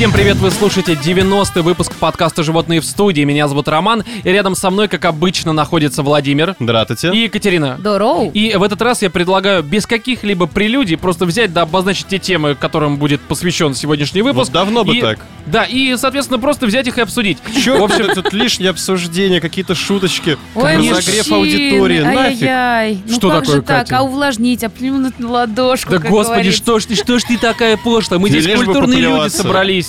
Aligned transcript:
Всем 0.00 0.12
привет, 0.12 0.38
вы 0.38 0.50
слушаете 0.50 0.94
90-й 0.94 1.60
выпуск 1.60 1.92
подкаста 1.94 2.42
«Животные 2.42 2.80
в 2.80 2.86
студии». 2.86 3.20
Меня 3.20 3.48
зовут 3.48 3.68
Роман, 3.68 4.02
и 4.24 4.30
рядом 4.30 4.54
со 4.54 4.70
мной, 4.70 4.88
как 4.88 5.04
обычно, 5.04 5.52
находится 5.52 6.02
Владимир 6.02 6.56
Здравствуйте. 6.58 7.10
и 7.12 7.24
Екатерина. 7.24 7.76
Здорово. 7.78 8.30
И 8.30 8.56
в 8.56 8.62
этот 8.62 8.80
раз 8.80 9.02
я 9.02 9.10
предлагаю 9.10 9.62
без 9.62 9.84
каких-либо 9.84 10.46
прелюдий 10.46 10.96
просто 10.96 11.26
взять 11.26 11.52
да 11.52 11.62
обозначить 11.62 12.06
те 12.06 12.18
темы, 12.18 12.54
которым 12.54 12.96
будет 12.96 13.20
посвящен 13.20 13.74
сегодняшний 13.74 14.22
выпуск. 14.22 14.46
Вот 14.46 14.52
давно 14.54 14.84
бы 14.84 14.96
И- 14.96 15.02
так. 15.02 15.18
Да, 15.44 15.64
и, 15.64 15.94
соответственно, 15.98 16.38
просто 16.38 16.64
взять 16.64 16.86
их 16.86 16.96
и 16.96 17.02
обсудить. 17.02 17.36
Чё 17.62 17.78
В 17.78 17.82
общем, 17.84 18.06
это 18.06 18.22
тут 18.22 18.32
лишнее 18.32 18.70
обсуждение, 18.70 19.40
какие-то 19.42 19.74
шуточки, 19.74 20.38
Ой, 20.54 20.76
разогрев 20.76 21.30
аудитории, 21.30 22.00
нафиг. 22.00 23.00
Ну 23.06 23.16
Что 23.16 23.28
как 23.30 23.40
такое, 23.40 23.56
же 23.56 23.62
так? 23.62 23.78
Катя? 23.80 23.98
А 23.98 24.02
увлажнить, 24.02 24.64
а 24.64 24.70
плюнуть 24.70 25.18
на 25.18 25.28
ладошку, 25.28 25.90
Да 25.90 25.98
господи, 25.98 26.52
что 26.52 26.78
ж, 26.78 26.86
ты- 26.86 26.94
что 26.94 27.18
ж 27.18 27.24
ты 27.24 27.36
такая 27.36 27.76
пошлая? 27.76 28.18
Мы 28.18 28.30
здесь 28.30 28.46
культурные 28.46 29.00
люди 29.00 29.06
поплеваться. 29.08 29.42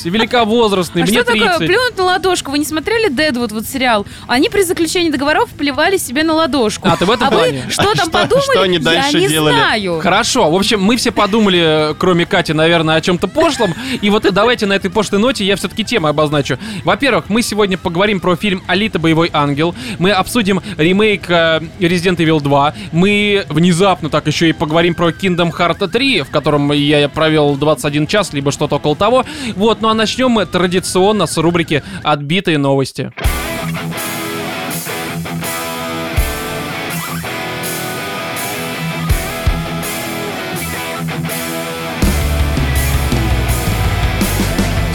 Собрались, 0.04 0.22
великовозрастные, 0.22 1.04
А 1.04 1.06
мне 1.08 1.14
что 1.16 1.24
такое 1.26 1.58
30. 1.58 1.68
плюнуть 1.68 1.98
на 1.98 2.04
ладошку? 2.04 2.52
Вы 2.52 2.60
не 2.60 2.66
смотрели 2.66 3.10
Дэдвуд, 3.10 3.52
вот 3.52 3.66
сериал? 3.66 4.06
Они 4.28 4.50
при 4.50 4.62
заключении 4.64 5.10
договоров 5.10 5.50
плевали 5.58 5.98
себе 5.98 6.24
на 6.24 6.34
ладошку. 6.34 6.88
А, 6.90 6.98
ты 6.98 7.06
в 7.06 7.12
этом 7.12 7.30
вы 7.30 7.36
плане? 7.36 7.66
что 7.70 7.84
А 7.84 7.96
там 7.96 7.96
что- 7.96 8.10
подумали? 8.12 8.44
что 8.44 8.62
они 8.62 8.80
дальше 8.80 9.18
Я 9.18 9.20
не 9.20 9.28
делали? 9.28 9.54
знаю. 9.56 10.00
Хорошо, 10.02 10.50
в 10.52 10.56
общем, 10.56 10.82
мы 10.82 10.96
все 10.98 11.12
подумали, 11.12 11.96
кроме 11.98 12.26
Кати, 12.26 12.54
наверное, 12.54 12.96
о 12.96 13.02
чем-то 13.02 13.28
пошлом. 13.28 13.74
И 14.02 14.10
вот 14.10 14.26
давайте 14.32 14.66
на 14.66 14.74
этой 14.74 14.90
пошлой 14.90 15.20
ноте 15.20 15.44
я 15.46 15.56
все-таки 15.56 15.84
темы 15.84 16.10
обозначу. 16.10 16.58
Во-первых, 16.84 17.26
мы 17.30 17.42
сегодня 17.42 17.78
поговорим 17.78 18.20
про 18.20 18.36
фильм 18.36 18.64
«Алита. 18.68 19.00
Боевой 19.00 19.30
ангел». 19.34 19.76
Мы 20.00 20.12
обсудим 20.12 20.62
ремейк 20.78 21.30
э, 21.30 21.62
Resident 21.80 22.18
Evil 22.18 22.40
2. 22.42 22.74
Мы 22.92 23.46
внезапно 23.50 24.10
так 24.10 24.28
еще 24.28 24.50
и 24.50 24.54
поговорим 24.54 24.96
про 24.96 25.10
Kingdom 25.10 25.52
Hearts 25.52 25.88
3, 25.88 26.22
в 26.22 26.30
котором 26.30 26.72
я 26.72 27.08
провел 27.10 27.56
21 27.56 28.08
час, 28.08 28.34
либо 28.34 28.52
что-то 28.52 28.76
около 28.76 28.96
того. 28.96 29.26
Вот, 29.56 29.82
ну 29.82 29.90
а 29.92 29.94
начнем 29.94 30.32
мы 30.32 30.46
традиционно 30.46 31.26
с 31.26 31.38
рубрики 31.38 31.84
«Отбитые 32.02 32.58
новости». 32.58 33.12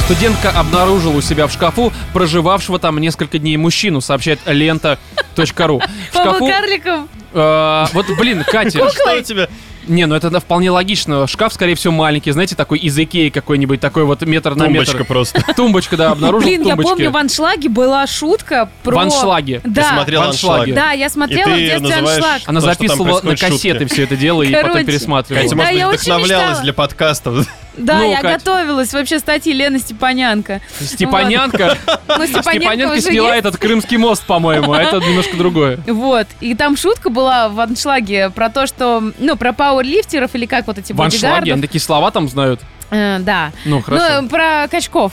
Студентка 0.07 0.51
обнаружила 0.51 1.17
у 1.17 1.21
себя 1.21 1.47
в 1.47 1.53
шкафу 1.53 1.93
проживавшего 2.15 2.79
там 2.79 2.97
несколько 2.99 3.39
дней 3.39 3.59
мужчину, 3.59 4.01
сообщает 4.01 4.39
лента.ру. 4.47 5.81
В 5.81 6.15
шкафу... 6.15 6.47
карликом. 6.47 7.09
э, 7.35 7.87
вот, 7.93 8.07
блин, 8.19 8.45
Катя, 8.51 8.89
Что 8.89 9.15
у 9.19 9.23
тебя? 9.23 9.49
Не, 9.87 10.07
ну 10.07 10.15
это 10.15 10.31
да, 10.31 10.41
вполне 10.41 10.71
логично. 10.71 11.27
Шкаф, 11.27 11.53
скорее 11.53 11.75
всего, 11.75 11.93
маленький, 11.93 12.31
знаете, 12.33 12.55
такой 12.55 12.79
из 12.79 12.99
Икеи 12.99 13.29
какой-нибудь, 13.31 13.81
такой 13.81 14.05
вот 14.05 14.23
метр 14.23 14.55
на 14.55 14.65
Тумбочка 14.67 14.99
метр. 14.99 15.07
просто. 15.07 15.43
Тумбочка, 15.57 15.97
да, 15.97 16.13
обнаружил 16.13 16.49
Блин, 16.49 16.63
я 16.67 16.77
помню, 16.77 17.11
в 17.11 17.17
аншлаге 17.17 17.69
была 17.69 18.07
шутка 18.07 18.69
про... 18.83 18.97
В 18.97 18.99
аншлаге. 18.99 19.61
Ты 19.61 19.71
Да, 19.71 19.91
смотрел 19.95 20.21
в 20.23 20.25
аншлаге. 20.29 20.73
аншлаг. 20.73 20.75
да, 20.89 20.93
я 20.93 21.09
смотрела 21.11 21.49
И 21.49 21.53
в 21.53 21.55
ты 21.57 21.61
детстве 21.61 21.89
называешь- 21.89 22.17
аншлаг. 22.25 22.43
Она 22.47 22.61
записывала 22.61 23.21
на 23.23 23.37
кассеты 23.37 23.87
все 23.87 24.03
это 24.05 24.17
дело 24.17 24.43
и 24.43 24.53
потом 24.53 24.85
пересматривала. 24.85 25.43
Катя, 25.43 25.57
Да, 25.57 25.63
может 25.63 25.75
я 25.79 25.87
быть, 25.89 25.95
очень 26.01 26.05
вдохновлялась 26.13 26.47
мечтала. 26.49 26.63
для 26.65 26.73
подкастов. 26.73 27.47
Да, 27.77 27.99
Ну, 27.99 28.11
я 28.11 28.21
Кать. 28.21 28.39
готовилась. 28.45 28.93
Вообще 28.93 29.19
статьи 29.19 29.53
Лены 29.53 29.79
Степанянка. 29.79 30.61
Степанянка. 30.81 31.77
Ну, 32.09 32.27
Степаненко 32.27 32.41
Степанянка 32.53 32.93
уже 32.93 33.01
сняла 33.03 33.35
есть. 33.35 33.47
этот 33.47 33.57
крымский 33.61 33.97
мост, 33.97 34.25
по-моему, 34.27 34.73
а 34.73 34.83
это 34.83 34.97
немножко 34.99 35.37
другое. 35.37 35.79
Вот. 35.87 36.27
И 36.41 36.55
там 36.55 36.77
шутка 36.77 37.11
была 37.11 37.49
в 37.49 37.61
аншлаге 37.61 38.31
про 38.31 38.49
то, 38.51 38.67
что... 38.67 39.03
Ну, 39.19 39.37
про 39.37 39.53
пауэрлифтеров 39.53 40.35
или 40.35 40.47
как 40.47 40.67
вот 40.67 40.79
эти 40.79 40.93
В 40.93 41.01
аншлаге, 41.03 41.27
бодигардов. 41.35 41.53
они 41.55 41.63
такие 41.63 41.81
слова 41.81 42.11
там 42.11 42.29
знают. 42.29 42.61
Э, 42.91 43.19
да. 43.21 43.53
Ну, 43.65 43.83
хорошо. 43.83 44.23
Ну, 44.23 44.29
про 44.29 44.69
качков. 44.71 45.13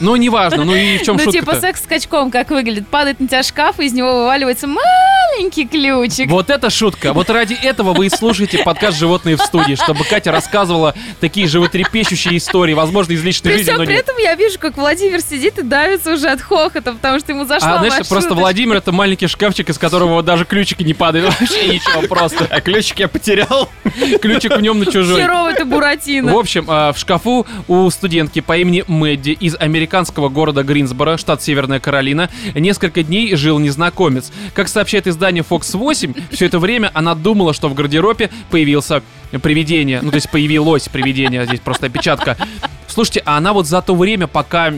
Ну, 0.00 0.16
неважно, 0.16 0.64
ну 0.64 0.74
и 0.74 0.98
в 0.98 1.02
чем 1.04 1.16
ну, 1.16 1.22
шутка 1.22 1.38
типа 1.38 1.54
секс 1.60 1.82
с 1.84 1.86
качком, 1.86 2.32
как 2.32 2.50
выглядит. 2.50 2.88
Падает 2.88 3.20
на 3.20 3.28
тебя 3.28 3.42
шкаф, 3.44 3.78
и 3.78 3.84
из 3.84 3.92
него 3.92 4.12
вываливается 4.12 4.66
маленький 4.66 5.66
ключик. 5.66 6.28
Вот 6.28 6.50
это 6.50 6.70
шутка. 6.70 7.12
Вот 7.12 7.30
ради 7.30 7.54
этого 7.54 7.92
вы 7.92 8.06
и 8.06 8.10
слушаете 8.10 8.64
подкаст 8.64 8.98
«Животные 8.98 9.36
в 9.36 9.40
студии», 9.40 9.76
чтобы 9.76 10.04
Катя 10.04 10.32
рассказывала 10.32 10.94
такие 11.20 11.46
животрепещущие 11.46 12.38
истории, 12.38 12.74
возможно, 12.74 13.12
из 13.12 13.22
личной 13.22 13.52
При 13.52 13.58
жизни, 13.58 13.70
всем 13.70 13.78
но 13.78 13.84
при 13.84 13.92
нет. 13.92 14.02
этом 14.02 14.16
я 14.18 14.34
вижу, 14.34 14.58
как 14.58 14.76
Владимир 14.76 15.20
сидит 15.20 15.58
и 15.58 15.62
давится 15.62 16.14
уже 16.14 16.28
от 16.30 16.40
хохота, 16.40 16.92
потому 16.94 17.20
что 17.20 17.30
ему 17.32 17.44
зашла 17.44 17.74
А 17.74 17.78
знаешь, 17.78 17.94
просто 18.08 18.14
шуточка. 18.14 18.34
Владимир 18.34 18.76
это 18.76 18.90
маленький 18.90 19.28
шкафчик, 19.28 19.68
из 19.70 19.78
которого 19.78 20.14
вот 20.14 20.24
даже 20.24 20.44
ключики 20.44 20.82
не 20.82 20.94
падают. 20.94 21.32
Вообще 21.38 21.68
ничего 21.68 22.02
просто. 22.08 22.48
А 22.50 22.60
ключик 22.60 22.98
я 22.98 23.06
потерял. 23.08 23.68
Ключик 24.20 24.56
в 24.56 24.60
нем 24.60 24.80
на 24.80 24.86
чужой. 24.86 25.20
Херовый 25.20 25.54
ты 25.54 25.64
Буратино. 25.64 26.32
В 26.32 26.38
общем, 26.38 26.66
а, 26.68 26.92
в 26.92 26.98
шкафу 27.12 27.46
у 27.68 27.90
студентки 27.90 28.40
по 28.40 28.56
имени 28.56 28.84
Мэдди 28.86 29.30
из 29.30 29.54
американского 29.54 30.30
города 30.30 30.62
Гринсборо, 30.62 31.18
штат 31.18 31.42
Северная 31.42 31.78
Каролина, 31.78 32.30
несколько 32.54 33.02
дней 33.02 33.36
жил 33.36 33.58
незнакомец. 33.58 34.32
Как 34.54 34.68
сообщает 34.68 35.06
издание 35.06 35.44
Fox 35.48 35.76
8, 35.76 36.14
все 36.30 36.46
это 36.46 36.58
время 36.58 36.90
она 36.94 37.14
думала, 37.14 37.52
что 37.52 37.68
в 37.68 37.74
гардеробе 37.74 38.30
появился 38.50 39.02
привидение. 39.42 40.00
Ну, 40.00 40.08
то 40.10 40.16
есть 40.16 40.30
появилось 40.30 40.88
привидение, 40.88 41.44
здесь 41.44 41.60
просто 41.60 41.86
опечатка. 41.86 42.38
Слушайте, 42.86 43.22
а 43.26 43.36
она 43.36 43.52
вот 43.52 43.66
за 43.66 43.82
то 43.82 43.94
время, 43.94 44.26
пока 44.26 44.72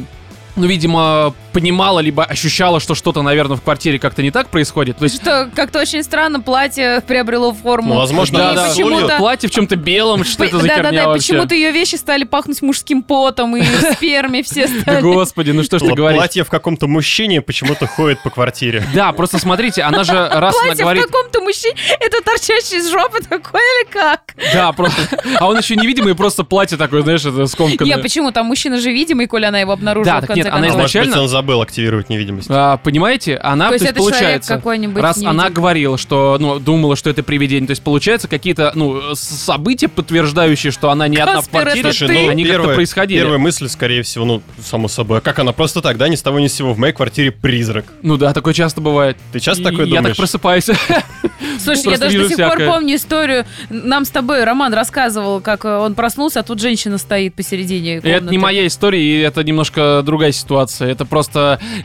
ну, 0.57 0.67
видимо, 0.67 1.35
понимала, 1.55 2.01
либо 2.01 2.25
ощущала, 2.25 2.81
что 2.81 2.95
что-то, 2.97 3.23
наверное, 3.23 3.57
в 3.57 3.63
квартире 3.63 4.01
как-то 4.01 4.23
не 4.23 4.33
так 4.33 4.49
происходит. 4.49 4.99
То 4.99 5.05
есть 5.05 5.23
Что 5.23 5.49
как-то 5.55 5.81
очень 5.81 6.03
странно 6.03 6.41
платье 6.41 7.01
приобрело 7.07 7.55
форму. 7.55 7.95
Ну, 7.95 8.01
возможно, 8.01 8.39
да, 8.39 8.55
да, 8.55 8.69
почему-то... 8.69 9.17
платье 9.19 9.49
в 9.49 9.53
чем-то 9.53 9.77
белом, 9.77 10.25
что 10.25 10.45
это 10.45 10.59
за 10.59 10.67
да, 10.67 10.69
да, 10.69 10.83
херня 10.83 11.03
да, 11.03 11.09
вообще? 11.09 11.33
почему-то 11.33 11.55
ее 11.55 11.71
вещи 11.71 11.95
стали 11.95 12.25
пахнуть 12.25 12.61
мужским 12.61 13.03
потом 13.05 13.57
и 13.57 13.63
сперме 13.93 14.43
все 14.43 14.67
стали. 14.67 15.01
господи, 15.01 15.53
ну 15.53 15.63
что 15.63 15.79
ж 15.79 15.83
ты 15.83 15.93
говоришь? 15.95 16.19
Платье 16.19 16.43
в 16.43 16.51
каком-то 16.51 16.89
мужчине 16.89 17.41
почему-то 17.41 17.87
ходит 17.87 18.23
по 18.23 18.31
квартире. 18.31 18.83
Да, 18.95 19.13
просто 19.13 19.39
смотрите, 19.39 19.83
она 19.83 20.05
же 20.05 20.13
раз 20.13 20.55
она 20.57 20.67
Платье 20.67 20.85
говорит... 20.85 21.03
в 21.03 21.07
каком-то 21.07 21.41
мужчине, 21.41 21.75
это 22.01 22.23
торчащий 22.23 22.79
из 22.79 22.91
жопы 22.91 23.21
такое 23.21 23.61
или 23.61 23.91
как? 23.91 24.35
Да, 24.53 24.73
просто... 24.73 25.21
А 25.39 25.49
он 25.49 25.59
еще 25.59 25.77
невидимый, 25.77 26.15
просто 26.15 26.45
платье 26.45 26.79
такое, 26.79 27.03
знаешь, 27.03 27.25
это 27.25 27.47
скомканное. 27.47 27.97
Не, 27.97 28.03
почему? 28.03 28.31
Там 28.31 28.47
мужчина 28.47 28.79
же 28.79 28.93
видимый, 28.93 29.27
коли 29.27 29.45
она 29.45 29.59
его 29.59 29.73
обнаружила 29.73 30.15
Да, 30.15 30.19
в 30.19 30.21
так 30.21 30.29
конце 30.29 30.45
нет, 30.45 30.53
она 30.53 30.67
А 30.67 30.71
изначально- 30.71 31.13
забыл 31.45 31.61
активировать 31.61 32.09
невидимость. 32.09 32.49
А, 32.51 32.79
понимаете, 32.79 33.37
она, 33.37 33.69
То 33.69 33.75
есть 33.75 33.85
это 33.85 33.99
человек 33.99 34.15
получается, 34.15 34.63
раз 34.97 35.17
невидимый. 35.17 35.31
она 35.31 35.51
говорила, 35.51 35.99
что, 35.99 36.39
ну, 36.41 36.59
думала, 36.59 36.97
что 36.97 37.11
это 37.11 37.23
привидение, 37.23 37.67
то 37.67 37.73
есть 37.73 37.83
получается 37.83 38.29
какие-то, 38.29 38.73
ну, 38.75 39.15
события, 39.15 39.89
подтверждающие, 39.89 40.73
что 40.73 40.91
она 40.91 41.07
не 41.07 41.19
одна 41.19 41.43
в 41.43 41.51
Каспер, 41.51 41.63
квартире, 41.63 41.91
это 41.91 42.07
ты? 42.07 42.29
они 42.29 42.45
как-то 42.45 42.59
первая- 42.59 42.75
происходили. 42.77 43.21
Первая 43.21 43.39
мысль, 43.39 43.69
скорее 43.69 44.03
всего, 44.03 44.25
ну, 44.25 44.43
само 44.63 44.89
собой. 44.89 45.19
А 45.19 45.21
как 45.21 45.39
она 45.39 45.53
просто 45.53 45.83
так, 45.83 45.99
да, 45.99 46.09
ни 46.09 46.15
с 46.15 46.23
того 46.23 46.41
ни 46.41 46.47
с 46.47 46.55
сего, 46.55 46.73
в 46.73 46.79
моей 46.79 46.95
квартире 46.95 47.31
призрак. 47.31 47.85
Ну 48.03 48.17
да, 48.17 48.33
такое 48.33 48.55
часто 48.55 48.81
бывает. 48.81 49.19
Ты 49.33 49.41
часто 49.41 49.63
И 49.63 49.65
такое 49.65 49.85
Я 49.85 49.97
так 49.97 49.99
думаешь? 49.99 50.17
просыпаюсь. 50.17 50.65
Слушай, 51.59 51.93
я 51.93 51.99
даже 51.99 52.19
до 52.19 52.29
сих 52.29 52.37
пор 52.37 52.59
помню 52.65 52.97
историю. 52.97 53.45
Нам 53.69 54.05
с 54.05 54.11
тобой 54.11 54.45
Роман 54.45 54.73
рассказывал, 54.73 55.41
как 55.41 55.65
э, 55.65 55.77
он 55.77 55.95
проснулся, 55.95 56.41
а 56.41 56.43
тут 56.43 56.61
женщина 56.61 56.99
стоит 56.99 57.35
посередине 57.35 58.01
комнаты. 58.01 58.25
Это 58.25 58.31
не 58.31 58.39
моя 58.39 58.67
история, 58.67 59.03
и 59.03 59.21
это 59.21 59.43
немножко 59.45 60.03
другая 60.05 60.33
ситуация. 60.33 60.89
Это 60.89 61.05
просто... 61.05 61.34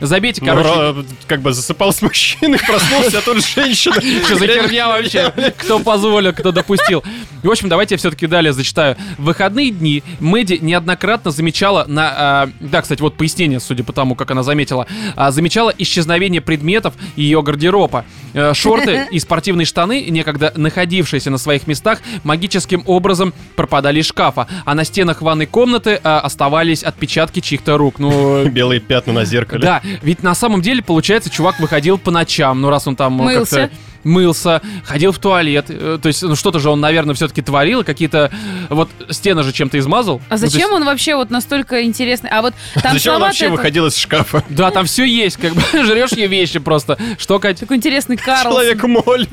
Забейте, 0.00 0.40
Ну, 0.44 0.48
короче... 0.48 0.68
ро- 0.68 1.06
как 1.26 1.40
бы 1.42 1.52
засыпал 1.52 1.92
с 1.92 2.02
мужчиной, 2.02 2.58
проснулся, 2.58 3.18
а 3.18 3.20
тут 3.22 3.44
женщина. 3.44 3.94
Что 4.24 4.36
за 4.36 4.46
херня 4.46 4.88
вообще? 4.88 5.32
Кто 5.58 5.78
позволил, 5.78 6.32
кто 6.32 6.52
допустил? 6.52 7.02
В 7.42 7.50
общем, 7.50 7.68
давайте 7.68 7.94
я 7.94 7.98
все-таки 7.98 8.26
далее 8.26 8.52
зачитаю. 8.52 8.96
В 9.18 9.24
выходные 9.24 9.70
дни 9.70 10.02
Мэдди 10.20 10.58
неоднократно 10.60 11.30
замечала 11.30 11.84
на... 11.86 12.10
а, 12.42 12.50
да, 12.60 12.82
кстати, 12.82 13.00
вот 13.00 13.16
пояснение, 13.16 13.60
судя 13.60 13.82
по 13.84 13.92
тому, 13.92 14.14
как 14.14 14.30
она 14.30 14.42
заметила. 14.42 14.86
а, 15.16 15.30
замечала 15.30 15.72
исчезновение 15.78 16.40
предметов 16.40 16.94
ее 17.16 17.42
гардероба. 17.42 18.04
Э, 18.34 18.52
шорты 18.54 19.06
и 19.10 19.18
спортивные 19.18 19.64
штаны, 19.64 20.04
некогда 20.08 20.52
находившиеся 20.56 21.30
на 21.30 21.38
своих 21.38 21.66
местах, 21.66 22.00
магическим 22.24 22.82
образом 22.86 23.32
пропадали 23.56 24.00
из 24.00 24.06
шкафа. 24.06 24.46
А 24.64 24.74
на 24.74 24.84
стенах 24.84 25.22
ванной 25.22 25.46
комнаты 25.46 26.00
а, 26.04 26.20
оставались 26.20 26.82
отпечатки 26.82 27.40
чьих-то 27.40 27.76
рук. 27.78 27.98
Ну, 27.98 28.44
Белые 28.48 28.80
пятна 28.80 29.12
на 29.12 29.24
зеркале. 29.24 29.39
Да, 29.58 29.82
ведь 30.02 30.22
на 30.22 30.34
самом 30.34 30.62
деле, 30.62 30.82
получается, 30.82 31.30
чувак 31.30 31.60
выходил 31.60 31.98
по 31.98 32.10
ночам, 32.10 32.60
ну 32.60 32.70
раз 32.70 32.86
он 32.86 32.96
там 32.96 33.20
э, 33.22 33.24
Мылся. 33.24 33.56
как-то 33.56 33.76
мылся, 34.04 34.60
ходил 34.84 35.12
в 35.12 35.18
туалет, 35.18 35.66
э, 35.68 35.98
то 36.00 36.06
есть 36.06 36.22
ну, 36.22 36.36
что-то 36.36 36.58
же 36.58 36.70
он, 36.70 36.80
наверное, 36.80 37.14
все-таки 37.14 37.42
творил, 37.42 37.84
какие-то 37.84 38.30
вот 38.68 38.88
стены 39.10 39.42
же 39.42 39.52
чем-то 39.52 39.78
измазал. 39.78 40.20
А 40.28 40.32
Ну, 40.34 40.38
зачем 40.38 40.60
есть- 40.60 40.72
он 40.72 40.84
вообще 40.84 41.14
вот 41.16 41.30
настолько 41.30 41.82
интересный? 41.84 42.30
А 42.30 42.42
вот 42.42 42.54
там 42.82 42.92
Зачем 42.94 43.14
он 43.14 43.20
вообще 43.22 43.48
выходил 43.48 43.86
из 43.86 43.96
шкафа? 43.96 44.44
Да, 44.50 44.70
там 44.70 44.86
все 44.86 45.04
есть, 45.04 45.36
как 45.36 45.52
бы 45.54 45.62
жрешь 45.72 46.12
ее 46.12 46.26
вещи 46.26 46.58
просто. 46.58 46.98
Что, 47.18 47.38
Кать, 47.38 47.60
Такой 47.60 47.76
интересный 47.76 48.16
Карл. 48.16 48.52
Человек-моль, 48.52 49.26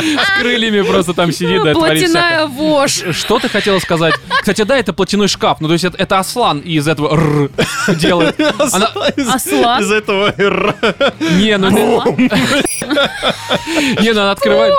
с 0.00 0.40
крыльями 0.40 0.82
просто 0.82 1.14
там 1.14 1.32
сидит, 1.32 1.62
да, 1.62 1.72
творит 1.74 2.02
Платяная 2.02 2.46
вошь. 2.46 3.02
Что 3.12 3.38
ты 3.38 3.48
хотела 3.48 3.78
сказать? 3.78 4.14
Кстати, 4.40 4.62
да, 4.62 4.76
это 4.76 4.92
платяной 4.92 5.28
шкаф. 5.28 5.60
Ну, 5.60 5.68
то 5.68 5.74
есть 5.74 5.84
это, 5.84 5.96
это 5.96 6.18
Аслан 6.18 6.58
из 6.58 6.88
этого 6.88 7.14
«р» 7.14 7.50
делает. 7.96 8.38
Она- 8.72 8.90
Из- 9.16 9.28
Аслан? 9.28 9.82
Из 9.82 9.90
этого 9.92 10.34
«р». 10.36 10.74
Не, 11.20 11.56
ну... 11.58 12.02
Не, 14.00 14.12
ну 14.12 14.20
она 14.22 14.30
открывает... 14.32 14.74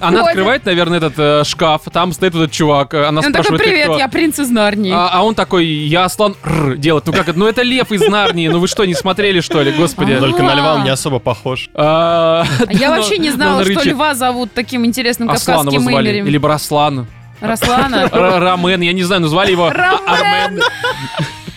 Она 0.00 0.22
открывает, 0.24 0.64
наверное, 0.64 0.98
этот 0.98 1.14
э, 1.18 1.44
шкаф, 1.44 1.82
там 1.92 2.12
стоит 2.12 2.34
этот 2.34 2.52
чувак, 2.52 2.94
э, 2.94 3.04
она 3.04 3.20
Он 3.20 3.32
такой, 3.32 3.44
спрашивает, 3.44 3.62
«Ты 3.62 3.68
привет, 3.68 3.86
кто?» 3.88 3.98
я 3.98 4.08
принц 4.08 4.38
из 4.38 4.50
Нарнии. 4.50 4.92
А, 4.92 5.10
а 5.12 5.22
он 5.24 5.34
такой, 5.34 5.66
я 5.66 6.04
Аслан 6.04 6.36
делает. 6.76 7.06
Ну 7.06 7.12
как 7.12 7.28
это? 7.28 7.38
Ну 7.38 7.46
это 7.46 7.62
лев 7.62 7.92
из 7.92 8.06
Нарнии. 8.08 8.48
Ну 8.48 8.58
вы 8.58 8.68
что, 8.68 8.84
не 8.84 8.94
смотрели, 8.94 9.40
что 9.40 9.62
ли? 9.62 9.72
Господи. 9.72 10.16
Только 10.18 10.42
на 10.42 10.54
льва 10.54 10.74
он 10.74 10.80
А. 10.82 10.84
не 10.84 10.90
особо 10.90 11.18
похож. 11.18 11.70
А, 11.74 12.44
А 12.66 12.72
я 12.72 12.90
но- 12.90 12.96
вообще 12.96 13.18
не 13.18 13.30
но 13.30 13.36
знала, 13.36 13.64
что 13.64 13.88
льва 13.88 14.14
зовут 14.14 14.52
таким 14.54 14.84
интересным 14.84 15.28
кавказским 15.28 15.88
именем. 15.88 16.26
Или 16.26 16.38
Браслан. 16.38 17.06
Раслана. 17.40 18.08
Рамен, 18.12 18.80
я 18.80 18.92
не 18.92 19.02
знаю, 19.02 19.22
назвали 19.22 19.52
его 19.52 19.70
Рамен. 19.70 20.62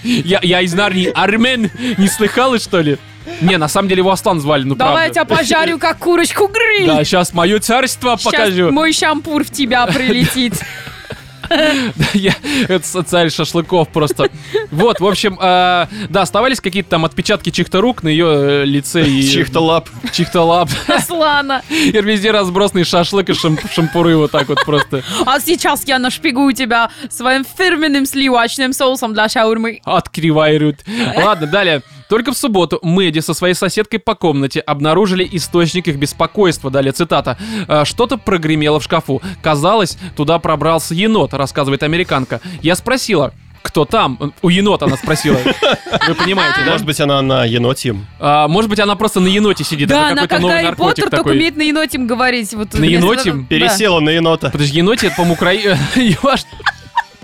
Я, 0.04 0.40
я 0.42 0.62
из 0.62 0.74
Нарнии. 0.74 1.12
Армен. 1.14 1.70
Не 1.98 2.08
слыхала, 2.08 2.60
что 2.60 2.80
ли? 2.82 2.98
Не, 3.42 3.58
на 3.58 3.68
самом 3.68 3.88
деле 3.90 4.00
его 4.00 4.12
Аслан 4.12 4.40
звали, 4.40 4.64
ну 4.64 4.76
Давай 4.76 5.08
я 5.08 5.14
правда. 5.14 5.34
тебя 5.34 5.38
пожарю, 5.38 5.80
как 5.80 5.98
курочку 5.98 6.48
гриль. 6.48 6.88
Да, 6.88 7.04
сейчас 7.04 7.34
мое 7.34 7.60
царство 7.60 8.18
Сейчас 8.18 8.32
покажу. 8.34 8.72
мой 8.72 8.94
шампур 8.94 9.44
в 9.44 9.50
тебя 9.52 9.86
прилетит. 9.88 10.54
Я- 12.14 12.36
Это 12.68 13.02
царь 13.04 13.32
шашлыков 13.32 13.90
просто. 13.90 14.30
Вот, 14.70 15.00
в 15.00 15.06
общем, 15.08 15.34
э, 15.42 15.88
да, 16.10 16.22
оставались 16.22 16.62
какие-то 16.62 16.90
там 16.92 17.06
отпечатки 17.06 17.50
чьих-то 17.50 17.82
рук 17.82 18.04
на 18.04 18.10
ее 18.10 18.28
э, 18.28 18.66
лице 18.66 19.04
и 19.04 19.28
Чьих-то 19.28 19.60
лап. 19.60 19.90
чьих-то 20.12 20.44
лап. 20.44 20.70
Аслана. 20.88 21.64
И 21.72 21.92
везде 21.92 22.30
разбросанный 22.30 22.84
шашлык 22.84 23.30
и 23.30 23.32
шамп- 23.32 23.66
шампуры 23.74 24.16
вот 24.18 24.30
так 24.32 24.48
вот 24.50 24.64
просто 24.64 25.02
А 25.26 25.40
сейчас 25.40 25.86
я 25.88 25.98
нашпигую 25.98 26.54
тебя 26.54 26.92
своим 27.10 27.44
фирменным 27.44 28.06
сливочным 28.06 28.72
соусом 28.72 29.14
для 29.16 29.28
шаурмы. 29.28 29.82
откривают. 29.86 30.82
Ладно, 31.16 31.48
далее. 31.48 31.82
Только 32.10 32.32
в 32.34 32.38
субботу 32.38 32.80
Мэдди 32.82 33.20
со 33.20 33.34
своей 33.34 33.54
соседкой 33.54 34.00
по 34.00 34.16
комнате 34.16 34.60
обнаружили 34.62 35.28
источник 35.32 35.88
их 35.88 35.98
беспокойства. 35.98 36.72
Далее 36.72 36.92
цитата. 36.92 37.38
«Э, 37.68 37.86
Что-то 37.86 38.18
прогремело 38.18 38.80
в 38.80 38.84
шкафу. 38.84 39.22
Казалось, 39.42 39.98
туда 40.18 40.40
пробрался 40.40 40.94
енот, 40.96 41.34
рассказывает 41.34 41.84
американка. 41.84 42.42
Я 42.64 42.76
спросила, 42.76 43.32
кто 43.62 43.86
там? 43.86 44.34
У 44.42 44.50
енота 44.50 44.86
она 44.86 44.98
спросила. 44.98 45.38
Вы 46.08 46.16
понимаете, 46.16 46.62
да? 46.66 46.72
Может 46.72 46.86
быть, 46.88 47.00
она 47.00 47.22
на 47.22 47.46
еноте. 47.46 47.96
А, 48.20 48.48
может 48.48 48.70
быть, 48.70 48.80
она 48.80 48.96
просто 48.96 49.20
на 49.20 49.28
еноте 49.28 49.64
сидит. 49.64 49.90
Да, 49.90 50.10
она 50.10 50.28
как 50.28 50.42
Гарри 50.42 50.74
Поттер, 50.76 51.04
только 51.06 51.18
такой. 51.18 51.34
умеет 51.34 51.58
на 51.58 51.62
енотим 51.64 52.08
говорить. 52.08 52.54
Вот 52.54 52.74
На 52.74 52.80
вместо 52.80 52.96
енотим? 53.06 53.32
того- 53.32 53.42
Да. 53.42 53.48
Пересела 53.50 54.00
на 54.00 54.10
енота. 54.10 54.50
Подожди, 54.50 54.78
еноте, 54.78 55.08
это, 55.08 55.16
по-моему, 55.18 55.34
укра... 55.36 55.52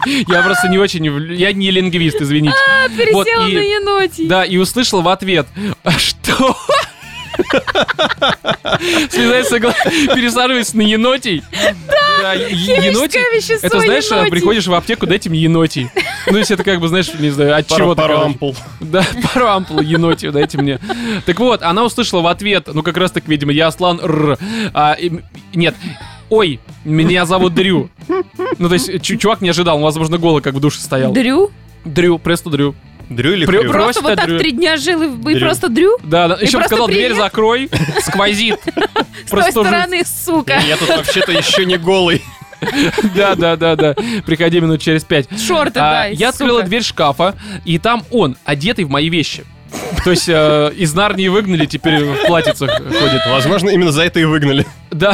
Я 0.05 0.41
просто 0.43 0.67
не 0.67 0.77
очень... 0.77 1.05
Я 1.35 1.53
не 1.53 1.71
лингвист, 1.71 2.21
извините. 2.21 2.55
А, 2.55 2.87
Вот, 2.89 2.97
пересела 3.25 3.47
и- 3.47 3.55
на 3.55 3.59
енотий. 3.59 4.27
Да, 4.27 4.43
и 4.45 4.57
услышал 4.57 5.01
в 5.01 5.07
ответ, 5.09 5.47
«А 5.83 5.91
что? 5.91 6.55
Слезает 9.09 9.47
пересаживается 9.49 10.77
на 10.77 10.81
енотий. 10.81 11.43
Да, 12.21 12.33
е- 12.33 12.87
енотий. 12.87 13.19
вещество 13.35 13.67
Это, 13.67 13.79
знаешь, 13.81 14.05
енотий. 14.09 14.31
приходишь 14.31 14.67
в 14.67 14.73
аптеку, 14.73 15.05
дайте 15.05 15.29
мне 15.29 15.39
енотий. 15.41 15.89
Ну, 16.27 16.31
то 16.33 16.37
есть 16.39 16.51
это 16.51 16.63
как 16.63 16.79
бы, 16.79 16.87
знаешь, 16.87 17.07
не 17.19 17.29
знаю, 17.29 17.57
от 17.57 17.67
Пару, 17.67 17.81
чего 17.83 17.95
пару 17.95 18.17
ампул. 18.19 18.55
Да, 18.79 19.05
пару 19.33 19.47
ампул 19.47 19.81
енотию 19.81 20.31
дайте 20.31 20.57
мне. 20.57 20.79
Так 21.25 21.39
вот, 21.39 21.61
она 21.61 21.83
услышала 21.83 22.21
в 22.21 22.27
ответ, 22.27 22.69
ну 22.73 22.83
как 22.83 22.97
раз 22.97 23.11
так, 23.11 23.27
видимо, 23.27 23.51
я 23.51 23.67
Аслан 23.67 23.99
Р. 24.01 24.37
А, 24.73 24.93
и- 24.93 25.11
нет, 25.53 25.75
ой, 26.29 26.59
меня 26.83 27.25
зовут 27.25 27.53
Дрю. 27.53 27.89
Ну, 28.57 28.67
то 28.67 28.73
есть 28.73 29.01
чу- 29.01 29.17
чувак 29.17 29.41
не 29.41 29.49
ожидал, 29.49 29.77
он, 29.77 29.83
возможно, 29.83 30.17
голый 30.17 30.41
как 30.41 30.53
в 30.53 30.59
душе 30.59 30.79
стоял. 30.79 31.11
Дрю? 31.11 31.51
Дрю, 31.83 32.17
просто 32.19 32.49
Дрю. 32.49 32.75
Дрю 33.09 33.33
или 33.33 33.45
Прю- 33.45 33.59
Хрю? 33.61 33.71
Просто 33.71 34.01
Просто 34.01 34.01
вот 34.01 34.15
так 34.15 34.25
Дрю. 34.27 34.39
три 34.39 34.51
дня 34.51 34.77
жил 34.77 35.01
и 35.03 35.05
и 35.07 35.33
Дрю. 35.35 35.39
просто 35.39 35.69
Дрю? 35.69 35.97
Да, 36.03 36.27
да. 36.29 36.35
Еще 36.35 36.53
просто 36.53 36.69
сказал, 36.69 36.87
дверь 36.87 37.09
привет. 37.09 37.17
закрой, 37.17 37.69
сквозит. 38.01 38.59
С 39.25 39.29
той 39.29 39.51
стороны, 39.51 40.03
сука. 40.05 40.59
Я 40.67 40.75
тут 40.77 40.89
вообще-то 40.89 41.31
еще 41.31 41.65
не 41.65 41.77
голый. 41.77 42.21
Да, 43.15 43.35
да, 43.35 43.55
да, 43.57 43.75
да. 43.75 43.95
Приходи 44.25 44.59
минут 44.59 44.81
через 44.81 45.03
пять. 45.03 45.27
Шорты 45.39 45.79
А, 45.79 45.91
дай, 45.91 46.15
я 46.15 46.29
открыла 46.29 46.63
дверь 46.63 46.81
шкафа, 46.83 47.35
и 47.63 47.77
там 47.77 48.03
он, 48.11 48.37
одетый 48.45 48.85
в 48.85 48.89
мои 48.89 49.09
вещи. 49.09 49.43
То 50.03 50.11
есть 50.11 50.29
э, 50.29 50.71
из 50.75 50.93
Нарнии 50.93 51.27
выгнали, 51.27 51.65
теперь 51.65 52.03
в 52.03 52.27
платьицах 52.27 52.69
ходит. 52.77 53.21
Возможно, 53.27 53.69
именно 53.69 53.91
за 53.91 54.03
это 54.03 54.19
и 54.19 54.23
выгнали. 54.25 54.65
Да. 54.91 55.13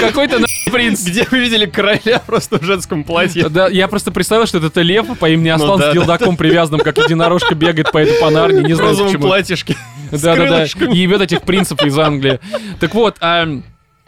Какой-то 0.00 0.38
на- 0.38 0.46
принц. 0.70 1.04
Где 1.04 1.26
вы 1.30 1.38
видели 1.40 1.66
короля 1.66 2.20
просто 2.26 2.58
в 2.58 2.62
женском 2.62 3.04
платье? 3.04 3.48
Да, 3.48 3.68
я 3.68 3.88
просто 3.88 4.10
представил, 4.10 4.46
что 4.46 4.58
это 4.58 4.82
лев 4.82 5.06
по 5.18 5.28
имени 5.28 5.48
Аслан 5.48 5.70
Ну 5.70 5.78
да, 5.78 5.90
с 5.90 5.94
дилдаком 5.94 6.36
привязанным, 6.36 6.80
как 6.80 6.98
единорожка 6.98 7.54
бегает 7.54 7.90
по 7.90 7.98
этой 7.98 8.20
по 8.20 8.30
Нарнии, 8.30 8.62
не 8.66 8.74
В 8.74 8.76
знаю 8.76 8.96
почему. 8.96 9.26
платьишке. 9.26 9.76
с 10.12 10.20
Да, 10.22 10.34
да, 10.36 10.42
да. 10.42 10.48
крылышками. 10.48 10.94
Ебет 10.94 11.20
этих 11.22 11.42
принцев 11.42 11.82
из 11.82 11.98
Англии. 11.98 12.40
Так 12.80 12.94
вот, 12.94 13.16
а, 13.20 13.46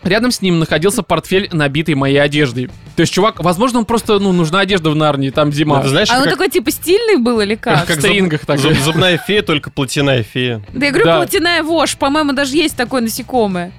Рядом 0.02 0.30
с 0.30 0.40
ним 0.40 0.58
находился 0.58 1.02
портфель, 1.02 1.48
набитый 1.52 1.94
моей 1.94 2.18
одеждой. 2.18 2.68
То 2.96 3.02
есть, 3.02 3.12
чувак, 3.12 3.42
возможно, 3.42 3.78
он 3.80 3.84
просто, 3.84 4.18
ну, 4.18 4.32
нужна 4.32 4.60
одежда 4.60 4.90
в 4.90 4.96
Нарнии, 4.96 5.30
там 5.30 5.52
зима. 5.52 5.80
Это 5.80 5.88
знаешь, 5.88 6.08
А 6.10 6.16
он 6.18 6.22
как, 6.24 6.32
такой 6.32 6.48
типа 6.50 6.70
стильный 6.70 7.16
был 7.16 7.40
или 7.40 7.54
как? 7.54 7.86
Как 7.86 7.96
в 7.96 8.00
зуб- 8.00 8.08
стрингах 8.08 8.44
так. 8.46 8.58
зуб- 8.58 8.78
зубная 8.82 9.16
фея, 9.18 9.42
только 9.42 9.70
платяная 9.70 10.22
фея. 10.22 10.62
Да 10.72 10.86
я 10.86 10.92
говорю, 10.92 11.06
Да. 11.06 11.16
плотяная 11.18 11.62
вошь, 11.62 11.96
по-моему, 11.96 12.32
даже 12.32 12.56
есть 12.56 12.76
такое 12.76 13.00
насекомое. 13.00 13.72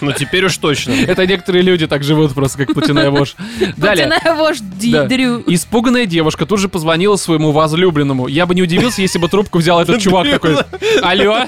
Ну, 0.00 0.10
теперь 0.12 0.44
уж 0.44 0.56
точно. 0.58 0.92
Это 1.06 1.26
некоторые 1.26 1.62
люди 1.62 1.86
так 1.86 2.02
живут 2.02 2.34
просто, 2.34 2.58
как 2.58 2.74
платяная 2.74 3.10
вошь. 3.10 3.34
Далее. 3.76 4.06
Плотяная 4.08 4.34
вошь, 4.36 4.58
ди- 4.60 4.92
Да. 4.92 5.04
дрю. 5.04 5.42
Испуганная 5.46 6.06
девушка 6.06 6.44
тут 6.46 6.58
же 6.60 6.68
позвонила 6.68 7.16
своему 7.16 7.52
возлюбленному. 7.52 8.26
Я 8.28 8.46
бы 8.46 8.54
не 8.54 8.62
удивился, 8.62 9.02
если 9.02 9.18
бы 9.18 9.28
трубку 9.28 9.58
взял 9.58 9.80
этот 9.80 10.00
чувак 10.00 10.28
такой. 10.30 10.56
Алло, 11.02 11.46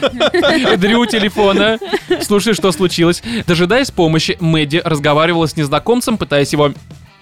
Дрю 0.77 1.01
у 1.01 1.07
телефона. 1.07 1.79
Слушай, 2.23 2.55
что 2.55 2.73
случилось? 2.73 3.23
Дожидаясь 3.47 3.91
помощи, 3.97 4.37
Мэдди 4.39 4.81
разговаривала 4.85 5.47
с 5.47 5.57
незнакомцем, 5.57 6.19
пытаясь 6.19 6.53
его 6.53 6.73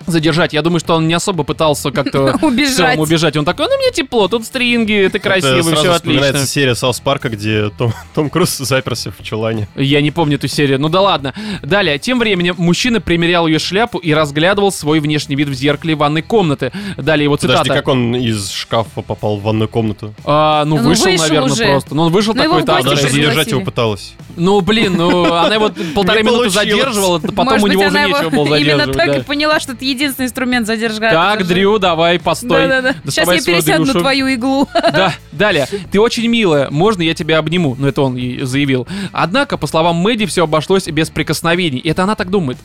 задержать. 0.07 0.53
Я 0.53 0.63
думаю, 0.63 0.81
что 0.81 0.95
он 0.95 1.07
не 1.09 1.15
особо 1.15 1.45
пытался 1.45 1.91
как-то 1.91 2.39
Убежать. 2.43 2.99
убежать. 2.99 3.37
Он 3.37 3.45
такой, 3.45 3.67
ну 3.69 3.77
мне 3.79 3.91
тепло, 3.91 4.29
тут 4.29 4.45
стринги, 4.45 4.93
ты 5.11 5.19
Это 5.19 5.19
красивый, 5.19 5.63
сразу 5.63 5.77
все 5.83 5.93
отлично. 5.93 6.47
серия 6.47 6.75
Саус 6.75 7.01
Парка, 7.01 7.29
где 7.29 7.71
Том, 7.71 7.93
Том 8.15 8.31
Круз 8.31 8.57
заперся 8.59 9.11
в 9.17 9.23
чулане. 9.23 9.69
Я 9.77 10.01
не 10.01 10.11
помню 10.11 10.37
эту 10.37 10.49
серию, 10.49 10.81
ну 10.81 10.89
да 10.89 11.01
ладно. 11.01 11.35
Далее, 11.63 11.99
тем 11.99 12.19
временем 12.19 12.55
мужчина 12.59 13.01
примерял 13.01 13.47
ее 13.47 13.59
шляпу 13.59 13.99
и 13.99 14.13
разглядывал 14.13 14.73
свой 14.73 15.01
внешний 15.01 15.37
вид 15.37 15.49
в 15.49 15.55
зеркале 15.55 15.95
ванной 15.95 16.23
комнаты. 16.23 16.73
Далее 16.97 17.25
его 17.25 17.37
цитата. 17.37 17.59
Подожди, 17.61 17.79
как 17.79 17.89
он 17.89 18.17
из 18.17 18.51
шкафа 18.51 19.03
попал 19.03 19.37
в 19.39 19.43
ванную 19.43 19.69
комнату? 19.69 20.15
А, 20.25 20.65
ну, 20.65 20.77
Ну, 20.79 20.83
вышел, 20.89 21.07
вышел 21.07 21.25
наверное, 21.27 21.53
уже. 21.53 21.65
просто. 21.67 21.95
Ну, 21.95 22.03
он 22.05 22.13
вышел 22.13 22.35
такой, 22.35 22.47
его 22.49 22.59
в 22.59 22.65
так, 22.65 22.77
гости 22.85 22.89
Она 22.89 22.97
же 22.97 23.03
даже- 23.03 23.15
задержать 23.15 23.49
его 23.49 23.61
пыталась. 23.61 24.15
Ну, 24.37 24.61
блин, 24.61 24.95
ну, 24.97 25.25
она 25.33 25.55
его 25.55 25.71
полторы 25.95 26.23
минуты 26.23 26.51
задерживала, 26.51 27.19
потом 27.19 27.45
Может 27.45 27.65
у 27.65 27.69
него 27.69 27.85
уже 27.85 27.99
нечего 28.09 28.31
было 28.31 28.55
Именно 28.59 28.87
задерживать. 28.87 28.97
так 28.97 29.17
и 29.19 29.25
поняла, 29.25 29.61
что 29.61 29.73
это 29.73 29.85
единственный 29.95 30.27
инструмент 30.27 30.67
задержать. 30.67 31.13
Так, 31.13 31.47
Дрю, 31.47 31.79
давай, 31.79 32.19
постой. 32.19 32.69
Да-да-да. 32.69 32.95
Сейчас 33.11 33.29
я 33.33 33.41
пересяду 33.41 33.85
на 33.85 33.93
твою 33.95 34.27
иглу. 34.29 34.69
Да, 34.95 35.13
далее. 35.33 35.67
Ты 35.91 36.01
очень 36.01 36.27
милая, 36.29 36.71
можно 36.71 37.03
я 37.03 37.15
тебя 37.15 37.39
обниму? 37.39 37.75
Ну, 37.79 37.89
это 37.89 38.03
он 38.03 38.17
ей 38.17 38.43
заявил. 38.43 38.87
Однако, 39.13 39.57
по 39.57 39.67
словам 39.67 39.97
Мэдди, 39.97 40.27
все 40.27 40.45
обошлось 40.45 40.87
без 40.87 41.11
прикосновений. 41.11 41.79
И 41.79 41.89
это 41.89 42.05
она 42.05 42.15
так 42.15 42.31
думает. 42.31 42.59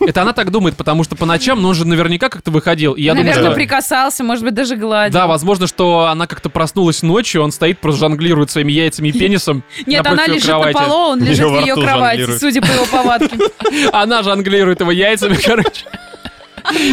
Это 0.00 0.22
она 0.22 0.32
так 0.32 0.50
думает, 0.50 0.76
потому 0.76 1.04
что 1.04 1.14
по 1.14 1.26
ночам, 1.26 1.60
ну, 1.60 1.68
он 1.68 1.74
же 1.74 1.86
наверняка 1.86 2.30
как-то 2.30 2.50
выходил. 2.50 2.94
И 2.94 3.02
я 3.02 3.12
думаю, 3.12 3.26
Наверное, 3.26 3.50
что... 3.50 3.54
прикасался, 3.54 4.24
может 4.24 4.44
быть, 4.44 4.54
даже 4.54 4.76
гладил. 4.76 5.12
Да, 5.12 5.26
возможно, 5.26 5.66
что 5.66 6.06
она 6.06 6.26
как-то 6.26 6.48
проснулась 6.48 7.02
ночью, 7.02 7.42
он 7.42 7.52
стоит, 7.52 7.78
просто 7.78 8.00
жонглирует 8.00 8.50
своими 8.50 8.72
яйцами 8.72 9.08
и 9.08 9.12
пенисом 9.12 9.62
Нет, 9.86 10.06
она 10.06 10.26
лежит 10.26 10.46
кровати. 10.46 10.72
на 10.72 10.80
полу, 10.80 11.10
он 11.10 11.22
лежит 11.22 11.46
в 11.46 11.60
ее 11.60 11.74
кровати, 11.74 12.20
жонглирует. 12.20 12.40
судя 12.40 12.62
по 12.62 12.66
его 12.66 12.84
повадке. 12.86 13.36
Она 13.92 14.22
жонглирует 14.22 14.80
его 14.80 14.90
яйцами, 14.90 15.34
короче. 15.34 15.84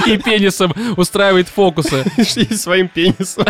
И 0.06 0.18
пенисом 0.18 0.74
устраивает 0.96 1.48
фокусы. 1.48 2.04
И 2.18 2.54
своим 2.54 2.88
пенисом. 2.88 3.46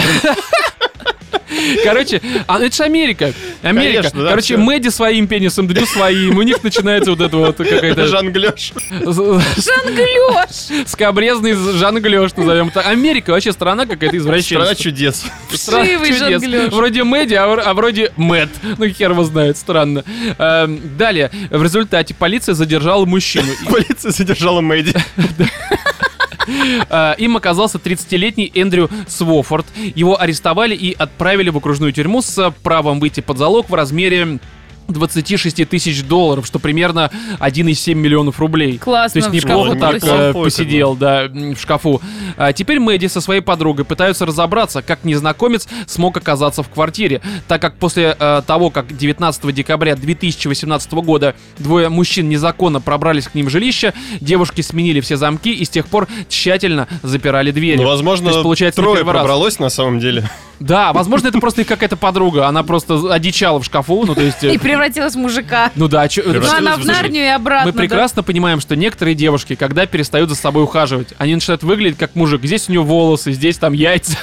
Короче, 1.84 2.22
а, 2.46 2.60
это 2.60 2.76
же 2.76 2.84
Америка. 2.84 3.34
Америка. 3.64 3.98
Конечно, 3.98 4.24
да, 4.24 4.30
Короче, 4.30 4.56
всё. 4.56 4.58
Мэдди 4.64 4.90
своим 4.90 5.28
пенисом, 5.28 5.68
Дрю 5.68 5.86
своим. 5.86 6.38
У 6.38 6.42
них 6.44 6.64
начинается 6.64 7.12
вот 7.12 7.22
это 7.22 7.36
вот 7.38 7.58
какая-то 7.58 8.06
Жонглёж. 8.08 8.74
Жонглёж! 9.02 10.86
скобрезный 10.88 11.54
жонглёж, 11.54 12.36
назовем 12.36 12.70
так. 12.70 12.86
Америка 12.88 13.32
вообще 13.32 13.52
страна 13.54 13.86
какая-то 13.86 14.20
Страна 14.20 14.38
извращенная. 14.40 14.76
чудес. 14.76 15.26
Вшивый 15.50 16.14
жонглёж. 16.14 16.72
Вроде 16.74 17.04
Мэдди, 17.04 17.34
а, 17.36 17.46
а 17.54 17.74
вроде 17.74 18.12
Мэтт. 18.18 18.52
Ну, 18.78 18.88
хер 18.90 19.12
его 19.12 19.24
знает, 19.24 19.58
странно. 19.58 20.04
Эм, 20.38 20.80
далее, 20.98 21.32
в 21.50 21.64
результате 21.64 22.14
полиция 22.14 22.56
задержала 22.56 23.06
мужчину. 23.06 23.48
Полиция 23.70 24.12
задержала 24.12 24.62
Мэдди. 24.62 24.94
Э, 26.90 27.16
Им 27.18 27.38
оказался 27.38 27.78
30-летний 27.78 28.52
Эндрю 28.56 28.90
Свофорд. 29.08 29.66
Его 29.96 30.20
арестовали 30.20 30.76
и 30.76 30.94
отправили 30.94 31.50
в 31.50 31.58
окружную 31.58 31.92
тюрьму 31.92 32.22
с 32.22 32.54
правом 32.64 33.00
выйти 33.00 33.22
под 33.22 33.38
залог 33.38 33.70
в 33.70 33.74
размере 33.74 34.40
26 34.88 35.68
тысяч 35.68 36.04
долларов, 36.04 36.46
что 36.46 36.60
примерно 36.60 37.12
1,7 37.40 37.94
миллионов 37.94 38.40
рублей. 38.40 38.78
Классно, 38.78 39.22
То 39.22 39.28
есть 39.28 39.42
шкафу 39.42 39.74
неплохо 39.74 39.80
так 39.80 40.04
э, 40.04 40.34
посидел, 40.34 40.96
да, 40.96 41.28
в 41.28 41.58
шкафу. 41.58 42.02
А 42.38 42.54
теперь 42.54 42.80
Мэдди 42.80 43.08
со 43.08 43.22
своей 43.22 43.42
подругой 43.42 43.86
пытаются 43.86 44.26
разобраться, 44.26 44.82
как 44.82 45.04
незнакомец 45.04 45.68
смог 45.88 46.18
оказаться 46.18 46.64
в 46.64 46.70
квартире, 46.70 47.22
так 47.48 47.62
как 47.62 47.76
после 47.76 48.16
э, 48.18 48.42
того, 48.46 48.70
как 48.70 48.96
19 48.96 49.54
декабря 49.54 49.96
2018 49.96 50.92
года 50.94 51.36
двое 51.58 51.90
мужчин 51.90 52.30
незаконно 52.30 52.82
пробрались 52.82 53.28
к 53.28 53.36
ним 53.36 53.48
в 53.48 53.50
жилище, 53.50 53.94
девушки 54.22 54.62
сменили 54.62 55.00
все 55.02 55.18
замки 55.18 55.52
и 55.52 55.66
с 55.66 55.70
тех 55.70 55.88
пор 55.88 56.08
тщательно 56.30 56.88
запирали 57.04 57.52
двери. 57.52 57.78
Ну, 57.78 57.84
То 57.84 57.90
возможно, 57.90 58.30
есть, 58.30 58.42
получается, 58.42 58.82
трое 58.82 58.98
первый 58.98 59.14
раз. 59.14 59.22
пробралось 59.22 59.60
на 59.60 59.70
самом 59.70 60.00
деле. 60.00 60.30
Да, 60.60 60.92
возможно, 60.92 61.28
это 61.28 61.40
просто 61.40 61.62
их 61.62 61.68
какая-то 61.68 61.98
подруга, 61.98 62.48
она 62.48 62.64
просто 62.64 63.14
одичала 63.14 63.60
в 63.60 63.66
шкафу, 63.66 64.06
ну 64.06 64.16
то 64.16 64.22
есть... 64.22 64.38
э, 64.44 64.54
И 64.54 64.58
превратилась 64.78 65.14
в 65.14 65.18
мужика. 65.18 65.72
Ну 65.76 65.88
да, 65.88 66.08
чё- 66.08 66.24
Ну, 66.26 66.42
она 66.52 66.78
в 66.78 66.86
Нарнию 66.86 67.26
и 67.26 67.28
обратно. 67.30 67.68
мы 67.68 67.72
да. 67.74 67.80
прекрасно 67.80 68.24
понимаем, 68.24 68.60
что 68.62 68.76
некоторые 68.76 69.16
девушки, 69.16 69.56
когда 69.56 69.86
перестают 69.86 70.30
за 70.30 70.36
собой 70.36 70.64
ухаживать, 70.64 71.10
они 71.18 71.36
начинают 71.36 71.64
выглядеть 71.64 71.98
как 71.98 72.16
мужик. 72.16 72.44
Здесь 72.44 72.70
у 72.70 72.72
него 72.72 72.84
волосы, 72.84 73.32
здесь 73.32 73.58
там 73.58 73.74
яйца. 73.74 74.18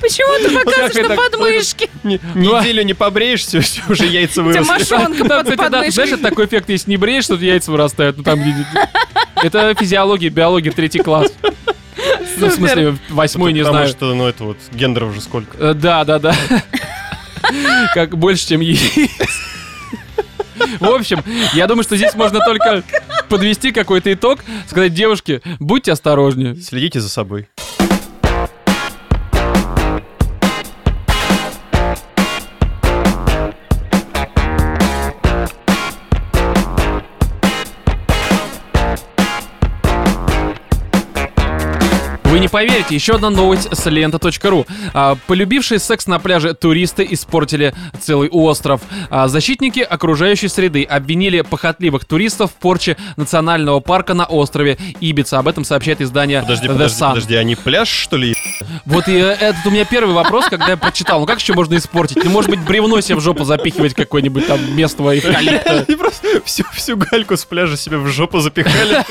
Почему 0.00 0.36
ты 0.48 0.50
показываешь 0.58 0.96
это- 0.96 1.08
на 1.10 1.16
подмышке? 1.16 1.88
Не- 2.02 2.18
Ну, 2.34 2.56
а- 2.56 2.60
Неделю 2.60 2.82
не 2.82 2.94
побреешься, 2.94 3.60
все, 3.60 3.80
уже 3.88 4.04
яйца 4.06 4.42
выросли. 4.42 4.68
мошонка 4.68 5.24
Да, 5.24 5.44
под 5.44 5.92
знаешь, 5.92 6.20
такой 6.20 6.46
эффект, 6.46 6.68
если 6.70 6.90
не 6.90 6.96
бреешь, 6.96 7.24
что 7.24 7.36
яйца 7.36 7.70
вырастают. 7.70 8.16
Ну, 8.16 8.24
там 8.24 8.40
Это 9.36 9.74
физиология, 9.78 10.28
биология, 10.28 10.72
третий 10.72 10.98
класс. 11.00 11.32
Ну, 12.38 12.48
в 12.48 12.52
смысле, 12.52 12.96
восьмой, 13.10 13.52
не 13.52 13.60
Потому 13.60 13.76
знаю. 13.78 13.88
что, 13.90 14.14
ну, 14.14 14.26
это 14.26 14.42
вот, 14.44 14.56
гендеров 14.72 15.10
уже 15.12 15.20
сколько. 15.20 15.56
Э, 15.58 15.74
Да, 15.74 16.04
да, 16.04 16.18
да. 16.18 16.34
Как 17.94 18.16
больше, 18.16 18.48
чем 18.48 18.60
яиц. 18.60 19.10
В 20.80 20.88
общем, 20.88 21.22
я 21.54 21.66
думаю, 21.66 21.82
что 21.82 21.96
здесь 21.96 22.14
можно 22.14 22.40
только 22.44 22.82
подвести 23.28 23.72
какой-то 23.72 24.12
итог, 24.12 24.40
сказать, 24.68 24.94
девушки, 24.94 25.42
будьте 25.58 25.92
осторожнее. 25.92 26.56
Следите 26.56 27.00
за 27.00 27.08
собой. 27.08 27.48
Поверите, 42.52 42.94
еще 42.94 43.14
одна 43.14 43.30
новость 43.30 43.68
с 43.74 43.90
лента.ру. 43.90 44.66
А, 44.94 45.16
Полюбившие 45.26 45.80
секс 45.80 46.06
на 46.06 46.20
пляже 46.20 46.54
туристы 46.54 47.04
испортили 47.10 47.74
целый 48.00 48.28
остров. 48.28 48.82
А, 49.10 49.26
Защитники 49.26 49.80
окружающей 49.80 50.48
среды 50.48 50.84
обвинили 50.84 51.40
похотливых 51.40 52.04
туристов 52.04 52.50
в 52.52 52.54
порче 52.54 52.96
национального 53.16 53.80
парка 53.80 54.14
на 54.14 54.26
острове 54.26 54.76
Ибица. 55.00 55.38
Об 55.38 55.48
этом 55.48 55.64
сообщает 55.64 56.00
издание 56.02 56.42
Подожди, 56.42 56.66
The 56.66 56.72
подожди, 56.72 57.02
Sun. 57.02 57.08
подожди, 57.08 57.34
они 57.36 57.56
пляж, 57.56 57.88
что 57.88 58.16
ли? 58.18 58.36
Вот 58.84 59.08
и 59.08 59.16
э, 59.16 59.30
этот 59.32 59.64
у 59.66 59.70
меня 59.70 59.86
первый 59.86 60.14
вопрос, 60.14 60.44
когда 60.50 60.68
я 60.68 60.76
прочитал. 60.76 61.20
Ну 61.20 61.26
как 61.26 61.40
еще 61.40 61.54
можно 61.54 61.74
испортить? 61.76 62.22
Ну, 62.22 62.30
может 62.30 62.50
быть, 62.50 62.60
бревно 62.60 63.00
себе 63.00 63.16
в 63.16 63.20
жопу 63.20 63.44
запихивать 63.44 63.94
какое-нибудь 63.94 64.46
там 64.46 64.76
местного 64.76 65.18
эвкалипта. 65.18 65.86
Всю, 66.44 66.64
всю 66.72 66.96
гальку 66.96 67.36
с 67.36 67.44
пляжа 67.44 67.76
себе 67.76 67.96
в 67.96 68.08
жопу 68.08 68.40
запихали. 68.40 69.04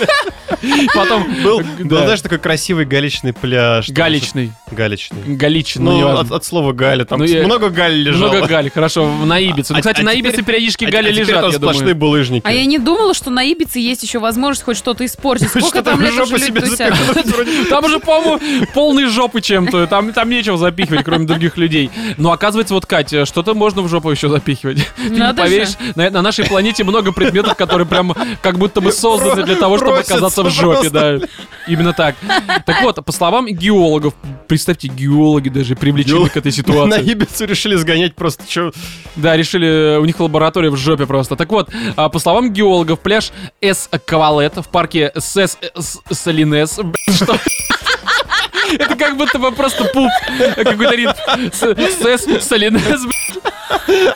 Потом 0.96 1.26
Был, 1.44 1.62
знаешь, 1.80 2.22
такой 2.22 2.40
красивый 2.40 2.86
галечный 2.86 3.34
пляж. 3.34 3.90
Галечный. 3.90 4.52
Галичин, 4.72 5.84
ну, 5.84 5.92
Ну, 5.92 5.98
неважно. 5.98 6.36
от, 6.36 6.46
слова 6.46 6.72
галя, 6.74 7.06
там 7.06 7.20
Ну, 7.20 7.44
много 7.46 7.70
галь 7.70 7.94
лежало. 7.94 8.32
Много 8.32 8.48
галь, 8.48 8.70
хорошо, 8.70 9.10
на 9.26 9.40
Ибице. 9.40 9.74
Ну, 9.74 9.80
А- 9.80 9.82
кстати, 9.82 10.02
а 10.02 10.04
на 10.04 10.14
Ибице 10.14 10.42
периодически 10.44 10.86
А- 10.86 10.92
гали 10.92 11.12
лежат, 11.12 11.46
я 11.46 11.52
сплошные 11.52 11.94
булыжники. 11.94 12.44
А 12.46 12.52
я 12.52 12.66
не 12.66 12.80
думала, 12.80 13.14
что 13.14 13.30
на 13.30 13.44
Ибице 13.44 13.80
есть 13.80 14.04
еще 14.04 14.20
возможность 14.20 14.64
хоть 14.64 14.78
что-то 14.78 15.06
испортить. 15.06 15.50
Сколько 15.50 15.84
там 15.84 16.02
лет 16.02 16.14
уже 16.20 16.38
люди. 16.38 17.70
Там 17.70 17.86
уже, 17.86 18.00
по-моему, 18.00 18.66
полные 18.74 19.08
жопы 19.08 19.42
чем-то. 19.42 19.88
Там, 19.88 20.14
там 20.14 20.30
нечего 20.30 20.58
запихивать, 20.58 21.04
кроме 21.04 21.26
других 21.26 21.58
людей. 21.58 21.90
Но 22.18 22.32
оказывается, 22.32 22.74
вот, 22.74 22.86
Катя, 22.86 23.26
что-то 23.26 23.54
можно 23.54 23.82
в 23.82 23.88
жопу 23.90 24.12
еще 24.12 24.30
запихивать. 24.30 24.86
Ты 24.98 25.10
не 25.10 25.34
поверишь, 25.34 25.70
на, 25.96 26.10
на 26.10 26.22
нашей 26.22 26.46
планете 26.46 26.84
много 26.84 27.12
предметов, 27.12 27.56
которые 27.56 27.88
прям 27.88 28.16
как 28.42 28.58
будто 28.58 28.82
бы 28.82 28.92
созданы 28.92 29.44
для 29.44 29.56
того, 29.56 29.78
чтобы 29.78 30.00
оказаться 30.00 30.44
в 30.44 30.51
жопе, 30.52 30.90
да. 30.90 31.20
Именно 31.68 31.94
так. 31.94 32.16
Так 32.66 32.82
вот, 32.82 33.04
по 33.04 33.12
словам 33.12 33.48
геологов, 33.48 34.14
представьте, 34.48 34.88
геологи 34.88 35.50
даже 35.50 35.76
привлечены 35.76 36.30
к 36.30 36.38
этой 36.38 36.48
На 36.48 36.52
ситуации. 36.52 37.12
Ибицу 37.12 37.46
решили 37.46 37.76
сгонять 37.76 38.16
просто 38.16 38.44
что. 38.50 38.72
Да, 39.16 39.36
решили, 39.36 39.98
у 39.98 40.06
них 40.06 40.20
лаборатория 40.20 40.70
в 40.70 40.76
жопе 40.76 41.06
просто. 41.06 41.36
Так 41.36 41.50
вот, 41.50 41.70
а, 41.96 42.10
по 42.10 42.20
словам 42.20 42.52
геологов, 42.52 43.00
пляж 43.00 43.32
С. 43.62 43.90
Кавалет 44.06 44.58
в 44.58 44.68
парке 44.68 45.12
Сес 45.20 45.58
Салинес. 46.12 46.80
Что? 47.10 47.38
Это 48.74 48.96
как 48.96 49.18
будто 49.18 49.40
бы 49.40 49.52
просто 49.52 49.86
пуп. 49.86 50.10
Какой-то 50.56 50.96
ритм. 50.96 51.52
Сес 51.54 52.28
Салинес. 52.46 53.02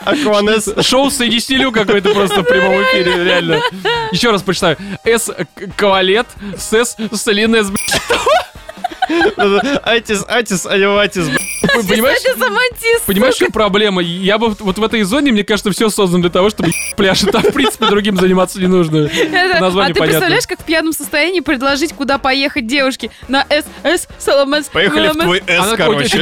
Акванес. 0.04 0.86
Шоу 0.86 1.10
с 1.10 1.20
Эдиснилю 1.20 1.72
какой-то 1.72 2.12
просто 2.14 2.42
в 2.42 2.44
прямом 2.44 2.82
эфире, 2.84 3.24
реально. 3.24 3.60
Еще 4.12 4.30
раз 4.30 4.42
прочитаю. 4.42 4.76
С. 5.04 5.34
Кавалет, 5.76 6.26
Сес 6.58 6.96
Салинес. 7.12 7.68
Атис, 9.84 10.24
атис, 10.26 10.66
аеватис. 10.66 11.28
Понимаешь? 11.82 12.18
Понимаешь, 13.06 13.34
в 13.34 13.38
чем 13.38 13.52
проблема? 13.52 14.02
Я 14.02 14.38
бы 14.38 14.50
вот 14.58 14.78
в 14.78 14.84
этой 14.84 15.02
зоне, 15.02 15.32
мне 15.32 15.44
кажется, 15.44 15.70
все 15.72 15.88
создано 15.90 16.22
для 16.22 16.30
того, 16.30 16.50
чтобы 16.50 16.70
пляж. 16.96 17.22
И 17.22 17.26
там, 17.26 17.42
в 17.42 17.52
принципе, 17.52 17.86
другим 17.86 18.16
заниматься 18.16 18.58
не 18.60 18.66
нужно. 18.66 18.98
Это- 19.06 19.60
Название 19.60 19.92
а 19.92 19.94
ты 19.94 20.00
понятно. 20.00 20.04
представляешь, 20.04 20.46
как 20.46 20.60
в 20.60 20.64
пьяном 20.64 20.92
состоянии 20.92 21.40
предложить, 21.40 21.92
куда 21.92 22.18
поехать 22.18 22.66
девушке? 22.66 23.10
На 23.28 23.44
СС 23.48 24.06
Соломес. 24.18 24.66
Поехали 24.66 25.08
в 25.08 25.12
твой 25.14 25.42
С, 25.46 25.58
Она 25.60 25.76
короче. 25.76 26.18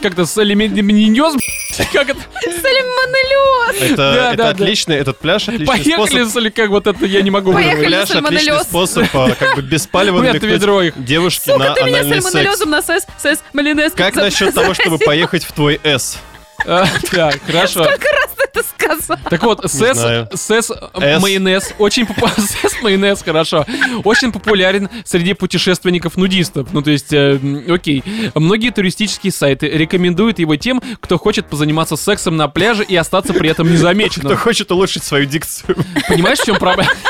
как-то 0.00 0.26
с 0.26 0.38
алюминиоз, 0.38 1.34
как 1.92 2.08
это? 2.10 2.20
Сальмонеллез. 2.42 3.82
Это, 3.92 3.96
Да, 3.96 4.28
это 4.28 4.36
да, 4.36 4.44
да. 4.44 4.48
отличный, 4.50 4.96
этот 4.96 5.18
пляж 5.18 5.48
отличный 5.48 5.66
Поехали, 5.66 6.24
способ. 6.24 6.36
или 6.42 6.48
как 6.50 6.70
вот 6.70 6.86
это, 6.86 7.04
я 7.06 7.22
не 7.22 7.30
могу 7.30 7.52
Поехали. 7.52 7.86
Пляж 7.86 8.10
отличный 8.10 8.60
способ 8.60 9.04
а, 9.14 9.30
как 9.38 9.56
бы 9.56 9.62
без 9.62 9.86
палева 9.86 10.22
Нет, 10.22 10.42
ведро 10.42 10.82
их. 10.82 10.94
девушке 11.04 11.52
Сука, 11.52 11.58
на 11.68 11.74
ты 11.74 11.84
меня 11.84 12.02
сальмонеллезом 12.04 12.70
на 12.70 12.82
СС, 12.82 13.06
СС, 13.18 13.42
малинез. 13.52 13.92
Как 13.92 14.14
насчет 14.14 14.54
того, 14.66 14.74
чтобы 14.74 14.98
поехать 14.98 15.44
в 15.44 15.52
твой 15.52 15.80
С? 15.82 16.18
Так, 16.64 17.38
хорошо. 17.46 17.84
Сколько 17.84 18.08
раз 18.10 18.30
ты 18.36 18.44
это 18.44 18.62
сказал? 18.66 19.18
Так 19.30 19.42
вот, 19.42 19.70
сэс, 19.70 19.96
знаю. 19.98 20.28
сэс 20.34 20.70
С. 20.70 21.20
майонез, 21.20 21.74
очень 21.78 22.06
сэс 22.36 22.80
майонез, 22.82 23.22
хорошо, 23.22 23.66
очень 24.04 24.32
популярен 24.32 24.88
среди 25.04 25.34
путешественников-нудистов. 25.34 26.68
Ну, 26.72 26.82
то 26.82 26.90
есть, 26.90 27.12
э, 27.12 27.38
окей. 27.68 28.02
Многие 28.34 28.70
туристические 28.70 29.32
сайты 29.32 29.68
рекомендуют 29.68 30.38
его 30.38 30.56
тем, 30.56 30.82
кто 31.00 31.18
хочет 31.18 31.46
позаниматься 31.46 31.96
сексом 31.96 32.36
на 32.36 32.48
пляже 32.48 32.84
и 32.84 32.96
остаться 32.96 33.32
при 33.34 33.50
этом 33.50 33.66
Кто 33.68 33.74
незамеченным. 33.74 34.36
хочет 34.36 34.70
улучшить 34.72 35.04
свою 35.04 35.26
дикцию. 35.26 35.76
Понимаешь, 36.08 36.38
в 36.38 36.46
чем 36.46 36.56
проблема? 36.56 36.90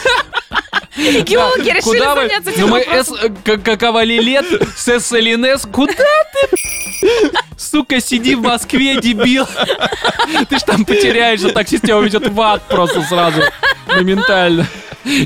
Геологи 0.97 1.71
решили 1.71 1.99
заняться 1.99 2.51
этим 2.51 2.71
вопросом. 2.71 3.37
Какова 3.63 4.03
лет, 4.03 4.47
сэс 4.77 5.13
Элинес, 5.13 5.67
куда 5.71 5.93
ты? 5.93 6.57
Сука, 7.57 8.01
сиди 8.01 8.35
в 8.35 8.43
Москве, 8.43 9.01
дебил. 9.01 9.47
Ты 10.49 10.59
ж 10.59 10.63
там 10.63 10.85
потеряешься, 10.85 11.51
таксист 11.51 11.85
тебя 11.85 11.99
уведет 11.99 12.29
в 12.29 12.41
ад 12.41 12.63
просто 12.69 13.03
сразу. 13.03 13.43
Моментально. 13.87 14.67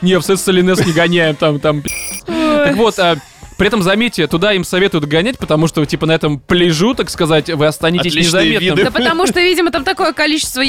Не, 0.02 0.18
в 0.18 0.24
Элинес 0.48 0.84
не 0.84 0.92
гоняем, 0.92 1.36
там, 1.36 1.60
там. 1.60 1.82
Так 2.26 2.76
вот, 2.76 2.98
а, 2.98 3.16
при 3.60 3.66
этом, 3.66 3.82
заметьте, 3.82 4.26
туда 4.26 4.54
им 4.54 4.64
советуют 4.64 5.04
гонять, 5.04 5.36
потому 5.36 5.66
что, 5.66 5.84
типа, 5.84 6.06
на 6.06 6.12
этом 6.12 6.38
пляжу, 6.38 6.94
так 6.94 7.10
сказать, 7.10 7.50
вы 7.50 7.66
останетесь 7.66 8.12
Отличные 8.12 8.24
незаметным. 8.24 8.78
виды. 8.78 8.84
Да 8.84 8.90
потому 8.90 9.26
что, 9.26 9.38
видимо, 9.38 9.70
там 9.70 9.84
такое 9.84 10.14
количество 10.14 10.64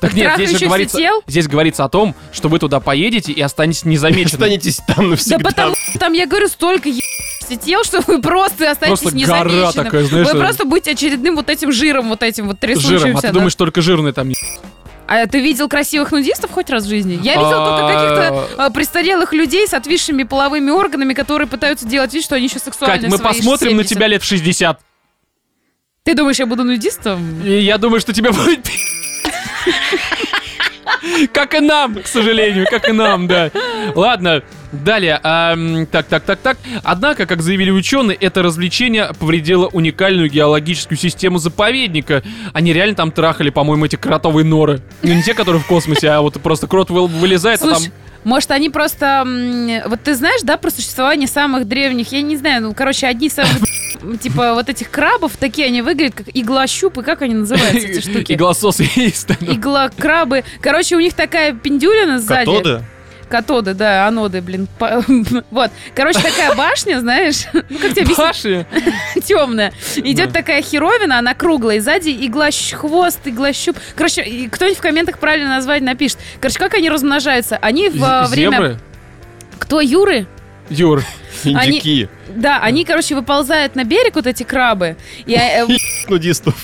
Так 0.00 0.14
нет, 0.14 0.32
здесь 0.36 0.58
же 0.58 0.64
говорится, 0.64 0.96
тел. 0.96 1.22
здесь 1.26 1.48
говорится 1.48 1.84
о 1.84 1.90
том, 1.90 2.14
что 2.32 2.48
вы 2.48 2.60
туда 2.60 2.80
поедете 2.80 3.32
и 3.32 3.42
останетесь 3.42 3.84
незамеченным. 3.84 4.40
Останетесь 4.42 4.76
там 4.86 4.96
Да 4.96 5.02
навсегда. 5.02 5.38
потому 5.50 5.74
что 5.76 5.98
там, 5.98 6.14
я 6.14 6.26
говорю, 6.26 6.48
столько 6.48 6.88
тел, 7.62 7.84
что 7.84 8.00
вы 8.06 8.22
просто 8.22 8.70
останетесь 8.70 9.02
Просто 9.02 9.18
гора 9.18 9.44
незамеченным. 9.50 9.84
такая, 9.84 10.04
знаешь, 10.04 10.26
Вы 10.28 10.38
э, 10.38 10.40
просто 10.40 10.64
будете 10.64 10.92
очередным 10.92 11.36
вот 11.36 11.50
этим 11.50 11.72
жиром, 11.72 12.08
вот 12.08 12.22
этим 12.22 12.46
вот 12.48 12.58
трясущимся. 12.58 12.98
жиром. 13.00 13.16
А 13.18 13.20
ты 13.20 13.26
да. 13.26 13.32
думаешь, 13.34 13.54
только 13.54 13.82
жирный 13.82 14.12
там 14.14 14.32
А 15.10 15.26
ты 15.26 15.40
видел 15.40 15.68
красивых 15.68 16.12
нудистов 16.12 16.52
хоть 16.52 16.70
раз 16.70 16.84
в 16.84 16.88
жизни? 16.88 17.18
Я 17.20 17.34
видел 17.34 17.50
только 17.50 17.84
А, 17.84 17.88
каких-то 17.88 18.64
а, 18.64 18.70
престарелых 18.70 19.32
людей 19.32 19.66
с 19.66 19.74
отвисшими 19.74 20.22
половыми 20.22 20.70
органами, 20.70 21.14
которые 21.14 21.48
пытаются 21.48 21.84
делать 21.84 22.14
вид, 22.14 22.22
что 22.22 22.36
они 22.36 22.44
еще 22.44 22.60
сексуальны 22.60 23.10
Кать, 23.10 23.10
мы 23.10 23.18
посмотрим 23.18 23.76
на 23.76 23.82
70. 23.82 23.88
тебя 23.88 24.06
лет 24.06 24.22
в 24.22 24.26
60. 24.26 24.78
Ты 26.04 26.14
думаешь, 26.14 26.38
я 26.38 26.46
буду 26.46 26.62
нудистом? 26.62 27.44
Я 27.44 27.78
думаю, 27.78 27.98
что 27.98 28.12
тебя 28.12 28.30
будет... 28.30 28.64
Как 31.32 31.54
и 31.54 31.60
нам, 31.60 31.96
к 31.96 32.06
сожалению, 32.06 32.66
как 32.70 32.88
и 32.88 32.92
нам, 32.92 33.26
да. 33.26 33.50
Ладно, 33.94 34.42
Далее, 34.72 35.18
ам, 35.22 35.86
так, 35.86 36.06
так, 36.06 36.22
так, 36.22 36.38
так. 36.38 36.58
Однако, 36.84 37.26
как 37.26 37.42
заявили 37.42 37.70
ученые, 37.70 38.16
это 38.16 38.42
развлечение 38.42 39.10
повредило 39.18 39.66
уникальную 39.66 40.30
геологическую 40.30 40.96
систему 40.96 41.38
заповедника. 41.38 42.22
Они 42.52 42.72
реально 42.72 42.94
там 42.94 43.10
трахали, 43.10 43.50
по-моему, 43.50 43.86
эти 43.86 43.96
кротовые 43.96 44.44
норы. 44.44 44.80
Ну, 45.02 45.12
не 45.12 45.22
те, 45.22 45.34
которые 45.34 45.60
в 45.60 45.66
космосе, 45.66 46.10
а 46.10 46.20
вот 46.20 46.40
просто 46.40 46.66
крот 46.68 46.90
вы- 46.90 47.08
вылезает, 47.08 47.60
а 47.62 47.66
там... 47.66 47.74
Слушай, 47.76 47.92
может, 48.22 48.50
они 48.52 48.70
просто... 48.70 49.24
Вот 49.86 50.02
ты 50.02 50.14
знаешь, 50.14 50.42
да, 50.42 50.56
про 50.56 50.70
существование 50.70 51.26
самых 51.26 51.66
древних, 51.66 52.12
я 52.12 52.22
не 52.22 52.36
знаю, 52.36 52.62
ну, 52.62 52.74
короче, 52.74 53.06
одни 53.06 53.26
из 53.26 53.34
самых... 53.34 53.52
Типа 54.22 54.54
вот 54.54 54.68
этих 54.68 54.90
крабов, 54.90 55.32
такие 55.38 55.66
они 55.66 55.82
выглядят, 55.82 56.14
как 56.14 56.28
иглощупы, 56.32 57.02
как 57.02 57.20
они 57.22 57.34
называются, 57.34 57.76
эти 57.86 58.00
штуки? 58.08 58.32
Иглосос 58.32 58.80
есть. 58.80 59.28
ну. 59.40 59.52
Иглокрабы. 59.52 60.44
Короче, 60.62 60.96
у 60.96 61.00
них 61.00 61.12
такая 61.12 61.52
пендюлина 61.54 62.18
сзади. 62.18 62.46
Катоды? 62.46 62.84
Катоды, 63.30 63.74
да, 63.74 64.08
аноды, 64.08 64.42
блин. 64.42 64.66
По- 64.78 65.02
Вот. 65.50 65.70
Короче, 65.94 66.20
такая 66.20 66.54
башня, 66.56 66.98
знаешь, 67.00 67.44
ну 67.52 67.78
как 67.78 67.94
тебе 67.94 68.02
объяснить? 68.02 68.66
Темная. 69.24 69.72
Идет 69.96 70.32
такая 70.32 70.60
херовина, 70.62 71.18
она 71.18 71.34
круглая, 71.34 71.76
и 71.76 71.80
сзади 71.80 72.10
иглощ 72.10 72.72
хвост, 72.72 73.20
иглощуп. 73.24 73.76
Короче, 73.94 74.22
и 74.22 74.48
кто-нибудь 74.48 74.78
в 74.78 74.82
комментах 74.82 75.18
правильно 75.18 75.48
назвать 75.48 75.82
напишет. 75.82 76.18
Короче, 76.40 76.58
как 76.58 76.74
они 76.74 76.90
размножаются? 76.90 77.56
Они 77.56 77.88
в 77.88 78.02
а, 78.04 78.26
время... 78.26 78.78
Кто, 79.58 79.80
Юры? 79.80 80.26
Юр. 80.70 81.04
Индюки. 81.44 82.08
Да, 82.28 82.60
они, 82.60 82.84
короче, 82.84 83.14
выползают 83.14 83.74
на 83.74 83.84
берег, 83.84 84.14
вот 84.14 84.26
эти 84.26 84.42
крабы. 84.42 84.96
И, 85.26 85.34
э, 85.34 85.66
Нудистов. 86.08 86.54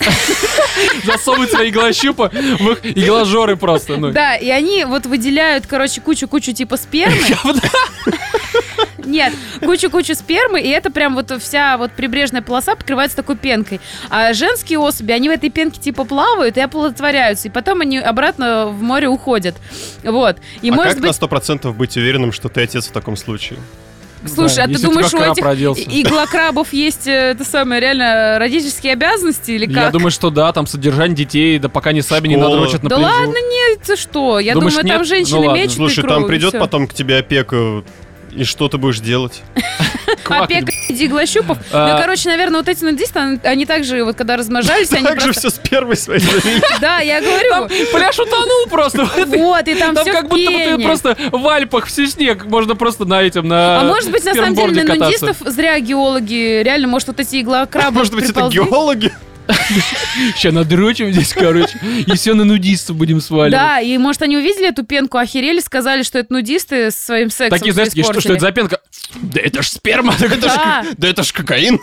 Засовывают 1.04 1.50
свои 1.50 1.70
иглощупы 1.70 2.30
в 2.32 2.70
их 2.70 2.84
игложоры 2.84 3.56
просто. 3.56 3.96
Ну. 3.96 4.12
да, 4.12 4.36
и 4.36 4.48
они 4.48 4.84
вот 4.84 5.06
выделяют, 5.06 5.66
короче, 5.66 6.00
кучу-кучу 6.00 6.52
типа 6.52 6.76
спермы. 6.76 7.18
Нет, 9.06 9.32
кучу-кучу 9.60 10.14
спермы, 10.14 10.60
и 10.60 10.68
это 10.68 10.90
прям 10.90 11.14
вот 11.14 11.32
вся 11.40 11.78
вот 11.78 11.92
прибрежная 11.92 12.42
полоса 12.42 12.74
покрывается 12.74 13.16
такой 13.16 13.36
пенкой. 13.36 13.80
А 14.10 14.32
женские 14.34 14.78
особи, 14.78 15.12
они 15.12 15.28
в 15.28 15.32
этой 15.32 15.48
пенке 15.48 15.80
типа 15.80 16.04
плавают 16.04 16.56
и 16.56 16.60
оплодотворяются, 16.60 17.48
и 17.48 17.50
потом 17.50 17.80
они 17.80 17.98
обратно 17.98 18.66
в 18.66 18.82
море 18.82 19.08
уходят. 19.08 19.56
Вот. 20.02 20.38
И 20.60 20.70
а 20.70 20.74
может 20.74 20.94
как 20.94 21.02
быть... 21.02 21.08
на 21.08 21.14
сто 21.14 21.28
процентов 21.28 21.76
быть 21.76 21.96
уверенным, 21.96 22.32
что 22.32 22.48
ты 22.48 22.62
отец 22.62 22.88
в 22.88 22.92
таком 22.92 23.16
случае? 23.16 23.58
Слушай, 24.28 24.56
Да, 24.56 24.62
а 24.64 24.68
ты 24.68 24.74
у 24.78 24.90
думаешь, 24.90 25.12
у 25.14 25.18
этих 25.18 25.88
иглокрабов 25.92 26.72
есть 26.72 27.06
э, 27.06 27.32
это 27.32 27.44
самое, 27.44 27.80
реально, 27.80 28.38
родительские 28.38 28.92
обязанности 28.94 29.52
или 29.52 29.66
как? 29.66 29.76
Я 29.76 29.90
думаю, 29.90 30.10
что 30.10 30.30
да, 30.30 30.52
там 30.52 30.66
содержание 30.66 31.16
детей, 31.16 31.58
да 31.58 31.68
пока 31.68 31.92
не 31.92 32.02
сами 32.02 32.28
не 32.28 32.36
надрочат 32.36 32.82
на 32.82 32.88
Да 32.90 32.96
пляжу. 32.96 33.14
ладно, 33.14 33.36
нет, 33.50 33.80
ты 33.86 33.96
что? 33.96 34.38
Я 34.38 34.54
Думаешь, 34.54 34.74
думаю, 34.74 34.88
там 34.88 34.98
нет? 34.98 35.06
женщины 35.08 35.40
Ну 35.40 35.46
ладно. 35.46 35.60
мечут 35.60 35.72
и 35.72 35.76
Слушай, 35.76 36.04
там 36.04 36.26
придет 36.26 36.58
потом 36.58 36.86
к 36.86 36.94
тебе 36.94 37.18
опека, 37.18 37.82
и 38.32 38.44
что 38.44 38.68
ты 38.68 38.78
будешь 38.78 39.00
делать? 39.00 39.42
Опека 40.28 40.72
иглощупов. 40.88 41.58
А. 41.72 41.92
Ну, 41.92 42.00
короче, 42.02 42.28
наверное, 42.28 42.58
вот 42.60 42.68
эти 42.68 42.84
нудисты, 42.84 43.38
они- 43.42 43.66
также, 43.66 44.04
вот 44.04 44.16
когда 44.16 44.36
размножались, 44.36 44.92
они 44.92 45.06
Так 45.06 45.20
же 45.20 45.32
все 45.32 45.50
с 45.50 45.58
первой 45.58 45.96
своей. 45.96 46.22
Да, 46.80 47.00
я 47.00 47.20
Там 47.20 47.66
говорю. 47.66 47.90
пляж 47.92 48.18
утонул 48.18 48.66
просто. 48.68 49.08
Вот, 49.26 49.68
и 49.68 49.74
там, 49.74 49.94
Там 49.94 50.04
все 50.04 50.12
как 50.12 50.28
будто 50.28 50.50
бы 50.50 50.58
ты 50.58 50.78
просто 50.84 51.16
в 51.32 51.48
Альпах, 51.48 51.86
все 51.86 52.06
снег, 52.06 52.44
можно 52.46 52.74
просто 52.76 53.04
на 53.04 53.22
этом, 53.22 53.48
на 53.48 53.80
А 53.80 53.84
может 53.84 54.10
быть, 54.10 54.24
на 54.24 54.34
самом 54.34 54.54
деле, 54.54 54.84
на 54.84 54.94
нудистов 54.94 55.36
зря 55.40 55.78
геологи, 55.80 56.62
реально, 56.62 56.88
может, 56.88 57.08
вот 57.08 57.20
эти 57.20 57.40
иглокрабы 57.40 57.98
Может 57.98 58.14
быть, 58.14 58.30
это 58.30 58.48
геологи? 58.48 59.12
Сейчас 60.34 60.52
надрочим 60.52 61.12
здесь, 61.12 61.32
короче, 61.32 61.78
и 62.06 62.12
все 62.14 62.34
на 62.34 62.44
нудистов 62.44 62.96
будем 62.96 63.20
сваливать. 63.20 63.52
Да, 63.52 63.80
и 63.80 63.96
может 63.98 64.22
они 64.22 64.36
увидели 64.36 64.68
эту 64.68 64.84
пенку, 64.84 65.18
охерели, 65.18 65.60
сказали, 65.60 66.02
что 66.02 66.18
это 66.18 66.32
нудисты 66.32 66.90
со 66.90 67.04
своим 67.06 67.30
сексом 67.30 67.58
Такие, 67.58 67.72
знаешь, 67.72 67.92
что, 67.92 68.20
что 68.20 68.32
это 68.32 68.40
за 68.40 68.52
пенка? 68.52 68.80
Да 69.14 69.40
это 69.42 69.62
ж 69.62 69.68
сперма. 69.68 70.14
Да 70.98 71.08
это 71.08 71.22
ж 71.22 71.32
кокаин. 71.32 71.80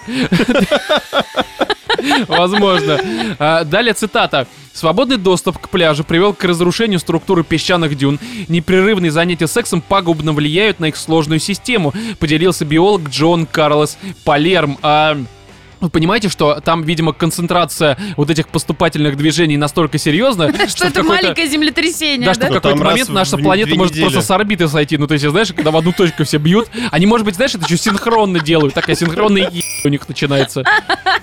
Возможно. 2.28 3.00
А, 3.40 3.64
Далее 3.64 3.94
цитата. 3.94 4.48
Свободный 4.74 5.18
доступ 5.18 5.60
к 5.60 5.70
пляжу 5.70 6.04
привел 6.04 6.34
к 6.34 6.44
разрушению 6.44 7.00
структуры 7.00 7.44
песчаных 7.44 7.96
дюн. 7.96 8.20
Непрерывные 8.48 9.12
занятия 9.12 9.48
сексом 9.48 9.82
пагубно 9.82 10.34
влияют 10.34 10.80
на 10.80 10.86
их 10.86 10.96
сложную 10.96 11.40
систему, 11.40 11.94
поделился 12.20 12.66
биолог 12.66 13.10
Джон 13.10 13.46
Карлос 13.46 13.98
Палерм. 14.24 14.80
А, 14.82 15.18
Вы 15.84 15.90
понимаете, 15.90 16.30
что 16.30 16.62
там, 16.64 16.82
видимо, 16.84 17.12
концентрация 17.12 17.98
вот 18.16 18.30
этих 18.30 18.48
поступательных 18.48 19.18
движений 19.18 19.58
настолько 19.58 19.98
серьезная, 19.98 20.54
Что 20.70 20.88
это 20.88 21.04
маленькое 21.04 21.46
землетрясение, 21.46 22.26
Да, 22.26 22.34
что 22.34 22.44
да? 22.44 22.48
в 22.48 22.50
Ну, 22.52 22.62
какой-то 22.62 22.84
момент 22.86 23.10
наша 23.10 23.38
планета 23.38 23.76
может 23.76 24.00
просто 24.00 24.22
с 24.22 24.32
орбиты 24.32 24.70
сойти. 24.70 24.98
Ну, 24.98 25.08
то 25.08 25.14
есть, 25.16 25.28
знаешь, 25.28 25.52
когда 25.52 25.72
в 25.72 25.76
одну 25.78 25.92
точку 25.92 26.24
все 26.24 26.38
бьют. 26.38 26.70
Они, 26.92 27.06
может 27.06 27.26
быть, 27.26 27.36
знаешь, 27.36 27.54
это 27.54 27.66
еще 27.66 27.76
синхронно 27.76 28.40
делают. 28.40 28.74
Такая 28.74 28.96
синхронная 28.96 29.52
у 29.84 29.90
них 29.90 30.08
начинается. 30.08 30.64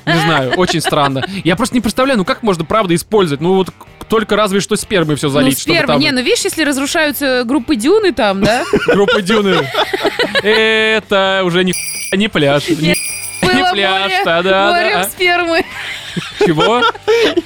Не 0.04 0.20
знаю, 0.26 0.52
очень 0.58 0.82
странно. 0.82 1.24
Я 1.42 1.56
просто 1.56 1.74
не 1.74 1.80
представляю, 1.80 2.18
ну 2.18 2.26
как 2.26 2.42
можно 2.42 2.66
правда 2.66 2.94
использовать? 2.94 3.40
Ну 3.40 3.54
вот 3.54 3.70
только 4.10 4.36
разве 4.36 4.60
что 4.60 4.76
спермой 4.76 5.16
все 5.16 5.28
Ну, 5.28 5.32
залить, 5.32 5.58
чтобы 5.58 5.76
сперма. 5.76 5.94
там 5.94 6.00
Не, 6.02 6.10
ну 6.10 6.20
видишь, 6.20 6.44
если 6.44 6.64
разрушаются 6.64 7.44
группы 7.46 7.76
дюны 7.76 8.12
там, 8.12 8.42
да? 8.42 8.64
группа 8.88 9.22
дюны. 9.22 9.56
Это 10.42 11.42
уже 11.44 11.64
не 11.64 11.72
не 12.12 12.28
пляж. 12.28 12.68
Не 12.68 12.96
Было 13.70 13.74
пляж, 13.74 14.02
море, 14.02 14.24
да-да, 14.24 14.70
море 14.70 14.94
да. 14.94 15.04
спермы. 15.04 15.64
Чего? 16.40 16.82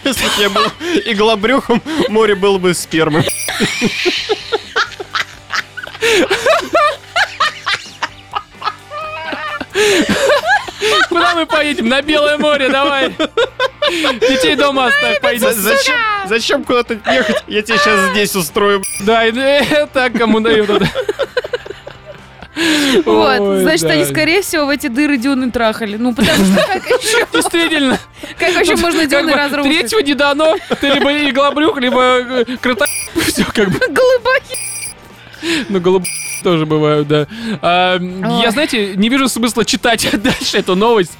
Если 0.04 0.24
бы 0.24 0.32
я 0.38 0.50
был 0.50 0.64
иглобрюхом, 1.04 1.82
море 2.08 2.34
было 2.34 2.58
бы 2.58 2.74
спермы. 2.74 3.24
Куда 11.08 11.34
мы 11.34 11.46
поедем? 11.46 11.88
На 11.88 12.02
Белое 12.02 12.38
море, 12.38 12.68
давай. 12.68 13.14
Детей 14.20 14.56
дома 14.56 14.86
оставь, 14.86 15.20
поедем. 15.20 15.52
Зачем, 15.52 15.96
зачем 16.26 16.64
куда-то 16.64 16.94
ехать? 17.06 17.44
Я 17.46 17.62
тебе 17.62 17.78
сейчас 17.78 18.10
здесь 18.12 18.34
устрою. 18.34 18.82
Да, 19.00 19.26
и 19.26 19.32
это 19.32 20.10
кому 20.10 20.40
дают. 20.40 20.70
Вот, 23.04 23.40
Ой, 23.40 23.62
значит, 23.62 23.82
да. 23.82 23.94
они, 23.94 24.04
скорее 24.04 24.42
всего, 24.42 24.66
в 24.66 24.68
эти 24.70 24.86
дыры 24.86 25.16
дюны 25.16 25.50
трахали. 25.50 25.96
Ну, 25.96 26.14
потому 26.14 26.44
что 26.44 26.56
как 26.66 26.86
еще, 27.02 27.26
Действительно. 27.32 27.98
как 28.38 28.50
еще 28.50 28.76
можно 28.76 29.00
Как 29.00 29.10
дюны 29.10 29.32
разрушить? 29.34 29.72
Третьего 29.80 30.00
не 30.00 30.14
дано. 30.14 30.54
Ты 30.80 30.88
либо 30.88 31.12
иглобрюх, 31.28 31.78
либо 31.78 32.00
э, 32.20 32.44
крота... 32.60 32.86
Все 33.26 33.44
как 33.44 33.70
бы. 33.70 33.78
Голубахи. 33.78 34.58
Ну, 35.68 35.80
голуб 35.80 36.04
тоже 36.42 36.64
бывают, 36.66 37.08
да. 37.08 37.26
А, 37.60 37.98
я, 38.42 38.50
знаете, 38.50 38.94
не 38.96 39.08
вижу 39.08 39.28
смысла 39.28 39.64
читать 39.64 40.08
дальше 40.22 40.58
эту 40.58 40.74
новость, 40.76 41.12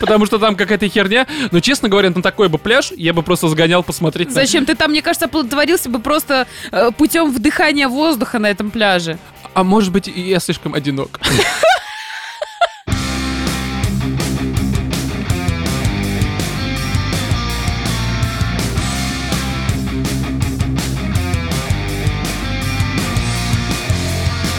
потому 0.00 0.24
что 0.26 0.38
там 0.38 0.56
какая-то 0.56 0.88
херня. 0.88 1.26
Но, 1.50 1.60
честно 1.60 1.88
говоря, 1.88 2.10
на 2.10 2.22
такой 2.22 2.48
бы 2.48 2.58
пляж 2.58 2.92
я 2.96 3.12
бы 3.12 3.22
просто 3.22 3.48
сгонял 3.48 3.82
посмотреть. 3.82 4.28
на- 4.28 4.34
Зачем? 4.34 4.64
Ты 4.66 4.74
там, 4.74 4.90
мне 4.92 5.02
кажется, 5.02 5.26
оплодотворился 5.26 5.90
бы 5.90 5.98
просто 5.98 6.46
э, 6.72 6.90
путем 6.96 7.30
вдыхания 7.32 7.88
воздуха 7.88 8.38
на 8.38 8.46
этом 8.50 8.70
пляже. 8.70 9.18
А 9.58 9.64
может 9.64 9.90
быть, 9.90 10.06
я 10.06 10.38
слишком 10.38 10.72
одинок. 10.72 11.18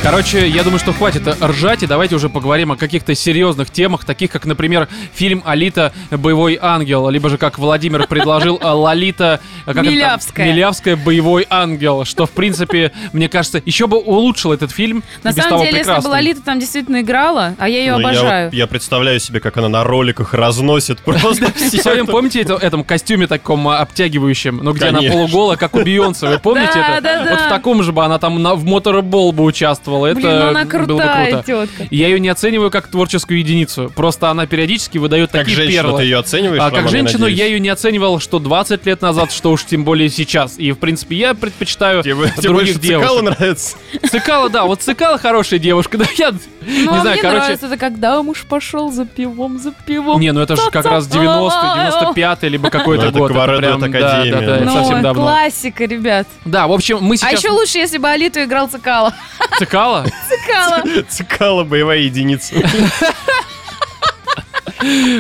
Короче, 0.10 0.48
я 0.48 0.64
думаю, 0.64 0.80
что 0.80 0.92
хватит 0.92 1.22
ржать, 1.40 1.84
и 1.84 1.86
давайте 1.86 2.16
уже 2.16 2.30
поговорим 2.30 2.72
о 2.72 2.76
каких-то 2.78 3.14
серьезных 3.14 3.70
темах, 3.70 4.06
таких 4.06 4.32
как, 4.32 4.46
например, 4.48 4.88
фильм 5.14 5.44
«Алита. 5.46 5.94
Боевой 6.10 6.58
ангел», 6.60 7.08
либо 7.12 7.30
же, 7.30 7.38
как 7.38 7.60
Владимир 7.60 8.08
предложил, 8.08 8.60
«Лолита...» 8.64 9.40
как 9.66 9.76
это 9.76 9.84
там? 9.86 9.94
Милявская. 9.94 10.48
«Милявская. 10.48 10.96
Боевой 10.96 11.46
ангел», 11.48 12.06
что, 12.06 12.26
в 12.26 12.32
принципе, 12.32 12.92
мне 13.14 13.30
кажется, 13.30 13.62
еще 13.64 13.86
бы 13.86 13.98
улучшил 13.98 14.52
этот 14.52 14.72
фильм. 14.72 15.04
На 15.22 15.32
самом 15.32 15.50
того 15.50 15.66
деле, 15.66 15.78
если 15.78 16.02
бы. 16.02 16.08
Лолита 16.08 16.42
там 16.42 16.60
действительно 16.60 17.02
играла, 17.02 17.54
а 17.60 17.70
я 17.70 17.78
ее 17.78 17.92
Ну, 17.94 18.00
я 18.00 18.08
обожаю. 18.10 18.46
вот- 18.50 18.54
Я 18.56 18.66
представляю 18.66 19.20
себе, 19.20 19.40
как 19.40 19.58
она 19.58 19.70
на 19.70 19.84
роликах 19.84 20.34
разносит 20.34 20.98
просто 21.06 21.52
В 21.54 21.82
своем, 21.82 22.08
помните, 22.08 22.42
это, 22.42 22.56
этом 22.56 22.84
костюме 22.84 23.28
таком 23.28 23.68
обтягивающем, 23.68 24.58
ну 24.64 24.74
где 24.74 24.86
она 24.88 24.98
Конечно. 25.02 25.20
полуголая, 25.20 25.58
как 25.58 25.76
у 25.76 25.84
Бейонсе, 25.84 26.30
вы 26.30 26.40
помните 26.40 26.72
это? 26.80 27.00
да, 27.00 27.24
да. 27.26 27.30
Вот 27.30 27.42
в 27.42 27.48
таком 27.50 27.84
же 27.84 27.92
бы 27.92 28.04
она 28.04 28.18
там 28.18 28.44
в 28.56 28.66
моторбол 28.66 29.32
бы 29.34 29.44
участвовала, 29.44 29.99
это 30.06 30.20
Блин, 30.20 30.30
ну 30.30 30.48
она 30.48 30.66
было 30.66 30.80
бы 30.80 30.86
крутая 30.86 31.32
круто. 31.32 31.44
тетка. 31.46 31.88
Я 31.90 32.08
ее 32.08 32.20
не 32.20 32.30
оцениваю 32.30 32.72
как 32.72 32.88
творческую 32.88 33.40
единицу, 33.40 33.92
просто 33.96 34.30
она 34.30 34.46
периодически 34.48 34.98
выдает 34.98 35.32
Как 35.32 35.42
такие 35.42 35.56
женщину 35.56 35.84
перлы. 35.84 35.98
ты 36.00 36.04
ее 36.06 36.18
оцениваешь, 36.18 36.62
А 36.62 36.66
Роман, 36.70 36.84
как 36.84 36.92
я 36.92 36.98
женщину 37.00 37.20
надеюсь? 37.22 37.40
я 37.40 37.46
ее 37.48 37.60
не 37.60 37.70
оценивал, 37.70 38.20
что 38.20 38.40
20 38.40 38.86
лет 38.86 39.02
назад, 39.02 39.32
что 39.32 39.52
уж 39.52 39.66
тем 39.66 39.84
более 39.84 40.10
сейчас. 40.10 40.58
И, 40.58 40.72
в 40.72 40.76
принципе, 40.78 41.16
я 41.16 41.34
предпочитаю 41.34 42.04
Тебе, 42.04 42.14
тебе 42.16 42.42
других 42.50 42.76
больше 42.78 42.88
Цикало 42.88 43.22
девушек. 43.22 43.38
нравится? 43.40 43.78
Цикала, 44.12 44.50
да, 44.50 44.66
вот 44.66 44.82
Цикала 44.82 45.18
хорошая 45.18 45.60
девушка, 45.60 45.98
да, 45.98 46.06
я 46.18 46.34
Ну, 46.62 46.68
Не 46.68 46.88
а 46.98 47.02
знаю, 47.02 47.14
мне 47.14 47.22
короче- 47.22 47.40
нравится, 47.40 47.66
это 47.68 47.78
когда 47.78 48.22
муж 48.22 48.46
пошел 48.48 48.92
за 48.92 49.06
пивом, 49.06 49.60
за 49.60 49.72
пивом. 49.72 50.20
Не, 50.20 50.32
ну 50.34 50.42
это 50.42 50.56
же 50.56 50.62
как 50.72 50.86
раз 50.86 51.08
90 51.08 51.74
95 51.76 52.44
либо 52.44 52.70
какой-то 52.70 53.04
Ну, 53.06 53.10
это 53.10 53.20
год. 53.20 53.32
Кваредот 53.32 53.60
прям, 53.60 53.80
да, 53.80 53.86
Академия, 53.88 54.32
да, 54.36 54.40
да, 54.46 54.56
это 54.58 54.66
Ну, 54.66 54.74
совсем 54.74 55.02
давно. 55.02 55.22
классика, 55.24 55.86
ребят. 55.86 56.28
Да, 56.46 56.68
в 56.68 56.72
общем, 56.74 57.00
мы 57.02 57.16
А 57.16 57.18
сейчас... 57.18 57.40
еще 57.44 57.50
лучше, 57.52 57.78
если 57.78 57.98
бы 57.98 58.10
Алиту 58.10 58.44
играл 58.44 58.68
Цикало. 58.68 59.14
Цикало? 59.58 60.06
Цикало. 60.28 60.84
Цикала 61.10 61.64
боевая 61.64 62.00
единица. 62.00 62.56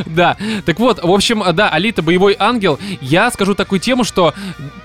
Да. 0.05 0.37
Так 0.65 0.79
вот, 0.79 1.03
в 1.03 1.11
общем, 1.11 1.43
да, 1.53 1.69
Алита 1.69 2.01
боевой 2.01 2.35
ангел. 2.39 2.79
Я 3.01 3.29
скажу 3.31 3.55
такую 3.55 3.79
тему, 3.79 4.03
что 4.03 4.33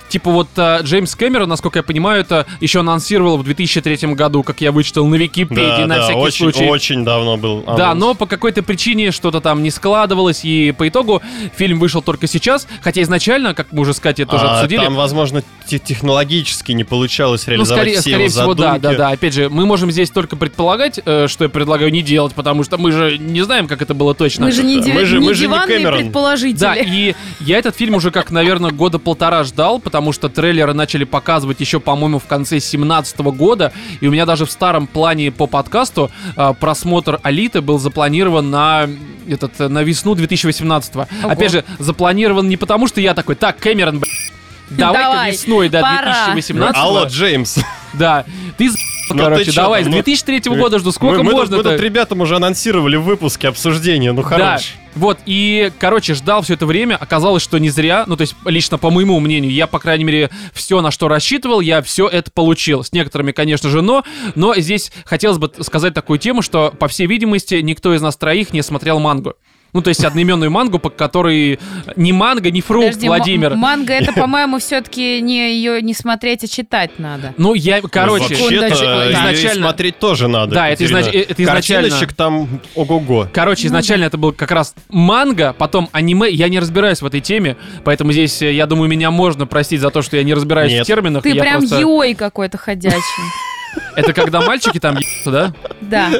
типа 0.09 0.31
вот 0.31 0.49
э, 0.57 0.81
Джеймс 0.83 1.15
Кэмерон, 1.17 1.49
насколько 1.49 1.79
я 1.81 1.83
понимаю, 1.83 2.21
это 2.21 2.47
еще 2.61 2.81
анонсировал 2.81 3.37
в 3.39 3.45
2003 3.45 4.15
году, 4.15 4.43
как 4.43 4.61
я 4.61 4.71
вычитал 4.71 5.07
на 5.07 5.17
Википедии 5.17 5.57
Да, 5.81 5.87
на 5.87 5.97
да, 5.97 6.03
всякий 6.05 6.19
очень, 6.21 6.39
случай. 6.53 6.65
очень 6.69 7.05
давно 7.05 7.37
был. 7.37 7.63
Да, 7.67 7.91
анонс. 7.91 8.01
но 8.01 8.15
по 8.15 8.27
какой-то 8.27 8.63
причине 8.63 9.11
что-то 9.11 9.41
там 9.41 9.63
не 9.63 9.71
складывалось, 9.71 10.45
и 10.45 10.73
по 10.73 10.87
итогу 10.89 11.21
фильм 11.57 11.79
вышел 11.81 12.01
только 12.03 12.27
сейчас, 12.29 12.69
хотя 12.83 13.03
изначально, 13.03 13.55
как 13.55 13.73
мы 13.73 13.81
уже 13.83 13.93
с 13.95 13.99
Катей 14.01 14.25
тоже 14.25 14.45
А, 14.47 14.57
обсудили, 14.57 14.85
Там, 14.85 14.95
возможно, 14.95 15.43
те- 15.67 15.79
технологически 15.81 16.73
не 16.73 16.85
получалось 16.85 17.47
ну, 17.47 17.53
реализовать 17.55 17.81
скорее, 17.83 17.93
все 17.95 18.01
скорее 18.11 18.25
его 18.27 18.31
всего, 18.31 18.55
да, 18.55 18.63
задумки. 18.75 18.83
да, 18.83 18.95
да. 18.95 19.09
Опять 19.11 19.35
же, 19.35 19.49
мы 19.49 19.67
можем 19.67 19.91
здесь 19.91 20.11
только 20.11 20.37
предполагать, 20.37 21.01
э, 21.05 21.27
что 21.29 21.45
я 21.45 21.51
предлагаю 21.51 21.91
не 21.91 22.03
делать, 22.03 22.35
потому 22.35 22.63
что 22.63 22.79
мы 22.79 22.93
же 22.93 23.19
не 23.19 23.43
знаем, 23.43 23.67
как 23.67 23.83
это 23.83 23.95
было 23.95 24.15
точно. 24.15 24.45
Мы 24.47 24.53
же 24.53 24.63
не, 24.65 24.77
Мы 24.77 24.83
диви- 24.83 25.05
же- 25.05 25.19
не 25.19 25.27
мы 25.27 25.35
же 25.35 25.43
не 25.47 25.53
диванные 25.53 25.77
Кэмерон. 25.79 25.99
предположители. 26.01 26.61
Да, 26.61 26.75
и 26.75 27.15
я 27.41 27.59
этот 27.59 27.77
фильм 27.77 27.95
уже 27.95 28.11
как, 28.11 28.31
наверное, 28.31 28.71
года 28.71 28.99
полтора 28.99 29.45
ждал, 29.45 29.79
потому 29.79 30.13
что 30.13 30.29
трейлеры 30.29 30.75
начали 30.75 31.05
показывать 31.05 31.61
еще, 31.61 31.81
по-моему, 31.81 32.19
в 32.19 32.25
конце 32.27 32.61
17 32.61 33.19
года, 33.33 33.73
и 34.01 34.07
у 34.09 34.11
меня 34.11 34.27
даже 34.27 34.47
в 34.47 34.51
старом 34.51 34.87
плане 34.87 35.31
по 35.31 35.47
подкасту 35.47 36.11
а, 36.37 36.53
просмотр 36.55 37.21
Алиты 37.23 37.61
был 37.61 37.79
запланирован 37.79 38.51
на 38.51 38.89
этот 39.29 39.59
на 39.59 39.83
весну 39.83 40.15
2018 40.15 40.97
Ого. 40.97 41.07
Опять 41.23 41.53
же, 41.53 41.65
запланирован 41.79 42.49
не 42.49 42.57
потому, 42.57 42.87
что 42.89 43.01
я 43.01 43.15
такой, 43.15 43.35
так, 43.35 43.59
Кэмерон, 43.59 43.99
б***ь, 44.01 44.33
давай-ка 44.71 45.03
Давай, 45.03 45.33
весной, 45.33 45.69
да, 45.69 45.81
пора». 45.83 46.25
2018 46.27 46.77
Алло, 46.81 47.05
Джеймс. 47.05 47.59
Да, 47.95 48.25
ты 48.59 48.71
Ну 49.11 49.17
короче, 49.19 49.45
чё 49.47 49.63
давай, 49.63 49.83
с 49.85 49.87
ну, 49.87 49.93
2003 49.93 50.41
года 50.57 50.79
жду, 50.79 50.93
сколько 50.93 51.19
мы, 51.19 51.25
мы 51.25 51.31
тут- 51.31 51.41
можно 51.41 51.57
мы 51.59 51.63
тут 51.63 51.81
ребятам 51.81 52.21
уже 52.21 52.37
анонсировали 52.37 52.97
в 52.97 53.03
выпуске 53.03 53.49
обсуждения, 53.49 54.13
ну 54.13 54.23
Да, 54.23 54.29
хорош. 54.29 54.75
вот, 54.95 55.19
и, 55.27 55.71
короче, 55.79 56.15
ждал 56.15 56.43
все 56.43 56.55
это 56.55 56.67
время, 56.67 56.97
оказалось, 56.97 57.43
что 57.43 57.59
не 57.59 57.69
зря, 57.71 58.05
ну, 58.07 58.17
то 58.17 58.23
есть, 58.23 58.35
лично 58.45 58.79
по 58.79 58.91
моему 58.91 59.19
мнению, 59.21 59.53
я, 59.53 59.67
по 59.67 59.79
крайней 59.79 60.05
мере, 60.05 60.31
все, 60.53 60.81
на 60.81 60.91
что 60.91 61.09
рассчитывал, 61.09 61.61
я 61.61 61.83
все 61.83 62.09
это 62.09 62.31
получил. 62.31 62.83
С 62.85 62.93
некоторыми, 62.93 63.33
конечно 63.33 63.69
же, 63.69 63.83
но, 63.83 64.05
но 64.35 64.55
здесь 64.57 64.91
хотелось 65.05 65.39
бы 65.39 65.51
сказать 65.61 65.95
такую 65.95 66.19
тему, 66.19 66.43
что, 66.43 66.73
по 66.79 66.89
всей 66.89 67.07
видимости, 67.07 67.57
никто 67.57 67.95
из 67.95 68.01
нас 68.03 68.17
троих 68.17 68.53
не 68.53 68.63
смотрел 68.63 68.99
мангу. 69.01 69.35
Ну, 69.75 69.83
то 69.83 69.89
есть 69.89 70.03
одноименную 70.05 70.51
мангу, 70.51 70.79
по 70.79 70.89
которой 70.89 71.59
ни 71.97 72.13
манга, 72.13 72.51
ни 72.51 72.61
фрукт, 72.63 72.87
Подожди, 72.87 73.07
Владимир. 73.09 73.53
м- 73.53 73.59
манга 73.59 73.93
это, 73.93 74.13
по-моему, 74.19 74.59
все-таки 74.61 75.21
не 75.21 75.53
ее 75.57 75.83
не 75.83 75.93
смотреть, 75.93 76.45
а 76.45 76.47
читать 76.49 76.93
надо. 76.99 77.35
Ну, 77.37 77.55
я, 77.55 77.83
короче, 77.83 78.35
Ну, 78.39 78.41
Вообще-то 78.45 79.11
изначально... 79.11 79.63
смотреть 79.67 79.99
тоже 79.99 80.29
надо. 80.29 80.55
Да, 80.55 80.69
это 80.71 80.85
изнач- 80.85 81.11
это 81.13 81.43
изначально- 81.43 81.89
Картиночек 81.91 82.15
там 82.17 82.61
ого-го. 82.75 83.29
Короче, 83.33 83.67
изначально 83.67 84.05
это 84.05 84.17
был 84.17 84.33
как 84.33 84.51
раз 84.53 84.75
манга, 84.89 85.53
потом 85.59 85.89
аниме. 85.93 86.31
Я 86.31 86.49
не 86.49 86.61
разбираюсь 86.61 87.03
в 87.03 87.07
этой 87.07 87.21
теме, 87.21 87.57
поэтому 87.83 88.13
здесь, 88.13 88.41
э, 88.43 88.53
я 88.53 88.67
думаю, 88.67 88.89
меня 88.89 89.11
можно 89.11 89.45
простить 89.47 89.81
за 89.81 89.91
то, 89.91 90.03
что 90.03 90.17
я 90.17 90.23
не 90.23 90.35
разбираюсь 90.35 90.71
Нет. 90.73 90.85
в 90.85 90.87
терминах. 90.87 91.23
Ты 91.25 91.35
прям 91.35 91.59
просто- 91.59 91.81
йой 91.81 92.15
какой-то 92.15 92.59
ходячий. 92.59 92.99
Это 93.97 94.13
когда 94.13 94.41
мальчики 94.41 94.79
там 94.79 94.97
ебутся, 94.97 95.31
да? 95.31 95.53
Да. 95.81 96.11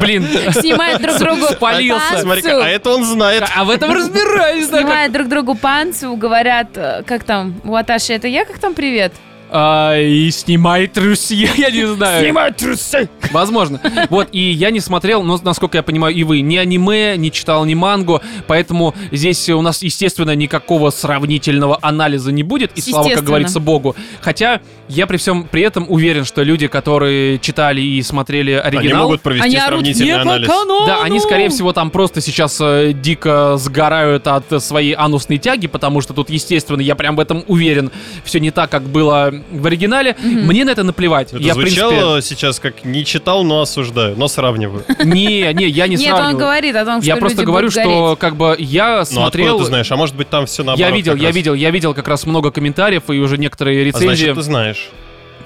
Блин. 0.00 0.26
Снимают 0.52 1.00
друг 1.02 1.18
другу 1.18 1.46
Спалился. 1.52 2.18
Смотри-ка, 2.20 2.64
а 2.64 2.68
это 2.68 2.90
он 2.90 3.04
знает. 3.04 3.44
А 3.54 3.64
в 3.64 3.70
этом 3.70 3.92
разбираюсь, 3.92 4.68
Снимают 4.68 5.12
друг 5.12 5.28
другу 5.28 5.54
панцу, 5.54 6.14
говорят, 6.16 6.68
э, 6.74 7.02
как 7.06 7.24
там, 7.24 7.60
Ваташи, 7.64 8.12
это 8.12 8.28
я, 8.28 8.44
как 8.44 8.58
там 8.58 8.74
привет? 8.74 9.12
А, 9.52 9.98
и 9.98 10.30
снимай 10.30 10.86
трусы, 10.86 11.34
я 11.56 11.70
не 11.70 11.86
знаю. 11.86 12.54
трусы! 12.56 13.08
Возможно. 13.32 13.80
Вот, 14.08 14.28
и 14.32 14.38
я 14.38 14.70
не 14.70 14.80
смотрел, 14.80 15.22
но, 15.22 15.40
насколько 15.42 15.76
я 15.78 15.82
понимаю, 15.82 16.14
и 16.14 16.22
вы, 16.22 16.40
ни 16.40 16.56
аниме, 16.56 17.16
не 17.16 17.32
читал 17.32 17.64
ни 17.64 17.74
мангу, 17.74 18.20
поэтому 18.46 18.94
здесь 19.10 19.48
у 19.48 19.60
нас, 19.60 19.82
естественно, 19.82 20.34
никакого 20.36 20.90
сравнительного 20.90 21.78
анализа 21.82 22.30
не 22.30 22.42
будет, 22.42 22.72
и 22.76 22.80
слава, 22.80 23.08
как 23.08 23.24
говорится, 23.24 23.58
Богу. 23.58 23.96
Хотя 24.20 24.60
я 24.88 25.06
при 25.06 25.16
всем 25.16 25.44
при 25.44 25.62
этом 25.62 25.86
уверен, 25.88 26.24
что 26.24 26.42
люди, 26.42 26.66
которые 26.68 27.38
читали 27.38 27.80
и 27.80 28.02
смотрели 28.02 28.52
Они 28.52 28.78
оригинал, 28.78 29.04
могут 29.04 29.22
провести 29.22 29.46
Они 29.46 29.56
орут 29.56 29.68
сравнительный 29.68 30.14
по 30.14 30.20
анализ. 30.22 30.48
канону. 30.48 30.86
да, 30.86 31.02
они, 31.02 31.20
скорее 31.20 31.48
всего, 31.48 31.72
там 31.72 31.90
просто 31.90 32.20
сейчас 32.20 32.58
э, 32.60 32.92
дико 32.92 33.56
сгорают 33.56 34.26
от 34.26 34.52
э, 34.52 34.60
своей 34.60 34.94
анусной 34.94 35.38
тяги, 35.38 35.66
потому 35.66 36.00
что 36.00 36.14
тут, 36.14 36.30
естественно, 36.30 36.80
я 36.80 36.94
прям 36.94 37.16
в 37.16 37.20
этом 37.20 37.44
уверен, 37.46 37.90
все 38.24 38.40
не 38.40 38.50
так, 38.50 38.70
как 38.70 38.82
было 38.82 39.32
в 39.50 39.66
оригинале. 39.66 40.16
Мне 40.22 40.64
на 40.64 40.70
это 40.70 40.82
наплевать. 40.82 41.32
Это 41.32 41.42
я, 41.42 41.54
в 41.54 41.56
принципе, 41.56 41.80
звучало 41.88 42.22
сейчас 42.22 42.58
как 42.58 42.84
не 42.84 43.04
читал, 43.04 43.44
но 43.44 43.60
осуждаю, 43.62 44.16
но 44.16 44.28
сравниваю. 44.28 44.84
не, 45.04 45.52
не, 45.52 45.66
я 45.68 45.86
не 45.86 45.96
Нет, 45.96 46.12
он 46.12 46.16
сравниваю. 46.18 46.36
говорит 46.38 46.76
о 46.76 46.84
том, 46.84 47.00
что 47.00 47.06
Я 47.08 47.16
просто 47.16 47.44
говорю, 47.44 47.70
что 47.70 48.16
как 48.18 48.36
бы 48.36 48.56
я 48.58 48.98
Ну 49.00 49.04
смотрел. 49.04 49.46
откуда 49.48 49.64
ты 49.64 49.68
знаешь? 49.68 49.92
А 49.92 49.96
может 49.96 50.14
быть 50.16 50.28
там 50.30 50.46
все 50.46 50.62
наоборот 50.62 50.88
Я 50.88 50.94
видел, 50.94 51.14
я 51.16 51.30
видел, 51.30 51.54
я 51.54 51.70
видел 51.70 51.94
как 51.94 52.08
раз 52.08 52.26
много 52.26 52.50
комментариев 52.50 53.04
и 53.08 53.18
уже 53.18 53.38
некоторые 53.38 53.82
А 53.82 53.84
рецензии. 53.84 54.06
значит, 54.06 54.34
ты 54.34 54.42
знаешь. 54.42 54.88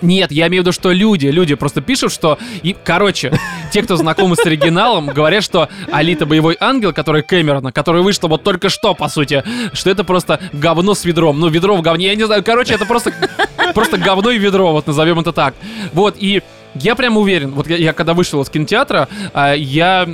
Нет, 0.05 0.31
я 0.33 0.49
имею 0.49 0.63
в 0.63 0.67
виду, 0.67 0.73
что 0.73 0.93
люди, 0.93 1.27
люди 1.27 1.55
просто 1.55 1.81
пишут, 1.81 2.13
что... 2.13 2.39
И, 2.63 2.77
короче, 2.85 3.33
те, 3.73 3.83
кто 3.83 3.97
знакомы 3.97 4.37
с 4.37 4.45
оригиналом, 4.45 5.07
говорят, 5.07 5.43
что 5.43 5.69
Алита 5.91 6.27
Боевой 6.27 6.57
Ангел, 6.61 6.93
который 6.93 7.23
Кэмерона, 7.23 7.73
который 7.73 8.03
вышла 8.03 8.29
вот 8.29 8.43
только 8.43 8.69
что, 8.69 8.95
по 8.95 9.09
сути, 9.09 9.43
что 9.73 9.91
это 9.91 10.05
просто 10.05 10.41
говно 10.53 10.95
с 10.95 11.05
ведром. 11.05 11.41
Ну, 11.41 11.49
ведро 11.49 11.75
в 11.77 11.83
говне, 11.83 12.09
я 12.09 12.15
не 12.15 12.27
знаю. 12.27 12.45
Короче, 12.45 12.75
это 12.75 12.85
просто, 12.85 13.13
просто 13.75 13.97
говно 13.97 14.31
и 14.31 14.39
ведро, 14.39 14.73
вот 14.73 14.87
назовем 14.87 15.21
это 15.21 15.33
так. 15.33 15.55
Вот, 15.93 16.17
и 16.19 16.43
я 16.75 16.95
прям 16.95 17.17
уверен, 17.17 17.53
вот 17.53 17.67
я, 17.69 17.77
я 17.77 17.93
когда 17.93 18.15
вышел 18.15 18.43
из 18.43 18.51
кинотеатра, 18.51 19.09
а, 19.33 19.55
я 19.55 20.07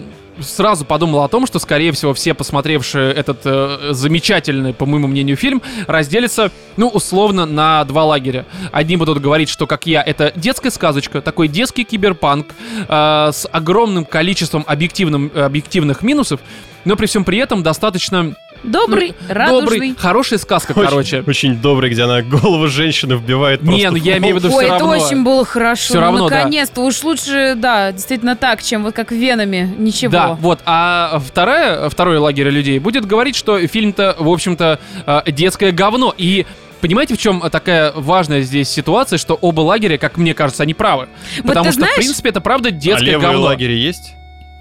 сразу 0.42 0.84
подумал 0.84 1.22
о 1.22 1.28
том, 1.28 1.46
что, 1.46 1.58
скорее 1.58 1.92
всего, 1.92 2.14
все 2.14 2.34
посмотревшие 2.34 3.12
этот 3.12 3.40
э, 3.44 3.88
замечательный, 3.92 4.74
по 4.74 4.86
моему 4.86 5.08
мнению, 5.08 5.36
фильм 5.36 5.62
разделятся, 5.86 6.50
ну, 6.76 6.88
условно, 6.88 7.46
на 7.46 7.84
два 7.84 8.04
лагеря. 8.04 8.46
Одни 8.72 8.96
будут 8.96 9.20
говорить, 9.20 9.48
что, 9.48 9.66
как 9.66 9.86
я, 9.86 10.02
это 10.02 10.32
детская 10.36 10.70
сказочка, 10.70 11.20
такой 11.20 11.48
детский 11.48 11.84
киберпанк 11.84 12.48
э, 12.88 13.30
с 13.32 13.48
огромным 13.50 14.04
количеством 14.04 14.64
объективным, 14.66 15.30
э, 15.34 15.42
объективных 15.42 16.02
минусов, 16.02 16.40
но 16.84 16.96
при 16.96 17.06
всем 17.06 17.24
при 17.24 17.38
этом 17.38 17.62
достаточно 17.62 18.34
Добрый, 18.62 19.14
ну, 19.28 19.34
радужный. 19.34 19.60
добрый, 19.62 19.94
хорошая 19.96 20.38
сказка, 20.38 20.72
Очень- 20.72 20.88
короче. 20.88 21.24
Очень 21.26 21.56
добрый, 21.56 21.90
где 21.90 22.02
она 22.02 22.22
голову 22.22 22.66
женщины 22.68 23.14
вбивает 23.14 23.62
Не, 23.62 23.68
просто 23.68 23.90
ну 23.92 23.92
в 23.92 23.96
я 23.96 24.18
имею 24.18 24.36
в 24.36 24.38
виду 24.38 24.48
Ой, 24.54 24.64
все 24.64 24.74
это 24.74 24.84
равно. 24.84 25.04
очень 25.04 25.24
было 25.24 25.44
хорошо. 25.44 25.84
Всё 25.84 25.94
Ну, 25.94 26.00
равно, 26.00 26.28
да. 26.28 26.36
Наконец-то. 26.38 26.80
Уж 26.82 27.02
лучше, 27.02 27.54
да, 27.56 27.92
действительно 27.92 28.36
так, 28.36 28.62
чем 28.62 28.82
вот 28.84 28.94
как 28.94 29.12
венами. 29.12 29.74
Ничего. 29.78 30.12
Да, 30.12 30.32
вот. 30.34 30.60
А 30.66 31.20
вторая, 31.26 31.88
второй 31.88 32.18
лагерь 32.18 32.48
людей 32.48 32.78
будет 32.78 33.06
говорить, 33.06 33.34
что 33.36 33.58
фильм-то, 33.66 34.16
в 34.18 34.28
общем-то, 34.28 34.78
э, 35.06 35.22
детское 35.32 35.72
говно. 35.72 36.14
И 36.16 36.46
Понимаете, 36.80 37.14
в 37.14 37.18
чем 37.18 37.42
такая 37.50 37.92
важная 37.94 38.40
здесь 38.40 38.70
ситуация, 38.70 39.18
что 39.18 39.34
оба 39.34 39.60
лагеря, 39.60 39.98
как 39.98 40.16
мне 40.16 40.32
кажется, 40.32 40.62
они 40.62 40.72
правы. 40.72 41.08
Вот 41.40 41.48
Потому 41.48 41.64
что, 41.66 41.74
знаешь- 41.80 41.92
в 41.92 41.98
принципе, 41.98 42.30
это 42.30 42.40
правда 42.40 42.70
А 42.70 42.72
детское 42.72 43.04
левые 43.04 43.32
говно. 43.32 43.42
лагеря 43.48 43.74
есть? 43.74 44.14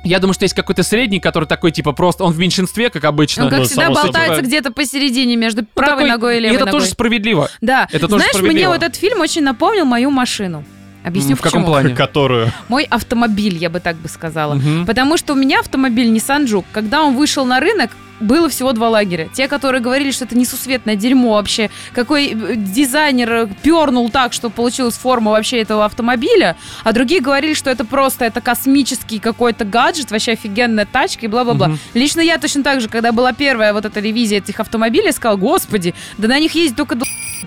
Я 0.04 0.20
думаю, 0.20 0.34
что 0.34 0.44
есть 0.44 0.56
какой-то 0.56 0.82
средний, 0.84 1.20
который 1.20 1.46
такой, 1.46 1.72
типа, 1.72 1.92
просто 1.92 2.24
он 2.24 2.32
в 2.34 2.40
меньшинстве, 2.40 2.90
как 2.90 3.04
обычно. 3.04 3.46
Он, 3.46 3.50
как 3.50 3.60
Ну, 3.60 3.66
всегда, 3.66 3.84
собой. 3.88 4.04
болтается 4.04 4.42
где-то 4.42 4.72
посередине 4.72 5.36
между 5.36 5.62
Ну, 5.62 5.68
правой 5.74 6.04
такой- 6.04 6.10
ногой 6.10 6.36
и 6.36 6.38
И 6.38 6.42
левой 6.42 6.56
это 6.56 6.66
ногой. 6.66 6.80
тоже 6.80 6.92
справедливо. 6.92 7.50
Да. 7.62 7.88
это 7.92 8.08
тоже 8.08 8.20
Знаешь, 8.20 8.34
мне 8.36 8.40
справедливо. 8.40 8.70
вот 8.72 8.84
этот 8.84 8.96
фильм 8.96 9.20
очень 9.20 9.44
напомнил 9.44 9.86
мою 9.86 10.10
машину. 10.10 10.64
Объясню, 11.04 11.36
в 11.36 11.42
каком 11.42 11.62
почему. 11.62 11.66
плане? 11.74 11.96
Которую. 11.96 12.52
Мой 12.70 12.84
автомобиль, 12.84 13.56
я 13.58 13.70
бы 13.70 13.80
так 13.80 13.96
бы 13.98 14.08
сказала. 14.10 14.56
Мгм. 14.56 14.86
Потому 14.86 15.18
что 15.18 15.34
у 15.34 15.36
меня 15.36 15.60
автомобиль 15.60 16.08
Nissan 16.14 16.46
Juke. 16.46 16.66
Когда 16.74 17.04
он 17.04 17.16
вышел 17.16 17.46
на 17.46 17.60
рынок, 17.60 17.92
было 18.20 18.50
всего 18.50 18.74
два 18.74 18.90
лагеря. 18.90 19.30
Те, 19.34 19.48
которые 19.48 19.82
говорили, 19.82 20.12
что 20.12 20.26
это 20.26 20.38
несусветное 20.38 20.96
дерьмо 20.96 21.34
вообще, 21.34 21.70
какой 21.94 22.28
э, 22.28 22.56
дизайнер 22.56 23.32
э, 23.32 23.48
пернул 23.62 24.10
так, 24.10 24.34
что 24.34 24.50
получилась 24.50 24.96
форма 24.96 25.32
вообще 25.32 25.62
этого 25.62 25.86
автомобиля, 25.86 26.56
а 26.84 26.92
другие 26.94 27.22
говорили, 27.22 27.54
что 27.54 27.70
это 27.70 27.86
просто 27.86 28.26
это 28.26 28.42
космический 28.42 29.20
какой-то 29.20 29.66
гаджет, 29.66 30.12
вообще 30.12 30.34
офигенная 30.34 30.86
тачка 30.86 31.26
и 31.26 31.30
бла-бла-бла. 31.30 31.70
Мгм. 31.70 31.80
Лично 31.94 32.22
я 32.22 32.38
точно 32.38 32.64
так 32.64 32.82
же, 32.82 32.90
когда 32.90 33.12
была 33.12 33.34
первая 33.34 33.74
вот 33.74 33.86
эта 33.86 34.00
ревизия 34.00 34.40
этих 34.40 34.60
автомобилей, 34.60 35.12
сказала, 35.12 35.38
господи, 35.38 35.94
да 36.18 36.28
на 36.28 36.40
них 36.40 36.56
есть 36.56 36.76
только 36.76 36.96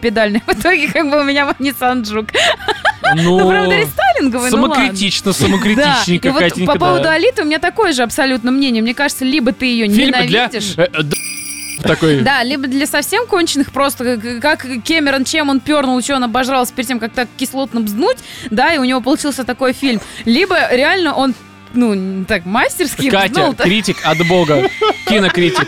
педальные. 0.03 0.43
В 0.47 0.53
итоге 0.53 0.89
как 0.89 1.09
бы 1.11 1.21
у 1.21 1.25
меня 1.25 1.55
Nissan 1.59 2.03
Juke. 2.03 2.35
Ну, 3.15 3.41
Ну, 3.41 3.49
правда, 3.51 3.77
рестайлинговый, 3.77 4.51
ну 4.51 4.57
самокритично, 4.57 5.33
Да, 5.33 5.39
самокритичненько, 5.39 6.29
и 6.29 6.31
вот 6.31 6.55
по 6.67 6.73
да. 6.75 6.79
поводу 6.79 7.09
Алиты 7.11 7.43
у 7.43 7.45
меня 7.45 7.59
такое 7.59 7.93
же 7.93 8.03
абсолютно 8.05 8.51
мнение. 8.53 8.81
Мне 8.83 8.95
кажется, 8.95 9.25
либо 9.25 9.53
ты 9.53 9.67
ее 9.67 9.87
Фильмы 9.89 10.25
ненавидишь. 10.25 10.75
э, 10.79 10.83
э, 10.91 11.03
да, 11.03 11.17
Такой... 11.83 12.21
Да, 12.21 12.43
либо 12.45 12.69
для 12.69 12.87
совсем 12.87 13.27
конченых 13.27 13.73
просто, 13.73 14.19
как- 14.41 14.67
Кэмерон, 14.87 15.25
чем 15.25 15.49
он 15.51 15.59
пернул, 15.61 16.01
что 16.01 16.15
он 16.15 16.25
обожрался 16.25 16.73
перед 16.73 16.89
тем, 16.89 17.01
как 17.01 17.13
так 17.13 17.29
кислотно 17.37 17.81
бзнуть, 17.81 18.19
да, 18.51 18.73
и 18.73 18.79
у 18.79 18.85
него 18.85 19.01
получился 19.03 19.45
такой 19.45 19.73
фильм. 19.75 20.01
Либо 20.25 20.57
реально 20.75 21.13
он, 21.13 21.35
ну, 21.75 22.25
так, 22.25 22.47
мастерски 22.47 23.11
Катя, 23.11 23.33
бзнул-то. 23.33 23.65
критик 23.65 23.99
от 24.05 24.27
бога, 24.27 24.71
кинокритик. 25.07 25.67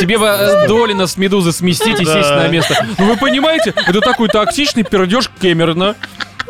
Тебе 0.00 0.18
бы 0.18 0.64
Долина 0.68 1.06
с 1.06 1.16
Медузы 1.16 1.52
сместить 1.52 2.00
и 2.00 2.04
сесть 2.04 2.30
на 2.30 2.48
место. 2.48 2.86
Ну 2.98 3.06
вы 3.06 3.16
понимаете, 3.16 3.72
это 3.86 4.00
такой 4.00 4.28
токсичный 4.28 4.82
пердеж 4.84 5.30
Кэмерона. 5.40 5.94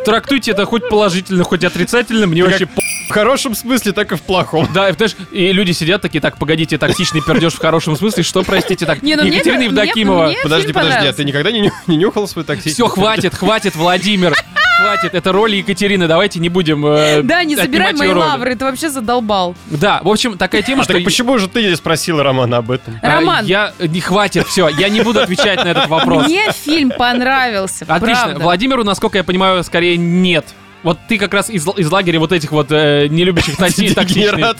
Трактуйте 0.04 0.52
это 0.52 0.64
хоть 0.66 0.88
положительно, 0.88 1.42
хоть 1.42 1.64
отрицательно, 1.64 2.26
мне 2.26 2.44
вообще. 2.44 2.68
В 3.08 3.12
хорошем 3.12 3.54
смысле, 3.54 3.92
так 3.92 4.12
и 4.12 4.16
в 4.16 4.22
плохом. 4.22 4.68
Да, 4.74 4.88
и, 4.88 4.92
знаешь, 4.92 5.14
и 5.30 5.52
люди 5.52 5.70
сидят 5.72 6.02
такие, 6.02 6.20
так, 6.20 6.38
погодите, 6.38 6.76
токсичный 6.76 7.22
пердеж 7.22 7.54
в 7.54 7.58
хорошем 7.58 7.96
смысле, 7.96 8.22
что, 8.24 8.42
простите, 8.42 8.84
так, 8.84 9.00
Не, 9.02 9.14
ну 9.16 9.22
мне- 9.22 9.36
Екатерина 9.36 9.58
мне- 9.58 9.66
Евдокимова. 9.66 10.26
мне- 10.26 10.36
Подожди, 10.42 10.66
фильм 10.68 10.74
подожди, 10.74 11.06
а 11.06 11.12
ты 11.12 11.24
никогда 11.24 11.50
не, 11.52 11.60
ню- 11.60 11.72
не 11.86 11.96
нюхал 11.96 12.26
свой 12.28 12.44
такси? 12.44 12.70
Все, 12.70 12.88
хватит, 12.88 13.34
хватит, 13.34 13.74
Владимир. 13.76 14.34
Хватит, 14.78 15.14
это 15.14 15.32
роль 15.32 15.54
Екатерины, 15.54 16.06
давайте 16.06 16.38
не 16.38 16.48
будем 16.48 16.84
э, 16.86 17.22
Да, 17.22 17.42
не 17.44 17.56
забирай 17.56 17.94
мои 17.94 18.10
лавры, 18.12 18.54
ты 18.56 18.64
вообще 18.64 18.90
задолбал. 18.90 19.54
Да, 19.66 20.00
в 20.02 20.08
общем, 20.08 20.36
такая 20.36 20.62
тема, 20.62 20.82
А 20.82 20.84
что... 20.84 20.92
так 20.94 21.04
почему 21.04 21.38
же 21.38 21.48
ты 21.48 21.62
не 21.68 21.76
спросила 21.76 22.22
Романа 22.22 22.58
об 22.58 22.70
этом? 22.70 22.98
А, 23.02 23.14
Роман. 23.16 23.46
Я... 23.46 23.72
Не 23.78 24.00
хватит, 24.00 24.46
все, 24.46 24.68
я 24.68 24.88
не 24.88 25.00
буду 25.00 25.20
отвечать 25.20 25.64
на 25.64 25.68
этот 25.68 25.88
вопрос. 25.88 26.26
Мне 26.26 26.50
фильм 26.52 26.90
понравился, 26.90 27.84
Отлично. 27.88 28.24
правда. 28.24 28.42
Владимиру, 28.44 28.84
насколько 28.84 29.18
я 29.18 29.24
понимаю, 29.24 29.62
скорее 29.64 29.96
нет. 29.96 30.46
Вот 30.82 30.98
ты 31.08 31.18
как 31.18 31.32
раз 31.34 31.48
из, 31.50 31.66
из 31.66 31.90
лагеря 31.90 32.20
вот 32.20 32.30
этих 32.32 32.52
вот 32.52 32.68
э, 32.70 33.08
нелюбящих 33.08 33.58
такси- 33.58 33.92
токсичных. 33.94 34.56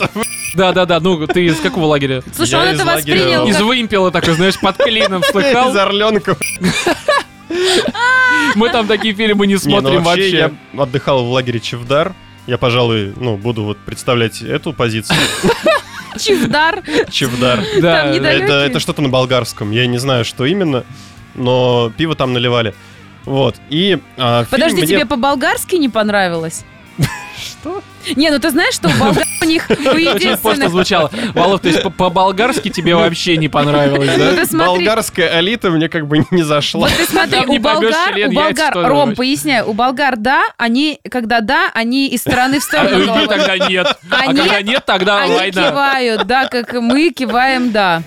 Да, 0.55 0.71
да, 0.73 0.85
да. 0.85 0.99
Ну, 0.99 1.25
ты 1.27 1.45
из 1.45 1.59
какого 1.59 1.85
лагеря? 1.85 2.21
Слушай, 2.35 2.51
Я 2.53 2.59
он 2.61 2.67
из 2.69 2.79
это 2.79 2.83
лагеря- 2.85 2.95
воспринял 2.95 3.47
Из 3.47 3.55
как... 3.55 3.65
вымпела 3.65 4.11
такой, 4.11 4.33
знаешь, 4.33 4.59
под 4.59 4.77
клином 4.77 5.21
слыхал. 5.31 5.69
Из 5.69 5.75
Орленков. 5.77 6.37
Мы 8.55 8.69
там 8.69 8.87
такие 8.87 9.13
фильмы 9.13 9.47
не 9.47 9.53
Не, 9.53 9.55
ну 9.55 9.59
смотрим 9.59 10.03
вообще. 10.03 10.29
я 10.29 10.51
отдыхал 10.77 11.23
в 11.25 11.29
лагере 11.31 11.59
Чевдар. 11.59 12.13
Я, 12.45 12.57
пожалуй, 12.57 13.13
ну, 13.17 13.35
буду 13.35 13.63
вот 13.63 13.77
представлять 13.77 14.41
эту 14.41 14.71
позицию. 14.73 15.19
Чивдар. 16.17 16.81
Чевдар. 17.11 17.63
Да. 17.81 18.05
Это, 18.05 18.53
это 18.53 18.79
что-то 18.79 19.01
на 19.01 19.09
болгарском. 19.09 19.71
Я 19.71 19.85
не 19.87 19.97
знаю, 19.97 20.23
что 20.25 20.45
именно, 20.45 20.83
но 21.35 21.91
пиво 21.97 22.15
там 22.15 22.33
наливали. 22.33 22.73
Вот. 23.25 23.57
И 23.69 23.99
а, 24.17 24.45
Подожди, 24.49 24.77
мне- 24.77 24.87
тебе 24.87 25.05
по-болгарски 25.05 25.75
не 25.75 25.89
понравилось? 25.89 26.63
Что? 27.37 27.83
Не, 28.15 28.31
ну 28.31 28.39
ты 28.39 28.49
знаешь, 28.49 28.73
что 28.73 28.87
у 28.87 28.93
болгар 28.93 29.26
у 29.41 29.45
них 29.45 29.69
Очень 29.69 29.83
просто 29.83 29.99
единственных... 29.99 30.69
звучало. 30.69 31.11
Валов, 31.33 31.61
то 31.61 31.67
есть 31.67 31.83
по- 31.83 31.89
по-болгарски 31.89 32.69
тебе 32.69 32.95
вообще 32.95 33.37
не 33.37 33.47
понравилось, 33.49 34.09
Ну 34.17 34.35
да? 34.35 34.45
смотри, 34.45 34.85
Болгарская 34.85 35.39
элита 35.39 35.69
мне 35.69 35.89
как 35.89 36.07
бы 36.07 36.25
не 36.31 36.43
зашла. 36.43 36.87
вот 36.87 36.97
ты 36.97 37.05
смотри, 37.05 37.39
у 37.47 37.59
болгар, 37.59 38.15
у 38.27 38.31
болгар, 38.33 38.73
Ром, 38.89 39.15
поясняю, 39.15 39.69
у 39.69 39.73
болгар 39.73 40.15
да, 40.17 40.43
они, 40.57 40.99
когда 41.09 41.41
да, 41.41 41.69
они 41.73 42.07
из 42.07 42.21
стороны 42.21 42.59
в 42.59 42.63
А 42.63 42.65
сторону 42.65 43.05
головой. 43.05 43.27
тогда 43.27 43.57
нет. 43.69 43.87
А 44.09 44.15
Они- 44.21 44.39
когда 44.41 44.61
нет, 44.61 44.85
тогда 44.85 45.21
Они 45.23 45.33
война. 45.35 45.69
кивают, 45.69 46.27
да, 46.27 46.45
как 46.47 46.73
мы 46.73 47.11
киваем, 47.11 47.71
да. 47.71 48.01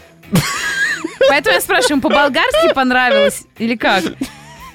Поэтому 1.29 1.55
я 1.55 1.61
спрашиваю, 1.61 2.01
по-болгарски 2.01 2.73
понравилось 2.75 3.43
или 3.59 3.77
как? 3.77 4.03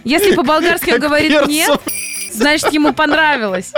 Если 0.03 0.35
по-болгарски 0.35 0.91
он 0.91 0.99
говорит 0.99 1.47
нет, 1.47 1.79
значит 2.35 2.71
ему 2.73 2.93
понравилось. 2.93 3.73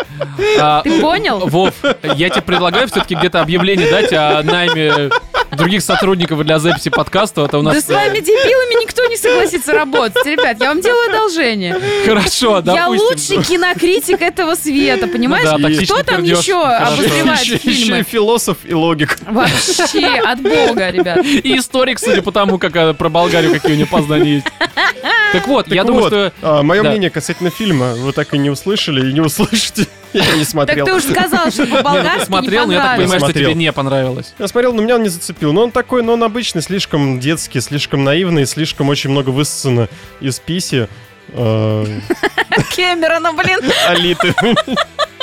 А, 0.59 0.81
Ты 0.81 0.99
понял? 1.01 1.39
Вов, 1.47 1.73
я 2.03 2.29
тебе 2.29 2.41
предлагаю 2.41 2.87
все-таки 2.87 3.15
где-то 3.15 3.41
объявление 3.41 3.89
дать 3.89 4.11
о 4.13 4.41
найме 4.43 5.09
других 5.57 5.81
сотрудников 5.81 6.43
для 6.43 6.59
записи 6.59 6.89
подкаста. 6.89 7.45
Это 7.45 7.57
у 7.57 7.61
нас... 7.61 7.75
Да 7.75 7.81
с 7.81 7.87
вами 7.89 8.19
дебилами 8.19 8.81
никто 8.83 9.05
не 9.07 9.17
согласится 9.17 9.73
работать. 9.73 10.25
Ребят, 10.25 10.57
я 10.59 10.69
вам 10.69 10.81
делаю 10.81 11.09
одолжение. 11.09 11.75
Хорошо, 12.05 12.57
Я 12.57 12.61
допустим. 12.61 13.07
лучший 13.37 13.43
кинокритик 13.43 14.21
этого 14.21 14.55
света, 14.55 15.07
понимаешь? 15.07 15.47
Ну 15.51 15.57
да, 15.69 15.83
Кто 15.83 16.03
там 16.03 16.17
пердёж. 16.23 16.39
еще 16.39 16.61
Хорошо. 16.63 16.93
обозревает 16.93 17.41
Еще, 17.41 17.53
еще 17.55 17.69
и 17.69 17.73
фильмы? 17.73 18.03
философ 18.03 18.57
и 18.63 18.73
логик. 18.73 19.17
Вообще, 19.29 20.05
от 20.25 20.41
бога, 20.41 20.89
ребят. 20.89 21.25
И 21.25 21.57
историк, 21.57 21.99
судя 21.99 22.21
по 22.21 22.31
тому, 22.31 22.57
как 22.59 22.75
э, 22.75 22.93
про 22.93 23.09
Болгарию 23.09 23.51
какие 23.51 23.73
у 23.73 23.75
него 23.75 23.87
познания 23.91 24.35
есть. 24.35 24.47
Так 25.33 25.47
вот, 25.47 25.67
я 25.67 25.77
Так 25.83 25.87
думаю, 25.87 26.03
вот, 26.03 26.13
что... 26.13 26.33
а, 26.41 26.63
мое 26.63 26.83
да. 26.83 26.89
мнение 26.89 27.09
касательно 27.09 27.49
фильма 27.49 27.93
вы 27.95 28.13
так 28.13 28.33
и 28.33 28.37
не 28.37 28.49
услышали 28.49 29.09
и 29.09 29.13
не 29.13 29.19
услышите. 29.21 29.87
Я 30.13 30.21
не 30.35 30.39
Так 30.41 30.47
смотрел. 30.49 30.85
ты 30.85 30.93
уж 30.93 31.03
сказал, 31.03 31.51
что 31.51 31.65
Не, 31.65 31.69
ну 31.71 31.75
по-болгарски 31.77 32.19
ты 32.19 32.25
смотрел, 32.25 32.65
но 32.65 32.67
не 32.71 32.73
я 32.75 32.79
так 32.81 32.89
понравилось. 32.91 33.11
понимаю, 33.11 33.19
что 33.31 33.39
тебе 33.39 33.53
не 33.53 33.71
понравилось. 33.73 34.33
Я 34.39 34.47
смотрел, 34.47 34.73
но 34.73 34.81
меня 34.81 34.95
он 34.95 35.03
не 35.03 35.09
зацепил. 35.09 35.53
Но 35.53 35.63
он 35.63 35.71
такой, 35.71 36.01
но 36.03 36.13
он 36.13 36.23
обычный, 36.23 36.61
слишком 36.61 37.19
детский, 37.19 37.59
слишком 37.61 38.03
наивный, 38.03 38.45
слишком 38.45 38.89
очень 38.89 39.09
много 39.09 39.29
высосано 39.31 39.89
из 40.21 40.39
писи. 40.39 40.87
э, 41.33 41.85
Кэмерона, 42.75 43.33
блин. 43.33 43.59
Алиты. 43.87 44.33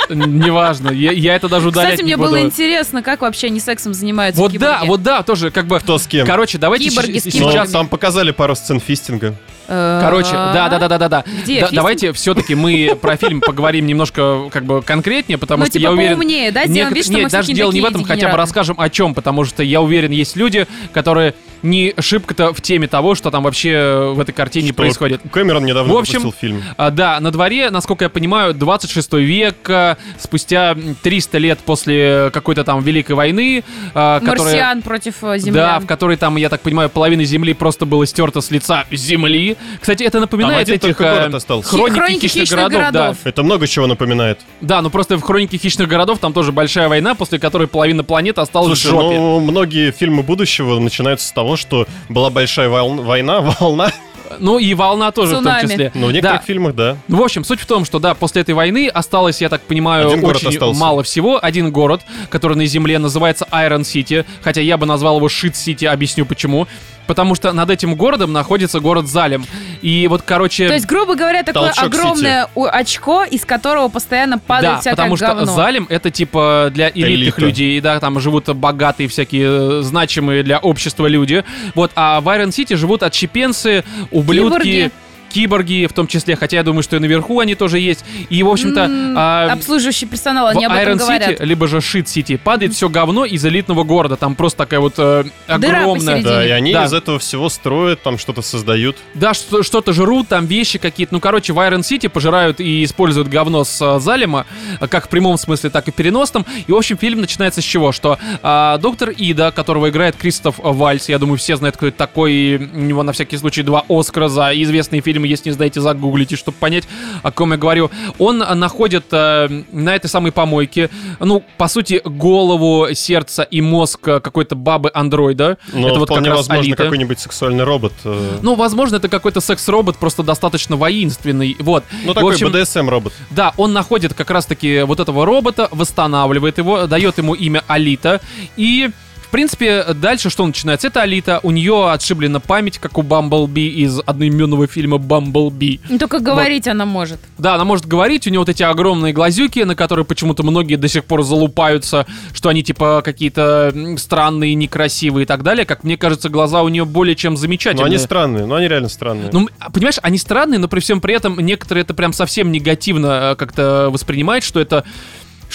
Неважно, 0.09 0.91
я, 0.91 1.11
я 1.11 1.35
это 1.35 1.49
даже 1.49 1.69
удалять 1.69 1.93
Кстати, 1.93 2.01
не 2.05 2.13
мне 2.13 2.17
буду. 2.17 2.29
было 2.29 2.41
интересно, 2.41 3.01
как 3.01 3.21
вообще 3.21 3.47
они 3.47 3.59
сексом 3.59 3.93
занимаются 3.95 4.39
Вот 4.39 4.51
киборги. 4.51 4.71
да, 4.81 4.85
вот 4.85 5.01
да, 5.01 5.23
тоже 5.23 5.49
как 5.49 5.65
бы... 5.65 5.79
Кто 5.79 5.97
с 5.97 6.05
кем? 6.05 6.27
Короче, 6.27 6.59
давайте 6.59 6.89
Киборги 6.89 7.17
с 7.17 7.23
киборгами. 7.23 7.51
сейчас... 7.53 7.71
там 7.71 7.87
показали 7.87 8.29
пару 8.29 8.55
сцен 8.55 8.79
фистинга. 8.79 9.33
Э, 9.67 9.99
Короче, 10.01 10.31
да, 10.31 10.69
да, 10.69 10.79
да, 10.79 10.87
да, 10.87 10.97
да, 10.97 11.09
да. 11.09 11.23
Где? 11.43 11.61
Да, 11.61 11.69
давайте 11.71 12.13
все-таки 12.13 12.55
мы 12.55 12.97
про 13.01 13.17
фильм 13.17 13.41
поговорим 13.41 13.85
немножко 13.85 14.49
как 14.51 14.65
бы 14.65 14.81
конкретнее, 14.81 15.37
потому 15.37 15.61
Ну, 15.61 15.65
что 15.65 15.73
типа, 15.73 15.83
я 15.83 15.91
уверен. 15.91 16.15
поумнее, 16.17 16.51
да, 16.51 16.65
сделаем 16.65 16.91
Нек- 16.91 16.95
вид, 16.95 17.05
что 17.05 17.13
нет, 17.13 17.31
даже 17.31 17.53
дело 17.53 17.71
не 17.71 17.81
в 17.81 17.85
этом, 17.85 18.03
хотя 18.03 18.29
бы 18.29 18.37
расскажем 18.37 18.79
о 18.79 18.89
чем, 18.89 19.13
потому 19.13 19.45
что 19.45 19.63
я 19.63 19.81
уверен, 19.81 20.11
есть 20.11 20.35
люди, 20.35 20.67
которые 20.93 21.33
не 21.63 21.93
шибко-то 21.99 22.53
в 22.53 22.61
теме 22.61 22.87
того, 22.87 23.15
что 23.15 23.31
там 23.31 23.43
вообще 23.43 24.11
в 24.15 24.19
этой 24.19 24.33
картине 24.33 24.67
Что 24.67 24.75
происходит. 24.75 25.21
Кэмерон 25.31 25.65
недавно 25.65 25.91
В 25.93 25.97
общем, 25.97 26.19
выпустил 26.21 26.39
фильм. 26.39 26.63
А, 26.77 26.91
да, 26.91 27.19
на 27.19 27.31
дворе, 27.31 27.71
насколько 27.71 28.05
я 28.05 28.09
понимаю, 28.09 28.53
26 28.53 29.13
век, 29.13 29.55
а, 29.69 29.97
спустя 30.19 30.75
300 31.01 31.37
лет 31.39 31.59
после 31.59 32.29
какой-то 32.31 32.63
там 32.63 32.81
Великой 32.83 33.13
войны, 33.15 33.63
а, 33.95 34.19
которая... 34.19 34.45
Марсиан 34.45 34.81
против 34.83 35.15
э, 35.23 35.27
Да, 35.27 35.37
землян. 35.39 35.81
в 35.81 35.87
которой 35.87 36.17
там, 36.17 36.35
я 36.35 36.49
так 36.49 36.61
понимаю, 36.61 36.89
половина 36.89 37.23
земли 37.23 37.53
просто 37.55 37.85
было 37.87 38.05
стерта 38.05 38.41
с 38.41 38.51
лица 38.51 38.85
земли. 38.91 39.54
Кстати, 39.79 40.03
это 40.03 40.19
напоминает 40.19 40.61
один 40.63 40.75
этих 40.75 40.97
только 40.97 41.03
э, 41.03 41.19
город 41.21 41.35
остался. 41.35 41.69
хроники, 41.69 41.97
Хроники 41.99 42.21
хищных, 42.21 42.43
хищных 42.43 42.59
городов. 42.59 42.79
городов. 42.93 43.17
Это 43.23 43.43
много 43.43 43.67
чего 43.67 43.87
напоминает. 43.87 44.39
Да, 44.61 44.75
да, 44.75 44.81
ну 44.81 44.89
просто 44.89 45.17
в 45.17 45.21
хронике 45.21 45.57
хищных 45.57 45.87
городов 45.87 46.19
там 46.19 46.33
тоже 46.33 46.51
большая 46.51 46.87
война, 46.89 47.15
после 47.15 47.39
которой 47.39 47.67
половина 47.67 48.03
планеты 48.03 48.41
осталась 48.41 48.79
Слушай, 48.79 48.87
в 48.97 49.01
жопе. 49.01 49.17
ну, 49.17 49.39
многие 49.39 49.91
фильмы 49.91 50.23
будущего 50.23 50.79
начинаются 50.79 51.27
с 51.27 51.31
того, 51.31 51.55
что 51.55 51.87
была 52.09 52.29
большая 52.29 52.69
волн- 52.69 53.01
война, 53.01 53.41
волна. 53.59 53.91
Ну 54.39 54.57
и 54.57 54.73
волна 54.73 55.11
тоже 55.11 55.35
в 55.35 55.37
Цунами. 55.37 55.61
том 55.61 55.69
числе. 55.69 55.91
Но 55.93 56.07
в 56.07 56.11
некоторых 56.11 56.41
Да. 56.41 56.45
фильмах, 56.45 56.75
да. 56.75 56.97
Ну, 57.07 57.17
в 57.17 57.21
общем, 57.23 57.43
суть 57.43 57.59
в 57.61 57.65
том, 57.67 57.85
что 57.85 57.99
да, 57.99 58.15
после 58.15 58.41
этой 58.41 58.55
войны 58.55 58.87
осталось, 58.87 59.39
я 59.39 59.49
так 59.49 59.61
понимаю, 59.61 60.07
Один 60.07 60.21
город 60.21 60.37
очень 60.37 60.49
остался. 60.49 60.79
мало 60.81 61.03
всего. 61.03 61.39
Один 61.41 61.71
город, 61.71 62.01
который 62.29 62.57
на 62.57 62.65
земле 62.65 62.97
называется 62.97 63.47
Iron 63.51 63.81
City, 63.81 64.25
хотя 64.41 64.61
я 64.61 64.77
бы 64.77 64.87
назвал 64.87 65.17
его 65.17 65.27
Shit 65.27 65.51
City, 65.53 65.85
объясню 65.85 66.25
почему. 66.25 66.67
Потому 67.07 67.35
что 67.35 67.51
над 67.53 67.69
этим 67.69 67.95
городом 67.95 68.33
находится 68.33 68.79
город 68.79 69.07
Залем. 69.07 69.45
И 69.81 70.07
вот, 70.07 70.21
короче... 70.23 70.67
То 70.67 70.73
есть, 70.73 70.85
грубо 70.85 71.15
говоря, 71.15 71.43
такое 71.43 71.71
Толчок 71.73 71.85
огромное 71.85 72.49
у- 72.55 72.65
очко, 72.65 73.23
из 73.23 73.45
которого 73.45 73.89
постоянно 73.89 74.39
падает 74.39 74.75
да, 74.75 74.79
всякое 74.81 74.95
потому 74.95 75.17
что 75.17 75.27
говно. 75.27 75.45
Залем 75.45 75.87
это 75.89 76.11
типа 76.11 76.69
для 76.71 76.89
элитных 76.89 77.37
Элита. 77.37 77.41
людей, 77.41 77.81
да, 77.81 77.99
там 77.99 78.19
живут 78.19 78.49
богатые 78.49 79.07
всякие 79.07 79.79
э, 79.79 79.81
значимые 79.81 80.43
для 80.43 80.59
общества 80.59 81.07
люди. 81.07 81.43
Вот, 81.75 81.91
а 81.95 82.21
в 82.21 82.27
Iron 82.29 82.49
City 82.49 82.75
живут 82.75 83.03
отщепенцы, 83.03 83.83
ублюдки. 84.11 84.63
Киборги. 84.63 84.91
Киборги 85.39 85.85
в 85.85 85.91
том 85.91 86.07
числе, 86.07 86.37
хотя 86.37 86.55
я 86.57 86.63
думаю, 86.63 86.81
что 86.81 86.95
и 86.95 86.99
наверху 86.99 87.41
они 87.41 87.55
тоже 87.55 87.77
есть. 87.79 88.05
И, 88.29 88.41
в 88.41 88.47
общем-то, 88.47 88.81
М, 88.85 89.15
а, 89.17 89.51
Обслуживающий 89.51 90.07
персонал, 90.07 90.45
в 90.45 90.49
они 90.51 90.63
об 90.65 90.71
этом 90.71 90.93
Iron 90.93 90.97
говорят. 90.97 91.29
City, 91.41 91.45
либо 91.45 91.67
же 91.67 91.77
Shit 91.79 92.05
City, 92.05 92.37
падает 92.37 92.73
все 92.73 92.87
говно 92.87 93.25
из 93.25 93.45
элитного 93.45 93.83
города. 93.83 94.15
Там 94.15 94.35
просто 94.35 94.59
такая 94.59 94.79
вот 94.79 94.93
э, 94.97 95.25
огромная... 95.47 96.21
Да, 96.23 96.45
и 96.45 96.49
они 96.51 96.71
Да. 96.71 96.85
из 96.85 96.93
этого 96.93 97.19
всего 97.19 97.49
строят, 97.49 98.01
там 98.01 98.17
что-то 98.17 98.41
создают. 98.41 98.95
Да, 99.13 99.33
что- 99.33 99.61
что-то 99.63 99.91
жрут, 99.91 100.29
там 100.29 100.45
вещи 100.45 100.79
какие-то. 100.79 101.13
Ну, 101.13 101.19
короче, 101.19 101.51
в 101.51 101.57
Iron 101.59 101.79
City 101.81 102.07
пожирают 102.07 102.59
и 102.61 102.83
используют 102.85 103.27
говно 103.27 103.65
с 103.65 103.81
э, 103.81 103.99
Залема, 103.99 104.45
э, 104.79 104.87
как 104.87 105.07
в 105.07 105.09
прямом 105.09 105.37
смысле, 105.37 105.69
так 105.69 105.87
и 105.89 105.91
переносном. 105.91 106.45
И, 106.67 106.71
в 106.71 106.75
общем, 106.75 106.97
фильм 106.97 107.19
начинается 107.19 107.59
с 107.61 107.63
чего? 107.65 107.91
Что 107.91 108.17
а, 108.41 108.77
доктор 108.77 109.09
Ида, 109.09 109.51
которого 109.51 109.89
играет 109.89 110.15
Кристоф 110.15 110.55
Вальц, 110.59 111.09
я 111.09 111.19
думаю, 111.19 111.37
все 111.37 111.55
знают, 111.57 111.75
кто 111.75 111.87
это 111.87 111.97
такой. 111.97 112.31
и 112.33 112.57
У 112.57 112.79
него, 112.79 113.03
на 113.03 113.11
всякий 113.11 113.37
случай, 113.37 113.63
два 113.63 113.83
Оскара 113.89 114.27
за 114.29 114.51
известные 114.53 115.01
фильмы. 115.01 115.24
Если 115.27 115.49
не 115.49 115.53
знаете, 115.55 115.81
загуглите, 115.81 116.35
чтобы 116.35 116.57
понять, 116.57 116.85
о 117.23 117.31
ком 117.31 117.51
я 117.51 117.57
говорю. 117.57 117.91
Он 118.19 118.37
находит 118.39 119.05
э, 119.11 119.63
на 119.71 119.95
этой 119.95 120.07
самой 120.07 120.31
помойке, 120.31 120.89
ну, 121.19 121.43
по 121.57 121.67
сути, 121.67 122.01
голову, 122.03 122.87
сердце 122.93 123.43
и 123.43 123.61
мозг 123.61 124.07
э, 124.07 124.19
какой-то 124.19 124.55
бабы-андроида. 124.55 125.57
Но 125.73 125.89
это 125.89 125.99
вот 125.99 126.07
как 126.07 126.17
вполне 126.17 126.29
раз 126.29 126.47
возможно 126.47 126.75
какой-нибудь 126.75 127.19
сексуальный 127.19 127.63
робот. 127.63 127.93
э, 128.03 128.39
Ну, 128.41 128.55
возможно, 128.55 128.97
это 128.97 129.09
какой-то 129.09 129.41
секс-робот, 129.41 129.97
просто 129.97 130.23
достаточно 130.23 130.75
воинственный. 130.75 131.55
Вот. 131.59 131.83
Ну, 132.05 132.11
В 132.11 132.15
такой 132.15 132.33
общем, 132.33 132.47
BDSM-робот. 132.47 133.13
да, 133.29 133.53
он 133.57 133.73
находит 133.73 134.13
как 134.13 134.29
раз-таки 134.29 134.81
вот 134.83 134.99
этого 134.99 135.25
робота, 135.25 135.67
восстанавливает 135.71 136.57
его, 136.57 136.87
дает 136.87 137.17
ему 137.17 137.33
имя 137.33 137.63
Алита 137.67 138.21
и 138.57 138.89
В 139.25 139.31
принципе, 139.35 139.83
дальше 139.95 140.29
что 140.29 140.45
начинается? 140.45 140.87
Это 140.87 141.01
Алита, 141.01 141.39
у 141.43 141.51
нее 141.51 141.89
отшиблена 141.91 142.39
память, 142.39 142.77
как 142.77 142.97
у 142.97 143.01
Бамблби 143.01 143.67
из 143.67 143.99
одноименного 144.05 144.67
фильма 144.67 144.97
Бамблби. 144.97 145.81
Ну, 145.89 145.97
Только 145.97 146.19
говорить 146.19 146.67
она 146.67 146.85
может. 146.85 147.19
Да, 147.37 147.55
она 147.55 147.65
может 147.65 147.85
говорить, 147.87 148.27
у 148.27 148.29
нее 148.29 148.39
вот 148.39 148.49
эти 148.49 148.63
огромные 148.63 149.13
глазюки, 149.13 149.59
на 149.59 149.75
которые 149.75 150.05
почему-то 150.05 150.43
многие 150.43 150.75
до 150.75 150.87
сих 150.87 151.05
пор 151.05 151.23
залупаются, 151.23 152.05
что 152.33 152.49
они 152.49 152.63
типа 152.63 153.01
какие-то 153.03 153.73
странные, 153.97 154.53
некрасивые 154.53 155.23
и 155.23 155.27
так 155.27 155.43
далее. 155.43 155.65
Как 155.65 155.83
мне 155.83 155.97
кажется, 155.97 156.29
глаза 156.29 156.61
у 156.61 156.69
нее 156.69 156.85
более 156.85 157.15
чем 157.15 157.33
Но 157.33 157.37
замечательные. 157.39 157.85
они 157.87 157.97
странные, 157.97 158.45
но 158.45 158.55
они 158.55 158.67
реально 158.67 158.89
странные. 158.89 159.29
Ну, 159.33 159.49
понимаешь, 159.73 159.97
они 160.03 160.17
странные, 160.17 160.59
но 160.59 160.67
при 160.67 160.79
всем 160.79 161.01
при 161.01 161.15
этом 161.15 161.39
некоторые 161.39 161.81
это 161.81 161.93
прям 161.93 162.13
совсем 162.13 162.51
негативно 162.51 163.31
э, 163.31 163.35
как-то 163.35 163.89
воспринимают, 163.91 164.45
что 164.45 164.59
это 164.59 164.85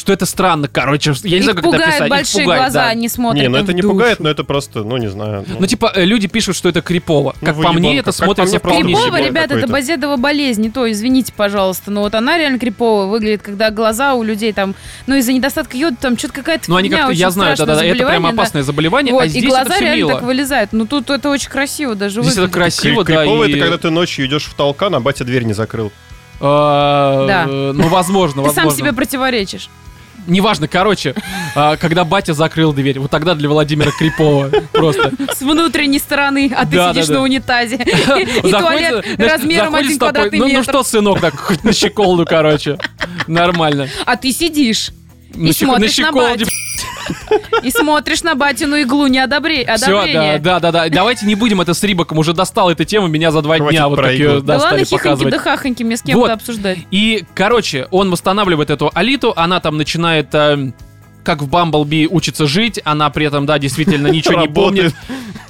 что 0.00 0.12
это 0.12 0.26
странно, 0.26 0.66
короче, 0.66 1.12
я 1.22 1.30
не 1.30 1.36
Их 1.36 1.42
знаю, 1.44 1.56
как 1.56 1.64
это 1.64 1.72
пугают 1.72 1.84
описать. 1.84 2.02
Их 2.06 2.10
большие 2.10 2.42
пугает, 2.44 2.60
глаза, 2.62 2.80
да. 2.82 2.88
они 2.88 3.08
смотрят 3.08 3.42
не, 3.42 3.48
ну 3.48 3.58
это 3.58 3.72
не 3.72 3.82
душу. 3.82 3.92
пугает, 3.92 4.20
но 4.20 4.28
это 4.28 4.42
просто, 4.44 4.82
ну 4.82 4.96
не 4.96 5.08
знаю. 5.08 5.44
Ну, 5.58 5.66
типа, 5.66 5.92
э, 5.94 6.04
люди 6.04 6.26
пишут, 6.26 6.56
что 6.56 6.68
это 6.68 6.80
крипово. 6.82 7.34
Ну, 7.40 7.46
Как 7.46 7.54
по 7.54 7.58
выебанка. 7.58 7.78
мне, 7.78 7.98
это 7.98 8.04
Как 8.12 8.16
по 8.16 8.24
смотрится 8.24 8.58
вполне 8.58 8.94
Крипово, 8.94 9.20
ребята, 9.20 9.54
это 9.54 9.68
базедова 9.68 10.16
болезнь, 10.16 10.62
не 10.62 10.70
то, 10.70 10.90
извините, 10.90 11.32
пожалуйста, 11.36 11.90
но 11.90 12.00
вот 12.00 12.14
она 12.14 12.38
реально 12.38 12.58
крипово 12.58 13.06
выглядит, 13.06 13.42
когда 13.42 13.70
глаза 13.70 14.14
у 14.14 14.22
людей 14.22 14.52
там, 14.52 14.74
ну 15.06 15.14
из-за 15.16 15.32
недостатка 15.32 15.76
йода 15.76 15.96
там 16.00 16.18
что-то 16.18 16.34
какая-то 16.34 16.64
Ну, 16.68 16.76
они 16.76 16.88
как-то, 16.88 17.12
я 17.12 17.30
знаю, 17.30 17.56
да-да, 17.56 17.84
это 17.84 18.06
прям 18.06 18.26
опасное 18.26 18.62
заболевание, 18.62 19.12
Вот, 19.12 19.22
а 19.22 19.26
и 19.26 19.28
здесь 19.28 19.44
глаза 19.44 19.62
это 19.62 19.72
все 19.74 19.84
реально 19.84 19.96
мило. 19.96 20.12
так 20.14 20.22
вылезают. 20.22 20.72
Ну 20.72 20.86
тут 20.86 21.10
это 21.10 21.28
очень 21.28 21.50
красиво 21.50 21.94
даже 21.94 22.22
Здесь 22.22 22.32
это 22.32 22.42
выглядит. 22.42 22.54
красиво, 22.54 23.04
да, 23.04 23.16
Крипово 23.24 23.44
и... 23.44 23.50
это 23.52 23.60
когда 23.60 23.78
ты 23.78 23.90
ночью 23.90 24.26
идешь 24.26 24.44
в 24.44 24.54
толкан, 24.54 24.94
а 24.94 25.00
батя 25.00 25.24
дверь 25.24 25.42
не 25.44 25.52
закрыл. 25.52 25.92
э, 26.40 26.42
Да. 26.42 27.46
Ну, 27.46 27.88
возможно, 27.88 28.42
Ты 28.42 28.48
сам 28.50 28.64
возможно. 28.66 28.78
себе 28.78 28.92
противоречишь. 28.92 29.68
Неважно, 30.30 30.68
короче, 30.68 31.14
а, 31.56 31.76
когда 31.76 32.04
батя 32.04 32.34
закрыл 32.34 32.72
дверь, 32.72 33.00
вот 33.00 33.10
тогда 33.10 33.34
для 33.34 33.48
Владимира 33.48 33.90
Крипова 33.90 34.48
просто. 34.72 35.10
С 35.34 35.40
внутренней 35.40 35.98
стороны, 35.98 36.52
а 36.56 36.64
ты 36.64 36.76
Да, 36.76 36.90
сидишь 36.90 37.08
да, 37.08 37.14
да. 37.14 37.18
на 37.18 37.24
унитазе. 37.24 37.76
И 38.44 38.50
туалет 38.50 39.04
размером 39.18 39.74
один 39.74 39.98
квадратный 39.98 40.38
ну, 40.38 40.46
ну 40.46 40.52
метр. 40.52 40.70
что, 40.70 40.82
сынок, 40.84 41.20
так 41.20 41.36
хоть 41.36 41.64
на 41.64 41.72
щеколду, 41.72 42.24
короче. 42.24 42.78
Нормально. 43.26 43.88
А 44.06 44.16
ты 44.16 44.30
сидишь 44.30 44.90
и 45.34 45.52
смотришь 45.52 45.98
на 45.98 46.12
батю. 46.12 46.46
И 47.62 47.70
смотришь 47.70 48.22
на 48.22 48.34
батину 48.34 48.76
иглу 48.76 49.06
неодобре- 49.06 49.64
Все, 49.76 50.12
да, 50.12 50.38
да, 50.38 50.60
да, 50.60 50.72
да. 50.72 50.88
Давайте 50.88 51.26
не 51.26 51.34
будем 51.34 51.60
это 51.60 51.74
с 51.74 51.82
Рибаком. 51.82 52.18
Уже 52.18 52.32
достала 52.32 52.70
эта 52.70 52.84
тема 52.84 53.08
меня 53.08 53.30
за 53.30 53.42
два 53.42 53.56
Хватит 53.56 53.72
дня. 53.72 53.88
Вот 53.88 54.04
ее 54.06 54.30
иглу. 54.30 54.40
Да 54.42 54.58
ладно, 54.58 54.84
хихоньки 54.84 55.30
да 55.30 55.38
хахоньки 55.38 55.82
мне 55.82 55.96
с 55.96 56.02
кем-то 56.02 56.20
Вот. 56.20 56.30
обсуждать. 56.30 56.78
И, 56.90 57.24
короче, 57.34 57.86
он 57.90 58.10
восстанавливает 58.10 58.70
эту 58.70 58.90
Алиту, 58.94 59.32
она 59.36 59.60
там 59.60 59.76
начинает... 59.76 60.34
э, 60.34 60.72
как 61.22 61.42
в 61.42 61.48
Бамблби 61.48 62.08
учится 62.10 62.46
жить, 62.46 62.80
она 62.82 63.10
при 63.10 63.26
этом, 63.26 63.44
да, 63.44 63.58
действительно 63.58 64.06
ничего 64.10 64.40
не 64.40 64.48
помнит. 64.48 64.94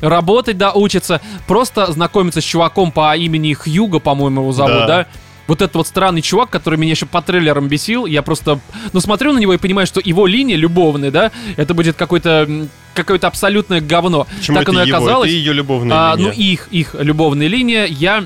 Работать, 0.01 0.59
да, 0.59 0.73
учится. 0.73 1.21
Просто 1.47 1.91
знакомится 1.93 2.41
с 2.41 2.45
чуваком 2.45 2.91
по 2.91 3.17
имени 3.17 3.53
Хьюго, 3.55 4.01
по-моему, 4.01 4.41
его 4.43 4.53
зовут, 4.53 4.87
да. 4.87 5.07
Вот 5.51 5.63
этот 5.63 5.75
вот 5.75 5.89
странный 5.89 6.23
чувак, 6.23 6.49
который 6.49 6.79
меня 6.79 6.93
еще 6.93 7.07
по 7.07 7.21
трейлерам 7.23 7.67
бесил, 7.67 8.07
я 8.07 8.23
просто, 8.23 8.61
ну, 8.93 9.01
смотрю 9.01 9.33
на 9.33 9.39
него 9.39 9.53
и 9.53 9.57
понимаю, 9.57 9.85
что 9.85 10.01
его 10.03 10.29
линия 10.29 10.55
любовная, 10.55 11.11
да, 11.11 11.33
это 11.57 11.75
будет 11.75 11.97
какой-то, 11.97 12.69
какое-то 12.95 13.27
абсолютное 13.27 13.81
говно. 13.81 14.29
Почему 14.39 14.59
так 14.59 14.63
это 14.63 14.71
оно 14.71 14.85
и 14.85 14.87
его? 14.87 14.97
оказалось. 14.99 15.29
Это 15.29 15.37
ее 15.37 15.53
любовная 15.53 16.13
А, 16.13 16.15
линия. 16.15 16.29
ну, 16.29 16.33
их, 16.33 16.69
их 16.71 16.95
любовная 16.97 17.49
линия, 17.49 17.87
я 17.87 18.25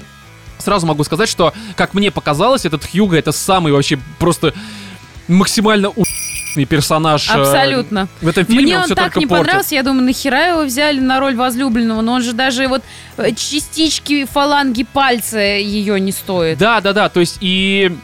сразу 0.58 0.86
могу 0.86 1.02
сказать, 1.02 1.30
что, 1.30 1.54
как 1.76 1.94
мне 1.94 2.10
показалось, 2.10 2.66
этот 2.66 2.84
Хьюго 2.84 3.16
это 3.16 3.32
самый 3.32 3.72
вообще 3.72 3.98
просто 4.18 4.52
максимально 5.26 5.88
у***ный 6.56 6.64
персонаж. 6.66 7.28
э, 7.28 7.32
Абсолютно. 7.32 8.08
В 8.20 8.28
этом 8.28 8.44
фильме 8.46 8.62
Мне 8.62 8.74
он, 8.76 8.80
он 8.80 8.84
все 8.86 8.94
так 8.94 9.04
только 9.06 9.20
не 9.20 9.26
портит. 9.26 9.44
понравился, 9.46 9.74
я 9.74 9.82
думаю, 9.82 10.04
нахера 10.04 10.48
его 10.48 10.62
взяли 10.64 11.00
на 11.00 11.20
роль 11.20 11.34
возлюбленного, 11.36 12.00
но 12.00 12.12
он 12.14 12.22
же 12.22 12.32
даже 12.32 12.68
вот 12.68 12.82
э, 13.16 13.32
частички 13.32 14.24
фаланги 14.24 14.84
пальца 14.84 15.38
ее 15.38 15.98
не 16.00 16.12
стоит. 16.12 16.58
Да, 16.58 16.80
да, 16.80 16.92
да. 16.92 17.08
То 17.08 17.20
есть 17.20 17.38
и 17.40 17.96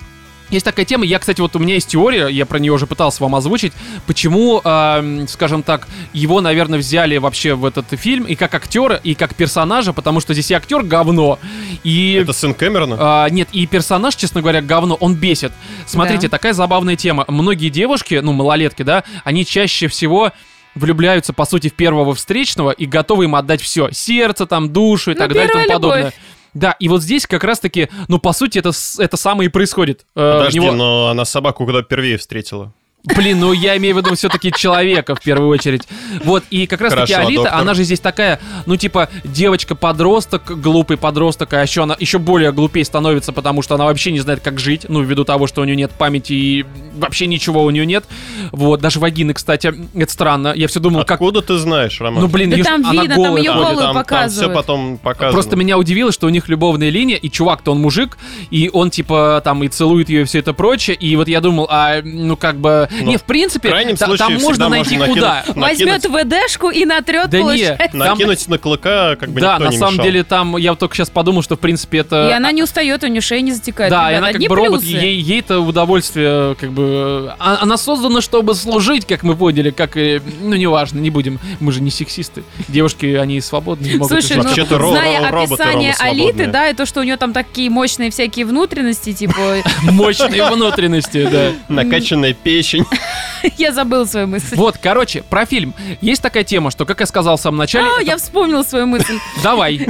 есть 0.50 0.64
такая 0.64 0.84
тема. 0.86 1.04
Я, 1.04 1.18
кстати, 1.18 1.40
вот 1.40 1.54
у 1.56 1.58
меня 1.58 1.74
есть 1.74 1.88
теория, 1.88 2.26
я 2.28 2.46
про 2.46 2.58
нее 2.58 2.72
уже 2.72 2.86
пытался 2.86 3.22
вам 3.22 3.34
озвучить, 3.34 3.72
почему, 4.06 4.60
эм, 4.64 5.28
скажем 5.28 5.62
так, 5.62 5.86
его, 6.12 6.40
наверное, 6.40 6.78
взяли 6.78 7.16
вообще 7.18 7.54
в 7.54 7.64
этот 7.64 7.86
фильм 7.90 8.24
и 8.24 8.34
как 8.34 8.54
актера, 8.54 8.96
и 8.96 9.14
как 9.14 9.34
персонажа, 9.34 9.92
потому 9.92 10.20
что 10.20 10.32
здесь 10.34 10.50
и 10.50 10.54
актер 10.54 10.82
говно, 10.82 11.38
и 11.84 12.20
Это 12.22 12.32
сын 12.32 12.54
Кэмерона? 12.54 12.96
А, 12.98 13.28
нет, 13.30 13.48
и 13.52 13.66
персонаж, 13.66 14.14
честно 14.16 14.40
говоря, 14.40 14.60
говно, 14.62 14.94
он 14.96 15.14
бесит. 15.14 15.52
Смотрите, 15.86 16.28
Да. 16.28 16.36
такая 16.36 16.52
забавная 16.52 16.96
тема. 16.96 17.24
Многие 17.28 17.68
девушки, 17.68 18.20
ну, 18.22 18.32
малолетки, 18.32 18.82
да, 18.82 19.04
они 19.24 19.44
чаще 19.46 19.88
всего 19.88 20.32
влюбляются, 20.76 21.32
по 21.32 21.44
сути, 21.46 21.68
в 21.68 21.74
первого 21.74 22.14
встречного 22.14 22.70
и 22.70 22.86
готовы 22.86 23.24
им 23.24 23.34
отдать 23.34 23.60
все. 23.60 23.88
Сердце, 23.92 24.46
там, 24.46 24.72
душу 24.72 25.10
и 25.10 25.14
Ну, 25.14 25.18
так 25.18 25.32
далее 25.32 25.46
и 25.46 25.52
тому 25.52 25.62
любовь. 25.64 25.74
подобное. 25.82 26.12
Да, 26.54 26.74
и 26.78 26.88
вот 26.88 27.02
здесь 27.02 27.26
как 27.26 27.44
раз-таки, 27.44 27.88
ну, 28.08 28.18
по 28.18 28.32
сути, 28.32 28.58
это, 28.58 28.72
это 28.98 29.16
самое 29.16 29.48
и 29.48 29.52
происходит. 29.52 30.06
Э, 30.16 30.38
Подожди, 30.38 30.58
него- 30.58 30.72
но 30.72 31.08
она 31.08 31.24
собаку 31.24 31.64
куда 31.64 31.82
впервые 31.82 32.16
встретила. 32.18 32.72
Блин, 33.04 33.40
ну 33.40 33.52
я 33.52 33.76
имею 33.78 33.94
в 33.94 33.98
виду 33.98 34.14
все-таки 34.14 34.52
человека 34.52 35.14
в 35.14 35.20
первую 35.22 35.48
очередь. 35.48 35.82
Вот, 36.22 36.44
и 36.50 36.66
как 36.66 36.82
раз 36.82 36.92
таки 36.92 37.12
Хорошо, 37.12 37.26
Алита, 37.28 37.42
доктор. 37.44 37.60
она 37.60 37.74
же 37.74 37.84
здесь 37.84 38.00
такая, 38.00 38.40
ну 38.66 38.76
типа, 38.76 39.08
девочка-подросток, 39.24 40.60
глупый 40.60 40.96
подросток, 40.96 41.52
а 41.54 41.62
еще 41.62 41.82
она 41.84 41.96
еще 41.98 42.18
более 42.18 42.52
глупее 42.52 42.84
становится, 42.84 43.32
потому 43.32 43.62
что 43.62 43.74
она 43.74 43.84
вообще 43.84 44.12
не 44.12 44.20
знает, 44.20 44.40
как 44.40 44.58
жить, 44.58 44.86
ну, 44.88 45.00
ввиду 45.00 45.24
того, 45.24 45.46
что 45.46 45.62
у 45.62 45.64
нее 45.64 45.76
нет 45.76 45.92
памяти 45.92 46.32
и 46.34 46.66
вообще 46.94 47.26
ничего 47.26 47.64
у 47.64 47.70
нее 47.70 47.86
нет. 47.86 48.04
Вот, 48.52 48.80
даже 48.80 49.00
вагины, 49.00 49.32
кстати, 49.32 49.72
это 49.94 50.12
странно. 50.12 50.52
Я 50.54 50.68
все 50.68 50.80
думал, 50.80 51.00
как... 51.00 51.12
Откуда 51.12 51.40
ты 51.40 51.56
знаешь, 51.56 51.98
Роман? 52.00 52.22
Ну, 52.22 52.28
блин, 52.28 52.50
Да 52.50 52.56
ж- 52.58 52.62
там 52.64 52.84
она 52.86 53.02
видно, 53.02 53.14
там 53.16 53.24
голая 53.24 53.42
её 53.42 53.52
ходит. 53.54 53.66
голую 53.66 53.78
там, 53.78 53.90
все 53.92 54.02
показывают. 54.04 54.54
потом 54.54 54.98
показано. 54.98 55.32
Просто 55.32 55.56
меня 55.56 55.78
удивило, 55.78 56.12
что 56.12 56.26
у 56.26 56.30
них 56.30 56.48
любовная 56.48 56.90
линия, 56.90 57.16
и 57.16 57.30
чувак-то 57.30 57.72
он 57.72 57.80
мужик, 57.80 58.18
и 58.50 58.68
он 58.72 58.90
типа 58.90 59.40
там 59.42 59.64
и 59.64 59.68
целует 59.68 60.10
ее 60.10 60.22
и 60.22 60.24
все 60.24 60.40
это 60.40 60.52
прочее, 60.52 60.96
и 60.96 61.16
вот 61.16 61.28
я 61.28 61.40
думал, 61.40 61.66
а 61.70 62.02
ну 62.02 62.36
как 62.36 62.56
бы... 62.56 62.88
Ну, 62.90 63.02
не, 63.10 63.16
в 63.16 63.22
принципе, 63.22 63.68
в 63.68 63.72
крайнем 63.72 63.96
та- 63.96 64.06
случае 64.06 64.28
там 64.28 64.40
можно 64.40 64.68
найти 64.68 64.96
можно 64.98 65.14
куда. 65.14 65.44
Возьмет 65.54 66.04
ВДшку 66.04 66.70
и 66.70 66.84
натрет, 66.84 67.30
Да 67.30 67.38
не, 67.38 67.42
получается. 67.44 67.88
там- 67.90 67.98
Накинуть 67.98 68.48
на 68.48 68.58
клыка, 68.58 69.16
как 69.16 69.30
бы 69.30 69.40
Да, 69.40 69.52
никто 69.54 69.64
на 69.64 69.68
не 69.70 69.78
самом 69.78 69.92
мешал. 69.94 70.04
деле 70.06 70.24
там, 70.24 70.56
я 70.56 70.74
только 70.74 70.94
сейчас 70.96 71.10
подумал, 71.10 71.42
что 71.42 71.56
в 71.56 71.60
принципе 71.60 71.98
это... 71.98 72.28
И 72.28 72.32
она 72.32 72.50
не 72.52 72.62
устает, 72.62 73.02
у 73.04 73.06
нее 73.06 73.20
шея 73.20 73.40
не 73.40 73.52
затекает. 73.52 73.90
Да, 73.90 74.10
и 74.10 74.14
она 74.14 74.32
как 74.32 74.40
бы 74.42 74.54
робот, 74.54 74.82
ей, 74.82 75.20
ей-то 75.20 75.60
удовольствие, 75.60 76.54
как 76.56 76.70
бы... 76.72 77.32
а- 77.38 77.58
Она 77.62 77.76
создана, 77.76 78.20
чтобы 78.20 78.54
служить, 78.54 79.06
как 79.06 79.22
мы 79.22 79.36
поняли, 79.36 79.70
как 79.70 79.96
и... 79.96 80.20
Ну, 80.40 80.56
неважно, 80.56 80.98
не 80.98 81.10
будем, 81.10 81.38
мы 81.60 81.72
же 81.72 81.80
не 81.80 81.90
сексисты. 81.90 82.42
Девушки, 82.68 83.06
они 83.14 83.40
свободные, 83.40 83.96
могут 83.96 84.08
Слушай, 84.12 84.36
ну, 84.36 84.42
что 84.42 84.48
Вообще-то 84.50 84.76
ро- 84.76 84.90
зная 84.90 85.20
ро- 85.20 85.30
роботы 85.30 85.62
описание 85.62 85.94
Алиты, 85.98 86.46
да, 86.46 86.68
и 86.68 86.74
то, 86.74 86.86
что 86.86 87.00
у 87.00 87.02
нее 87.02 87.16
там 87.16 87.32
такие 87.32 87.70
мощные 87.70 88.10
всякие 88.10 88.46
внутренности, 88.46 89.12
типа, 89.12 89.58
Мощные 89.82 90.50
внутренности, 90.50 91.28
да. 91.30 91.52
Накачанная 91.68 92.32
печень. 92.34 92.79
я 93.58 93.72
забыл 93.72 94.06
свою 94.06 94.26
мысль. 94.26 94.56
Вот, 94.56 94.78
короче, 94.78 95.22
про 95.22 95.46
фильм. 95.46 95.74
Есть 96.00 96.22
такая 96.22 96.44
тема, 96.44 96.70
что, 96.70 96.84
как 96.84 97.00
я 97.00 97.06
сказал 97.06 97.36
в 97.36 97.40
самом 97.40 97.58
начале... 97.58 97.86
А, 97.86 98.00
это- 98.00 98.10
я 98.10 98.16
вспомнила 98.16 98.62
свою 98.62 98.86
мысль. 98.86 99.18
Давай. 99.42 99.78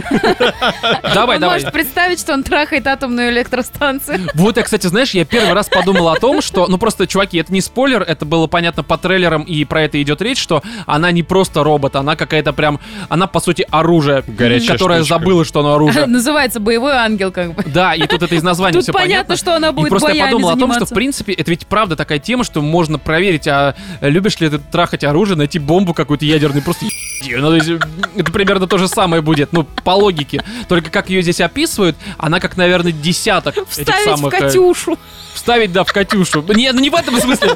Давай, 1.14 1.38
давай. 1.38 1.59
может 1.59 1.72
представить, 1.72 2.20
что 2.20 2.33
он 2.33 2.42
трахает 2.42 2.87
атомную 2.87 3.31
электростанцию. 3.31 4.29
Вот 4.35 4.57
я, 4.57 4.62
кстати, 4.62 4.87
знаешь, 4.87 5.11
я 5.11 5.24
первый 5.24 5.53
раз 5.55 5.68
подумал 5.68 6.09
о 6.09 6.16
том, 6.16 6.40
что, 6.42 6.66
ну 6.66 6.79
просто, 6.79 7.07
чуваки, 7.07 7.38
это 7.38 7.53
не 7.53 7.61
спойлер, 7.61 8.03
это 8.03 8.24
было 8.24 8.46
понятно 8.46 8.83
по 8.83 8.96
трейлерам, 8.98 9.42
и 9.42 9.64
про 9.64 9.83
это 9.83 10.00
идет 10.00 10.22
речь, 10.22 10.38
что 10.38 10.62
она 10.87 11.11
не 11.11 11.22
просто 11.22 11.64
робот, 11.64 11.96
она 11.96 12.16
какая-то 12.16 12.53
прям, 12.53 12.81
она 13.09 13.26
по 13.26 13.40
сути 13.40 13.66
оружие, 13.70 14.22
Горячая 14.26 14.72
которое 14.72 15.00
штучка. 15.00 15.18
забыла, 15.18 15.44
что 15.44 15.61
оно 15.61 15.74
оружие. 15.74 16.07
Называется 16.07 16.61
боевой 16.61 16.92
ангел, 16.92 17.31
как 17.33 17.55
бы. 17.55 17.62
Да, 17.66 17.94
и 17.94 18.07
тут 18.07 18.22
это 18.22 18.35
из 18.35 18.42
названия 18.42 18.74
Тут 18.74 18.85
все 18.85 18.92
понятно, 18.92 19.37
что 19.37 19.55
она 19.55 19.68
И 19.68 19.72
будет 19.72 19.88
просто 19.90 20.12
я 20.12 20.26
подумал 20.26 20.50
о 20.50 20.57
том, 20.57 20.72
что, 20.72 20.87
в 20.87 20.90
принципе, 20.90 21.33
это 21.33 21.50
ведь 21.50 21.66
правда 21.66 21.96
такая 21.96 22.18
тема, 22.18 22.44
что 22.44 22.61
можно 22.80 22.98
проверить, 22.98 23.46
а 23.46 23.74
любишь 24.00 24.40
ли 24.40 24.48
ты 24.48 24.58
трахать 24.58 25.04
оружие, 25.04 25.36
найти 25.36 25.58
бомбу 25.58 25.92
какую-то 25.92 26.24
ядерную, 26.24 26.62
просто. 26.62 26.86
Ну, 27.28 27.54
есть, 27.54 27.68
это 28.16 28.32
примерно 28.32 28.66
то 28.66 28.78
же 28.78 28.88
самое 28.88 29.20
будет, 29.20 29.52
ну, 29.52 29.64
по 29.64 29.90
логике. 29.90 30.42
Только 30.66 30.88
как 30.90 31.10
ее 31.10 31.20
здесь 31.20 31.42
описывают, 31.42 31.94
она 32.16 32.40
как, 32.40 32.56
наверное, 32.56 32.92
десяток 32.92 33.58
этих 33.58 33.68
Вставить 33.68 34.06
в 34.06 34.16
самых... 34.16 34.32
э, 34.32 34.38
Катюшу. 34.38 34.98
Вставить, 35.34 35.72
да, 35.72 35.84
в 35.84 35.92
Катюшу. 35.92 36.42
Не, 36.48 36.72
ну 36.72 36.80
не 36.80 36.88
в 36.88 36.94
этом 36.94 37.20
смысле. 37.20 37.50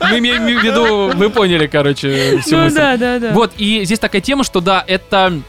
Мы 0.00 0.18
имеем 0.18 0.44
в 0.44 0.62
виду, 0.64 1.08
вы 1.16 1.30
поняли, 1.30 1.66
короче, 1.66 2.38
всю 2.38 2.56
Ну 2.56 2.62
мысль. 2.64 2.76
да, 2.76 2.96
да, 2.96 3.18
да. 3.18 3.32
Вот, 3.32 3.52
и 3.58 3.84
здесь 3.84 3.98
такая 3.98 4.20
тема, 4.22 4.44
что 4.44 4.60
да, 4.60 4.84
это 4.86 5.40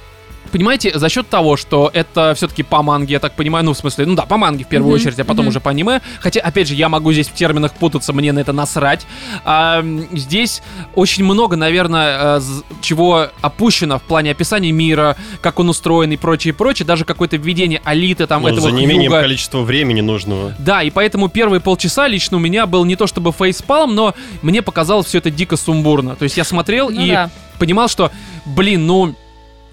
Понимаете, 0.52 0.98
за 0.98 1.10
счет 1.10 1.30
того, 1.30 1.58
что 1.58 1.90
это 1.94 2.34
все-таки 2.36 2.64
по 2.64 2.82
манге, 2.84 3.14
я 3.14 3.20
так 3.20 3.34
понимаю, 3.34 3.66
ну, 3.66 3.74
в 3.74 3.78
смысле, 3.78 4.06
ну 4.06 4.16
да, 4.16 4.26
по 4.26 4.38
манге 4.38 4.64
в 4.66 4.68
первую 4.68 4.92
Мгм, 4.94 5.02
очередь, 5.02 5.20
а 5.20 5.24
потом 5.24 5.46
мгм. 5.46 5.50
уже 5.50 5.60
по 5.60 5.70
аниме. 5.72 6.02
Хотя, 6.20 6.42
опять 6.42 6.68
же, 6.68 6.76
я 6.76 6.90
могу 6.90 7.12
здесь 7.14 7.28
в 7.28 7.34
терминах 7.34 7.74
путаться, 7.74 8.14
мне 8.14 8.32
на 8.32 8.40
это 8.40 8.54
насрать. 8.54 9.06
А, 9.46 9.84
здесь 10.14 10.62
очень 10.96 11.24
много, 11.24 11.56
наверное, 11.56 12.38
э, 12.40 12.42
чего 12.82 13.28
опущено 13.42 14.00
в 14.00 14.04
плане 14.04 14.32
описания 14.32 14.72
мира, 14.72 15.16
как 15.42 15.60
он 15.60 15.70
устроен 15.70 16.12
и 16.12 16.18
прочее, 16.18 16.54
прочее. 16.54 16.86
Даже 16.86 17.06
какое-то 17.06 17.38
введение 17.38 17.82
алиты, 17.84 18.26
там, 18.28 18.42
Ну, 18.44 18.48
этого 18.50 18.62
за 18.62 18.72
неимением 18.72 19.12
Хьюга. 19.12 19.22
количества 19.22 19.62
времени 19.62 20.02
нужного. 20.02 20.56
Да, 20.60 20.84
и 20.84 20.90
поэтому 20.90 21.30
первые 21.30 21.60
полчаса 21.62 22.08
лично 22.08 22.38
у 22.38 22.40
меня 22.40 22.66
был 22.66 22.86
не 22.86 22.96
то 22.96 23.08
чтобы 23.08 23.32
фейспалм, 23.32 23.96
но 23.96 24.16
мне 24.42 24.62
показалось 24.62 25.08
все 25.08 25.20
это 25.20 25.30
дико 25.32 25.58
сумбурно. 25.58 26.16
То 26.16 26.24
есть 26.24 26.38
я 26.38 26.44
смотрел 26.44 26.90
Ну 26.90 27.02
и 27.02 27.10
да. 27.12 27.30
понимал, 27.60 27.88
что, 27.88 28.12
блин, 28.46 28.86
ну... 28.88 29.15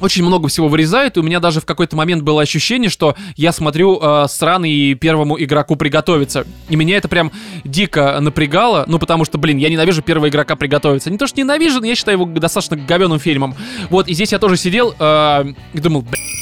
Очень 0.01 0.25
много 0.25 0.49
всего 0.49 0.69
вырезают, 0.69 1.17
и 1.17 1.21
у 1.21 1.23
меня 1.23 1.41
даже 1.41 1.61
в 1.61 1.65
какой-то 1.65 1.97
момент 1.97 2.23
было 2.23 2.43
ощущение, 2.43 2.91
что 2.91 3.15
я 3.37 3.53
смотрю 3.53 3.99
э, 4.01 4.27
сраный 4.29 4.95
первому 4.95 5.43
игроку 5.43 5.77
приготовиться. 5.77 6.47
И 6.69 6.77
меня 6.77 6.99
это 6.99 7.09
прям 7.09 7.33
дико 7.65 8.19
напрягало, 8.21 8.85
ну 8.87 8.99
потому 8.99 9.25
что, 9.25 9.39
блин, 9.39 9.57
я 9.59 9.69
ненавижу 9.71 10.03
первого 10.03 10.29
игрока 10.29 10.57
приготовиться. 10.57 11.11
Не 11.11 11.19
то, 11.19 11.27
что 11.27 11.41
ненавижу, 11.41 11.81
но 11.81 11.87
я 11.87 11.95
считаю 11.95 12.19
его 12.19 12.27
достаточно 12.27 12.77
говеным 12.77 13.19
фильмом. 13.19 13.55
Вот, 13.89 14.09
и 14.09 14.15
здесь 14.15 14.33
я 14.33 14.39
тоже 14.39 14.57
сидел 14.57 14.95
э, 14.99 15.45
и 15.73 15.81
думал, 15.81 16.03
блин, 16.03 16.36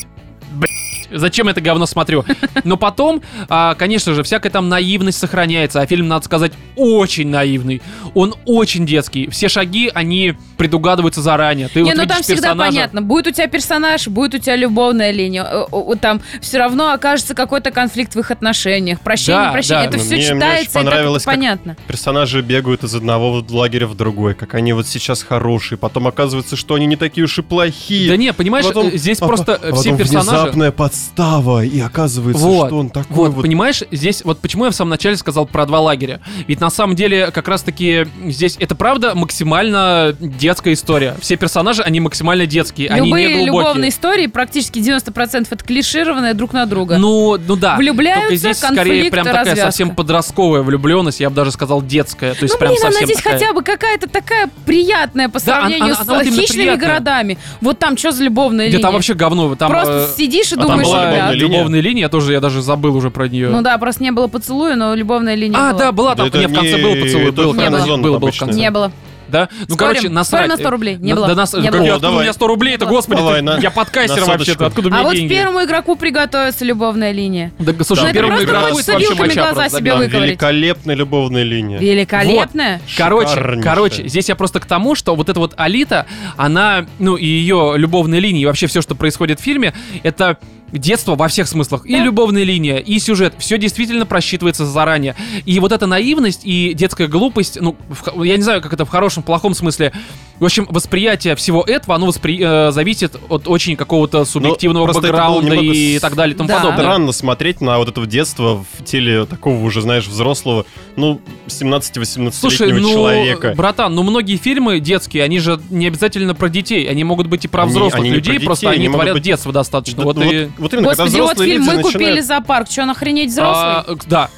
зачем 1.13 1.47
я 1.47 1.53
это 1.53 1.61
говно 1.61 1.87
смотрю? 1.87 2.25
Но 2.65 2.77
потом, 2.77 3.23
а, 3.49 3.75
конечно 3.75 4.15
же, 4.15 4.23
всякая 4.23 4.51
там 4.51 4.69
наивность 4.69 5.19
сохраняется, 5.19 5.81
а 5.81 5.87
фильм, 5.87 6.09
надо 6.09 6.25
сказать, 6.25 6.53
очень 6.77 7.29
наивный. 7.29 7.83
Он 8.15 8.35
очень 8.45 8.87
детский. 8.87 9.29
Все 9.31 9.49
шаги, 9.49 9.91
они 9.95 10.35
предугадываются 10.57 11.21
заранее. 11.23 11.69
Ты 11.69 11.81
Не, 11.83 11.91
вот 11.91 11.97
ну 12.01 12.07
там 12.07 12.23
всегда 12.23 12.43
персонажа. 12.49 12.71
понятно. 12.71 13.03
Будет 13.03 13.27
у 13.27 13.31
тебя 13.33 13.47
персонаж, 13.49 14.09
будет 14.09 14.35
у 14.35 14.39
тебя 14.39 14.57
любовная 14.57 15.11
линия. 15.11 15.45
Э, 15.45 15.65
Там 16.01 16.21
все 16.41 16.59
равно 16.59 16.93
окажется 16.93 17.35
какой-то 17.35 17.71
конфликт 17.71 18.15
в 18.15 18.19
их 18.21 18.31
отношениях. 18.31 19.01
Прощение, 19.01 19.43
Да, 19.47 19.53
прощение. 19.53 19.83
да. 19.85 19.89
Это 19.89 19.97
Ну, 19.99 20.03
все 20.05 20.15
мне- 20.15 20.17
мне 20.17 20.27
очень 20.27 20.37
читается, 20.41 20.65
и 20.79 20.83
это 20.83 20.91
понравилось, 20.91 21.25
как- 21.25 21.35
понятно. 21.35 21.77
Персонажи 21.87 22.41
бегают 22.43 22.85
из 22.85 22.95
одного 22.95 23.45
лагеря 23.51 23.87
в 23.87 23.97
другой, 23.97 24.35
как 24.35 24.55
они 24.55 24.73
вот 24.73 24.87
сейчас 24.87 25.23
хорошие, 25.23 25.79
потом 25.79 26.07
оказывается, 26.07 26.57
что 26.57 26.75
они 26.75 26.87
не 26.87 26.97
такие 26.97 27.25
уж 27.25 27.39
и 27.39 27.43
плохие. 27.43 28.09
Да 28.09 28.17
не, 28.17 28.33
понимаешь, 28.33 28.67
Потом- 28.67 28.89
э, 28.89 28.97
здесь 28.97 29.21
а- 29.21 29.27
просто 29.27 29.55
а 29.55 29.69
э, 29.69 29.73
все 29.73 29.83
потом 29.91 29.97
персонажи... 29.99 30.31
внезапная 30.31 30.71
подстава, 31.09 31.65
и 31.65 31.81
оказывается, 31.81 32.45
Вот, 32.45 32.67
что 32.69 32.77
он 32.79 32.91
такой 32.91 33.15
Вот, 33.17 33.33
вот... 33.35 33.43
понимаешь, 33.43 33.83
здесь 33.91 34.23
вот 34.25 34.39
почему 34.41 34.65
я 34.67 34.71
в 34.71 34.75
самом 34.75 34.91
начале 34.91 35.17
сказал 35.17 35.47
про 35.47 35.67
два 35.67 35.81
лагеря. 35.81 36.21
Ведь 36.49 36.61
на 36.61 36.71
самом 36.71 36.97
деле 36.97 37.31
как 37.31 37.49
раз-таки 37.49 38.07
здесь 38.27 38.57
это 38.59 38.75
правда 38.75 39.15
максимально 39.15 40.15
детская 40.19 40.73
история. 40.73 41.17
Все 41.21 41.37
персонажи, 41.37 41.83
они 41.83 42.01
максимально 42.01 42.47
детские, 42.47 42.89
они 42.89 43.09
Любые 43.09 43.29
не 43.29 43.35
глубокие. 43.47 43.61
любовные 43.61 43.91
истории, 43.91 44.27
практически 44.27 44.79
90% 44.79 45.47
это 45.51 45.65
клишированные 45.65 46.35
друг 46.35 46.53
на 46.53 46.67
друга. 46.67 46.99
Ну, 46.99 47.37
ну 47.39 47.57
да. 47.57 47.77
Влюбляются, 47.77 48.23
Только 48.29 48.37
здесь 48.37 48.57
скорее 48.59 49.11
прям 49.11 49.25
такая 49.25 49.41
развязка. 49.45 49.67
совсем 49.67 49.95
подростковая 49.95 50.63
влюбленность, 50.63 51.21
я 51.21 51.31
бы 51.31 51.37
даже 51.37 51.53
сказал 51.53 51.83
детская. 51.83 52.35
То 52.35 52.43
есть 52.45 52.55
ну, 52.55 52.59
прям 52.59 52.73
блин, 52.73 52.83
она 52.83 52.91
совсем 52.93 53.07
здесь 53.09 53.19
такая. 53.19 53.39
хотя 53.39 53.53
бы 53.53 53.63
какая-то 53.63 54.09
такая 54.09 54.51
приятная 54.65 55.29
по 55.29 55.41
Да, 55.41 55.53
она- 55.59 55.61
сравнению 55.63 55.95
она- 55.95 56.01
она 56.01 56.15
вот 56.15 56.23
с 56.25 56.27
именно 56.27 56.41
хищными 56.43 56.63
приятная. 56.65 56.89
городами. 56.89 57.39
Вот 57.61 57.79
там 57.79 57.97
что 57.97 58.13
за 58.13 58.25
любовная 58.25 58.67
Да 58.67 58.71
линия? 58.73 58.83
там 58.83 58.95
вообще 58.95 59.15
говно. 59.15 59.55
Там, 59.57 59.71
Просто 59.71 60.09
э, 60.13 60.17
сидишь 60.17 60.53
и 60.53 60.55
а 60.55 60.59
думаешь, 60.59 60.84
была 60.85 61.05
любовная 61.05 61.33
линия? 61.33 61.47
любовная 61.59 61.81
линия, 61.81 62.01
я 62.03 62.09
тоже, 62.09 62.33
я 62.33 62.41
даже 62.41 62.63
забыл 62.63 62.97
уже 62.97 63.11
про 63.11 63.29
нее. 63.29 63.49
Ну 63.51 63.63
да, 63.63 63.77
просто 63.79 64.03
не 64.03 64.13
было 64.13 64.27
поцелуя, 64.29 64.77
но 64.77 64.95
любовная 64.95 65.35
линия 65.35 65.57
а, 65.59 65.71
была. 65.73 65.79
да, 65.79 65.93
была 65.93 66.15
там. 66.15 66.29
Да 66.31 66.39
это 66.39 66.47
не, 66.47 66.53
в 66.53 66.55
конце 66.57 66.77
не- 66.77 66.83
был 66.83 67.03
поцелуй. 67.03 67.31
Был, 67.33 67.55
Не 67.55 67.71
было. 67.71 67.97
был, 67.99 68.19
был, 68.19 68.31
в 68.31 68.39
конце. 68.39 68.59
Не 68.59 68.71
было. 68.71 68.93
Да? 69.27 69.49
Ну, 69.51 69.75
Спорим? 69.75 69.77
короче, 69.79 70.09
насрать. 70.11 70.43
Спорим 70.45 70.49
на 70.51 70.57
100 70.59 70.71
рублей. 70.71 70.97
Не 70.97 71.11
На- 71.13 71.17
было. 71.17 71.29
да 71.29 71.35
нас- 71.35 71.55
Не 71.55 71.71
было. 71.71 71.83
я- 71.83 71.93
О, 71.93 71.95
откуда 71.95 71.97
у 71.97 72.01
давай. 72.11 72.23
меня 72.25 72.33
100 72.35 72.47
рублей? 72.47 72.75
Это, 72.75 72.85
господи, 72.87 73.19
Давай, 73.19 73.37
ты- 73.37 73.43
на- 73.43 73.59
я 73.59 73.71
подкастер 73.71 74.25
вообще-то. 74.25 74.67
Откуда 74.67 74.89
А 74.89 74.93
меня 74.93 75.03
вот 75.03 75.15
деньги? 75.17 75.33
первому 75.33 75.65
игроку 75.65 75.97
приготовится 75.97 76.65
любовная 76.65 77.11
линия. 77.11 77.51
Да, 77.59 77.73
слушай, 77.85 78.03
Ну, 78.03 78.07
это 78.09 78.15
первому 78.15 78.43
игроку 78.43 78.79
это 78.79 78.93
вообще 78.93 79.15
моча 79.15 79.35
глаза 79.35 79.53
просто 79.55 79.71
себе 79.71 79.73
забила. 79.79 79.95
Там 79.97 80.05
выковырять. 80.05 80.29
великолепная 80.29 80.95
любовная 80.95 81.43
линия. 81.43 81.79
Великолепная. 81.81 82.81
Короче, 82.97 83.29
Шикарнейшая. 83.31 83.63
короче, 83.75 84.09
здесь 84.09 84.29
я 84.29 84.37
просто 84.37 84.61
к 84.61 84.67
тому, 84.67 84.95
что 84.95 85.17
вот 85.17 85.29
эта 85.29 85.41
вот 85.41 85.55
Алита, 85.57 86.07
она, 86.37 86.87
ну, 86.99 87.17
и 87.17 87.27
ее 87.27 87.75
любовные 87.77 88.21
линии, 88.21 88.43
и 88.43 88.47
вообще 88.47 88.67
все, 88.67 88.83
что 88.83 88.95
происходит 88.95 89.41
в 89.41 89.43
фильме, 89.43 89.73
это 90.03 90.39
детство 90.79 91.17
во 91.17 91.29
всех 91.29 91.49
смыслах. 91.49 91.87
И 91.87 91.97
любовная 91.97 92.45
линия, 92.45 92.79
и 92.79 92.99
сюжет. 92.99 93.35
Все 93.39 93.59
действительно 93.59 94.07
просчитывается 94.07 94.67
заранее. 94.67 95.15
И 95.47 95.59
вот 95.61 95.73
эта 95.73 95.87
наивность 95.87 96.41
и 96.45 96.75
детская 96.75 97.07
глупость, 97.07 97.59
ну, 97.61 97.77
в 97.89 98.23
я 98.23 98.37
не 98.37 98.43
знаю, 98.43 98.61
как 98.61 98.73
это 98.73 98.85
в 98.85 98.89
хорошем, 98.89 99.23
плохом 99.23 99.55
смысле. 99.55 99.93
В 100.41 100.45
общем, 100.45 100.67
восприятие 100.69 101.37
всего 101.37 101.63
этого, 101.63 101.95
оно 101.95 102.09
воспри- 102.09 102.41
э, 102.41 102.73
зависит 102.73 103.15
от 103.29 103.47
очень 103.47 103.77
какого-то 103.77 104.25
субъективного 104.25 104.85
просто 104.87 105.07
это 105.07 105.13
было 105.13 105.41
бэкграунда 105.41 105.55
и 105.55 105.97
с- 105.97 106.01
так 106.01 106.17
далее 106.17 106.35
и 106.35 106.37
тому 106.37 106.49
Да. 106.49 106.57
подобное. 106.57 106.79
Странно 106.81 107.13
смотреть 107.13 107.61
на 107.61 107.79
вот 107.79 107.89
это 107.89 108.05
детство 108.07 108.65
в 108.79 108.85
теле 108.85 109.27
такого 109.27 109.63
уже, 109.65 109.81
знаешь, 109.81 110.07
взрослого, 110.09 110.67
ну, 110.97 111.21
17-18-летнего 111.47 112.33
Слушай, 112.33 112.73
ну, 112.73 112.89
человека. 112.91 113.55
братан, 113.57 113.95
ну 113.95 114.03
многие 114.03 114.37
фильмы 114.37 114.81
детские, 114.81 115.23
они 115.23 115.39
же 115.39 115.61
не 115.71 115.87
обязательно 115.87 116.35
про 116.35 116.49
детей, 116.49 116.85
они 116.89 117.05
могут 117.05 117.29
быть 117.29 117.45
и 117.45 117.49
про 117.49 117.63
Они- 117.63 117.71
взрослых 117.71 118.01
они 118.01 118.11
не 118.11 118.17
людей, 118.17 118.39
про 118.41 118.47
просто 118.47 118.67
детей, 118.67 118.77
они, 118.77 118.87
они 118.87 118.95
творят 118.95 119.15
быть- 119.15 119.23
детство 119.23 119.53
достаточно. 119.53 119.99
Да, 119.99 120.05
вот 120.05 120.17
вот, 120.17 120.25
и... 120.25 120.51
вот 120.59 120.73
именно, 120.75 120.89
когда 120.89 121.05
Господи, 121.05 121.21
вот 121.21 121.31
взрослые 121.37 121.51
фильм 121.53 121.65
«Мы 121.65 121.83
купили 121.83 121.99
начинают- 121.99 122.27
зоопарк». 122.27 122.71
Что, 122.71 122.83
он 122.83 122.91
охренеть 122.91 123.31
взрослый? 123.31 123.55
А, 123.57 123.85
да, 124.07 124.31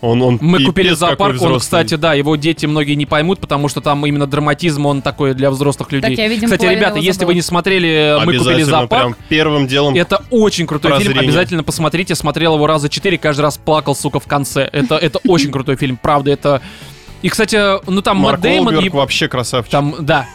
Он, 0.00 0.22
он 0.22 0.38
мы 0.40 0.64
купили 0.64 0.90
зоопарк, 0.90 1.40
он, 1.42 1.58
кстати, 1.58 1.94
да, 1.94 2.14
его 2.14 2.36
дети 2.36 2.66
многие 2.66 2.94
не 2.94 3.06
поймут, 3.06 3.40
потому 3.40 3.68
что 3.68 3.80
там 3.80 4.06
именно 4.06 4.26
драматизм, 4.26 4.86
он 4.86 5.02
такой 5.02 5.34
для 5.34 5.50
взрослых 5.50 5.92
людей. 5.92 6.14
я, 6.14 6.28
видимо, 6.28 6.52
кстати, 6.52 6.70
ребята, 6.70 6.98
если 6.98 7.20
забыла. 7.20 7.28
вы 7.28 7.34
не 7.34 7.42
смотрели 7.42 8.16
«Мы 8.24 8.38
купили 8.38 8.62
зоопарк», 8.62 9.02
прям 9.02 9.16
первым 9.28 9.66
делом 9.66 9.94
это 10.08 10.22
очень 10.30 10.66
крутой 10.66 10.92
фильм, 10.92 11.12
Прозрение. 11.12 11.28
обязательно 11.28 11.62
посмотрите. 11.62 12.14
Смотрел 12.14 12.54
его 12.54 12.66
раза 12.66 12.88
четыре, 12.88 13.18
каждый 13.18 13.42
раз 13.42 13.58
плакал, 13.58 13.94
сука, 13.94 14.20
в 14.20 14.26
конце. 14.26 14.68
Это, 14.72 14.96
это 14.96 15.18
очень 15.26 15.50
крутой 15.50 15.76
фильм, 15.76 15.96
правда, 15.96 16.30
это... 16.30 16.62
И, 17.20 17.28
кстати, 17.28 17.56
ну 17.90 18.00
там 18.00 18.18
Мэтт 18.18 18.30
Марк 18.30 18.40
Дэймон 18.40 18.74
Уолберг 18.74 18.94
и 18.94 18.96
вообще 18.96 19.28
красавчик. 19.28 19.72
Там, 19.72 19.96
да. 19.98 20.26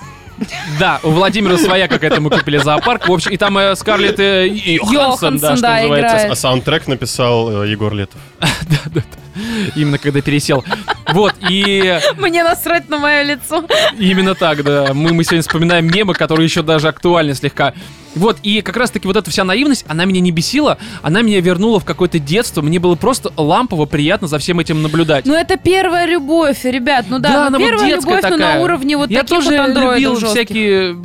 Да, 0.80 1.00
у 1.04 1.12
Владимира 1.12 1.58
своя 1.58 1.88
какая-то 1.88 2.20
мы 2.20 2.30
купили 2.30 2.58
зоопарк. 2.58 3.08
В 3.08 3.12
общем, 3.12 3.32
и 3.32 3.38
там 3.38 3.58
э, 3.58 3.76
Скарлетт 3.76 4.20
э, 4.20 4.48
Йоханссон, 4.48 5.38
да, 5.38 5.56
что 5.56 5.62
да, 5.62 5.76
называется. 5.76 5.88
играет. 5.88 6.32
А 6.32 6.36
саундтрек 6.36 6.88
написал 6.88 7.64
э, 7.64 7.70
Егор 7.70 7.94
Летов. 7.94 8.20
Именно 9.76 9.98
когда 9.98 10.22
пересел. 10.22 10.64
Вот, 11.12 11.34
и 11.50 12.00
Мне 12.18 12.44
насрать 12.44 12.90
на 12.90 12.98
мое 12.98 13.24
лицо. 13.24 13.66
именно 13.98 14.36
так, 14.36 14.64
да. 14.64 14.94
Мы, 14.94 15.14
мы 15.14 15.24
сегодня 15.24 15.42
вспоминаем 15.42 15.88
мемы, 15.88 16.14
которые 16.14 16.46
еще 16.46 16.62
даже 16.62 16.88
актуальны 16.88 17.34
слегка. 17.34 17.74
Вот, 18.16 18.38
и 18.44 18.62
как 18.62 18.78
раз-таки 18.78 19.08
вот 19.08 19.18
эта 19.18 19.32
вся 19.32 19.44
наивность, 19.44 19.86
она 19.88 20.06
меня 20.06 20.22
не 20.22 20.32
бесила, 20.32 20.78
она 21.02 21.22
меня 21.22 21.42
вернула 21.42 21.80
в 21.80 21.86
какое-то 21.86 22.20
детство. 22.20 22.62
Мне 22.62 22.80
было 22.80 22.96
просто 22.96 23.32
лампово 23.36 23.86
приятно 23.86 24.28
за 24.28 24.38
всем 24.38 24.60
этим 24.60 24.84
наблюдать. 24.84 25.26
Ну, 25.26 25.34
это 25.34 25.58
первая 25.58 26.06
любовь, 26.06 26.64
ребят. 26.64 27.06
Ну 27.10 27.20
да, 27.20 27.48
она 27.48 27.58
ну, 27.58 27.60
вот 27.60 27.70
первая 27.70 27.90
детская 27.90 28.16
любовь, 28.18 28.24
но 28.24 28.38
такая. 28.38 28.58
на 28.58 28.64
уровне 28.64 28.98
вот 28.98 29.10
Я 29.10 29.24
таких 29.24 29.38
тоже 29.38 29.58
вот 29.58 29.68
любил 29.96 30.12
жестких. 30.20 30.30
всякие 30.30 30.98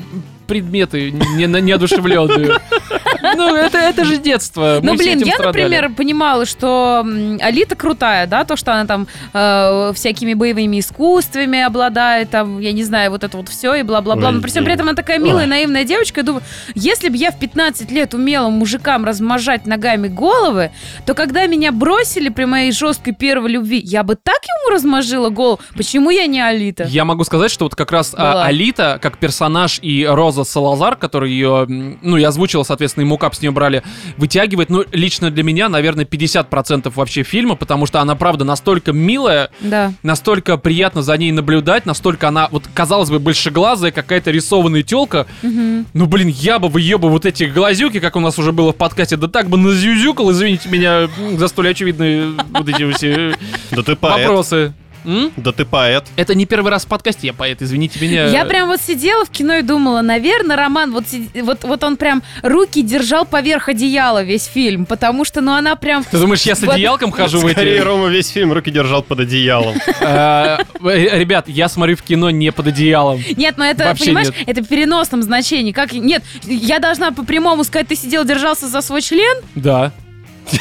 предметы 0.46 1.10
не, 1.10 1.46
неодушевленные. 1.46 2.58
Ну, 3.36 3.54
это, 3.54 3.78
это 3.78 4.04
же 4.04 4.18
детство. 4.18 4.80
Ну, 4.82 4.96
блин, 4.96 5.18
я, 5.20 5.34
страдали. 5.34 5.62
например, 5.62 5.92
понимала, 5.94 6.46
что 6.46 7.04
Алита 7.40 7.74
крутая, 7.74 8.26
да, 8.26 8.44
то, 8.44 8.56
что 8.56 8.72
она 8.72 8.86
там 8.86 9.06
э, 9.32 9.92
всякими 9.94 10.34
боевыми 10.34 10.80
искусствами 10.80 11.60
обладает, 11.60 12.30
там, 12.30 12.60
я 12.60 12.72
не 12.72 12.84
знаю, 12.84 13.10
вот 13.10 13.24
это 13.24 13.36
вот 13.36 13.48
все 13.48 13.74
и 13.74 13.82
бла-бла-бла. 13.82 14.30
Но 14.30 14.40
при 14.40 14.50
всем 14.50 14.64
при 14.64 14.74
этом 14.74 14.86
она 14.88 14.96
такая 14.96 15.18
милая, 15.18 15.46
наивная 15.46 15.84
девочка. 15.84 16.20
Я 16.20 16.26
думаю, 16.26 16.42
если 16.74 17.08
бы 17.08 17.16
я 17.16 17.30
в 17.30 17.38
15 17.38 17.90
лет 17.90 18.14
умела 18.14 18.48
мужикам 18.48 19.04
размножать 19.04 19.66
ногами 19.66 20.08
головы, 20.08 20.70
то 21.06 21.14
когда 21.14 21.46
меня 21.46 21.72
бросили 21.72 22.28
при 22.28 22.44
моей 22.44 22.72
жесткой 22.72 23.14
первой 23.14 23.50
любви, 23.50 23.80
я 23.84 24.02
бы 24.02 24.16
так 24.16 24.40
ему 24.42 24.74
размажила 24.74 25.28
голову. 25.30 25.60
Почему 25.76 26.10
я 26.10 26.26
не 26.26 26.40
Алита? 26.40 26.84
Я 26.84 27.04
могу 27.04 27.24
сказать, 27.24 27.50
что 27.50 27.64
вот 27.64 27.74
как 27.74 27.92
раз 27.92 28.14
а, 28.16 28.32
Была. 28.32 28.44
Алита, 28.44 28.98
как 29.00 29.18
персонаж, 29.18 29.78
и 29.82 30.04
Роза 30.06 30.44
Салазар, 30.44 30.96
который 30.96 31.30
ее, 31.30 31.66
ну, 31.68 32.16
я 32.16 32.28
озвучила, 32.28 32.62
соответственно, 32.62 33.04
и 33.04 33.06
мукап 33.18 33.34
с 33.34 33.42
нее 33.42 33.50
брали, 33.50 33.82
вытягивает, 34.16 34.70
ну, 34.70 34.84
лично 34.92 35.30
для 35.32 35.42
меня, 35.42 35.68
наверное, 35.68 36.04
50% 36.04 36.92
вообще 36.94 37.24
фильма, 37.24 37.56
потому 37.56 37.84
что 37.86 38.00
она, 38.00 38.14
правда, 38.14 38.44
настолько 38.44 38.92
милая, 38.92 39.50
Да. 39.60 39.92
настолько 40.04 40.56
приятно 40.56 41.02
за 41.02 41.16
ней 41.16 41.32
наблюдать, 41.32 41.84
настолько 41.84 42.28
она, 42.28 42.48
вот, 42.52 42.64
казалось 42.72 43.10
бы, 43.10 43.18
большеглазая, 43.18 43.90
какая-то 43.90 44.30
рисованная 44.30 44.82
телка. 44.84 45.26
Мгм. 45.42 45.86
Ну, 45.92 46.06
блин, 46.06 46.28
я 46.28 46.58
бы 46.60 46.68
в 46.68 46.76
ее 46.76 46.96
бы 46.98 47.08
вот 47.10 47.26
эти 47.26 47.44
глазюки, 47.44 47.98
как 47.98 48.14
у 48.16 48.20
нас 48.20 48.38
уже 48.38 48.52
было 48.52 48.72
в 48.72 48.76
подкасте, 48.76 49.16
да 49.16 49.26
так 49.26 49.48
бы 49.48 49.58
назюзюкал, 49.58 50.30
извините 50.30 50.68
меня, 50.68 51.08
за 51.36 51.48
столь 51.48 51.70
очевидные 51.70 52.34
вот 52.50 52.68
эти 52.68 52.90
все 52.92 53.34
Да 53.72 53.82
ты 53.82 53.96
поэт. 53.96 54.26
вопросы. 54.28 54.72
М? 55.08 55.32
Да 55.38 55.52
ты 55.52 55.64
поэт. 55.64 56.04
Это 56.16 56.34
не 56.34 56.44
первый 56.44 56.70
раз 56.70 56.84
в 56.84 56.88
подкасте, 56.88 57.28
я 57.28 57.32
поэт, 57.32 57.62
извините 57.62 57.98
меня. 57.98 58.26
Я 58.26 58.44
прям 58.44 58.68
вот 58.68 58.78
сидела 58.80 59.24
в 59.24 59.30
кино 59.30 59.54
и 59.54 59.62
думала, 59.62 60.02
наверное, 60.02 60.54
Роман, 60.54 60.92
вот, 60.92 61.04
вот, 61.34 61.64
вот 61.64 61.82
он 61.82 61.96
прям 61.96 62.22
руки 62.42 62.82
держал 62.82 63.24
поверх 63.24 63.70
одеяла 63.70 64.22
весь 64.22 64.44
фильм, 64.44 64.84
потому 64.84 65.24
что, 65.24 65.40
ну, 65.40 65.52
она 65.52 65.76
прям... 65.76 66.04
Ты 66.04 66.18
думаешь, 66.18 66.42
я 66.42 66.54
с 66.54 66.60
Вот- 66.60 66.74
одеялком 66.74 67.10
хожу 67.10 67.38
в 67.38 67.50
Скорее, 67.50 67.76
эти... 67.76 67.82
Рома 67.82 68.08
весь 68.08 68.28
фильм 68.28 68.52
руки 68.52 68.70
держал 68.70 69.02
под 69.02 69.20
одеялом. 69.20 69.76
Э, 70.00 70.58
э, 70.84 71.18
Ребят, 71.18 71.48
я 71.48 71.68
смотрю 71.68 71.96
в 71.96 72.02
кино 72.02 72.30
не 72.30 72.52
под 72.52 72.68
одеялом. 72.68 73.22
Нет, 73.36 73.54
ну 73.56 73.64
это, 73.64 73.84
Вообще 73.84 74.06
понимаешь, 74.06 74.28
нет. 74.28 74.36
это 74.46 74.62
в 74.62 74.68
переносном 74.68 75.22
значении. 75.22 75.72
Как... 75.72 75.92
Нет, 75.92 76.22
я 76.44 76.78
должна 76.78 77.10
по-прямому 77.12 77.64
сказать, 77.64 77.88
ты 77.88 77.96
сидел, 77.96 78.24
держался 78.24 78.68
за 78.68 78.80
свой 78.80 79.02
член? 79.02 79.36
Да. 79.54 79.92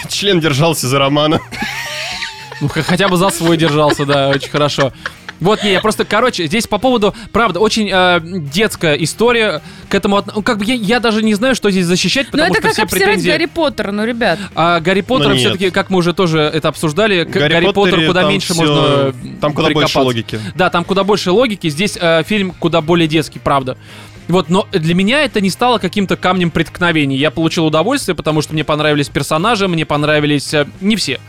Член 0.10 0.39
держался 0.39 0.88
за 0.88 1.00
Романа. 1.00 1.39
Ну, 2.62 2.68
хотя 2.70 3.08
бы 3.08 3.18
за 3.18 3.30
свой 3.30 3.58
держался, 3.58 4.05
да, 4.05 4.30
очень 4.30 4.49
хорошо. 4.49 4.91
Вот, 5.39 5.64
не, 5.64 5.72
я 5.72 5.82
просто, 5.82 6.03
короче, 6.03 6.47
здесь 6.47 6.66
по 6.66 6.80
поводу, 6.80 7.14
правда, 7.32 7.60
очень 7.60 7.88
э, 7.93 8.20
детская 8.24 8.95
история 8.95 9.62
к 9.88 9.93
этому, 9.93 10.18
от- 10.18 10.36
ну, 10.36 10.41
как 10.41 10.58
бы 10.58 10.66
я, 10.66 10.74
я 10.74 10.99
даже 10.99 11.22
не 11.22 11.36
знаю, 11.36 11.53
что 11.53 11.70
здесь 11.70 11.86
защищать, 11.86 12.26
Ну 12.28 12.32
потому 12.32 12.53
это 12.55 12.55
что 12.55 12.62
как 12.70 12.74
все 12.74 12.82
обсирать 12.84 13.05
претензии... 13.05 13.30
Гарри 13.30 13.45
Поттера, 13.45 13.91
ну, 13.91 14.03
ребят. 14.03 14.39
А 14.55 14.80
Гарри 14.80 15.01
Поттера 15.01 15.30
Ну, 15.30 15.36
все-таки, 15.36 15.70
как 15.70 15.91
мы 15.91 15.99
уже 15.99 16.14
тоже 16.14 16.39
это 16.39 16.70
обсуждали, 16.70 17.24
к 17.24 17.28
Гарри 17.30 17.53
Гарри, 17.53 17.72
Поттеру 17.72 18.08
куда 18.08 18.24
меньше 18.24 18.53
всё- 18.53 18.64
можно 18.66 19.14
Там 19.39 19.53
куда 19.53 19.70
больше 19.70 19.99
логики. 19.99 20.39
Да, 20.55 20.72
там 20.72 20.84
куда 20.84 21.03
больше 21.03 21.30
логики. 21.30 21.70
Здесь 21.70 21.99
э, 22.01 22.24
фильм 22.26 22.49
куда 22.58 22.82
более 22.82 23.08
детский, 23.08 23.38
правда. 23.38 23.78
Вот, 24.28 24.49
но 24.49 24.67
для 24.71 24.93
меня 24.93 25.23
это 25.23 25.41
не 25.41 25.49
стало 25.49 25.78
каким-то 25.78 26.17
камнем 26.17 26.51
преткновения. 26.51 27.15
Я 27.15 27.32
получил 27.32 27.65
удовольствие, 27.65 28.15
потому 28.15 28.41
что 28.41 28.53
мне 28.53 28.63
понравились 28.63 29.09
персонажи, 29.09 29.67
мне 29.67 29.86
понравились 29.86 30.53
э, 30.53 30.67
не 30.82 30.95
все. 30.95 31.19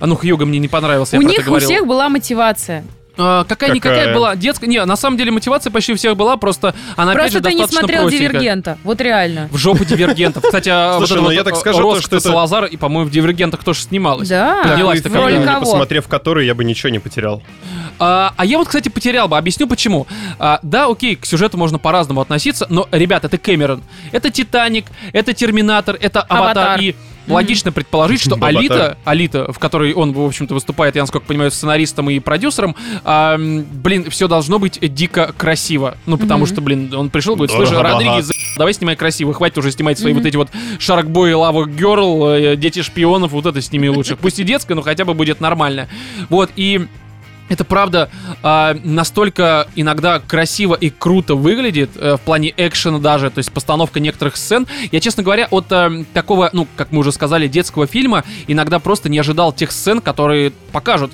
А, 0.00 0.06
Ну, 0.06 0.16
Хьюга 0.16 0.46
мне 0.46 0.58
не 0.58 0.68
понравился, 0.68 1.18
у 1.18 1.20
я 1.20 1.28
них 1.28 1.48
у 1.48 1.58
всех 1.58 1.86
была 1.86 2.08
мотивация. 2.08 2.84
А, 3.18 3.44
какая-никакая 3.44 3.98
Какая? 3.98 4.14
была 4.14 4.36
детская. 4.36 4.66
Не, 4.66 4.84
на 4.84 4.96
самом 4.96 5.16
деле 5.16 5.30
мотивация 5.30 5.70
почти 5.70 5.92
у 5.92 5.96
всех 5.96 6.16
была, 6.16 6.36
просто 6.36 6.74
она 6.96 7.12
опять 7.12 7.32
Просто 7.32 7.38
же 7.38 7.44
ты 7.44 7.54
не 7.54 7.66
смотрел 7.66 8.02
простенькая. 8.02 8.28
«Дивергента». 8.28 8.78
Вот 8.84 9.00
реально. 9.00 9.48
В 9.50 9.56
жопу 9.56 9.84
дивергентов. 9.84 10.42
Кстати, 10.44 10.68
а 10.68 10.98
вот 10.98 11.10
ну 11.10 11.22
вот, 11.22 11.30
я 11.32 11.44
так 11.44 11.54
э, 11.54 11.56
скажу, 11.56 11.78
то, 11.78 11.82
Роско 11.82 12.02
что 12.02 12.16
это- 12.16 12.28
Салазар, 12.28 12.64
и, 12.66 12.76
по-моему, 12.76 13.08
в 13.08 13.12
дивергентах 13.12 13.64
тоже 13.64 13.80
снималась. 13.80 14.28
Да. 14.28 14.62
Поднялась 14.62 15.00
такая. 15.00 15.22
Роли 15.22 15.38
не 15.38 15.44
кого? 15.44 15.60
посмотрев 15.60 16.08
который, 16.08 16.46
я 16.46 16.54
бы 16.54 16.64
ничего 16.64 16.90
не 16.90 16.98
потерял. 16.98 17.42
А, 17.98 18.34
а 18.36 18.44
я 18.44 18.58
вот, 18.58 18.66
кстати, 18.68 18.88
потерял 18.88 19.28
бы. 19.28 19.38
Объясню 19.38 19.66
почему. 19.66 20.06
А, 20.38 20.58
да, 20.62 20.86
окей, 20.86 21.16
к 21.16 21.24
сюжету 21.24 21.56
можно 21.56 21.78
по-разному 21.78 22.20
относиться, 22.20 22.66
но, 22.68 22.86
ребят, 22.92 23.24
это 23.24 23.38
Кэмерон. 23.38 23.82
Это 24.12 24.30
Титаник, 24.30 24.86
это 25.12 25.32
Терминатор, 25.32 25.96
это 26.00 26.20
Аватар. 26.22 26.66
Аватар. 26.66 26.80
И 26.80 26.94
логично 27.26 27.72
предположить, 27.72 28.20
что. 28.20 28.36
Алита, 28.40 28.98
Алита, 29.04 29.52
в 29.52 29.58
которой 29.58 29.92
он, 29.92 30.12
в 30.12 30.20
общем-то, 30.20 30.54
выступает, 30.54 30.96
я, 30.96 31.02
насколько 31.02 31.26
понимаю, 31.26 31.50
сценаристом 31.50 32.10
и 32.10 32.18
продюсером, 32.18 32.76
а, 33.04 33.36
блин, 33.38 34.10
все 34.10 34.28
должно 34.28 34.58
быть 34.58 34.78
дико 34.94 35.32
красиво. 35.36 35.96
Ну, 36.06 36.18
потому 36.18 36.46
что, 36.46 36.60
блин, 36.60 36.92
он 36.94 37.10
пришел, 37.10 37.36
говорит, 37.36 37.54
слушай, 37.54 37.80
Родригес, 37.80 38.30
давай 38.56 38.72
снимай 38.74 38.96
красиво, 38.96 39.32
хватит 39.32 39.58
уже 39.58 39.70
снимать 39.72 39.98
свои 39.98 40.12
вот 40.12 40.24
эти 40.24 40.36
вот 40.36 40.48
Шаркбой, 40.78 41.34
Лава 41.34 41.66
Герл, 41.66 42.56
Дети 42.56 42.82
шпионов, 42.82 43.32
вот 43.32 43.46
это 43.46 43.60
сними 43.60 43.88
лучше. 43.88 44.16
Пусть 44.16 44.38
и 44.38 44.44
детское, 44.44 44.74
но 44.74 44.82
хотя 44.82 45.04
бы 45.04 45.14
будет 45.14 45.40
нормально. 45.40 45.88
Вот, 46.28 46.50
и 46.56 46.86
это 47.48 47.64
правда 47.64 48.10
а, 48.42 48.76
настолько 48.84 49.68
иногда 49.76 50.18
красиво 50.18 50.74
и 50.74 50.90
круто 50.90 51.34
выглядит 51.34 51.90
э, 51.96 52.16
в 52.16 52.20
плане 52.20 52.52
экшена 52.56 52.98
даже, 52.98 53.30
то 53.30 53.38
есть 53.38 53.52
постановка 53.52 54.00
некоторых 54.00 54.36
сцен. 54.36 54.66
Я, 54.90 55.00
честно 55.00 55.22
говоря, 55.22 55.46
от 55.50 55.66
э, 55.70 56.04
такого, 56.12 56.50
ну, 56.52 56.66
как 56.76 56.92
мы 56.92 57.00
уже 57.00 57.12
сказали, 57.12 57.48
детского 57.48 57.86
фильма 57.86 58.24
иногда 58.46 58.78
просто 58.78 59.08
не 59.08 59.18
ожидал 59.18 59.52
тех 59.52 59.70
сцен, 59.70 60.00
которые 60.00 60.52
покажут. 60.72 61.12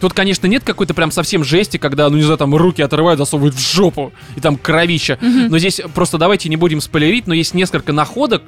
Тут, 0.00 0.12
конечно, 0.12 0.46
нет 0.46 0.64
какой-то 0.64 0.92
прям 0.92 1.10
совсем 1.10 1.44
жести, 1.44 1.76
когда, 1.76 2.08
ну 2.10 2.16
не 2.16 2.22
знаю, 2.22 2.38
там 2.38 2.54
руки 2.54 2.82
отрывают, 2.82 3.18
засовывают 3.18 3.54
в 3.54 3.60
жопу, 3.60 4.12
и 4.36 4.40
там 4.40 4.56
кровища. 4.56 5.18
Но 5.20 5.58
здесь 5.58 5.80
просто 5.94 6.18
давайте 6.18 6.48
не 6.48 6.56
будем 6.56 6.80
спойлерить, 6.80 7.26
но 7.26 7.34
есть 7.34 7.54
несколько 7.54 7.92
находок, 7.92 8.42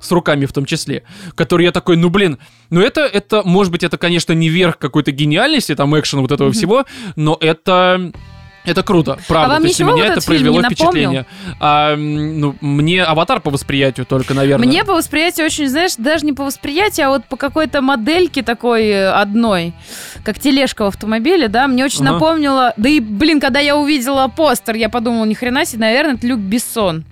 с 0.00 0.10
руками 0.12 0.46
в 0.46 0.52
том 0.52 0.64
числе, 0.66 1.02
которые 1.34 1.66
я 1.66 1.72
такой, 1.72 1.96
ну 1.96 2.10
блин, 2.10 2.38
ну 2.70 2.80
это, 2.80 3.02
это, 3.02 3.42
может 3.44 3.72
быть, 3.72 3.82
это, 3.82 3.96
конечно, 3.98 4.32
не 4.32 4.48
верх 4.48 4.78
какой-то 4.78 5.12
гениальности, 5.12 5.74
там, 5.74 5.98
экшена 5.98 6.22
вот 6.22 6.32
этого 6.32 6.52
всего, 6.52 6.84
но 7.16 7.36
это... 7.40 8.12
Это 8.66 8.82
круто, 8.82 9.18
правда. 9.28 9.52
вам 9.52 9.62
То 9.62 9.68
есть 9.68 9.78
ничего 9.78 9.94
меня 9.94 10.06
это 10.06 10.24
произвело 10.24 10.62
впечатление. 10.62 11.26
А, 11.60 11.96
ну, 11.96 12.56
мне 12.62 13.04
аватар 13.04 13.40
по 13.40 13.50
восприятию 13.50 14.06
только, 14.06 14.32
наверное. 14.32 14.66
Мне 14.66 14.84
по 14.84 14.94
восприятию 14.94 15.44
очень, 15.44 15.68
знаешь, 15.68 15.96
даже 15.98 16.24
не 16.24 16.32
по 16.32 16.44
восприятию, 16.44 17.08
а 17.08 17.10
вот 17.10 17.26
по 17.26 17.36
какой-то 17.36 17.82
модельке 17.82 18.42
такой 18.42 18.86
э, 18.86 19.10
одной, 19.10 19.74
как 20.24 20.38
тележка 20.38 20.84
в 20.84 20.86
автомобиле, 20.88 21.48
да, 21.48 21.68
мне 21.68 21.84
очень 21.84 22.04
Ага. 22.04 22.14
напомнило. 22.14 22.72
Да 22.78 22.88
и, 22.88 23.00
блин, 23.00 23.38
когда 23.38 23.60
я 23.60 23.76
увидела 23.76 24.28
постер, 24.28 24.76
я 24.76 24.88
подумала, 24.88 25.26
ни 25.26 25.34
хрена 25.34 25.66
себе, 25.66 25.80
наверное, 25.80 26.14
это 26.14 26.26
Люк 26.26 26.40
Бессон. 26.40 27.04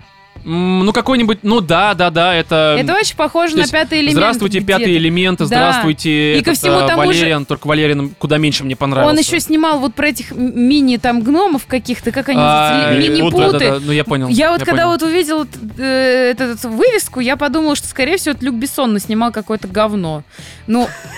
Ну, 0.45 0.91
какой-нибудь, 0.91 1.39
ну 1.43 1.61
да, 1.61 1.93
да, 1.93 2.09
да, 2.09 2.35
это... 2.35 2.75
это 2.77 2.93
очень 2.95 3.15
похоже 3.15 3.55
на 3.55 3.67
пятый 3.67 3.99
элемент. 3.99 4.17
Здравствуйте, 4.17 4.59
пятый 4.59 4.97
элемент, 4.97 5.39
Да. 5.39 5.45
здравствуйте. 5.45 6.37
И 6.39 6.43
ко 6.43 6.53
всему 6.53 6.79
а, 6.79 6.87
тому 6.87 7.03
же- 7.03 7.19
Валериан, 7.19 7.45
только 7.45 7.67
Валериан 7.67 8.09
куда 8.19 8.37
меньше 8.37 8.63
мне 8.63 8.75
понравился. 8.75 9.13
Он 9.13 9.19
еще 9.19 9.39
снимал 9.39 9.79
вот 9.79 9.93
про 9.95 10.09
этих 10.09 10.31
мини 10.31 10.97
там 10.97 11.21
гномов 11.21 11.65
каких-то, 11.65 12.11
как 12.11 12.29
они 12.29 12.39
А, 12.41 12.71
называются, 12.73 13.09
мини-путы. 13.09 13.37
мини-путы. 13.37 13.59
Да-да-да, 13.59 13.85
ну 13.85 13.91
я 13.93 14.03
понял. 14.03 14.27
Я 14.27 14.51
вот 14.51 14.59
когда 14.59 14.83
понял. 14.83 14.89
вот 14.89 15.01
увидела 15.03 15.47
э, 15.77 16.31
эту, 16.31 16.43
эту 16.43 16.69
вывеску, 16.69 17.19
я 17.19 17.37
подумала, 17.37 17.75
что, 17.75 17.87
скорее 17.87 18.17
всего, 18.17 18.35
это 18.35 18.43
Люк 18.43 18.55
Бессон 18.55 18.99
снимал 18.99 19.31
какое-то 19.31 19.67
говно. 19.67 20.23
Ну, 20.67 20.87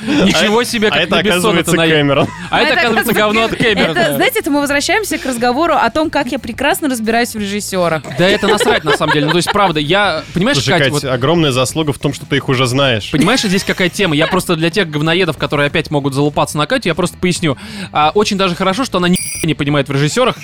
Ничего 0.00 0.64
себе, 0.64 0.88
А 0.88 0.90
как 0.92 1.02
это, 1.02 1.16
на 1.16 1.22
Бессона 1.22 1.60
оказывается. 1.60 1.76
Кэмерон. 1.76 2.28
А 2.50 2.60
это, 2.60 2.80
оказывается, 2.80 3.12
говно 3.12 3.44
от 3.44 3.56
Кэмерона. 3.56 3.98
Это, 3.98 4.14
знаете, 4.16 4.40
это 4.40 4.50
мы 4.50 4.60
возвращаемся 4.60 5.18
к 5.18 5.24
разговору 5.24 5.74
о 5.74 5.90
том, 5.90 6.10
как 6.10 6.28
я 6.28 6.38
прекрасно 6.38 6.88
разбираюсь 6.88 7.34
в 7.34 7.38
режиссерах. 7.38 8.02
Да 8.18 8.28
это 8.28 8.48
насрать, 8.66 8.84
на 8.84 8.96
самом 8.96 9.12
деле. 9.12 9.26
Ну, 9.26 9.32
то 9.32 9.38
есть, 9.38 9.50
правда, 9.50 9.80
я... 9.80 10.22
Понимаешь, 10.34 10.58
Слушай, 10.58 10.78
Катя, 10.78 10.84
Кать, 10.84 10.92
вот... 10.92 11.04
огромная 11.04 11.52
заслуга 11.52 11.92
в 11.92 11.98
том, 11.98 12.12
что 12.12 12.26
ты 12.26 12.36
их 12.36 12.48
уже 12.48 12.66
знаешь. 12.66 13.10
Понимаешь, 13.10 13.40
здесь 13.40 13.64
какая 13.64 13.88
тема? 13.88 14.14
Я 14.14 14.26
просто 14.26 14.56
для 14.56 14.70
тех 14.70 14.90
говноедов, 14.90 15.36
которые 15.36 15.68
опять 15.68 15.90
могут 15.90 16.14
залупаться 16.14 16.58
на 16.58 16.66
Катю, 16.66 16.88
я 16.88 16.94
просто 16.94 17.16
поясню. 17.18 17.56
А, 17.92 18.10
очень 18.14 18.36
даже 18.36 18.54
хорошо, 18.54 18.84
что 18.84 18.98
она 18.98 19.08
ни 19.08 19.16
не 19.42 19.54
понимает 19.54 19.88
в 19.88 19.92
режиссерах. 19.92 20.36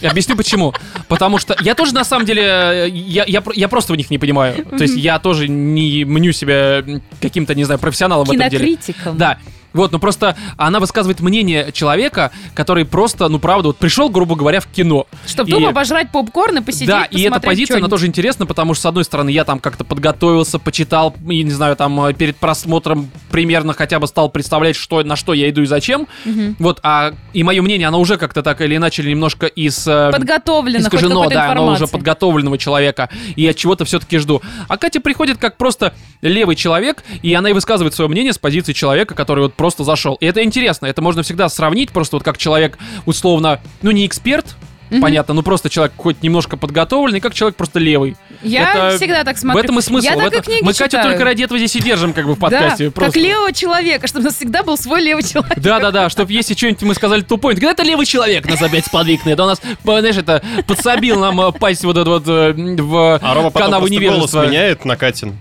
И 0.00 0.06
объясню 0.06 0.36
почему. 0.36 0.72
Потому 1.08 1.38
что 1.38 1.56
я 1.60 1.74
тоже, 1.74 1.94
на 1.94 2.04
самом 2.04 2.26
деле, 2.26 2.90
я, 2.90 3.24
я, 3.26 3.42
я 3.54 3.68
просто 3.68 3.92
в 3.92 3.96
них 3.96 4.10
не 4.10 4.18
понимаю. 4.18 4.64
То 4.64 4.82
есть 4.82 4.96
я 4.96 5.18
тоже 5.18 5.48
не 5.48 6.04
мню 6.04 6.32
себя 6.32 6.82
каким-то, 7.20 7.54
не 7.54 7.64
знаю, 7.64 7.78
профессионалом 7.78 8.26
в 8.26 8.32
этом 8.32 8.48
деле. 8.48 8.66
Кинокритиком. 8.66 9.18
Да. 9.18 9.38
Вот, 9.76 9.92
ну 9.92 9.98
просто 9.98 10.36
она 10.56 10.80
высказывает 10.80 11.20
мнение 11.20 11.70
человека, 11.72 12.32
который 12.54 12.84
просто, 12.84 13.28
ну 13.28 13.38
правда, 13.38 13.68
вот 13.68 13.76
пришел, 13.76 14.08
грубо 14.08 14.34
говоря, 14.34 14.60
в 14.60 14.66
кино. 14.66 15.06
Чтобы 15.26 15.50
И- 15.50 15.52
тупо 15.52 15.68
обожрать 15.68 16.10
попкорн 16.10 16.58
и 16.58 16.60
посидеть, 16.62 16.88
да, 16.88 17.04
и 17.04 17.22
эта 17.22 17.40
позиция, 17.40 17.78
она 17.78 17.88
тоже 17.88 18.06
интересна, 18.06 18.46
потому 18.46 18.74
что, 18.74 18.82
с 18.82 18.86
одной 18.86 19.04
стороны, 19.04 19.30
я 19.30 19.44
там 19.44 19.58
как-то 19.60 19.84
подготовился, 19.84 20.58
почитал, 20.58 21.14
и, 21.28 21.42
не 21.42 21.50
знаю, 21.50 21.76
там, 21.76 22.00
э, 22.06 22.14
перед 22.14 22.36
просмотром 22.36 23.10
примерно 23.30 23.72
хотя 23.74 24.00
бы 24.00 24.06
стал 24.06 24.30
представлять, 24.30 24.76
что, 24.76 25.02
на 25.02 25.16
что 25.16 25.34
я 25.34 25.50
иду 25.50 25.62
и 25.62 25.66
зачем. 25.66 26.08
Мгм. 26.24 26.56
Вот, 26.58 26.80
а 26.82 27.12
и 27.32 27.42
мое 27.42 27.60
мнение, 27.62 27.88
оно 27.88 28.00
уже 28.00 28.16
как-то 28.16 28.42
так 28.42 28.60
или 28.62 28.76
иначе 28.76 29.02
немножко 29.02 29.46
из... 29.46 29.86
э, 29.86 30.10
Подготовлено, 30.12 30.84
хоть 30.84 30.94
искажено, 30.94 31.28
да, 31.28 31.52
оно 31.52 31.72
уже 31.72 31.86
подготовленного 31.86 32.58
человека, 32.58 33.10
и 33.34 33.42
я 33.42 33.52
чего-то 33.54 33.84
все-таки 33.84 34.18
жду. 34.18 34.40
А 34.68 34.76
Катя 34.78 35.00
приходит 35.00 35.38
как 35.38 35.56
просто 35.56 35.92
левый 36.22 36.56
человек, 36.56 37.04
и 37.22 37.34
она 37.34 37.50
и 37.50 37.52
высказывает 37.52 37.94
свое 37.94 38.08
мнение 38.08 38.32
с 38.32 38.38
позиции 38.38 38.72
человека, 38.72 39.14
который 39.14 39.40
вот 39.40 39.54
просто 39.54 39.65
зашел. 39.84 40.14
И 40.20 40.26
это 40.26 40.42
интересно, 40.42 40.86
это 40.86 41.02
можно 41.02 41.22
всегда 41.22 41.48
сравнить, 41.48 41.90
просто 41.90 42.16
вот 42.16 42.22
как 42.22 42.38
человек 42.38 42.78
условно, 43.04 43.60
ну 43.82 43.90
не 43.90 44.06
эксперт, 44.06 44.56
Мгм. 44.90 45.00
понятно, 45.00 45.34
ну 45.34 45.42
просто 45.42 45.68
человек 45.68 45.94
хоть 45.96 46.22
немножко 46.22 46.56
подготовленный, 46.56 47.20
как 47.20 47.34
человек 47.34 47.56
просто 47.56 47.78
левый. 47.78 48.16
Я 48.42 48.72
Это- 48.88 48.96
всегда 48.96 49.24
так 49.24 49.36
В 49.36 49.40
смотрю. 49.40 49.62
этом 49.64 49.78
и 49.78 49.82
смысл. 49.82 50.04
Я 50.04 50.12
в 50.14 50.18
так 50.18 50.26
этом- 50.28 50.40
и 50.40 50.44
книги 50.44 50.60
Мы 50.62 50.72
Катю 50.72 50.84
читаю. 50.84 51.08
только 51.10 51.24
ради 51.24 51.42
этого 51.42 51.58
здесь 51.58 51.74
и 51.76 51.80
держим, 51.80 52.12
как 52.12 52.26
бы 52.26 52.34
в 52.34 52.38
Да, 52.38 52.40
подкасте. 52.48 52.84
как 52.86 52.94
просто. 52.94 53.18
левого 53.18 53.52
человека, 53.52 54.06
чтобы 54.06 54.22
у 54.22 54.24
нас 54.26 54.36
всегда 54.36 54.62
был 54.62 54.76
свой 54.76 55.00
левый 55.02 55.22
человек. 55.28 55.58
Да, 55.58 55.80
да, 55.80 55.90
да, 55.90 56.08
чтобы 56.10 56.32
если 56.32 56.54
что-нибудь 56.54 56.82
мы 56.82 56.94
сказали 56.94 57.22
тупой, 57.22 57.54
когда 57.54 57.70
это 57.72 57.82
левый 57.82 58.06
человек 58.06 58.48
нас 58.48 58.62
опять 58.62 58.86
сподвигнет, 58.86 59.38
он 59.40 59.48
нас, 59.48 59.60
знаешь, 59.82 60.16
это 60.16 60.42
подсобил 60.66 61.18
нам 61.18 61.40
э, 61.40 61.52
пасть 61.52 61.84
вот 61.84 61.96
это 61.96 62.08
вот 62.10 62.24
э, 62.28 62.52
в 62.52 63.18
А 63.20 63.34
Рома 63.34 63.50
потом 63.50 63.66
канаву 63.70 63.86
просто 63.86 64.00
голос 64.04 64.12
невежества. 64.32 64.46
меняет 64.46 64.84
на 64.84 64.96
Катин. 64.96 65.36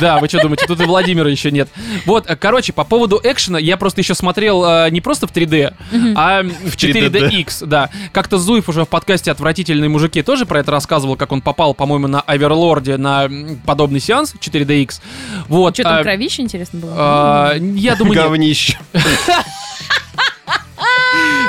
Да, 0.00 0.18
вы 0.18 0.28
что 0.28 0.40
думаете, 0.42 0.66
тут 0.66 0.80
и 0.80 0.84
Владимира 0.84 1.28
еще 1.28 1.50
нет. 1.50 1.68
Вот, 2.04 2.28
э, 2.30 2.36
короче, 2.36 2.72
по 2.72 2.84
поводу 2.84 3.20
экшена, 3.22 3.58
я 3.58 3.76
просто 3.76 4.00
еще 4.00 4.14
смотрел 4.14 4.90
не 4.90 5.00
просто 5.00 5.26
в 5.26 5.32
3D, 5.32 5.72
а 6.16 6.42
в 6.42 6.76
4DX, 6.76 7.66
да. 7.66 7.90
Как-то 8.12 8.38
Зуев 8.38 8.68
уже 8.68 8.75
в 8.84 8.88
подкасте 8.88 9.30
«Отвратительные 9.30 9.88
мужики» 9.88 10.22
тоже 10.22 10.46
про 10.46 10.60
это 10.60 10.70
рассказывал, 10.70 11.16
как 11.16 11.32
он 11.32 11.40
попал, 11.40 11.74
по-моему, 11.74 12.06
на 12.08 12.20
Аверлорде 12.20 12.96
на 12.96 13.28
подобный 13.64 14.00
сеанс 14.00 14.34
4DX. 14.34 15.00
Вот. 15.48 15.74
Что 15.74 15.84
там, 15.84 15.98
а, 16.00 16.02
кровище, 16.02 16.42
интересно 16.42 16.80
было? 16.80 16.92
а, 16.96 17.54
я 17.54 17.96
думаю. 17.96 18.14
Говнище. 18.22 18.78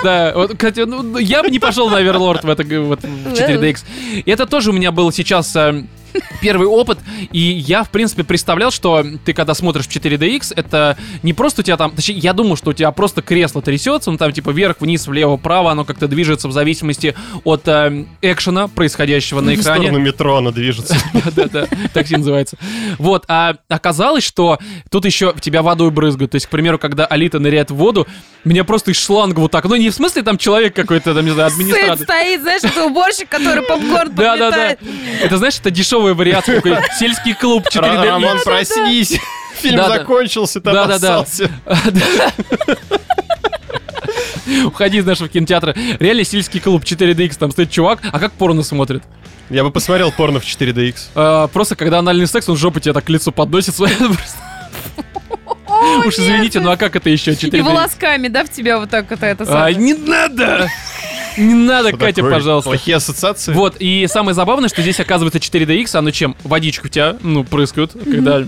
Да, 0.03 0.31
вот, 0.35 0.51
кстати, 0.51 0.81
ну, 0.81 1.17
я 1.17 1.41
бы 1.41 1.49
не 1.49 1.59
пошел 1.59 1.89
на 1.89 1.97
Оверлорд 1.97 2.43
в 2.43 2.49
это 2.49 2.63
вот, 2.81 3.01
в 3.01 3.33
4DX. 3.33 3.83
И 4.25 4.29
это 4.29 4.45
тоже 4.45 4.69
у 4.69 4.73
меня 4.73 4.91
был 4.91 5.11
сейчас 5.11 5.55
э, 5.55 5.83
первый 6.41 6.67
опыт, 6.67 6.99
и 7.31 7.39
я, 7.39 7.83
в 7.83 7.89
принципе, 7.89 8.23
представлял, 8.23 8.71
что 8.71 9.03
ты, 9.25 9.33
когда 9.33 9.53
смотришь 9.53 9.85
в 9.87 9.89
4DX, 9.89 10.53
это 10.55 10.97
не 11.23 11.33
просто 11.33 11.61
у 11.61 11.63
тебя 11.63 11.77
там, 11.77 11.91
точнее, 11.91 12.15
я 12.17 12.33
думал, 12.33 12.55
что 12.57 12.71
у 12.71 12.73
тебя 12.73 12.91
просто 12.91 13.21
кресло 13.21 13.61
трясется, 13.61 14.11
ну 14.11 14.17
там 14.17 14.31
типа 14.31 14.51
вверх, 14.51 14.77
вниз, 14.79 15.07
влево, 15.07 15.37
вправо, 15.37 15.71
оно 15.71 15.85
как-то 15.85 16.07
движется 16.07 16.47
в 16.47 16.51
зависимости 16.51 17.15
от 17.43 17.67
э, 17.67 18.05
экшена, 18.21 18.67
происходящего 18.67 19.41
на 19.41 19.51
В 19.51 19.55
экране. 19.59 19.83
сторону 19.87 19.99
метро 20.05 20.37
оно 20.37 20.51
движется. 20.51 20.95
Да-да, 21.35 21.67
такси 21.93 22.15
называется. 22.17 22.57
Вот, 22.97 23.25
а 23.27 23.55
оказалось, 23.69 24.23
что 24.23 24.59
тут 24.89 25.05
еще 25.05 25.33
в 25.33 25.41
тебя 25.41 25.61
водой 25.61 25.91
брызгают. 25.91 26.31
То 26.31 26.35
есть, 26.35 26.47
к 26.47 26.49
примеру, 26.49 26.79
когда 26.79 27.05
Алита 27.05 27.39
ныряет 27.39 27.71
в 27.71 27.75
воду, 27.75 28.07
меня 28.43 28.63
просто 28.63 28.91
из 28.91 28.97
шланга 28.97 29.39
вот 29.39 29.51
так, 29.51 29.65
ну 29.65 29.75
не 29.75 29.89
в 29.89 29.93
смысле 29.93 30.23
там 30.23 30.37
человек 30.37 30.75
какой-то, 30.75 31.13
там, 31.13 31.25
не 31.25 31.31
знаю, 31.31 31.47
администратор. 31.47 31.97
стоит, 31.97 32.41
знаешь, 32.41 32.63
это 32.63 32.85
уборщик, 32.85 33.27
который 33.29 33.61
попкорн 33.63 34.13
Да, 34.15 34.37
да, 34.37 34.51
да. 34.51 34.75
подметает. 34.75 34.79
Это, 35.23 35.37
знаешь, 35.37 35.59
это 35.59 35.71
дешевая 35.97 36.13
вариация, 36.13 36.61
такой 36.61 36.77
сельский 36.99 37.33
клуб 37.33 37.65
4D. 37.71 38.05
Рамон, 38.05 38.39
проснись. 38.43 39.19
Фильм 39.61 39.83
закончился, 39.87 40.61
Да-да-да. 40.61 41.17
обоссался. 41.17 41.49
Уходи 44.65 44.99
из 44.99 45.05
нашего 45.05 45.27
кинотеатра. 45.27 45.75
Реально 45.99 46.23
сельский 46.23 46.59
клуб 46.59 46.83
4DX, 46.83 47.37
там 47.37 47.51
стоит 47.51 47.71
чувак, 47.71 47.99
а 48.11 48.19
как 48.19 48.31
порно 48.33 48.63
смотрит? 48.63 49.03
Я 49.49 49.63
бы 49.63 49.71
посмотрел 49.71 50.11
порно 50.11 50.39
в 50.39 50.43
4DX. 50.43 50.95
А, 51.15 51.47
просто 51.47 51.75
когда 51.75 51.99
анальный 51.99 52.27
секс, 52.27 52.47
он 52.47 52.55
жопу 52.55 52.79
тебе 52.79 52.93
так 52.93 53.05
к 53.05 53.09
лицу 53.09 53.31
подносит. 53.31 53.75
Уж 56.05 56.15
извините, 56.15 56.59
ну 56.59 56.71
а 56.71 56.77
как 56.77 56.95
это 56.95 57.09
еще 57.09 57.31
И 57.31 57.35
4DX? 57.35 57.63
волосками, 57.63 58.27
да, 58.27 58.43
в 58.43 58.49
тебя 58.49 58.79
вот 58.79 58.89
так 58.89 59.09
вот 59.09 59.21
это 59.21 59.45
А, 59.65 59.71
не 59.71 59.93
надо! 59.93 60.69
Не 61.37 61.53
надо, 61.53 61.89
Что 61.89 61.97
Катя, 61.97 62.15
такое? 62.15 62.31
пожалуйста. 62.33 62.69
Плохие 62.71 62.97
ассоциации. 62.97 63.53
Вот, 63.53 63.75
и 63.79 64.07
самое 64.07 64.33
забавное, 64.33 64.69
что 64.69 64.81
здесь 64.81 64.99
оказывается 64.99 65.37
4DX, 65.39 65.95
оно 65.95 66.09
чем? 66.09 66.35
Водичку 66.43 66.87
у 66.87 66.89
тебя, 66.89 67.15
ну, 67.21 67.43
прыскают, 67.43 67.91
когда 67.93 68.43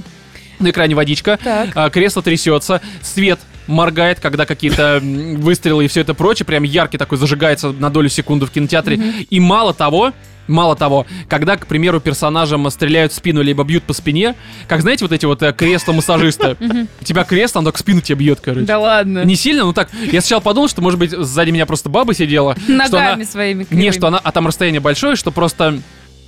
на 0.60 0.70
экране 0.72 0.96
водичка, 0.96 1.38
Так. 1.44 1.70
а, 1.76 1.90
кресло 1.92 2.22
трясется, 2.24 2.82
свет 3.04 3.40
моргает, 3.70 4.20
когда 4.20 4.46
какие-то 4.46 5.00
выстрелы 5.02 5.86
и 5.86 5.88
все 5.88 6.02
это 6.02 6.14
прочее, 6.14 6.46
прям 6.46 6.64
яркий 6.64 6.98
такой 6.98 7.18
зажигается 7.18 7.72
на 7.72 7.90
долю 7.90 8.10
секунды 8.10 8.46
в 8.46 8.52
кинотеатре. 8.52 9.00
И 9.30 9.40
мало 9.40 9.74
того, 9.74 10.14
Мало 10.48 10.76
того, 10.76 11.06
когда, 11.28 11.58
к 11.58 11.68
примеру, 11.68 12.00
персонажам 12.00 12.68
стреляют 12.72 13.12
в 13.12 13.16
спину 13.16 13.44
либо 13.44 13.64
бьют 13.64 13.84
по 13.84 13.94
спине, 13.94 14.34
как 14.68 14.82
знаете, 14.82 15.06
вот 15.06 15.12
эти 15.12 15.26
вот 15.26 15.44
э, 15.44 15.54
кресла-массажисты, 15.54 16.58
у 17.02 17.04
тебя 17.04 17.24
кресло, 17.24 17.60
оно 17.60 17.70
так 17.70 17.78
спину 17.78 18.02
тебе 18.02 18.16
бьет, 18.18 18.40
короче. 18.42 18.66
Да 18.66 18.80
ладно. 18.80 19.24
Не 19.26 19.36
сильно, 19.36 19.64
но 19.64 19.74
так. 19.74 19.90
Я 20.12 20.22
сначала 20.22 20.40
подумал, 20.40 20.68
что, 20.68 20.82
может 20.82 20.98
быть, 20.98 21.12
сзади 21.12 21.52
меня 21.52 21.68
просто 21.68 21.90
баба 21.90 22.16
сидела. 22.16 22.56
Ногами 22.68 23.26
своими 23.26 23.68
Не, 23.70 23.92
что 23.92 24.08
она, 24.08 24.18
а 24.18 24.32
там 24.32 24.48
расстояние 24.48 24.82
большое, 24.82 25.16
что 25.16 25.30
просто 25.30 25.82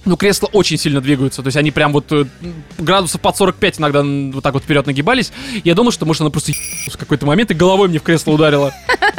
ну, 0.06 0.18
кресла 0.18 0.48
очень 0.52 0.78
сильно 0.78 1.02
двигаются. 1.02 1.44
То 1.44 1.48
есть 1.48 1.58
они 1.58 1.72
прям 1.72 1.94
вот 1.94 2.12
э, 2.12 2.26
градусов 2.78 3.22
под 3.22 3.38
45 3.38 3.80
иногда 3.80 4.04
вот 4.04 4.44
так 4.44 4.54
вот 4.54 4.64
вперед 4.64 4.86
нагибались. 4.88 5.32
Я 5.64 5.76
думал, 5.76 5.92
что, 5.92 6.06
может, 6.06 6.22
она 6.22 6.30
просто 6.30 6.54
в 6.88 6.98
какой-то 6.98 7.26
момент 7.26 7.52
и 7.52 7.54
головой 7.54 7.88
мне 7.88 8.00
в 8.00 8.04
кресло 8.04 8.32
ударила. 8.32 8.74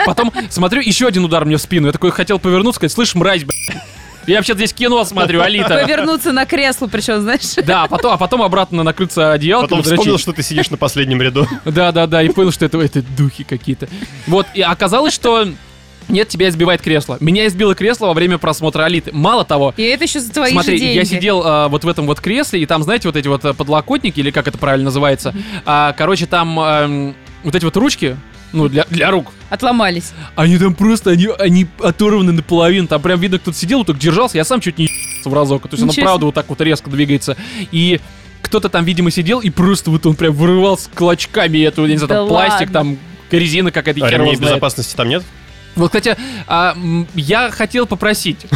Потом 0.05 0.33
смотрю, 0.51 0.81
еще 0.81 1.07
один 1.07 1.25
удар 1.25 1.45
мне 1.45 1.57
в 1.57 1.61
спину. 1.61 1.87
Я 1.87 1.93
такой 1.93 2.11
хотел 2.11 2.39
повернуться, 2.39 2.79
сказать, 2.79 2.93
слышь, 2.93 3.15
мразь, 3.15 3.45
блядь. 3.45 3.83
Я 4.27 4.37
вообще 4.37 4.55
здесь 4.55 4.73
кино 4.73 5.05
смотрю, 5.05 5.41
Алита. 5.41 5.81
Повернуться 5.83 6.33
на 6.33 6.47
кресло, 6.47 6.87
причем, 6.87 7.23
знаешь. 7.23 7.55
Да, 7.65 7.85
а 7.85 7.89
потом, 7.89 8.13
а 8.13 8.17
потом 8.17 8.43
обратно 8.43 8.83
накрыться 8.83 9.33
одеялком. 9.33 9.79
Потом 9.79 9.83
вспомнил, 9.83 10.19
что 10.19 10.33
ты 10.33 10.43
сидишь 10.43 10.71
на 10.71 10.77
последнем 10.77 11.21
ряду. 11.21 11.47
Да, 11.65 11.91
да, 11.93 12.07
да, 12.07 12.23
и 12.23 12.29
понял, 12.29 12.53
что 12.53 12.65
это, 12.65 12.81
это 12.81 13.03
духи 13.03 13.45
какие-то. 13.45 13.89
Вот, 14.27 14.47
и 14.55 14.63
оказалось, 14.63 15.13
что 15.13 15.49
нет, 16.09 16.29
тебя 16.29 16.49
избивает 16.49 16.83
кресло. 16.83 17.17
Меня 17.21 17.47
избило 17.47 17.75
кресло 17.75 18.07
во 18.07 18.15
время 18.15 18.39
просмотра 18.39 18.85
Алиты. 18.85 19.11
Мало 19.13 19.45
того, 19.45 19.73
И 19.77 19.83
это 19.83 20.05
еще 20.05 20.21
за 20.21 20.33
твои 20.33 20.53
Смотри, 20.53 20.77
же 20.77 20.85
деньги. 20.85 20.97
я 20.97 21.05
сидел 21.05 21.43
а, 21.45 21.69
вот 21.69 21.85
в 21.85 21.89
этом 21.89 22.07
вот 22.07 22.21
кресле, 22.21 22.61
и 22.63 22.67
там, 22.67 22.83
знаете, 22.83 23.09
вот 23.09 23.17
эти 23.17 23.29
вот 23.29 23.45
а, 23.45 23.55
подлокотники, 23.55 24.21
или 24.21 24.31
как 24.31 24.49
это 24.49 24.59
правильно 24.59 24.87
называется. 24.87 25.35
А, 25.65 25.93
короче, 25.97 26.27
там 26.27 26.59
ам, 26.59 27.15
вот 27.45 27.55
эти 27.55 27.65
вот 27.65 27.77
ручки, 27.77 28.17
ну, 28.53 28.69
для, 28.69 28.85
для 28.91 29.11
рук. 29.11 29.29
Отломались. 29.49 30.13
Они 30.37 30.59
там 30.59 30.75
просто, 30.75 31.11
они, 31.11 31.29
они 31.39 31.67
оторваны 31.81 32.33
наполовину. 32.33 32.87
Там 32.87 33.01
прям 33.01 33.19
видно, 33.19 33.39
кто-то 33.39 33.57
сидел, 33.57 33.79
вот 33.79 33.87
так 33.87 33.99
держался. 33.99 34.37
Я 34.37 34.45
сам 34.45 34.61
чуть 34.61 34.79
не 34.79 34.85
ебался 34.85 35.29
в 35.31 35.35
разок. 35.35 35.63
То 35.63 35.69
есть 35.73 35.83
оно 35.83 35.93
Ничего 35.93 36.05
правда 36.05 36.19
себе. 36.21 36.27
вот 36.27 36.35
так 36.35 36.49
вот 36.49 36.61
резко 36.61 36.91
двигается. 36.91 37.37
И 37.71 38.01
кто-то 38.43 38.69
там, 38.69 38.85
видимо, 38.85 39.11
сидел, 39.11 39.41
и 39.41 39.49
просто 39.51 39.91
вот 39.91 40.05
он 40.05 40.15
прям 40.17 40.35
вырывал 40.35 40.77
с 40.77 40.89
клочками 40.95 41.59
эту, 41.59 41.87
я 41.87 41.93
не 41.93 41.97
знаю, 41.97 42.09
Да 42.09 42.15
там 42.17 42.29
пластик, 42.29 42.61
ладно. 42.61 42.73
там 42.73 42.99
резина 43.31 43.71
какая-то, 43.71 44.05
А 44.05 44.11
ремней 44.11 44.37
безопасности 44.37 44.95
там 44.97 45.09
нет? 45.09 45.23
Вот, 45.77 45.89
кстати, 45.89 46.17
а, 46.47 46.77
я 47.15 47.51
хотел 47.51 47.87
попросить 47.87 48.47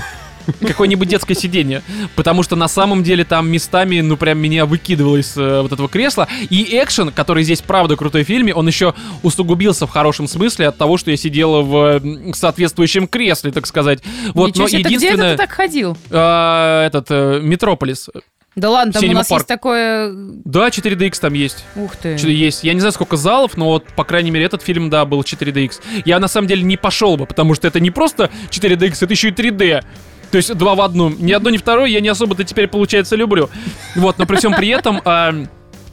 какое-нибудь 0.60 1.08
детское 1.08 1.34
сиденье, 1.34 1.82
потому 2.14 2.42
что 2.42 2.56
на 2.56 2.68
самом 2.68 3.02
деле 3.02 3.24
там 3.24 3.48
местами, 3.48 4.00
ну, 4.00 4.16
прям 4.16 4.38
меня 4.38 4.66
выкидывало 4.66 5.16
из 5.16 5.36
э, 5.36 5.62
вот 5.62 5.72
этого 5.72 5.88
кресла. 5.88 6.28
И 6.50 6.78
экшен, 6.82 7.10
который 7.12 7.42
здесь, 7.44 7.62
правда, 7.62 7.96
крутой 7.96 8.24
в 8.24 8.26
фильме, 8.26 8.54
он 8.54 8.66
еще 8.66 8.94
усугубился 9.22 9.86
в 9.86 9.90
хорошем 9.90 10.28
смысле 10.28 10.68
от 10.68 10.78
того, 10.78 10.96
что 10.98 11.10
я 11.10 11.16
сидела 11.16 11.62
в 11.62 12.00
м, 12.02 12.34
соответствующем 12.34 13.08
кресле, 13.08 13.52
так 13.52 13.66
сказать. 13.66 14.02
Вот, 14.34 14.48
Ничего 14.48 14.64
но 14.64 14.68
себе, 14.68 14.82
так 14.82 14.92
где 14.92 14.96
это 14.96 15.04
единственное... 15.06 15.32
ты 15.32 15.38
так 15.38 15.50
ходил? 15.52 15.96
а, 16.10 16.86
этот, 16.86 17.06
э, 17.10 17.40
Метрополис. 17.42 18.08
Да 18.56 18.70
ладно, 18.70 18.94
там 18.94 19.04
у 19.04 19.12
нас 19.12 19.30
Park. 19.30 19.34
есть 19.34 19.46
такое... 19.46 20.10
Да, 20.14 20.68
4DX 20.68 21.20
там 21.20 21.34
есть. 21.34 21.64
Ух 21.76 21.94
ты. 21.96 22.16
Что-то 22.16 22.32
есть. 22.32 22.64
Я 22.64 22.72
не 22.72 22.80
знаю, 22.80 22.92
сколько 22.92 23.18
залов, 23.18 23.58
но 23.58 23.66
вот, 23.66 23.84
по 23.94 24.02
крайней 24.02 24.30
мере, 24.30 24.46
этот 24.46 24.62
фильм, 24.62 24.88
да, 24.88 25.04
был 25.04 25.20
4DX. 25.20 25.80
Я, 26.06 26.18
на 26.18 26.26
самом 26.26 26.48
деле, 26.48 26.62
не 26.62 26.78
пошел 26.78 27.18
бы, 27.18 27.26
потому 27.26 27.54
что 27.54 27.68
это 27.68 27.80
не 27.80 27.90
просто 27.90 28.30
4DX, 28.50 28.96
это 29.02 29.12
еще 29.12 29.28
и 29.28 29.32
3D. 29.32 29.84
То 30.30 30.38
есть 30.38 30.54
два 30.54 30.74
в 30.74 30.80
одном. 30.80 31.16
Ни 31.18 31.32
одно, 31.32 31.50
ни 31.50 31.58
второе 31.58 31.88
я 31.88 32.00
не 32.00 32.08
особо-то 32.08 32.44
теперь, 32.44 32.66
получается, 32.66 33.14
люблю. 33.14 33.50
Вот, 33.94 34.18
но 34.18 34.24
при 34.26 34.36
всем 34.36 34.54
при 34.54 34.68
этом... 34.68 35.02
а, 35.04 35.34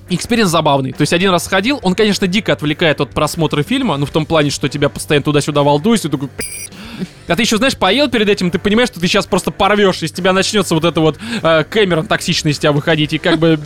Experience 0.10 0.50
забавный. 0.50 0.92
То 0.92 1.02
есть 1.02 1.14
один 1.14 1.32
раз 1.32 1.46
сходил, 1.46 1.80
он, 1.82 1.96
конечно, 1.96 2.28
дико 2.28 2.52
отвлекает 2.54 3.00
от 3.00 3.12
просмотра 3.12 3.64
фильма, 3.64 3.96
ну 3.98 4.06
в 4.06 4.12
том 4.12 4.26
плане, 4.26 4.50
что 4.50 4.68
тебя 4.68 4.90
постоянно 4.90 5.24
туда-сюда 5.24 5.64
волдуешь, 5.64 6.00
и 6.00 6.04
ты 6.04 6.10
такой... 6.10 6.30
А 7.28 7.36
ты 7.36 7.42
еще, 7.44 7.58
знаешь, 7.58 7.76
поел 7.78 8.10
перед 8.10 8.30
этим, 8.30 8.52
ты 8.52 8.60
понимаешь, 8.60 8.90
что 8.90 9.00
ты 9.00 9.08
сейчас 9.08 9.26
просто 9.26 9.52
порвешь, 9.52 10.04
из 10.04 10.12
тебя 10.12 10.34
начнется 10.34 10.76
вот 10.76 10.86
это 10.86 11.00
вот 11.02 11.18
э, 11.42 11.64
Кэмерон 11.70 12.08
токсичный 12.08 12.52
из 12.52 12.60
тебя 12.60 12.72
выходить, 12.72 13.14
и 13.14 13.18
как 13.18 13.40
бы, 13.40 13.60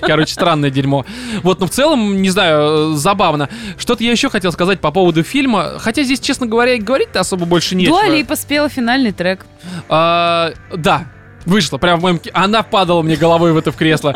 короче, 0.00 0.32
странное 0.32 0.70
дерьмо. 0.70 1.06
Вот, 1.42 1.60
но 1.60 1.66
в 1.66 1.70
целом, 1.70 2.20
не 2.20 2.30
знаю, 2.30 2.92
э, 2.92 2.96
забавно. 2.96 3.48
Что-то 3.78 4.04
я 4.04 4.10
еще 4.10 4.30
хотел 4.30 4.52
сказать 4.52 4.80
по 4.80 4.90
поводу 4.90 5.22
фильма, 5.22 5.78
хотя 5.78 6.02
здесь, 6.02 6.20
честно 6.20 6.46
говоря, 6.46 6.74
и 6.74 6.78
говорить-то 6.78 7.20
особо 7.20 7.46
больше 7.46 7.74
нечего. 7.74 8.00
Дуа 8.00 8.08
Липа 8.08 8.36
спела 8.36 8.68
финальный 8.68 9.12
трек. 9.12 9.46
А, 9.88 10.52
да, 10.74 11.06
вышла 11.46 11.78
прям 11.78 12.00
в 12.00 12.02
моем... 12.02 12.20
Она 12.32 12.62
падала 12.62 13.02
мне 13.02 13.16
головой 13.16 13.52
в 13.52 13.56
это 13.56 13.72
в 13.72 13.76
кресло. 13.76 14.14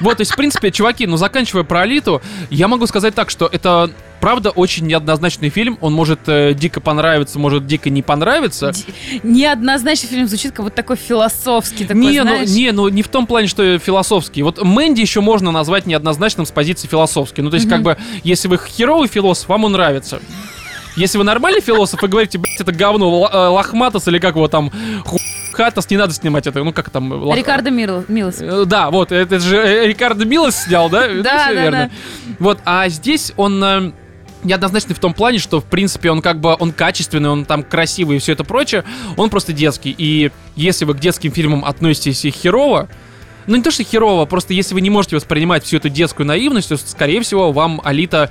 Вот, 0.00 0.18
то 0.18 0.20
есть, 0.20 0.32
в 0.32 0.36
принципе, 0.36 0.70
чуваки, 0.70 1.06
ну, 1.06 1.16
заканчивая 1.16 1.64
про 1.64 1.80
Алиту, 1.82 2.20
я 2.50 2.68
могу 2.68 2.86
сказать 2.86 3.14
так, 3.14 3.30
что 3.30 3.48
это, 3.50 3.90
правда, 4.26 4.50
очень 4.50 4.88
неоднозначный 4.88 5.50
фильм. 5.50 5.78
Он 5.80 5.92
может 5.92 6.18
э, 6.26 6.52
дико 6.52 6.80
понравиться, 6.80 7.38
может 7.38 7.64
дико 7.64 7.90
не 7.90 8.02
понравиться. 8.02 8.72
Д- 8.72 9.20
Неоднозначный 9.22 10.08
фильм 10.08 10.26
звучит 10.26 10.50
как 10.50 10.64
вот 10.64 10.74
такой 10.74 10.96
философский, 10.96 11.84
такой, 11.84 12.00
не, 12.02 12.24
ну, 12.24 12.42
не, 12.42 12.72
ну 12.72 12.88
не 12.88 13.02
в 13.02 13.08
том 13.08 13.28
плане, 13.28 13.46
что 13.46 13.78
философский. 13.78 14.42
Вот 14.42 14.60
Мэнди 14.60 15.00
еще 15.00 15.20
можно 15.20 15.52
назвать 15.52 15.86
неоднозначным 15.86 16.44
с 16.44 16.50
позиции 16.50 16.88
философский. 16.88 17.40
Ну, 17.42 17.50
то 17.50 17.54
есть, 17.56 17.68
как 17.68 17.82
бы, 17.82 17.96
если 18.24 18.48
вы 18.48 18.58
херовый 18.58 19.06
философ, 19.06 19.48
вам 19.48 19.62
он 19.62 19.70
нравится. 19.72 20.18
Если 20.96 21.18
вы 21.18 21.22
нормальный 21.22 21.60
философ 21.60 22.02
и 22.02 22.08
говорите, 22.08 22.38
блядь, 22.38 22.60
это 22.60 22.72
говно, 22.72 23.30
э, 23.32 23.36
лохматос 23.36 24.08
или 24.08 24.18
как 24.18 24.34
его 24.34 24.48
там, 24.48 24.72
хатос, 25.52 25.88
не 25.88 25.98
надо 25.98 26.14
снимать 26.14 26.48
это, 26.48 26.64
ну 26.64 26.72
как 26.72 26.90
там? 26.90 27.12
лох- 27.12 27.36
Рикардо 27.36 27.70
Милос. 27.70 28.40
Э, 28.40 28.64
Да, 28.66 28.90
вот, 28.90 29.12
это 29.12 29.38
же 29.38 29.56
э, 29.56 29.86
Рикардо 29.86 30.24
Милос 30.24 30.56
снял, 30.64 30.90
да? 30.90 31.06
Да, 31.06 31.22
да, 31.22 31.52
верно. 31.52 31.90
Вот, 32.40 32.58
а 32.64 32.88
здесь 32.88 33.32
он 33.36 33.94
неоднозначный 34.44 34.94
в 34.94 34.98
том 34.98 35.14
плане, 35.14 35.38
что, 35.38 35.60
в 35.60 35.64
принципе, 35.64 36.10
он 36.10 36.22
как 36.22 36.40
бы, 36.40 36.56
он 36.58 36.72
качественный, 36.72 37.30
он 37.30 37.44
там 37.44 37.62
красивый 37.62 38.16
и 38.16 38.20
все 38.20 38.32
это 38.32 38.44
прочее, 38.44 38.84
он 39.16 39.30
просто 39.30 39.52
детский. 39.52 39.94
И 39.96 40.30
если 40.54 40.84
вы 40.84 40.94
к 40.94 41.00
детским 41.00 41.32
фильмам 41.32 41.64
относитесь 41.64 42.24
и 42.24 42.30
херово, 42.30 42.88
ну 43.46 43.56
не 43.56 43.62
то, 43.62 43.70
что 43.70 43.84
херово, 43.84 44.24
просто 44.26 44.54
если 44.54 44.74
вы 44.74 44.80
не 44.80 44.90
можете 44.90 45.16
воспринимать 45.16 45.64
всю 45.64 45.76
эту 45.76 45.88
детскую 45.88 46.26
наивность, 46.26 46.68
то, 46.68 46.76
скорее 46.76 47.20
всего, 47.22 47.52
вам 47.52 47.80
Алита 47.84 48.30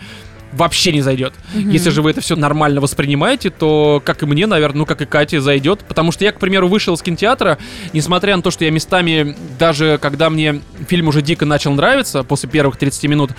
вообще 0.56 0.92
не 0.92 1.02
зайдет. 1.02 1.34
Если 1.54 1.90
же 1.90 2.02
вы 2.02 2.12
это 2.12 2.22
все 2.22 2.36
нормально 2.36 2.82
воспринимаете, 2.82 3.50
то, 3.50 4.02
как 4.04 4.24
и 4.24 4.26
мне, 4.26 4.48
наверное, 4.48 4.80
ну, 4.80 4.86
как 4.86 5.02
и 5.02 5.06
Кате, 5.06 5.42
зайдет. 5.42 5.80
Потому 5.88 6.12
что 6.12 6.24
я, 6.24 6.32
к 6.32 6.40
примеру, 6.40 6.68
вышел 6.68 6.94
из 6.96 7.02
кинотеатра, 7.02 7.58
несмотря 7.94 8.36
на 8.36 8.42
то, 8.42 8.52
что 8.52 8.66
я 8.66 8.72
местами, 8.72 9.36
даже 9.60 10.00
когда 10.02 10.30
мне 10.30 10.62
фильм 10.88 11.08
уже 11.08 11.22
дико 11.22 11.46
начал 11.46 11.74
нравиться, 11.74 12.24
после 12.24 12.50
первых 12.50 12.78
30 12.78 13.04
минут, 13.06 13.32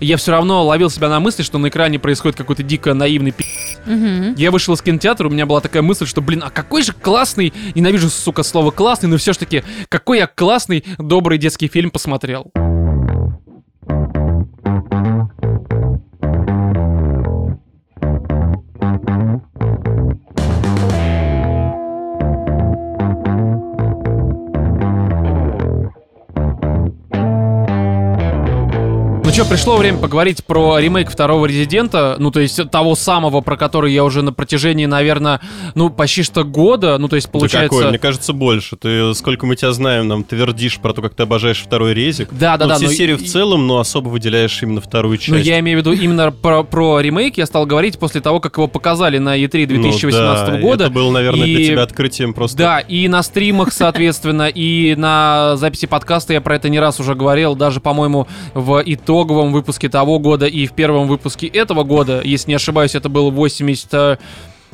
я 0.00 0.16
все 0.16 0.32
равно 0.32 0.64
ловил 0.64 0.90
себя 0.90 1.08
на 1.08 1.20
мысли, 1.20 1.42
что 1.42 1.58
на 1.58 1.68
экране 1.68 1.98
происходит 1.98 2.36
какой-то 2.36 2.62
дико 2.62 2.94
наивный 2.94 3.32
пи***. 3.32 3.44
Мгм. 3.86 4.34
Я 4.34 4.50
вышел 4.50 4.74
из 4.74 4.82
кинотеатра, 4.82 5.28
у 5.28 5.30
меня 5.30 5.46
была 5.46 5.60
такая 5.60 5.82
мысль, 5.82 6.06
что, 6.06 6.20
блин, 6.20 6.42
а 6.44 6.50
какой 6.50 6.82
же 6.82 6.92
классный, 6.92 7.52
ненавижу, 7.74 8.08
сука, 8.08 8.42
слово 8.42 8.70
классный, 8.70 9.08
но 9.08 9.16
все 9.16 9.32
ж 9.32 9.36
таки, 9.36 9.62
какой 9.88 10.18
я 10.18 10.26
классный, 10.26 10.84
добрый 10.98 11.38
детский 11.38 11.68
фильм 11.68 11.90
посмотрел. 11.90 12.50
Что, 29.32 29.46
пришло 29.46 29.76
время 29.78 29.96
поговорить 29.96 30.44
про 30.44 30.78
ремейк 30.78 31.10
второго 31.10 31.46
Резидента, 31.46 32.16
ну, 32.18 32.30
то 32.30 32.40
есть 32.40 32.70
того 32.70 32.94
самого, 32.94 33.40
про 33.40 33.56
который 33.56 33.90
я 33.92 34.04
уже 34.04 34.20
на 34.20 34.30
протяжении, 34.30 34.84
наверное, 34.84 35.40
ну, 35.74 35.88
почти 35.88 36.22
что 36.22 36.44
года, 36.44 36.98
ну, 36.98 37.08
то 37.08 37.16
есть 37.16 37.30
получается... 37.30 37.70
Да 37.70 37.76
какой? 37.78 37.88
Мне 37.88 37.98
кажется, 37.98 38.34
больше. 38.34 38.76
Ты, 38.76 39.14
сколько 39.14 39.46
мы 39.46 39.56
тебя 39.56 39.72
знаем, 39.72 40.06
нам 40.06 40.22
твердишь 40.24 40.78
про 40.78 40.92
то, 40.92 41.00
как 41.00 41.14
ты 41.14 41.22
обожаешь 41.22 41.62
второй 41.62 41.94
резик. 41.94 42.28
Да, 42.30 42.58
да, 42.58 42.66
ну, 42.66 42.68
да. 42.70 42.76
Всю 42.76 42.84
но 42.86 42.92
серию 42.92 43.16
и- 43.16 43.24
в 43.24 43.26
целом, 43.26 43.66
но 43.66 43.78
особо 43.78 44.10
выделяешь 44.10 44.62
именно 44.62 44.82
вторую 44.82 45.16
часть. 45.16 45.30
Ну, 45.30 45.36
я 45.38 45.60
имею 45.60 45.78
в 45.78 45.80
виду 45.80 45.92
именно 45.92 46.30
про, 46.30 46.62
про 46.62 47.00
ремейк 47.00 47.38
я 47.38 47.46
стал 47.46 47.64
говорить 47.64 47.98
после 47.98 48.20
того, 48.20 48.38
как 48.38 48.58
его 48.58 48.68
показали 48.68 49.16
на 49.16 49.38
E3 49.38 49.66
Ну 49.70 49.82
2018 49.82 50.46
да, 50.46 50.58
года. 50.58 50.84
Это 50.84 50.92
было, 50.92 51.10
наверное, 51.10 51.46
И- 51.46 51.56
для 51.56 51.64
тебя 51.64 51.82
открытием 51.82 52.34
просто. 52.34 52.58
Да, 52.58 52.80
и 52.80 53.08
на 53.08 53.22
стримах, 53.22 53.72
соответственно, 53.72 54.48
и 54.48 54.94
на 54.94 55.56
записи 55.56 55.86
подкаста 55.86 56.34
я 56.34 56.42
про 56.42 56.56
это 56.56 56.68
не 56.68 56.78
раз 56.78 57.00
уже 57.00 57.14
говорил, 57.14 57.54
даже, 57.54 57.80
по-моему, 57.80 58.26
в 58.52 58.82
итоговом 59.22 59.52
выпуске 59.52 59.88
того 59.88 60.18
года 60.18 60.46
и 60.46 60.66
в 60.66 60.72
первом 60.72 61.06
выпуске 61.06 61.46
этого 61.46 61.84
года, 61.84 62.20
если 62.24 62.50
не 62.50 62.56
ошибаюсь, 62.56 62.94
это 62.94 63.08
был 63.08 63.30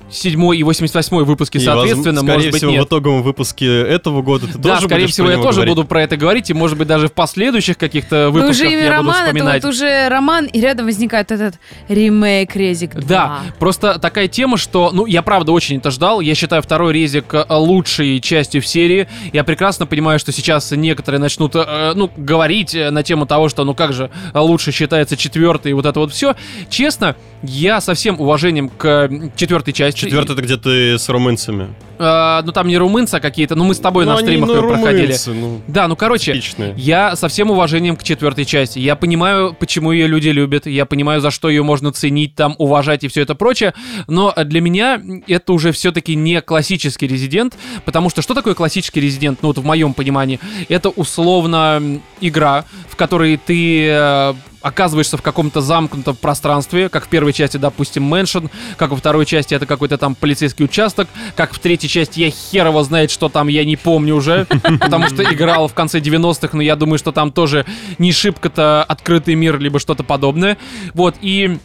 87 0.09 0.57
и 0.57 0.63
88 0.63 1.25
выпуски, 1.25 1.59
И, 1.59 1.61
соответственно, 1.61 2.23
возможно, 2.23 2.33
может 2.35 2.51
быть, 2.51 2.57
всего, 2.61 2.71
нет. 2.73 2.83
в 2.85 2.87
итоговом 2.87 3.23
выпуске 3.23 3.81
этого 3.83 4.23
года 4.23 4.47
ты 4.47 4.59
Да, 4.59 4.75
тоже 4.77 4.87
скорее 4.87 5.03
будешь 5.03 5.13
всего, 5.13 5.27
про 5.27 5.33
я 5.37 5.43
тоже 5.43 5.55
говорить. 5.57 5.75
буду 5.77 5.87
про 5.89 6.03
это 6.03 6.17
говорить, 6.17 6.51
и, 6.51 6.55
может 6.55 6.79
быть, 6.79 6.89
даже 6.89 7.09
в 7.09 7.13
последующих 7.13 7.77
каких-то 7.79 8.31
Вы 8.31 8.41
выпусках 8.41 8.67
уже 8.67 8.71
я 8.71 8.79
буду 8.79 8.91
роман, 8.91 9.15
это 9.17 9.25
вспоминать. 9.27 9.63
вот 9.65 9.71
уже 9.71 10.09
роман, 10.09 10.47
и 10.47 10.61
рядом 10.61 10.87
возникает 10.87 11.31
этот 11.31 11.57
ремейк 11.89 12.57
Резик 12.57 12.95
2. 12.95 13.03
Да, 13.03 13.41
просто 13.59 13.99
такая 13.99 14.29
тема, 14.29 14.57
что, 14.57 14.91
ну, 14.93 15.07
я 15.07 15.23
правда 15.23 15.53
очень 15.53 15.77
это 15.79 15.91
ждал. 15.91 16.21
Я 16.21 16.35
считаю 16.35 16.63
второй 16.63 16.93
резик 16.93 17.35
э, 17.35 17.45
лучшей 17.51 18.21
частью 18.21 18.63
в 18.63 18.67
серии. 18.67 19.09
Я 19.33 19.45
прекрасно 19.45 19.87
понимаю, 19.87 20.19
что 20.19 20.33
сейчас 20.33 20.71
некоторые 20.73 21.21
начнут, 21.21 21.53
э, 21.55 21.93
ну, 21.95 22.11
говорить 22.17 22.75
э, 22.75 22.91
на 22.91 23.03
тему 23.03 23.27
того, 23.27 23.49
что, 23.49 23.65
ну, 23.65 23.75
как 23.75 23.93
же 23.93 24.11
э, 24.33 24.39
лучше 24.39 24.73
считается 24.73 25.17
четвертый 25.17 25.71
и 25.71 25.75
вот 25.75 25.87
это 25.87 26.01
вот 26.01 26.13
все. 26.13 26.35
Честно, 26.71 27.17
я 27.43 27.81
со 27.81 27.95
всем 27.95 28.21
уважением 28.21 28.69
к 28.71 29.11
четвертой 29.37 29.75
части. 29.75 29.98
Четвертый 29.99 30.33
это 30.33 30.43
где 30.43 30.57
ты 30.57 30.99
с 30.99 31.09
румынцами. 31.09 31.69
Э, 31.99 32.41
ну, 32.45 32.53
там 32.53 32.69
не 32.69 32.79
румынцы 32.79 33.15
а 33.17 33.21
какие-то, 33.21 33.55
ну, 33.57 33.65
мы 33.65 33.75
с 33.75 33.79
тобой 33.79 34.05
Ну, 34.05 34.13
на 34.13 34.19
они, 34.19 34.27
стримах 34.27 34.49
ну, 34.49 34.55
ее 34.57 34.63
проходили. 34.63 35.03
румынцы, 35.03 35.35
ну, 35.35 35.61
Да, 35.67 35.89
ну, 35.89 35.97
короче, 35.97 36.33
типичные. 36.33 36.75
я 36.77 37.17
со 37.17 37.29
всем 37.29 37.51
уважением 37.51 37.97
к 37.97 38.03
четвертой 38.03 38.45
части. 38.45 38.79
Я 38.79 38.95
понимаю, 38.97 39.57
почему 39.59 39.93
ее 39.93 40.07
люди 40.07 40.29
любят. 40.29 40.67
Я 40.67 40.87
понимаю, 40.87 41.21
за 41.21 41.31
что 41.31 41.49
ее 41.49 41.63
можно 41.63 41.93
ценить, 41.93 42.35
там, 42.35 42.55
уважать 42.59 43.05
и 43.05 43.09
все 43.09 43.23
это 43.23 43.35
прочее. 43.35 43.75
Но 44.07 44.33
для 44.45 44.61
меня 44.61 45.01
это 45.27 45.53
уже 45.53 45.73
все-таки 45.73 46.15
не 46.15 46.41
классический 46.41 47.07
резидент. 47.07 47.57
Потому 47.85 48.11
что 48.11 48.23
что 48.23 48.35
такое 48.35 48.55
классический 48.55 49.01
резидент? 49.01 49.41
Ну, 49.43 49.49
вот 49.49 49.59
в 49.59 49.65
моем 49.65 49.95
понимании. 49.95 50.39
Это 50.69 50.89
условно 50.91 52.01
игра, 52.21 52.65
в 52.89 52.97
которой 52.97 53.37
ты 53.37 53.89
э, 53.89 54.35
оказываешься 54.61 55.17
в 55.17 55.23
каком-то 55.23 55.61
замкнутом 55.61 56.17
пространстве, 56.17 56.89
как 56.89 57.07
в 57.07 57.09
первой 57.09 57.33
части, 57.33 57.57
допустим, 57.57 58.03
mansion, 58.05 58.47
как 58.77 58.91
во 58.91 58.97
второй 58.97 59.27
части 59.27 59.55
это 59.55 59.67
какой-то 59.67 59.99
там 59.99 60.15
полицейский 60.15 60.65
участок, 60.65 61.09
как 61.37 61.53
в 61.53 61.59
третьей 61.59 61.89
части 61.89 62.21
я 62.21 62.31
хер 62.31 62.67
его 62.67 62.83
знает, 62.83 63.11
что 63.11 63.29
там, 63.29 63.49
я 63.49 63.65
не 63.65 63.77
помню 63.77 64.17
уже, 64.17 64.47
потому 64.81 65.09
что 65.09 65.23
играл 65.23 65.69
в 65.69 65.75
конце 65.75 66.01
90-х, 66.01 66.57
но 66.57 66.63
я 66.63 66.77
думаю, 66.77 66.99
что 66.99 67.13
там 67.13 67.33
тоже 67.33 67.67
не 67.99 68.13
шибко-то 68.13 68.85
открытый 68.85 69.35
мир, 69.35 69.59
либо 69.59 69.79
что-то 69.79 70.05
подобное. 70.05 70.59
Вот, 70.95 71.17
и... 71.21 71.59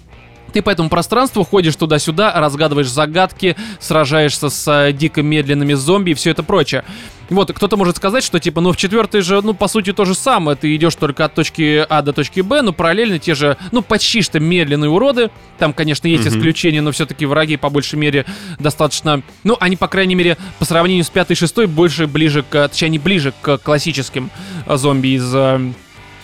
Ты 0.53 0.61
по 0.61 0.69
этому 0.69 0.89
пространству 0.89 1.43
ходишь 1.43 1.75
туда-сюда, 1.75 2.31
разгадываешь 2.35 2.89
загадки, 2.89 3.55
сражаешься 3.79 4.49
с 4.49 4.67
э, 4.71 4.93
дико 4.93 5.23
медленными 5.23 5.73
зомби 5.73 6.11
и 6.11 6.13
все 6.13 6.29
это 6.29 6.43
прочее. 6.43 6.83
Вот, 7.29 7.51
кто-то 7.51 7.77
может 7.77 7.97
сказать, 7.97 8.23
что 8.23 8.39
типа, 8.39 8.61
ну 8.61 8.71
в 8.71 8.77
четвертой 8.77 9.21
же, 9.21 9.41
ну 9.41 9.53
по 9.55 9.67
сути 9.67 9.93
то 9.93 10.05
же 10.05 10.13
самое, 10.13 10.55
ты 10.55 10.75
идешь 10.75 10.93
только 10.95 11.25
от 11.25 11.33
точки 11.33 11.85
А 11.89 12.01
до 12.03 12.13
точки 12.13 12.41
Б, 12.41 12.61
но 12.61 12.73
параллельно 12.73 13.17
те 13.17 13.33
же, 13.33 13.57
ну 13.71 13.81
почти 13.81 14.21
что 14.21 14.39
медленные 14.39 14.89
уроды. 14.89 15.31
Там, 15.57 15.73
конечно, 15.73 16.07
есть 16.07 16.25
Мгм. 16.25 16.37
исключения, 16.37 16.81
но 16.81 16.91
все-таки 16.91 17.25
враги 17.25 17.57
по 17.57 17.69
большей 17.69 17.97
мере 17.97 18.25
достаточно, 18.59 19.23
ну 19.43 19.57
они 19.59 19.75
по 19.75 19.87
крайней 19.87 20.15
мере 20.15 20.37
по 20.59 20.65
сравнению 20.65 21.03
с 21.03 21.09
пятой 21.09 21.33
и 21.33 21.35
шестой 21.35 21.65
больше 21.65 22.05
ближе 22.05 22.43
к, 22.47 22.67
точнее 22.67 22.87
они 22.87 22.99
ближе 22.99 23.33
к 23.41 23.57
классическим 23.57 24.29
э, 24.67 24.77
зомби 24.77 25.15
из 25.15 25.33
э, 25.33 25.59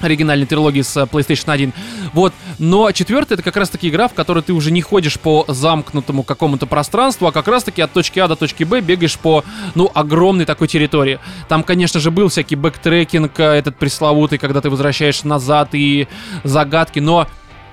оригинальной 0.06 0.46
трилогии 0.46 0.82
с 0.82 0.96
э, 0.98 1.04
PlayStation 1.04 1.52
1. 1.52 1.74
Вот. 2.14 2.34
Но 2.58 2.92
четвертая 2.92 3.36
это 3.36 3.44
как 3.44 3.58
раз 3.58 3.70
таки 3.70 3.90
игра, 3.90 4.08
в 4.08 4.14
которой 4.14 4.44
ты 4.44 4.54
уже 4.54 4.72
не 4.72 4.82
ходишь 4.82 5.20
по 5.20 5.46
замкнутому 5.48 6.24
какому-то 6.24 6.66
пространству, 6.66 7.28
а 7.28 7.32
как 7.32 7.48
раз 7.48 7.64
таки 7.64 7.82
от 7.82 7.92
точки 7.92 8.20
А 8.20 8.28
до 8.28 8.36
точки 8.36 8.64
Б 8.64 8.82
бегаешь 8.82 9.18
по, 9.18 9.44
ну, 9.76 9.90
огромной 9.94 10.46
такой 10.46 10.68
территории. 10.68 11.20
Там, 11.48 11.64
конечно 11.64 12.00
же, 12.00 12.12
был 12.12 12.30
всякий 12.30 12.56
backtracking, 12.56 13.40
э, 13.40 13.44
этот 13.44 13.78
пресловутый, 13.78 14.38
когда 14.38 14.62
ты 14.62 14.70
возвращаешь 14.70 15.24
назад 15.24 15.70
и 15.74 16.08
загадки, 16.44 17.00
но 17.00 17.28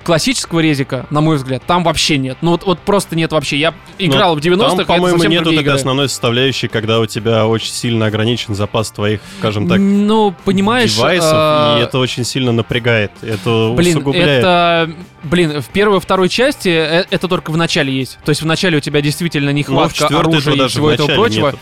классического 0.07 0.61
резика, 0.61 1.04
на 1.11 1.20
мой 1.20 1.36
взгляд, 1.36 1.64
там 1.66 1.82
вообще 1.82 2.16
нет. 2.16 2.38
Ну 2.40 2.52
вот, 2.52 2.64
вот 2.64 2.78
просто 2.78 3.16
нет 3.16 3.32
вообще. 3.32 3.57
Я 3.57 3.74
играл 3.98 4.36
в 4.36 4.38
90-х, 4.38 4.57
Ну, 4.57 4.62
Там, 4.62 4.70
а 4.70 4.74
это 4.74 4.84
по-моему, 4.84 5.18
совсем 5.18 5.32
нету 5.32 5.52
такой 5.52 5.72
основной 5.72 6.09
составляющей, 6.09 6.68
когда 6.68 7.00
у 7.00 7.07
тебя 7.07 7.44
очень 7.48 7.72
сильно 7.72 8.07
ограничен 8.07 8.54
запас 8.54 8.92
твоих, 8.92 9.20
скажем 9.40 9.68
так, 9.68 9.80
ну, 9.80 10.32
понимаешь... 10.44 10.94
девайсов, 10.94 11.32
э, 11.32 11.78
и 11.80 11.82
это 11.82 11.98
очень 11.98 12.22
сильно 12.22 12.52
напрягает. 12.52 13.11
Это 13.20 13.72
Блин, 13.76 13.96
усугубляет. 13.96 14.28
это... 14.38 14.90
Блин, 15.24 15.61
в 15.61 15.66
первой 15.70 15.98
и 15.98 16.00
второй 16.00 16.28
части 16.28 16.68
э, 16.68 17.04
это 17.11 17.26
только 17.26 17.50
в 17.50 17.57
начале 17.57 17.92
есть. 17.92 18.18
То 18.24 18.30
есть 18.30 18.42
в 18.42 18.46
начале 18.46 18.78
у 18.78 18.80
тебя 18.80 19.00
действительно 19.00 19.50
Ну, 19.50 19.57
нехватка 19.59 20.04
четвертой 20.04 20.38
оружия 20.38 20.54
и 20.54 20.68
всего 20.68 20.90
этого 20.92 21.09
прочего. 21.09 21.46
нету. 21.46 21.59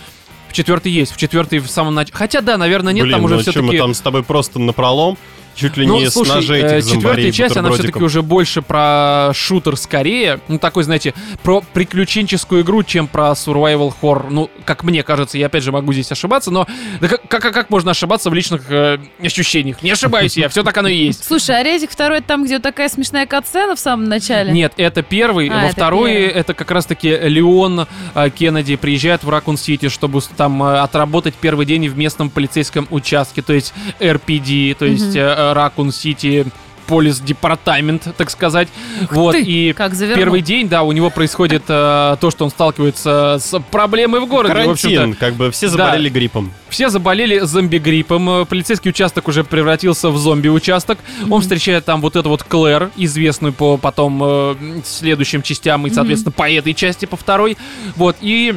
В 0.48 0.52
четвертой 0.52 0.92
есть, 0.92 1.12
в 1.12 1.16
четвертой 1.16 1.60
в 1.60 1.68
самом 1.68 1.94
начале. 1.94 2.14
Хотя 2.14 2.42
да, 2.42 2.58
наверное, 2.58 2.92
нет, 2.92 3.04
Блин, 3.04 3.16
там 3.16 3.24
уже 3.24 3.36
ну 3.36 3.40
все-таки... 3.40 3.64
мы 3.64 3.78
там 3.78 3.94
с 3.94 4.00
тобой 4.00 4.22
просто 4.22 4.58
напролом, 4.58 5.16
чуть 5.54 5.76
ли 5.76 5.86
Ну, 5.86 6.00
не 6.00 6.10
слушай, 6.10 6.30
с 6.30 6.34
ножей 6.34 6.62
э, 6.62 6.78
этих 6.78 6.84
зомбарей 6.84 7.24
четвертая 7.26 7.32
часть, 7.32 7.56
она 7.56 7.70
все-таки 7.70 8.02
уже 8.02 8.22
больше 8.22 8.62
про 8.62 9.30
шутер 9.34 9.76
скорее. 9.76 10.40
Ну, 10.48 10.58
такой, 10.58 10.84
знаете, 10.84 11.14
про 11.42 11.62
приключенческую 11.72 12.62
игру, 12.62 12.82
чем 12.82 13.06
про 13.06 13.32
survival 13.32 13.92
horror. 14.00 14.26
Ну, 14.30 14.50
как 14.64 14.84
мне 14.84 15.02
кажется, 15.02 15.38
я 15.38 15.46
опять 15.46 15.62
же 15.62 15.72
могу 15.72 15.92
здесь 15.92 16.10
ошибаться, 16.12 16.50
но 16.50 16.66
да 17.00 17.08
как, 17.08 17.26
как, 17.28 17.54
как 17.54 17.70
можно 17.70 17.92
ошибаться 17.92 18.30
в 18.30 18.34
личных 18.34 18.70
э, 18.70 18.98
ощущениях? 19.22 19.82
Не 19.82 19.92
ошибаюсь 19.92 20.36
я, 20.36 20.48
все 20.48 20.62
так 20.62 20.76
оно 20.76 20.88
и 20.88 20.96
есть. 20.96 21.24
Слушай, 21.24 21.60
а 21.60 21.62
Резик 21.62 21.90
второй 21.90 22.18
это 22.18 22.28
там, 22.28 22.44
где 22.44 22.54
вот 22.54 22.62
такая 22.62 22.88
смешная 22.88 23.26
катсцена 23.26 23.76
в 23.76 23.80
самом 23.80 24.04
начале? 24.06 24.52
Нет, 24.52 24.72
это 24.76 25.02
первый. 25.02 25.48
А, 25.48 25.54
Во 25.54 25.62
это 25.64 25.72
второй 25.72 26.12
первый. 26.12 26.28
это 26.28 26.54
как 26.54 26.70
раз-таки 26.70 27.08
Леон 27.10 27.86
э, 28.14 28.30
Кеннеди 28.30 28.76
приезжает 28.76 29.24
в 29.24 29.30
Ракун 29.30 29.56
Сити, 29.56 29.88
чтобы 29.88 30.20
там 30.36 30.62
э, 30.62 30.78
отработать 30.78 31.34
первый 31.34 31.66
день 31.66 31.88
в 31.88 31.96
местном 31.96 32.30
полицейском 32.30 32.86
участке, 32.90 33.42
то 33.42 33.52
есть 33.52 33.74
RPD, 34.00 34.74
то 34.74 34.84
есть 34.84 35.14
э, 35.16 35.20
Ракун 35.52 35.92
Сити 35.92 36.46
полис 36.84 37.20
департамент, 37.20 38.08
так 38.16 38.30
сказать. 38.30 38.68
вот 39.10 39.32
ты, 39.32 39.42
и 39.42 39.72
как 39.72 39.94
завернул. 39.94 40.24
первый 40.24 40.42
день, 40.42 40.68
да, 40.68 40.82
у 40.82 40.92
него 40.92 41.10
происходит 41.10 41.64
э, 41.68 42.16
то, 42.20 42.30
что 42.30 42.44
он 42.44 42.50
сталкивается 42.50 43.38
с 43.40 43.58
проблемой 43.70 44.20
в 44.20 44.26
городе. 44.26 44.54
В 44.54 44.56
Карантин, 44.56 45.14
как 45.14 45.34
бы 45.34 45.50
все 45.50 45.68
заболели 45.68 46.08
гриппом. 46.08 46.52
все 46.68 46.88
заболели 46.88 47.40
зомби-гриппом. 47.40 48.42
Э, 48.42 48.44
Полицейский 48.44 48.90
участок 48.90 49.28
уже 49.28 49.44
превратился 49.44 50.10
в 50.10 50.18
зомби-участок. 50.18 50.98
Он 51.30 51.40
встречает 51.40 51.84
там 51.84 52.00
вот 52.00 52.16
эту 52.16 52.28
вот 52.28 52.42
Клэр, 52.42 52.90
известную 52.96 53.52
по 53.52 53.76
потом 53.76 54.20
э, 54.22 54.54
следующим 54.84 55.42
частям 55.42 55.86
и, 55.86 55.90
соответственно, 55.90 56.32
по 56.32 56.50
этой 56.50 56.74
части, 56.74 57.06
по 57.06 57.16
второй. 57.16 57.56
Вот, 57.96 58.16
и 58.20 58.54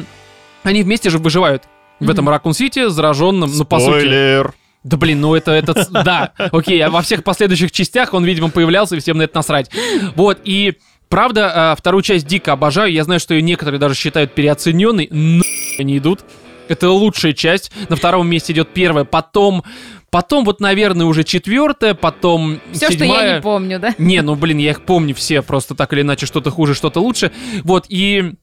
они 0.62 0.82
вместе 0.82 1.10
же 1.10 1.18
выживают 1.18 1.64
в 2.00 2.08
этом 2.08 2.28
Ракун-Сити, 2.28 2.88
зараженном, 2.88 3.50
ну, 3.52 3.64
по 3.64 3.80
сути... 3.80 4.67
Да 4.88 4.96
блин, 4.96 5.20
ну 5.20 5.34
это, 5.34 5.50
это, 5.52 5.74
ц- 5.74 5.90
да, 5.90 6.32
окей, 6.50 6.80
а 6.80 6.88
во 6.90 7.02
всех 7.02 7.22
последующих 7.24 7.70
частях 7.70 8.14
он, 8.14 8.24
видимо, 8.24 8.50
появлялся, 8.50 8.96
и 8.96 9.00
всем 9.00 9.18
на 9.18 9.22
это 9.22 9.36
насрать. 9.36 9.70
Вот, 10.16 10.38
и 10.44 10.74
правда, 11.10 11.72
э, 11.74 11.78
вторую 11.78 12.02
часть 12.02 12.26
дико 12.26 12.52
обожаю, 12.52 12.90
я 12.92 13.04
знаю, 13.04 13.20
что 13.20 13.34
ее 13.34 13.42
некоторые 13.42 13.78
даже 13.78 13.94
считают 13.94 14.34
переоцененной, 14.34 15.08
но 15.10 15.42
они 15.78 15.98
идут. 15.98 16.20
Это 16.68 16.90
лучшая 16.90 17.32
часть. 17.32 17.70
На 17.88 17.96
втором 17.96 18.28
месте 18.28 18.52
идет 18.52 18.68
первая, 18.74 19.04
потом, 19.04 19.62
потом 20.10 20.44
вот, 20.44 20.60
наверное, 20.60 21.06
уже 21.06 21.24
четвертая, 21.24 21.94
потом 21.94 22.60
Все, 22.72 22.86
что 22.90 22.92
седьмая. 23.04 23.28
я 23.28 23.34
не 23.36 23.40
помню, 23.42 23.78
да? 23.78 23.94
Не, 23.98 24.20
ну 24.22 24.34
блин, 24.34 24.58
я 24.58 24.70
их 24.70 24.82
помню 24.82 25.14
все, 25.14 25.40
просто 25.42 25.74
так 25.74 25.92
или 25.92 26.02
иначе, 26.02 26.26
что-то 26.26 26.50
хуже, 26.50 26.74
что-то 26.74 27.00
лучше. 27.00 27.30
Вот, 27.62 27.86
и 27.88 28.34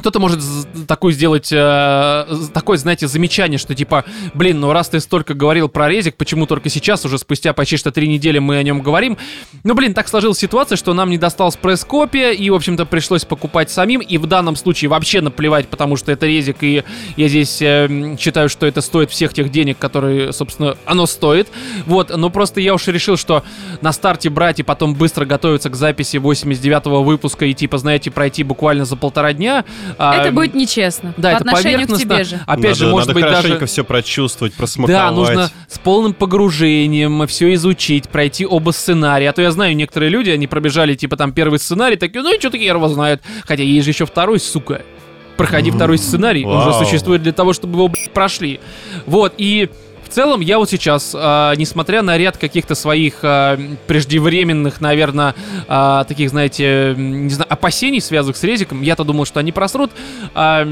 кто-то 0.00 0.18
может 0.18 0.40
такой 0.86 1.12
сделать, 1.12 1.50
э, 1.52 2.26
такое, 2.52 2.76
знаете, 2.76 3.06
замечание, 3.06 3.58
что 3.58 3.74
типа, 3.74 4.04
блин, 4.34 4.60
ну 4.60 4.72
раз 4.72 4.88
ты 4.88 5.00
столько 5.00 5.34
говорил 5.34 5.68
про 5.68 5.88
резик, 5.88 6.16
почему 6.16 6.46
только 6.46 6.68
сейчас, 6.68 7.04
уже 7.04 7.18
спустя 7.18 7.52
почти 7.52 7.76
что 7.76 7.90
три 7.92 8.08
недели 8.08 8.38
мы 8.38 8.56
о 8.56 8.62
нем 8.62 8.82
говорим? 8.82 9.16
Ну, 9.64 9.74
блин, 9.74 9.94
так 9.94 10.08
сложилась 10.08 10.38
ситуация, 10.38 10.76
что 10.76 10.94
нам 10.94 11.10
не 11.10 11.18
досталась 11.18 11.56
пресс-копия, 11.56 12.32
и, 12.32 12.50
в 12.50 12.54
общем-то, 12.54 12.86
пришлось 12.86 13.24
покупать 13.24 13.70
самим, 13.70 14.00
и 14.00 14.18
в 14.18 14.26
данном 14.26 14.56
случае 14.56 14.88
вообще 14.88 15.20
наплевать, 15.20 15.68
потому 15.68 15.96
что 15.96 16.12
это 16.12 16.26
резик, 16.26 16.62
и 16.62 16.82
я 17.16 17.28
здесь 17.28 17.60
э, 17.62 18.16
считаю, 18.18 18.48
что 18.48 18.66
это 18.66 18.80
стоит 18.80 19.10
всех 19.10 19.34
тех 19.34 19.50
денег, 19.50 19.78
которые, 19.78 20.32
собственно, 20.32 20.76
оно 20.84 21.06
стоит. 21.06 21.48
Вот, 21.86 22.16
но 22.16 22.30
просто 22.30 22.60
я 22.60 22.74
уж 22.74 22.86
решил, 22.88 23.16
что 23.16 23.44
на 23.80 23.92
старте 23.92 24.30
брать 24.30 24.60
и 24.60 24.62
потом 24.62 24.94
быстро 24.94 25.24
готовиться 25.24 25.70
к 25.70 25.76
записи 25.76 26.16
89-го 26.16 27.02
выпуска 27.02 27.44
и, 27.44 27.54
типа, 27.54 27.78
знаете, 27.78 28.10
пройти 28.10 28.42
буквально 28.42 28.84
за 28.84 28.96
полтора 28.96 29.32
дня, 29.32 29.64
а, 29.98 30.16
Это 30.16 30.32
будет 30.32 30.54
нечестно. 30.54 31.14
Да, 31.16 31.30
по 31.30 31.36
это 31.36 31.50
отношению 31.50 31.88
к 31.88 31.96
тебе 31.96 32.24
же. 32.24 32.40
Опять 32.46 32.64
надо, 32.64 32.74
же, 32.74 32.86
может 32.88 33.08
надо 33.08 33.20
быть, 33.20 33.24
хорошенько 33.24 33.60
даже... 33.60 33.66
все 33.66 33.84
прочувствовать, 33.84 34.54
просмаковать. 34.54 35.00
Да, 35.00 35.10
нужно 35.10 35.50
с 35.68 35.78
полным 35.78 36.14
погружением 36.14 37.26
все 37.26 37.52
изучить, 37.54 38.08
пройти 38.08 38.46
оба 38.46 38.70
сценария. 38.70 39.30
А 39.30 39.32
то 39.32 39.42
я 39.42 39.50
знаю, 39.50 39.76
некоторые 39.76 40.10
люди, 40.10 40.30
они 40.30 40.46
пробежали, 40.46 40.94
типа, 40.94 41.16
там, 41.16 41.32
первый 41.32 41.58
сценарий, 41.58 41.96
такие, 41.96 42.22
ну 42.22 42.34
и 42.34 42.38
что-то 42.38 42.56
его 42.56 42.88
знает. 42.88 43.22
Хотя 43.46 43.62
есть 43.62 43.84
же 43.84 43.90
еще 43.90 44.06
второй, 44.06 44.40
сука. 44.40 44.82
Проходи 45.36 45.70
второй 45.70 45.96
сценарий, 45.96 46.44
он 46.44 46.62
же 46.62 46.70
Вау. 46.70 46.84
существует 46.84 47.22
для 47.22 47.32
того, 47.32 47.54
чтобы 47.54 47.76
его, 47.76 47.88
блядь, 47.88 48.10
прошли. 48.12 48.60
Вот, 49.06 49.32
и 49.38 49.70
целом 50.10 50.40
я 50.40 50.58
вот 50.58 50.70
сейчас, 50.70 51.14
а, 51.16 51.54
несмотря 51.54 52.02
на 52.02 52.16
ряд 52.18 52.36
каких-то 52.36 52.74
своих 52.74 53.20
а, 53.22 53.58
преждевременных, 53.86 54.80
наверное, 54.80 55.34
а, 55.68 56.04
таких, 56.04 56.30
знаете, 56.30 56.94
не 56.96 57.30
знаю, 57.30 57.52
опасений, 57.52 58.00
связанных 58.00 58.36
с 58.36 58.44
резиком, 58.44 58.82
я-то 58.82 59.04
думал, 59.04 59.24
что 59.24 59.40
они 59.40 59.52
просрут, 59.52 59.90
а, 60.34 60.66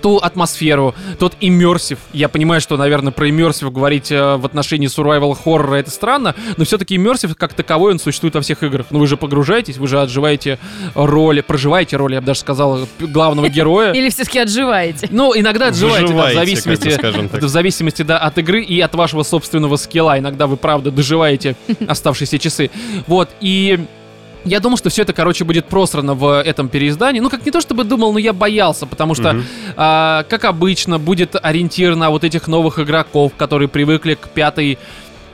ту 0.00 0.16
атмосферу, 0.18 0.94
тот 1.18 1.34
иммерсив. 1.40 1.98
Я 2.12 2.28
понимаю, 2.28 2.60
что, 2.60 2.76
наверное, 2.76 3.12
про 3.12 3.28
иммерсив 3.28 3.72
говорить 3.72 4.10
э, 4.10 4.36
в 4.36 4.46
отношении 4.46 4.88
survival 4.88 5.34
хоррора 5.34 5.76
это 5.76 5.90
странно, 5.90 6.34
но 6.56 6.64
все-таки 6.64 6.96
иммерсив 6.96 7.36
как 7.36 7.54
таковой, 7.54 7.92
он 7.92 7.98
существует 7.98 8.34
во 8.34 8.40
всех 8.40 8.62
играх. 8.62 8.86
Ну 8.90 8.98
вы 8.98 9.06
же 9.06 9.16
погружаетесь, 9.16 9.76
вы 9.78 9.88
же 9.88 10.00
отживаете 10.00 10.58
роли, 10.94 11.40
проживаете 11.40 11.96
роли, 11.96 12.14
я 12.14 12.20
бы 12.20 12.26
даже 12.26 12.40
сказал, 12.40 12.88
главного 12.98 13.48
героя. 13.48 13.92
Или 13.94 14.10
все-таки 14.10 14.38
отживаете? 14.38 15.08
Ну, 15.10 15.32
иногда 15.36 15.68
отживаете, 15.68 16.12
да, 16.14 16.30
в 16.30 16.34
зависимости, 16.34 17.36
в 17.38 17.48
зависимости, 17.48 18.02
да, 18.02 18.18
от 18.18 18.38
игры 18.38 18.62
и 18.62 18.80
от 18.80 18.94
вашего 18.94 19.22
собственного 19.22 19.76
скилла. 19.76 20.18
Иногда 20.18 20.46
вы, 20.46 20.56
правда, 20.56 20.90
доживаете 20.90 21.56
оставшиеся 21.86 22.38
часы. 22.38 22.70
Вот, 23.06 23.30
и 23.40 23.86
я 24.44 24.60
думал, 24.60 24.76
что 24.76 24.90
все 24.90 25.02
это, 25.02 25.12
короче, 25.12 25.44
будет 25.44 25.66
просрано 25.66 26.14
в 26.14 26.42
этом 26.42 26.68
переиздании. 26.68 27.20
Ну, 27.20 27.30
как 27.30 27.44
не 27.44 27.50
то 27.50 27.60
чтобы 27.60 27.84
думал, 27.84 28.12
но 28.12 28.18
я 28.18 28.32
боялся, 28.32 28.86
потому 28.86 29.14
что, 29.14 29.32
Мгм. 29.32 29.44
а, 29.76 30.24
как 30.28 30.44
обычно, 30.44 30.98
будет 30.98 31.36
ориентир 31.40 31.96
на 31.96 32.10
вот 32.10 32.24
этих 32.24 32.48
новых 32.48 32.78
игроков, 32.78 33.32
которые 33.36 33.68
привыкли 33.68 34.14
к 34.14 34.28
пятой 34.28 34.78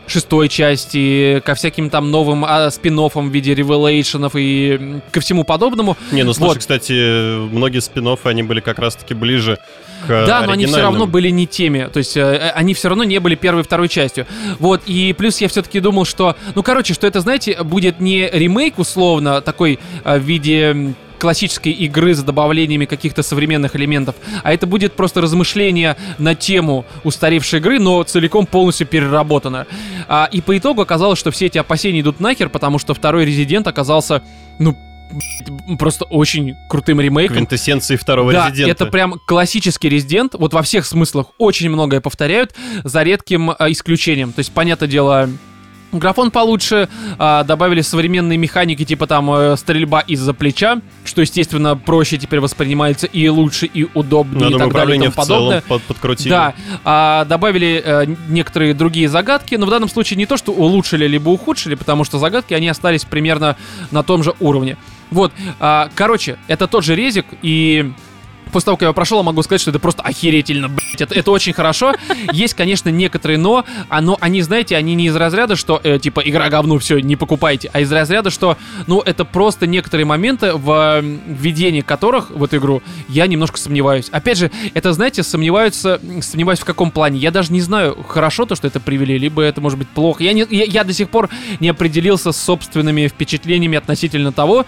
шестой 0.07 0.49
части, 0.49 1.41
ко 1.45 1.55
всяким 1.55 1.91
там 1.91 2.11
новым 2.11 2.45
а, 2.45 2.71
спин 2.71 2.97
в 2.97 3.29
виде 3.31 3.55
ревелейшенов 3.55 4.33
и 4.37 5.01
ко 5.11 5.21
всему 5.21 5.45
подобному. 5.45 5.97
Не, 6.13 6.23
ну 6.23 6.33
слушай, 6.33 6.49
Вот. 6.49 6.59
кстати, 6.59 7.39
многие 7.53 7.81
спин 7.81 8.07
они 8.25 8.43
были 8.43 8.61
как 8.61 8.79
раз-таки 8.79 9.15
ближе 9.15 9.59
к 10.07 10.27
Да, 10.27 10.43
но 10.43 10.53
они 10.53 10.67
все 10.67 10.83
равно 10.83 11.07
были 11.07 11.31
не 11.31 11.47
теми. 11.47 11.89
То 11.93 11.99
есть 11.99 12.17
э, 12.17 12.21
э, 12.21 12.51
они 12.51 12.75
все 12.75 12.89
равно 12.89 13.05
не 13.05 13.19
были 13.19 13.35
первой 13.35 13.61
и 13.61 13.65
второй 13.65 13.89
частью. 13.89 14.27
Вот, 14.59 14.83
и 14.87 15.13
плюс 15.13 15.41
я 15.41 15.49
все-таки 15.49 15.81
думал, 15.81 16.05
что. 16.05 16.37
Ну, 16.55 16.63
короче, 16.63 16.95
что 16.95 17.07
это, 17.07 17.21
знаете, 17.21 17.63
будет 17.63 18.01
не 18.01 18.29
ремейк, 18.31 18.79
условно, 18.79 19.41
такой 19.41 19.79
э, 20.05 20.19
в 20.19 20.23
виде 20.23 20.95
классической 21.19 21.73
игры 21.73 22.15
с 22.15 22.23
добавлениями 22.23 22.85
каких-то 22.85 23.23
современных 23.23 23.77
элементов, 23.77 24.17
а 24.43 24.53
это 24.53 24.67
будет 24.67 24.95
просто 24.95 25.21
размышление 25.21 25.97
на 26.19 26.35
тему 26.35 26.85
устаревшей 27.05 27.61
игры, 27.61 27.79
но 27.79 28.03
целиком 28.03 28.47
полностью 28.47 28.87
переработанное. 28.87 29.67
А, 30.09 30.29
и 30.31 30.41
по 30.41 30.57
итогу 30.57 30.83
оказалось, 30.83 31.19
что 31.19 31.31
все 31.31 31.47
эти 31.47 31.59
опасения 31.59 32.01
идут 32.01 32.21
нахер, 32.21 32.49
потому 32.49 32.79
что 32.79 32.95
второй 32.95 33.25
резидент 33.25 33.67
оказался, 33.67 34.23
ну, 34.59 34.77
просто 35.79 36.05
очень 36.07 36.57
крутым 36.69 37.01
ремейком. 37.01 37.37
Квинтэссенции 37.37 37.97
второго 37.97 38.33
Да, 38.33 38.49
резидента. 38.49 38.85
это 38.85 38.87
прям 38.87 39.21
классический 39.27 39.89
резидент. 39.89 40.35
Вот 40.35 40.53
во 40.53 40.63
всех 40.63 40.87
смыслах 40.87 41.29
очень 41.39 41.71
многое 41.71 42.01
повторяют, 42.01 42.55
за 42.85 43.03
редким 43.03 43.51
а, 43.51 43.71
исключением. 43.71 44.33
То 44.33 44.41
есть, 44.41 44.53
понятное 44.53 44.89
дело, 44.89 45.29
Графон 45.99 46.31
получше, 46.31 46.89
а, 47.19 47.45
добавили 47.45 47.81
современные 47.81 48.39
механики, 48.39 48.85
типа 48.85 49.07
там 49.07 49.31
э, 49.33 49.57
стрельба 49.57 50.01
из-за 50.01 50.35
плеча, 50.35 50.81
что, 51.05 51.21
естественно, 51.21 51.77
проще 51.77 52.19
теперь 52.19 52.41
воспринимается 52.41 53.07
и 53.07 53.29
лучше, 53.29 53.67
и 53.67 53.87
удобнее, 53.95 54.41
Ну, 54.41 54.49
и 54.49 54.53
я 54.53 54.59
думаю, 54.59 54.71
так 54.71 54.77
далее, 54.77 54.97
и 54.97 55.01
тому 55.01 55.13
подобное. 55.13 55.61
под- 55.63 55.83
подкрутили. 55.83 56.29
Да, 56.31 56.55
а, 56.85 57.25
добавили 57.25 57.83
э, 57.85 58.07
некоторые 58.29 58.75
другие 58.75 59.09
загадки, 59.09 59.55
но 59.55 59.67
в 59.67 59.71
данном 59.71 59.89
случае 59.89 60.17
не 60.17 60.27
то, 60.27 60.37
что 60.37 60.53
улучшили 60.53 61.07
либо 61.07 61.29
ухудшили, 61.31 61.75
потому 61.75 62.05
что 62.05 62.19
загадки, 62.19 62.55
они 62.55 62.69
остались 62.69 63.05
примерно 63.05 63.57
на 63.91 64.03
том 64.03 64.23
же 64.23 64.35
уровне. 64.41 64.77
Вот, 65.11 65.33
а, 65.61 65.89
короче, 65.95 66.37
это 66.49 66.67
тот 66.67 66.85
же 66.85 66.95
резик, 66.97 67.27
и 67.43 67.93
после 68.53 68.67
того, 68.67 68.77
как 68.77 68.83
я 68.83 68.87
его 68.87 68.95
прошел, 68.95 69.19
я 69.19 69.25
могу 69.25 69.43
сказать, 69.43 69.61
что 69.61 69.71
это 69.71 69.79
просто 69.79 70.03
охерительно, 70.03 70.69
блядь, 70.69 71.01
это, 71.01 71.15
это 71.15 71.31
очень 71.31 71.53
хорошо. 71.53 71.95
Есть, 72.33 72.55
конечно, 72.55 72.89
некоторые 72.89 73.39
но, 73.39 73.65
а 73.89 74.01
но 74.01 74.17
они, 74.21 74.43
знаете, 74.43 74.77
они 74.77 74.95
не 74.95 75.07
из 75.07 75.17
разряда, 75.17 75.57
что, 75.57 75.81
э, 75.83 75.99
типа, 75.99 76.21
игра 76.21 76.49
говно, 76.49 76.79
все, 76.79 76.99
не 76.99 77.17
покупайте, 77.17 77.71
а 77.73 77.81
из 77.81 77.91
разряда, 77.93 78.31
что, 78.31 78.57
ну, 78.87 79.01
это 79.01 79.25
просто 79.25 79.67
некоторые 79.67 80.07
моменты, 80.07 80.53
в 80.55 81.03
введении 81.03 81.81
которых 81.81 82.31
в 82.31 82.43
эту 82.43 82.57
игру 82.59 82.83
я 83.09 83.27
немножко 83.27 83.59
сомневаюсь. 83.59 84.09
Опять 84.11 84.39
же, 84.39 84.51
это, 84.75 84.93
знаете, 84.93 85.23
сомневаются, 85.23 86.01
сомневаюсь 86.21 86.61
в 86.61 86.65
каком 86.65 86.91
плане. 86.91 87.19
Я 87.19 87.31
даже 87.31 87.53
не 87.53 87.61
знаю, 87.61 87.97
хорошо 88.09 88.47
то, 88.47 88.55
что 88.55 88.67
это 88.67 88.81
привели, 88.81 89.19
либо 89.19 89.43
это 89.43 89.61
может 89.61 89.79
быть 89.79 89.89
плохо. 89.89 90.23
Я, 90.23 90.33
не, 90.33 90.47
я, 90.51 90.65
я 90.65 90.85
до 90.85 90.93
сих 90.93 91.11
пор 91.11 91.29
не 91.61 91.69
определился 91.69 92.33
с 92.33 92.37
собственными 92.37 93.09
впечатлениями 93.09 93.79
относительно 93.79 94.33
того, 94.33 94.67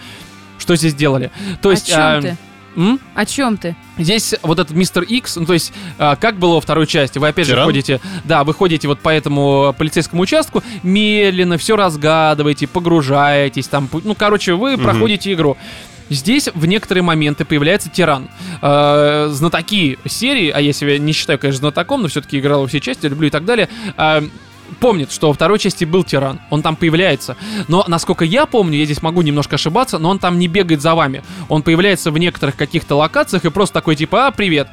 что 0.57 0.75
здесь 0.75 0.93
делали. 0.93 1.31
То 1.61 1.71
есть... 1.71 1.89
О 1.89 1.91
чем 1.91 1.99
а, 1.99 2.21
ты? 2.21 2.37
М? 2.75 2.99
О 3.15 3.25
чем 3.25 3.57
ты? 3.57 3.75
Здесь 3.97 4.35
вот 4.43 4.59
этот 4.59 4.75
Мистер 4.75 5.03
Икс, 5.03 5.35
ну 5.35 5.45
то 5.45 5.53
есть, 5.53 5.73
а, 5.97 6.15
как 6.15 6.37
было 6.37 6.55
во 6.55 6.61
второй 6.61 6.87
части, 6.87 7.17
вы 7.19 7.27
опять 7.29 7.45
же 7.47 7.53
Тиран? 7.53 7.65
ходите, 7.65 7.99
да, 8.23 8.43
вы 8.43 8.53
ходите 8.53 8.87
вот 8.87 8.99
по 8.99 9.09
этому 9.09 9.75
полицейскому 9.77 10.21
участку, 10.21 10.63
медленно 10.83 11.57
все 11.57 11.75
разгадываете, 11.75 12.67
погружаетесь, 12.67 13.67
там, 13.67 13.89
ну, 14.03 14.15
короче, 14.15 14.53
вы 14.53 14.75
Мгм. 14.75 14.83
проходите 14.83 15.33
игру. 15.33 15.57
Здесь 16.11 16.49
в 16.55 16.65
некоторые 16.65 17.03
моменты 17.03 17.45
появляется 17.45 17.89
тиран. 17.89 18.29
Э, 18.63 19.27
знатоки 19.31 19.99
серии, 20.07 20.49
а 20.49 20.59
я 20.59 20.73
себя 20.73 20.97
не 20.97 21.11
считаю, 21.13 21.37
конечно, 21.37 21.59
знатоком, 21.59 22.01
но 22.01 22.07
все-таки 22.07 22.39
играл 22.39 22.61
во 22.61 22.67
все 22.67 22.79
части, 22.79 23.05
люблю 23.05 23.27
и 23.27 23.29
так 23.31 23.45
далее, 23.45 23.69
э, 23.95 24.21
помнит, 24.79 25.11
что 25.11 25.27
во 25.27 25.33
второй 25.33 25.59
части 25.59 25.85
был 25.85 26.03
тиран. 26.03 26.39
Он 26.49 26.61
там 26.61 26.75
появляется. 26.75 27.37
Но, 27.67 27.83
насколько 27.87 28.25
я 28.25 28.45
помню, 28.45 28.77
я 28.77 28.85
здесь 28.85 29.01
могу 29.01 29.21
немножко 29.21 29.55
ошибаться, 29.55 29.97
но 29.99 30.09
он 30.09 30.19
там 30.19 30.39
не 30.39 30.47
бегает 30.47 30.81
за 30.81 30.95
вами. 30.95 31.23
Он 31.47 31.63
появляется 31.63 32.11
в 32.11 32.17
некоторых 32.17 32.55
каких-то 32.55 32.95
локациях 32.95 33.45
и 33.45 33.49
просто 33.49 33.73
такой 33.73 33.95
типа, 33.95 34.27
а, 34.27 34.31
привет. 34.31 34.67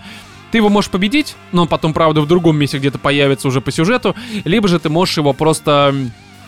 Ты 0.51 0.59
его 0.59 0.69
можешь 0.69 0.91
победить, 0.91 1.37
но 1.53 1.63
он 1.63 1.69
потом, 1.69 1.93
правда, 1.93 2.21
в 2.21 2.27
другом 2.27 2.57
месте 2.57 2.79
где-то 2.79 2.99
появится 2.99 3.49
уже 3.49 3.61
по 3.61 3.73
сюжету. 3.73 4.15
Либо 4.45 4.69
же 4.69 4.79
ты 4.79 4.89
можешь 4.89 5.17
его 5.17 5.33
просто 5.33 5.95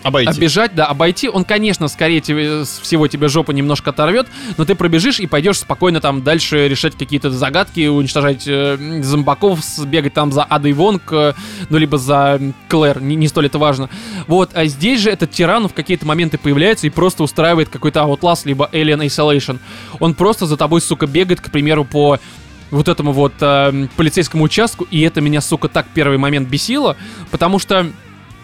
Обойти. 0.02 0.30
оббежать, 0.30 0.74
да, 0.74 0.86
обойти. 0.86 1.28
Он, 1.28 1.44
конечно, 1.44 1.88
скорее 1.88 2.20
тебе, 2.20 2.64
всего 2.64 3.08
тебе 3.08 3.28
жопу 3.28 3.52
немножко 3.52 3.90
оторвет, 3.90 4.26
но 4.56 4.64
ты 4.64 4.74
пробежишь 4.74 5.20
и 5.20 5.26
пойдешь 5.26 5.58
спокойно 5.58 6.00
там 6.00 6.22
дальше 6.22 6.68
решать 6.68 6.96
какие-то 6.96 7.30
загадки, 7.30 7.86
уничтожать 7.86 8.44
э, 8.46 9.00
зомбаков, 9.02 9.60
бегать 9.86 10.14
там 10.14 10.32
за 10.32 10.44
Адой 10.44 10.72
Вонг, 10.72 11.12
э, 11.12 11.34
ну, 11.68 11.78
либо 11.78 11.98
за 11.98 12.40
Клэр, 12.68 13.02
не, 13.02 13.16
не 13.16 13.28
столь 13.28 13.46
это 13.46 13.58
важно. 13.58 13.90
Вот, 14.26 14.50
а 14.54 14.66
здесь 14.66 15.00
же 15.00 15.10
этот 15.10 15.30
тиран 15.30 15.68
в 15.68 15.74
какие-то 15.74 16.06
моменты 16.06 16.38
появляется 16.38 16.86
и 16.86 16.90
просто 16.90 17.22
устраивает 17.22 17.68
какой-то 17.68 18.00
Outlast, 18.00 18.42
либо 18.44 18.68
Alien 18.72 19.06
Isolation. 19.06 19.58
Он 20.00 20.14
просто 20.14 20.46
за 20.46 20.56
тобой, 20.56 20.80
сука, 20.80 21.06
бегает, 21.06 21.40
к 21.40 21.50
примеру, 21.50 21.84
по 21.84 22.18
вот 22.70 22.88
этому 22.88 23.12
вот 23.12 23.32
э, 23.40 23.88
полицейскому 23.96 24.44
участку, 24.44 24.86
и 24.90 25.00
это 25.00 25.20
меня, 25.20 25.40
сука, 25.40 25.68
так 25.68 25.86
первый 25.94 26.18
момент 26.18 26.48
бесило, 26.48 26.96
потому 27.30 27.58
что, 27.58 27.86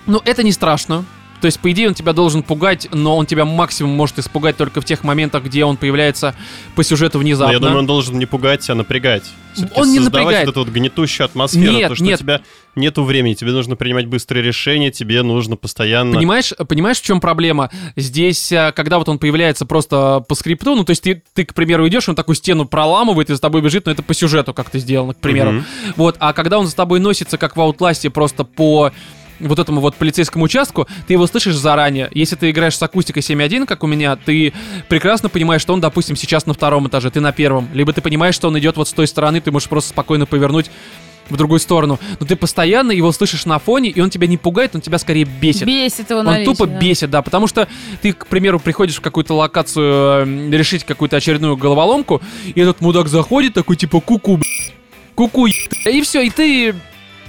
ну, 0.07 0.21
это 0.25 0.43
не 0.43 0.53
страшно. 0.53 1.05
То 1.45 1.49
есть, 1.49 1.61
по 1.61 1.71
идее, 1.71 1.89
он 1.89 1.95
тебя 1.95 2.15
должен 2.15 2.43
пугать, 2.43 2.89
но 2.91 3.19
он 3.19 3.27
тебя 3.27 3.45
максимум 3.45 3.93
может 3.93 4.19
испугать 4.19 4.57
только 4.57 4.81
в 4.81 4.87
тех 4.87 5.05
моментах, 5.05 5.45
где 5.45 5.67
он 5.67 5.77
появляется 5.77 6.35
по 6.75 6.83
сюжету 6.83 7.19
Но 7.19 7.25
внезапно. 7.25 7.53
я 7.53 7.59
думаю, 7.59 7.81
он 7.81 7.87
должен 7.87 8.19
не 8.19 8.25
пугать, 8.25 8.71
а 8.71 8.75
напрягать. 8.75 9.25
Всё-таки 9.53 9.79
Он 9.79 9.93
не 9.93 9.99
создавать 9.99 10.25
напрягает. 10.25 10.47
вот 10.47 10.53
эту 10.53 10.61
вот 10.65 10.69
гнетущую 10.71 11.27
атмосферу, 11.27 11.71
Нет, 11.71 11.89
то, 11.91 11.95
что 11.97 12.05
нет. 12.05 12.19
у 12.19 12.23
тебя 12.23 12.41
нету 12.77 13.05
времени, 13.05 13.35
тебе 13.35 13.53
нужно 13.53 13.77
принимать 13.77 14.07
быстрые 14.07 14.43
решения, 14.43 14.91
тебе 14.91 15.23
нужно 15.23 15.57
постоянно... 15.57 16.15
Понимаешь, 16.15 16.55
понимаешь, 16.67 16.99
в 16.99 17.05
чем 17.05 17.21
проблема? 17.21 17.69
Здесь, 17.95 18.51
а, 18.51 18.73
когда 18.73 18.99
вот 18.99 19.11
он 19.11 19.19
появляется 19.19 19.67
просто 19.67 20.25
по 20.27 20.35
скрипту, 20.35 20.75
ну, 20.75 20.85
то 20.85 20.93
есть 20.93 21.03
ты, 21.03 21.23
ты 21.35 21.45
к 21.45 21.53
примеру, 21.53 21.87
идешь, 21.87 22.09
он 22.09 22.15
такую 22.15 22.37
стену 22.37 22.65
проламывает 22.65 23.29
и 23.29 23.35
за 23.35 23.41
тобой 23.43 23.61
бежит, 23.61 23.85
но 23.85 23.93
это 23.93 24.03
по 24.03 24.15
сюжету 24.15 24.55
как-то 24.55 24.79
сделано, 24.79 25.13
к 25.13 25.19
примеру. 25.19 25.53
Мгм. 25.53 25.65
Вот, 25.97 26.17
а 26.21 26.33
когда 26.33 26.59
он 26.59 26.67
за 26.67 26.75
тобой 26.75 27.01
носится, 27.01 27.37
как 27.37 27.55
в 27.55 27.61
Outlast, 27.61 28.09
просто 28.09 28.45
по 28.45 28.93
вот 29.49 29.59
этому 29.59 29.81
вот 29.81 29.95
полицейскому 29.97 30.45
участку, 30.45 30.87
ты 31.07 31.15
его 31.15 31.27
слышишь 31.27 31.57
заранее. 31.57 32.11
Если 32.13 32.37
ты 32.37 32.51
играешь 32.51 32.77
с 32.77 32.83
акустикой 32.83 33.23
7.1, 33.23 33.67
как 33.67 33.83
у 33.83 33.87
меня, 33.87 34.17
ты 34.17 34.53
прекрасно 34.89 35.29
понимаешь, 35.29 35.63
что 35.63 35.73
он, 35.73 35.81
допустим, 35.81 36.17
сейчас 36.17 36.47
на 36.47 36.55
втором 36.55 36.89
этаже, 36.89 37.11
ты 37.11 37.21
на 37.21 37.33
первом. 37.33 37.69
Либо 37.73 37.93
ты 37.93 38.01
понимаешь, 38.01 38.35
что 38.35 38.49
он 38.49 38.59
идет 38.59 38.77
вот 38.77 38.89
с 38.89 38.93
той 38.93 39.07
стороны, 39.07 39.41
ты 39.41 39.51
можешь 39.51 39.69
просто 39.69 39.91
спокойно 39.91 40.27
повернуть 40.27 40.71
в 41.29 41.37
другую 41.37 41.61
сторону. 41.61 41.99
Но 42.21 42.27
ты 42.27 42.37
постоянно 42.37 42.93
его 42.93 43.11
слышишь 43.13 43.47
на 43.47 43.59
фоне, 43.59 43.91
и 43.91 44.01
он 44.01 44.11
тебя 44.11 44.27
не 44.27 44.37
пугает, 44.37 44.75
он 44.75 44.81
тебя 44.81 44.99
скорее 44.99 45.25
бесит. 45.25 45.67
Бесит 45.67 46.11
его 46.11 46.21
Он 46.21 46.27
наличие, 46.27 46.55
тупо 46.55 46.67
да. 46.67 46.79
бесит, 46.79 47.11
да, 47.11 47.23
потому 47.23 47.47
что 47.47 47.69
ты, 48.03 48.13
к 48.13 48.27
примеру, 48.27 48.61
приходишь 48.61 48.97
в 48.97 49.01
какую-то 49.01 49.35
локацию 49.35 50.27
э, 50.27 50.51
решить 50.51 50.85
какую-то 50.85 51.17
очередную 51.17 51.57
головоломку, 51.57 52.21
и 52.55 52.61
этот 52.61 52.81
мудак 52.81 53.09
заходит 53.09 53.55
такой 53.55 53.77
типа 53.77 54.01
ку-ку, 54.01 54.41
ку-ку, 55.15 55.47
и 55.47 56.01
все, 56.03 56.23
и 56.23 56.31
ты 56.31 56.75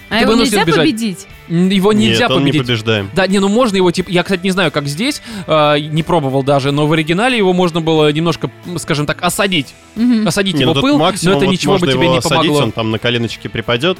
А 0.10 0.22
его 0.22 0.34
нельзя 0.36 0.64
бежать. 0.64 0.82
победить? 0.82 1.28
Его 1.47 1.93
нельзя 1.93 2.24
Нет, 2.28 2.32
он 2.32 2.43
не 2.45 2.51
победить. 2.51 2.68
побеждаем. 2.68 3.10
Да, 3.16 3.28
не, 3.28 3.39
ну 3.39 3.47
можно 3.49 3.76
его, 3.78 3.91
типа, 3.91 4.10
я, 4.10 4.24
кстати, 4.24 4.41
не 4.43 4.51
знаю, 4.51 4.72
как 4.72 4.88
здесь, 4.88 5.22
э, 5.47 5.80
не 5.80 6.03
пробовал 6.03 6.43
даже, 6.43 6.72
но 6.72 6.88
в 6.88 6.93
оригинале 6.93 7.38
его 7.38 7.53
можно 7.53 7.82
было 7.82 8.12
немножко, 8.12 8.49
скажем 8.78 9.06
так, 9.06 9.22
осадить. 9.24 9.74
Мгм. 9.95 10.28
Осадить 10.28 10.56
Не, 10.56 10.62
его 10.62 10.74
ну 10.74 10.82
пыл, 10.82 10.97
но 10.97 11.03
максимум 11.06 11.38
это 11.38 11.45
вот 11.45 11.51
ничего 11.51 11.78
бы 11.78 11.88
тебе 11.88 12.08
не 12.08 12.18
осадить, 12.18 12.38
помогло. 12.38 12.58
он 12.64 12.72
там 12.72 12.91
на 12.91 12.99
коленочке 12.99 13.49
припадет, 13.49 13.97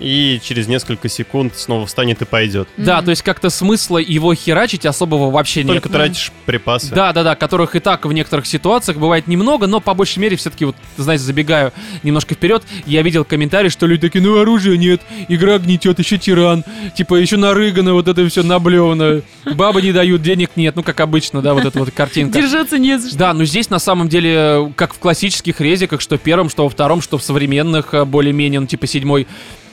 и 0.00 0.40
через 0.42 0.68
несколько 0.68 1.08
секунд 1.08 1.56
снова 1.56 1.86
встанет 1.86 2.22
и 2.22 2.24
пойдет. 2.24 2.68
Да, 2.76 3.02
то 3.02 3.10
есть 3.10 3.22
как-то 3.22 3.50
смысла 3.50 3.98
его 3.98 4.34
херачить 4.34 4.86
особого 4.86 5.30
вообще 5.30 5.64
нет. 5.64 5.74
Только 5.74 5.88
тратишь 5.88 6.32
припасы. 6.46 6.94
Да, 6.94 7.12
да, 7.12 7.22
да, 7.22 7.34
которых 7.34 7.76
и 7.76 7.80
так 7.80 8.06
в 8.06 8.12
некоторых 8.12 8.46
ситуациях 8.46 8.98
бывает 8.98 9.26
немного, 9.26 9.66
но 9.66 9.80
по 9.80 9.94
большей 9.94 10.18
мере 10.20 10.36
все-таки 10.36 10.64
вот, 10.64 10.76
знаете, 10.96 11.24
забегаю 11.24 11.72
немножко 12.02 12.34
вперед, 12.34 12.62
я 12.86 13.02
видел 13.02 13.24
комментарии, 13.24 13.68
что 13.68 13.86
люди 13.86 14.02
такие, 14.02 14.24
ну 14.24 14.38
оружия 14.38 14.76
нет, 14.76 15.00
игра 15.28 15.58
гнетет, 15.58 15.98
еще 15.98 16.18
тиран, 16.18 16.64
типа 16.94 17.16
еще 17.16 17.36
нарыгано, 17.36 17.94
вот 17.94 18.08
это 18.08 18.26
все 18.28 18.42
наблевано, 18.42 19.22
бабы 19.54 19.82
не 19.82 19.92
дают, 19.92 20.22
денег 20.22 20.50
нет, 20.56 20.76
ну 20.76 20.82
как 20.82 21.00
обычно, 21.00 21.42
да, 21.42 21.54
вот 21.54 21.64
эта 21.64 21.78
вот 21.78 21.90
картинка. 21.90 22.40
Держаться 22.40 22.78
не 22.78 22.98
за 22.98 23.08
что. 23.08 23.18
Да, 23.18 23.34
но 23.34 23.44
здесь 23.44 23.70
на 23.70 23.78
самом 23.78 24.08
деле, 24.08 24.72
как 24.76 24.94
в 24.94 24.98
классических 24.98 25.60
резиках, 25.60 26.00
что 26.00 26.16
в 26.16 26.20
первом, 26.20 26.48
что 26.48 26.64
во 26.64 26.70
втором, 26.70 27.02
что 27.02 27.18
в 27.18 27.22
современных, 27.22 27.94
э, 27.94 28.04
более-менее, 28.04 28.60
ну 28.60 28.66
типа 28.66 28.86
седьмой, 28.86 29.26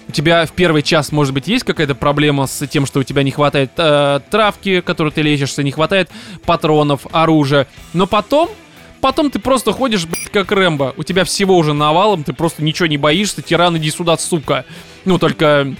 у 0.07 0.11
тебя 0.11 0.45
в 0.45 0.51
первый 0.51 0.81
час, 0.81 1.11
может 1.11 1.33
быть, 1.33 1.47
есть 1.47 1.63
какая-то 1.63 1.95
проблема 1.95 2.47
с 2.47 2.65
тем, 2.67 2.85
что 2.85 2.99
у 2.99 3.03
тебя 3.03 3.23
не 3.23 3.31
хватает 3.31 3.71
э, 3.77 4.19
травки, 4.29 4.81
которую 4.81 5.11
ты 5.11 5.21
лечишься, 5.21 5.63
не 5.63 5.71
хватает 5.71 6.09
патронов, 6.45 7.07
оружия. 7.11 7.67
Но 7.93 8.05
потом, 8.05 8.49
потом 9.01 9.31
ты 9.31 9.39
просто 9.39 9.71
ходишь, 9.71 10.05
блядь, 10.05 10.29
как 10.29 10.51
Рэмбо. 10.51 10.93
У 10.97 11.03
тебя 11.03 11.23
всего 11.23 11.57
уже 11.57 11.73
навалом, 11.73 12.23
ты 12.23 12.33
просто 12.33 12.63
ничего 12.63 12.85
не 12.87 12.97
боишься. 12.97 13.41
Тиран, 13.41 13.77
иди 13.77 13.89
сюда, 13.89 14.17
сука. 14.17 14.65
Ну, 15.05 15.17
только 15.17 15.75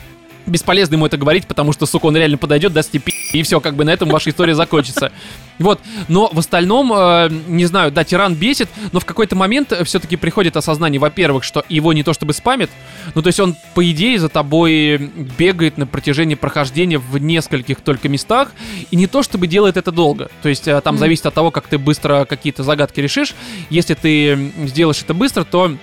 бесполезно 0.45 0.95
ему 0.95 1.05
это 1.05 1.17
говорить, 1.17 1.47
потому 1.47 1.73
что, 1.73 1.85
сука, 1.85 2.05
он 2.07 2.17
реально 2.17 2.37
подойдет, 2.37 2.73
даст 2.73 2.91
тебе 2.91 3.01
пи***, 3.01 3.13
и 3.35 3.43
все, 3.43 3.59
как 3.59 3.75
бы 3.75 3.83
на 3.83 3.91
этом 3.91 4.09
ваша 4.09 4.29
история 4.29 4.55
закончится. 4.55 5.11
Вот, 5.57 5.79
но 6.09 6.29
в 6.33 6.39
остальном, 6.39 6.91
э, 6.93 7.29
не 7.47 7.65
знаю, 7.65 7.89
да, 7.91 8.03
тиран 8.03 8.35
бесит, 8.35 8.67
но 8.91 8.99
в 8.99 9.05
какой-то 9.05 9.35
момент 9.37 9.71
все-таки 9.85 10.17
приходит 10.17 10.57
осознание, 10.57 10.99
во-первых, 10.99 11.45
что 11.45 11.63
его 11.69 11.93
не 11.93 12.03
то 12.03 12.11
чтобы 12.11 12.33
спамит, 12.33 12.69
ну 13.13 13.21
то 13.21 13.27
есть 13.27 13.39
он, 13.39 13.55
по 13.73 13.89
идее, 13.89 14.19
за 14.19 14.27
тобой 14.27 14.97
бегает 15.37 15.77
на 15.77 15.87
протяжении 15.87 16.35
прохождения 16.35 16.97
в 16.97 17.17
нескольких 17.19 17.79
только 17.79 18.09
местах, 18.09 18.51
и 18.91 18.95
не 18.97 19.07
то 19.07 19.23
чтобы 19.23 19.47
делает 19.47 19.77
это 19.77 19.91
долго. 19.93 20.29
То 20.41 20.49
есть 20.49 20.67
э, 20.67 20.81
там 20.81 20.95
Мгм. 20.95 20.99
зависит 20.99 21.25
от 21.25 21.33
того, 21.33 21.51
как 21.51 21.67
ты 21.67 21.77
быстро 21.77 22.25
какие-то 22.25 22.63
загадки 22.63 22.99
решишь. 22.99 23.33
Если 23.69 23.93
ты 23.93 24.51
сделаешь 24.65 25.01
это 25.01 25.13
быстро, 25.13 25.45
то 25.45 25.73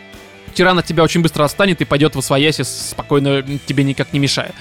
тиран 0.53 0.78
от 0.78 0.86
тебя 0.86 1.03
очень 1.03 1.22
быстро 1.22 1.44
отстанет 1.44 1.80
и 1.80 1.84
пойдет 1.84 2.14
в 2.14 2.18
освояси, 2.18 2.62
спокойно 2.62 3.42
тебе 3.66 3.84
никак 3.84 4.12
не 4.12 4.18
мешая. 4.18 4.53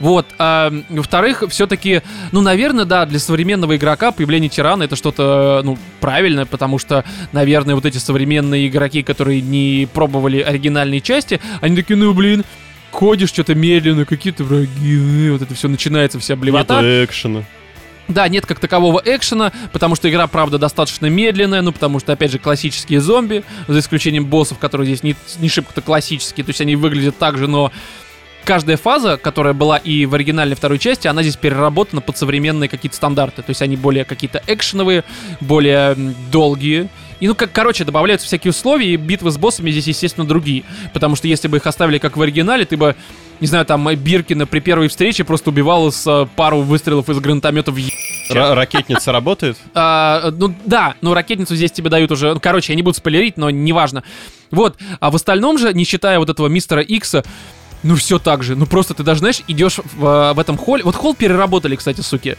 Вот. 0.00 0.26
а, 0.38 0.72
во-вторых, 0.88 1.44
все-таки, 1.48 2.02
ну, 2.32 2.40
наверное, 2.40 2.84
да, 2.84 3.06
для 3.06 3.18
современного 3.18 3.76
игрока 3.76 4.12
появление 4.12 4.48
тирана 4.48 4.84
это 4.84 4.96
что-то, 4.96 5.62
ну, 5.64 5.78
правильное, 6.00 6.46
потому 6.46 6.78
что, 6.78 7.04
наверное, 7.32 7.74
вот 7.74 7.86
эти 7.86 7.98
современные 7.98 8.68
игроки, 8.68 9.02
которые 9.02 9.40
не 9.40 9.88
пробовали 9.92 10.40
оригинальные 10.40 11.00
части, 11.00 11.40
они 11.60 11.76
такие, 11.76 11.96
ну, 11.96 12.12
блин, 12.14 12.44
ходишь 12.90 13.28
что-то 13.28 13.54
медленно, 13.54 14.04
какие-то 14.04 14.44
враги, 14.44 15.28
э, 15.28 15.32
вот 15.32 15.42
это 15.42 15.54
все 15.54 15.68
начинается, 15.68 16.18
вся 16.18 16.36
блевота. 16.36 17.04
экшена. 17.04 17.44
Да, 18.08 18.26
нет 18.28 18.46
как 18.46 18.58
такового 18.58 19.02
экшена, 19.04 19.52
потому 19.72 19.94
что 19.94 20.08
игра, 20.08 20.26
правда, 20.26 20.58
достаточно 20.58 21.06
медленная, 21.06 21.60
ну, 21.60 21.72
потому 21.72 22.00
что, 22.00 22.12
опять 22.12 22.32
же, 22.32 22.38
классические 22.38 23.00
зомби, 23.00 23.44
за 23.68 23.78
исключением 23.78 24.24
боссов, 24.24 24.58
которые 24.58 24.86
здесь 24.86 25.02
не, 25.02 25.14
не 25.38 25.48
шибко-то 25.48 25.82
классические, 25.82 26.44
то 26.44 26.50
есть 26.50 26.60
они 26.62 26.74
выглядят 26.74 27.18
так 27.18 27.36
же, 27.36 27.46
но 27.46 27.70
каждая 28.44 28.78
фаза, 28.78 29.18
которая 29.18 29.52
была 29.52 29.76
и 29.76 30.06
в 30.06 30.14
оригинальной 30.14 30.56
второй 30.56 30.78
части, 30.78 31.06
она 31.06 31.22
здесь 31.22 31.36
переработана 31.36 32.00
под 32.00 32.16
современные 32.16 32.70
какие-то 32.70 32.96
стандарты, 32.96 33.42
то 33.42 33.50
есть 33.50 33.60
они 33.60 33.76
более 33.76 34.06
какие-то 34.06 34.42
экшеновые, 34.46 35.04
более 35.40 35.94
долгие, 36.32 36.88
и, 37.20 37.28
ну, 37.28 37.34
как, 37.34 37.52
короче, 37.52 37.84
добавляются 37.84 38.26
всякие 38.26 38.50
условия, 38.50 38.92
и 38.94 38.96
битвы 38.96 39.30
с 39.30 39.36
боссами 39.38 39.70
здесь, 39.70 39.86
естественно, 39.88 40.26
другие. 40.26 40.64
Потому 40.92 41.16
что 41.16 41.26
если 41.28 41.48
бы 41.48 41.56
их 41.58 41.66
оставили 41.66 41.98
как 41.98 42.16
в 42.16 42.22
оригинале, 42.22 42.64
ты 42.64 42.76
бы, 42.76 42.94
не 43.40 43.46
знаю, 43.46 43.64
там, 43.66 43.88
Биркина 43.94 44.46
при 44.46 44.60
первой 44.60 44.88
встрече 44.88 45.24
просто 45.24 45.50
убивал 45.50 45.90
с 45.90 46.06
э, 46.06 46.26
пару 46.36 46.60
выстрелов 46.62 47.08
из 47.08 47.18
гранатомета 47.18 47.72
в 47.72 47.76
е- 47.76 47.92
Ра- 48.30 48.54
ракетница 48.54 49.10
работает? 49.12 49.56
а, 49.74 50.30
ну 50.32 50.54
да, 50.64 50.94
ну 51.00 51.14
ракетницу 51.14 51.56
здесь 51.56 51.72
тебе 51.72 51.90
дают 51.90 52.10
уже. 52.12 52.34
ну, 52.34 52.40
Короче, 52.40 52.72
я 52.72 52.76
не 52.76 52.82
буду 52.82 52.94
спойлерить, 52.96 53.36
но 53.36 53.50
неважно. 53.50 54.02
Вот. 54.50 54.76
А 55.00 55.10
в 55.10 55.16
остальном 55.16 55.58
же, 55.58 55.72
не 55.74 55.84
считая 55.84 56.18
вот 56.18 56.28
этого 56.30 56.46
мистера 56.48 56.82
Икса, 56.82 57.24
ну 57.82 57.94
все 57.96 58.18
так 58.18 58.42
же. 58.42 58.54
Ну 58.56 58.66
просто 58.66 58.92
ты 58.94 59.02
даже, 59.02 59.20
знаешь, 59.20 59.40
идешь 59.48 59.78
в, 59.78 60.04
а, 60.06 60.34
в 60.34 60.38
этом 60.40 60.56
холле. 60.58 60.82
Вот 60.84 60.94
холл 60.96 61.14
переработали, 61.14 61.76
кстати, 61.76 62.00
суки. 62.00 62.36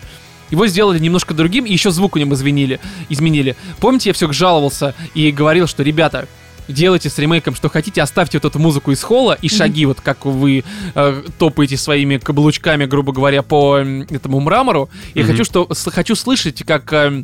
Его 0.52 0.68
сделали 0.68 1.00
немножко 1.00 1.34
другим, 1.34 1.66
и 1.66 1.72
еще 1.72 1.92
звук 1.92 2.16
у 2.16 2.20
него 2.20 2.34
изменили. 2.34 2.80
изменили. 3.10 3.56
Помните, 3.80 4.10
я 4.10 4.14
все 4.14 4.32
жаловался 4.32 4.96
и 5.14 5.32
говорил, 5.32 5.68
что, 5.68 5.84
ребята, 5.84 6.28
делайте 6.68 7.10
с 7.10 7.18
ремейком, 7.18 7.56
что 7.56 7.70
хотите, 7.70 8.02
оставьте 8.02 8.38
вот 8.38 8.46
эту 8.46 8.60
музыку 8.60 8.92
из 8.92 9.02
холла 9.02 9.38
и 9.42 9.50
шаги, 9.50 9.86
вот 9.86 10.02
как 10.02 10.26
вы 10.26 10.64
э, 10.96 11.24
топаете 11.40 11.78
своими 11.78 12.18
каблучками, 12.18 12.86
грубо 12.86 13.12
говоря, 13.12 13.42
по 13.42 13.78
этому 13.78 14.40
мрамору. 14.40 14.90
Я 15.16 15.24
Мгм. 15.24 15.32
хочу, 15.32 15.44
что 15.46 15.68
с- 15.74 15.90
хочу 15.92 16.16
слышать, 16.16 16.64
как, 16.64 16.92
э, 16.94 17.24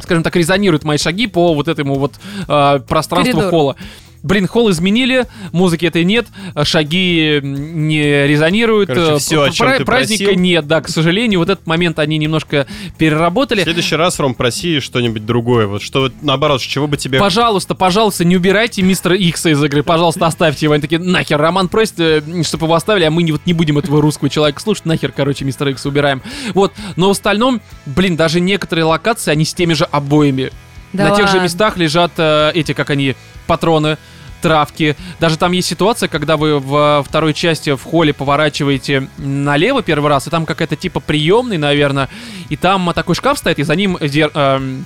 скажем 0.00 0.22
так, 0.22 0.36
резонируют 0.36 0.84
мои 0.84 0.98
шаги 0.98 1.26
по 1.26 1.54
вот 1.54 1.68
этому 1.68 1.94
вот 1.98 2.14
э, 2.48 2.80
пространству 2.86 3.32
Коридору. 3.32 3.50
холла. 3.50 3.76
Блин, 4.22 4.46
холл 4.46 4.70
изменили, 4.70 5.26
музыки 5.52 5.84
этой 5.84 6.04
нет, 6.04 6.26
шаги 6.62 7.40
не 7.42 8.26
резонируют, 8.26 8.88
Короче, 8.88 9.12
э, 9.14 9.18
всё, 9.18 9.42
о 9.42 9.50
чём 9.50 9.66
пра- 9.66 9.78
ты 9.78 9.84
праздника 9.84 10.24
просил. 10.24 10.40
нет, 10.40 10.66
да, 10.66 10.80
к 10.80 10.88
сожалению, 10.88 11.40
вот 11.40 11.48
этот 11.50 11.66
момент 11.66 11.98
они 11.98 12.18
немножко 12.18 12.66
В 12.94 12.98
переработали. 12.98 13.62
следующий 13.64 13.96
раз, 13.96 14.18
Ром, 14.20 14.34
проси 14.34 14.78
что-нибудь 14.80 15.26
другое. 15.26 15.66
Вот 15.66 15.82
что, 15.82 16.10
наоборот, 16.22 16.60
с 16.62 16.64
чего 16.64 16.86
бы 16.86 16.96
тебе... 16.96 17.18
Пожалуйста, 17.18 17.74
пожалуйста, 17.74 18.24
не 18.24 18.36
убирайте 18.36 18.82
мистера 18.82 19.16
Икса 19.16 19.50
из 19.50 19.62
игры, 19.62 19.82
пожалуйста, 19.82 20.26
оставьте 20.26 20.66
его. 20.66 20.74
Они 20.74 20.80
такие, 20.82 21.00
нахер, 21.00 21.38
Роман 21.40 21.68
просит, 21.68 21.98
э, 21.98 22.22
чтобы 22.44 22.66
его 22.66 22.74
оставили, 22.74 23.04
а 23.04 23.10
мы 23.10 23.24
не, 23.24 23.32
вот, 23.32 23.40
не 23.44 23.52
будем 23.54 23.78
этого 23.78 24.00
русского 24.00 24.30
человека 24.30 24.60
слушать, 24.60 24.86
нахер, 24.86 25.10
короче, 25.10 25.44
мистера 25.44 25.70
Икса 25.72 25.88
убираем. 25.88 26.22
Вот, 26.54 26.72
но 26.96 27.08
в 27.08 27.10
остальном, 27.10 27.60
блин, 27.86 28.14
даже 28.16 28.38
некоторые 28.40 28.84
локации, 28.84 29.30
они 29.32 29.44
с 29.44 29.52
теми 29.52 29.72
же 29.74 29.84
обоями. 29.84 30.52
Да 30.92 31.08
На 31.08 31.16
тех 31.16 31.26
же 31.26 31.32
ладно. 31.34 31.44
местах 31.44 31.76
лежат 31.78 32.12
э, 32.18 32.52
эти, 32.54 32.72
как 32.72 32.90
они, 32.90 33.14
патроны, 33.46 33.96
травки. 34.42 34.96
Даже 35.20 35.38
там 35.38 35.52
есть 35.52 35.68
ситуация, 35.68 36.08
когда 36.08 36.36
вы 36.36 36.58
в 36.58 37.02
второй 37.08 37.32
части 37.32 37.70
в 37.74 37.82
холле 37.82 38.12
поворачиваете 38.12 39.08
налево 39.16 39.82
первый 39.82 40.08
раз, 40.10 40.26
и 40.26 40.30
там 40.30 40.44
какая-то 40.44 40.76
типа 40.76 41.00
приемный, 41.00 41.56
наверное, 41.58 42.08
и 42.50 42.56
там 42.56 42.92
такой 42.94 43.14
шкаф 43.14 43.38
стоит, 43.38 43.58
и 43.58 43.62
за 43.62 43.74
ним 43.76 43.96
зер- 43.96 44.32
эм, 44.34 44.84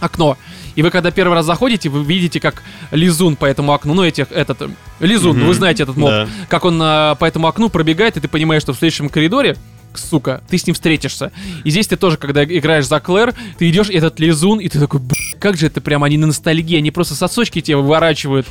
окно. 0.00 0.36
И 0.74 0.82
вы 0.82 0.90
когда 0.90 1.10
первый 1.10 1.32
раз 1.34 1.46
заходите, 1.46 1.88
вы 1.88 2.04
видите, 2.04 2.38
как 2.38 2.62
лизун 2.90 3.36
по 3.36 3.46
этому 3.46 3.72
окну, 3.72 3.94
ну 3.94 4.02
этих, 4.04 4.30
этот, 4.30 4.60
э, 4.60 4.68
лизун, 5.00 5.38
Мгм. 5.38 5.46
вы 5.46 5.54
знаете 5.54 5.84
этот 5.84 5.96
моб, 5.96 6.10
Да. 6.10 6.28
как 6.48 6.66
он 6.66 6.78
э, 6.82 7.14
по 7.18 7.24
этому 7.24 7.46
окну 7.46 7.70
пробегает, 7.70 8.18
и 8.18 8.20
ты 8.20 8.28
понимаешь, 8.28 8.60
что 8.62 8.74
в 8.74 8.76
следующем 8.76 9.08
коридоре 9.08 9.56
сука, 9.98 10.42
ты 10.48 10.58
с 10.58 10.66
ним 10.66 10.74
встретишься. 10.74 11.32
И 11.64 11.70
здесь 11.70 11.86
ты 11.86 11.96
тоже, 11.96 12.16
когда 12.16 12.44
играешь 12.44 12.86
за 12.86 13.00
Клэр, 13.00 13.34
ты 13.58 13.68
идешь, 13.68 13.90
этот 13.90 14.20
лизун, 14.20 14.60
и 14.60 14.68
ты 14.68 14.78
такой, 14.78 15.00
«Б***ь, 15.00 15.36
как 15.38 15.56
же 15.56 15.66
это 15.66 15.80
прям, 15.80 16.04
они 16.04 16.18
на 16.18 16.26
ностальгии, 16.26 16.76
они 16.76 16.90
просто 16.90 17.14
сосочки 17.14 17.60
тебе 17.60 17.76
выворачивают. 17.76 18.46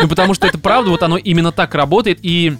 Ну, 0.00 0.08
потому 0.08 0.34
что 0.34 0.46
это 0.46 0.58
правда, 0.58 0.90
вот 0.90 1.02
оно 1.02 1.16
именно 1.16 1.52
так 1.52 1.74
работает, 1.74 2.18
и 2.22 2.56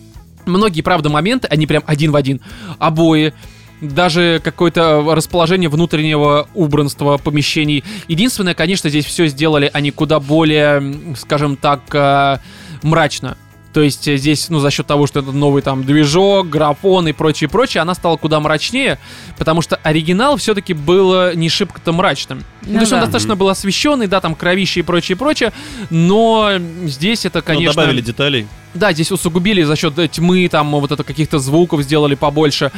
многие, 0.47 0.83
правда, 0.83 1.09
моменты, 1.09 1.49
они 1.49 1.67
прям 1.67 1.83
один 1.87 2.11
в 2.11 2.17
один. 2.17 2.41
Обои, 2.79 3.33
даже 3.81 4.41
какое-то 4.43 5.05
расположение 5.15 5.69
внутреннего 5.69 6.49
убранства 6.55 7.17
помещений. 7.17 7.85
Единственное, 8.09 8.55
конечно, 8.55 8.91
здесь 8.91 9.05
все 9.05 9.27
сделали 9.27 9.71
они 9.73 9.91
куда 9.91 10.21
более, 10.21 11.15
скажем 11.17 11.57
так, 11.57 11.83
э, 11.95 12.39
мрачно. 12.83 13.37
То 13.73 13.83
есть 13.83 14.09
э, 14.09 14.17
здесь, 14.17 14.49
ну, 14.49 14.61
за 14.61 14.71
счет 14.71 14.87
того, 14.87 15.07
что 15.07 15.21
это 15.21 15.33
новый 15.33 15.63
там 15.63 15.85
движок, 15.85 16.49
графон 16.49 17.09
и 17.09 17.13
прочее, 17.13 17.49
прочее, 17.49 17.83
она 17.83 17.95
стала 17.95 18.17
куда 18.17 18.41
мрачнее, 18.41 18.99
потому 19.37 19.63
что 19.63 19.77
оригинал 19.77 20.37
все-таки 20.37 20.73
был 20.73 21.15
э, 21.15 21.35
не 21.35 21.49
шибко-то 21.49 21.93
мрачным. 21.93 22.45
Ну, 22.63 22.69
Ну 22.69 22.75
то 22.75 22.81
есть 22.81 22.93
он 22.93 23.01
да. 23.01 23.05
достаточно 23.07 23.37
был 23.37 23.49
освещенный, 23.49 24.07
да, 24.07 24.21
там 24.21 24.35
кровище 24.35 24.81
и 24.81 24.83
прочее, 24.83 25.17
прочее, 25.17 25.53
но 25.91 26.53
здесь 26.85 27.25
это, 27.27 27.39
Ну, 27.39 27.45
конечно... 27.45 27.75
добавили 27.75 28.01
деталей. 28.01 28.47
Да, 28.79 28.93
здесь 28.93 29.11
усугубили 29.11 29.63
за 29.63 29.77
счет 29.77 29.99
э, 29.99 30.09
тьмы, 30.09 30.49
там 30.49 30.71
вот 30.71 30.93
это 30.93 31.03
каких-то 31.03 31.39
звуков 31.39 31.83
сделали 31.83 32.15
побольше. 32.15 32.71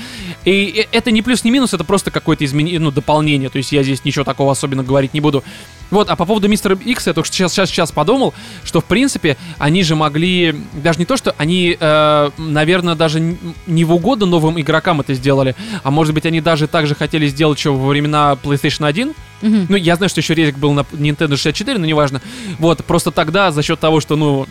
И 0.44 0.86
это 0.92 1.10
не 1.10 1.22
плюс, 1.22 1.44
не 1.44 1.50
минус, 1.50 1.74
это 1.74 1.84
просто 1.84 2.10
какое-то 2.10 2.44
изменение, 2.44 2.80
ну, 2.80 2.90
дополнение. 2.90 3.50
То 3.50 3.58
есть 3.58 3.72
я 3.72 3.82
здесь 3.82 4.04
ничего 4.04 4.24
такого 4.24 4.52
особенно 4.52 4.82
говорить 4.82 5.14
не 5.14 5.20
буду. 5.20 5.44
Вот, 5.90 6.08
а 6.08 6.16
по 6.16 6.24
поводу 6.24 6.48
Мистера 6.48 6.76
Икс, 6.76 7.06
я 7.06 7.12
только 7.12 7.28
сейчас, 7.28 7.52
сейчас, 7.52 7.68
сейчас 7.68 7.90
подумал, 7.90 8.32
что, 8.64 8.80
в 8.80 8.84
принципе, 8.84 9.36
они 9.58 9.82
же 9.82 9.96
могли... 9.96 10.54
Даже 10.72 11.00
не 11.00 11.04
то, 11.04 11.16
что 11.16 11.34
они, 11.36 11.76
э, 11.78 12.30
наверное, 12.38 12.94
даже 12.94 13.36
не 13.66 13.84
в 13.84 13.92
угоду 13.92 14.24
новым 14.26 14.60
игрокам 14.60 15.00
это 15.00 15.14
сделали, 15.14 15.56
а 15.82 15.90
может 15.90 16.14
быть, 16.14 16.26
они 16.26 16.40
даже 16.40 16.68
так 16.68 16.86
же 16.86 16.94
хотели 16.94 17.26
сделать, 17.26 17.58
что 17.58 17.74
во 17.76 17.88
времена 17.88 18.36
PlayStation 18.42 18.86
1, 18.86 19.14
Мгм. 19.42 19.66
ну, 19.68 19.76
я 19.76 19.96
знаю, 19.96 20.10
что 20.10 20.20
еще 20.20 20.34
резик 20.34 20.58
был 20.58 20.72
на 20.72 20.80
Nintendo 20.80 21.30
64, 21.36 21.78
но 21.78 21.86
неважно. 21.86 22.20
Вот, 22.58 22.84
просто 22.84 23.10
тогда 23.10 23.50
за 23.50 23.62
счет 23.62 23.80
того, 23.80 24.00
что, 24.00 24.16
ну, 24.16 24.46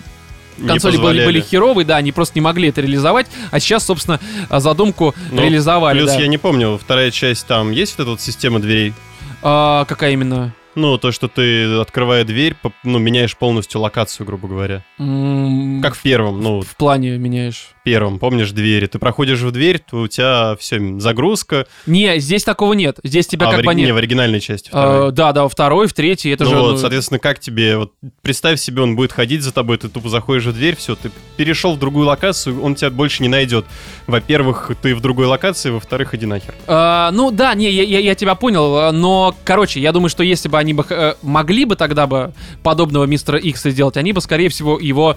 консоли 0.68 0.98
были, 0.98 1.26
были 1.26 1.42
херовые, 1.42 1.86
да, 1.86 1.98
они 1.98 2.12
просто 2.12 2.34
не 2.36 2.42
могли 2.42 2.70
это 2.70 2.82
реализовать, 2.82 3.28
а 3.52 3.60
сейчас, 3.60 3.86
собственно, 3.86 4.20
а, 4.50 4.60
задумку 4.60 5.16
Ну, 5.32 5.42
реализовали. 5.42 6.00
Плюс 6.00 6.12
да. 6.12 6.20
я 6.20 6.28
не 6.28 6.38
помню, 6.38 6.78
вторая 6.82 7.12
часть 7.12 7.48
там 7.48 7.72
есть 7.72 7.98
вот 7.98 8.04
эта 8.04 8.12
вот 8.12 8.22
система 8.22 8.60
дверей? 8.60 8.94
А, 9.42 9.86
какая 9.86 10.12
именно? 10.14 10.54
Ну, 10.76 10.98
то, 10.98 11.12
что 11.12 11.28
ты, 11.28 11.80
открывая 11.80 12.24
дверь, 12.24 12.56
ну, 12.84 13.00
меняешь 13.00 13.36
полностью 13.36 13.82
локацию, 13.82 14.26
грубо 14.26 14.48
говоря. 14.48 14.84
М, 15.00 15.82
Как 15.82 15.96
в 15.96 16.02
первом, 16.02 16.42
ну, 16.42 16.62
в 16.62 16.76
плане 16.76 17.18
меняешь? 17.18 17.70
Первом, 17.84 18.20
помнишь, 18.20 18.52
двери. 18.52 18.88
Ты 18.88 19.00
проходишь 19.00 19.40
в 19.40 19.52
дверь, 19.52 19.80
то 19.80 20.02
у 20.02 20.08
тебя 20.08 20.56
все, 20.60 21.00
загрузка. 21.00 21.68
Не, 21.86 22.20
здесь 22.20 22.44
такого 22.44 22.74
нет. 22.74 23.00
Здесь 23.04 23.28
тебя 23.28 23.48
а, 23.48 23.52
как 23.52 23.62
в, 23.62 23.64
бы 23.66 23.72
ори- 23.72 23.76
не, 23.78 23.84
нет. 23.86 23.94
в 23.94 23.98
оригинальной 23.98 24.40
части 24.40 24.70
второй. 24.70 25.12
да, 25.12 25.32
да, 25.32 25.44
во 25.44 25.50
второй, 25.50 25.88
в 25.88 25.94
третий, 25.94 26.30
это 26.30 26.44
ну 26.44 26.50
же... 26.50 26.56
вот, 26.58 26.72
ну, 26.72 26.78
соответственно, 26.78 27.20
как 27.20 27.40
тебе, 27.40 27.78
вот, 27.78 27.94
представь 28.22 28.60
себе, 28.60 28.82
он 28.82 28.96
будет 28.96 29.12
ходить 29.12 29.42
за 29.42 29.52
тобой, 29.54 29.78
ты 29.78 29.90
тупо 29.90 30.10
заходишь 30.10 30.46
в 30.46 30.54
дверь, 30.54 30.76
все, 30.76 30.96
ты 30.96 31.12
перешел 31.38 31.76
в 31.76 31.80
другую 31.80 32.08
локацию, 32.08 32.62
он 32.62 32.76
тебя 32.76 32.90
больше 32.90 33.24
не 33.24 33.30
найдет. 33.30 33.66
Во-первых, 34.08 34.72
ты 34.82 34.96
в 34.96 35.02
другой 35.02 35.28
локации, 35.28 35.70
во-вторых, 35.70 36.14
иди 36.16 36.26
нахер. 36.26 36.54
А, 36.68 37.12
ну 37.12 37.32
да, 37.32 37.54
не, 37.54 37.70
я, 37.72 37.84
я- 37.84 38.00
я 38.00 38.16
тебя 38.16 38.36
понял, 38.36 38.78
а, 38.78 38.92
но, 38.92 39.36
короче, 39.44 39.80
я 39.80 39.92
думаю, 39.92 40.10
что 40.10 40.24
если 40.24 40.50
бы 40.50 40.58
они 40.58 40.74
бы 40.74 40.86
э, 40.90 41.16
могли 41.22 41.66
бы 41.66 41.76
тогда 41.76 42.08
бы 42.08 42.34
подобного 42.64 43.06
мистера 43.06 43.38
Икса 43.40 43.70
сделать, 43.70 43.98
они 43.98 44.14
бы, 44.14 44.22
скорее 44.22 44.50
всего, 44.50 44.80
его 44.80 45.16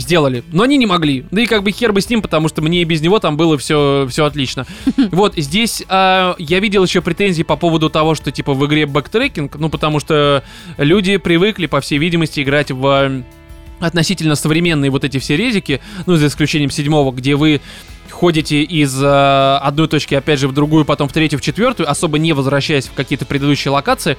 сделали. 0.00 0.42
Но 0.52 0.64
они 0.64 0.76
не 0.76 0.86
могли. 0.86 1.24
Да 1.30 1.40
и 1.40 1.46
как 1.46 1.62
бы 1.62 1.70
хер 1.70 1.92
бы 1.92 2.00
с 2.00 2.08
ним, 2.08 2.22
потому 2.22 2.48
что 2.48 2.62
мне 2.62 2.82
и 2.82 2.84
без 2.84 3.00
него 3.00 3.18
там 3.18 3.36
было 3.36 3.56
все, 3.58 4.06
все 4.10 4.24
отлично. 4.24 4.66
Вот, 5.10 5.34
здесь 5.36 5.82
а, 5.88 6.34
я 6.38 6.60
видел 6.60 6.84
еще 6.84 7.02
претензии 7.02 7.42
по 7.42 7.56
поводу 7.56 7.90
того, 7.90 8.14
что 8.14 8.30
типа 8.30 8.54
в 8.54 8.66
игре 8.66 8.86
backtracking, 8.86 9.56
ну 9.56 9.68
потому 9.68 10.00
что 10.00 10.44
люди 10.78 11.16
привыкли, 11.16 11.66
по 11.66 11.80
всей 11.80 11.98
видимости, 11.98 12.40
играть 12.40 12.70
в 12.70 12.86
а, 12.86 13.22
относительно 13.80 14.34
современные 14.34 14.90
вот 14.90 15.04
эти 15.04 15.18
все 15.18 15.36
резики, 15.36 15.80
ну, 16.06 16.16
за 16.16 16.28
исключением 16.28 16.70
седьмого, 16.70 17.12
где 17.12 17.34
вы 17.34 17.60
ходите 18.10 18.62
из 18.62 19.02
э, 19.02 19.58
одной 19.62 19.88
точки, 19.88 20.14
опять 20.14 20.38
же, 20.38 20.48
в 20.48 20.52
другую, 20.52 20.84
потом 20.84 21.08
в 21.08 21.12
третью, 21.12 21.38
в 21.38 21.42
четвертую, 21.42 21.90
особо 21.90 22.18
не 22.18 22.32
возвращаясь 22.32 22.86
в 22.86 22.92
какие-то 22.92 23.24
предыдущие 23.24 23.72
локации. 23.72 24.18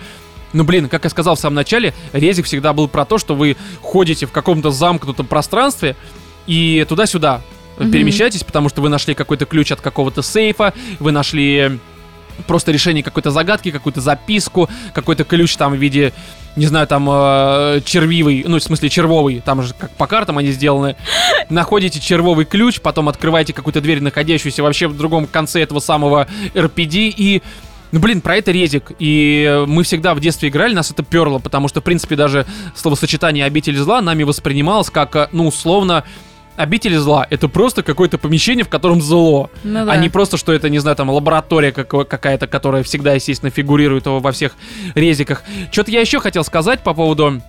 Ну, 0.54 0.64
блин, 0.64 0.89
как 0.89 1.04
я 1.04 1.10
сказал 1.10 1.36
в 1.36 1.39
самом 1.39 1.56
начале, 1.56 1.93
резик 2.14 2.45
всегда 2.45 2.74
был 2.74 2.88
про 2.88 3.06
то, 3.06 3.18
что 3.18 3.36
вы 3.36 3.56
ходите 3.82 4.26
в 4.26 4.32
каком-то 4.32 4.72
замкнутом 4.72 5.26
пространстве 5.26 5.95
и 6.47 6.86
туда-сюда 6.88 7.41
Мгм. 7.78 7.91
перемещаетесь, 7.91 8.43
потому 8.43 8.70
что 8.70 8.82
вы 8.82 8.89
нашли 8.89 9.14
какой-то 9.14 9.45
ключ 9.45 9.72
от 9.72 9.82
какого-то 9.82 10.22
сейфа, 10.22 10.74
вы 10.99 11.12
нашли 11.12 11.80
просто 12.47 12.72
решение 12.72 13.04
какой-то 13.04 13.32
загадки, 13.32 13.72
какую-то 13.72 14.02
записку, 14.02 14.70
какой-то 14.93 15.24
ключ 15.24 15.56
там 15.56 15.74
в 15.74 15.78
виде, 15.78 16.14
не 16.56 16.66
знаю, 16.66 16.88
там 16.88 17.08
э, 17.10 17.82
червивый, 17.86 18.43
ну, 18.47 18.60
в 18.60 18.64
смысле 18.64 18.89
червовый, 18.89 19.41
там 19.43 19.62
же 19.64 19.74
как 19.78 19.91
по 19.91 20.08
картам 20.08 20.38
они 20.38 20.52
сделаны. 20.52 20.95
Находите 21.49 21.99
червовый 21.99 22.45
ключ, 22.45 22.82
потом 22.82 23.10
открываете 23.10 23.54
какую-то 23.54 23.82
дверь, 23.82 24.02
находящуюся 24.02 24.64
вообще 24.64 24.88
в 24.88 24.97
другом 24.97 25.28
конце 25.28 25.62
этого 25.62 25.80
самого 25.80 26.28
RPD 26.54 27.14
и 27.16 27.41
ну, 27.92 28.00
блин, 28.00 28.22
про 28.22 28.38
это 28.38 28.52
резик. 28.52 28.92
И 29.00 29.46
э, 29.48 29.66
мы 29.66 29.84
всегда 29.84 30.14
в 30.14 30.20
детстве 30.20 30.50
играли, 30.50 30.74
нас 30.74 30.92
это 30.92 31.04
перло, 31.04 31.39
потому 31.39 31.68
что, 31.68 31.82
в 31.82 31.84
принципе, 31.84 32.16
даже 32.16 32.46
словосочетание 32.76 33.46
«обитель 33.46 33.78
зла» 33.78 34.02
нами 34.02 34.24
воспринималось 34.24 34.89
как, 34.89 35.16
э, 35.16 35.28
ну, 35.32 35.48
условно, 35.48 36.04
обитель 36.56 36.98
зла— 36.98 37.26
это 37.30 37.48
просто 37.48 37.84
какое-то 37.84 38.18
помещение, 38.18 38.64
в 38.64 38.70
котором 38.70 39.02
зло. 39.02 39.50
Ну 39.64 39.86
да. 39.86 39.92
А 39.92 39.98
не 39.98 40.10
просто, 40.10 40.38
что 40.38 40.54
это, 40.54 40.70
не 40.70 40.80
знаю, 40.80 40.96
там, 40.96 41.10
лаборатория 41.10 41.72
какая-то, 41.72 42.48
которая 42.48 42.84
всегда, 42.84 43.14
естественно, 43.14 43.50
фигурирует 43.50 44.06
во 44.06 44.32
всех 44.32 44.54
резиках. 44.96 45.44
Что-то 45.72 45.92
я 45.92 46.02
еще 46.02 46.20
хотел 46.20 46.44
сказать 46.44 46.82
по 46.82 46.94
поводу 46.94 47.42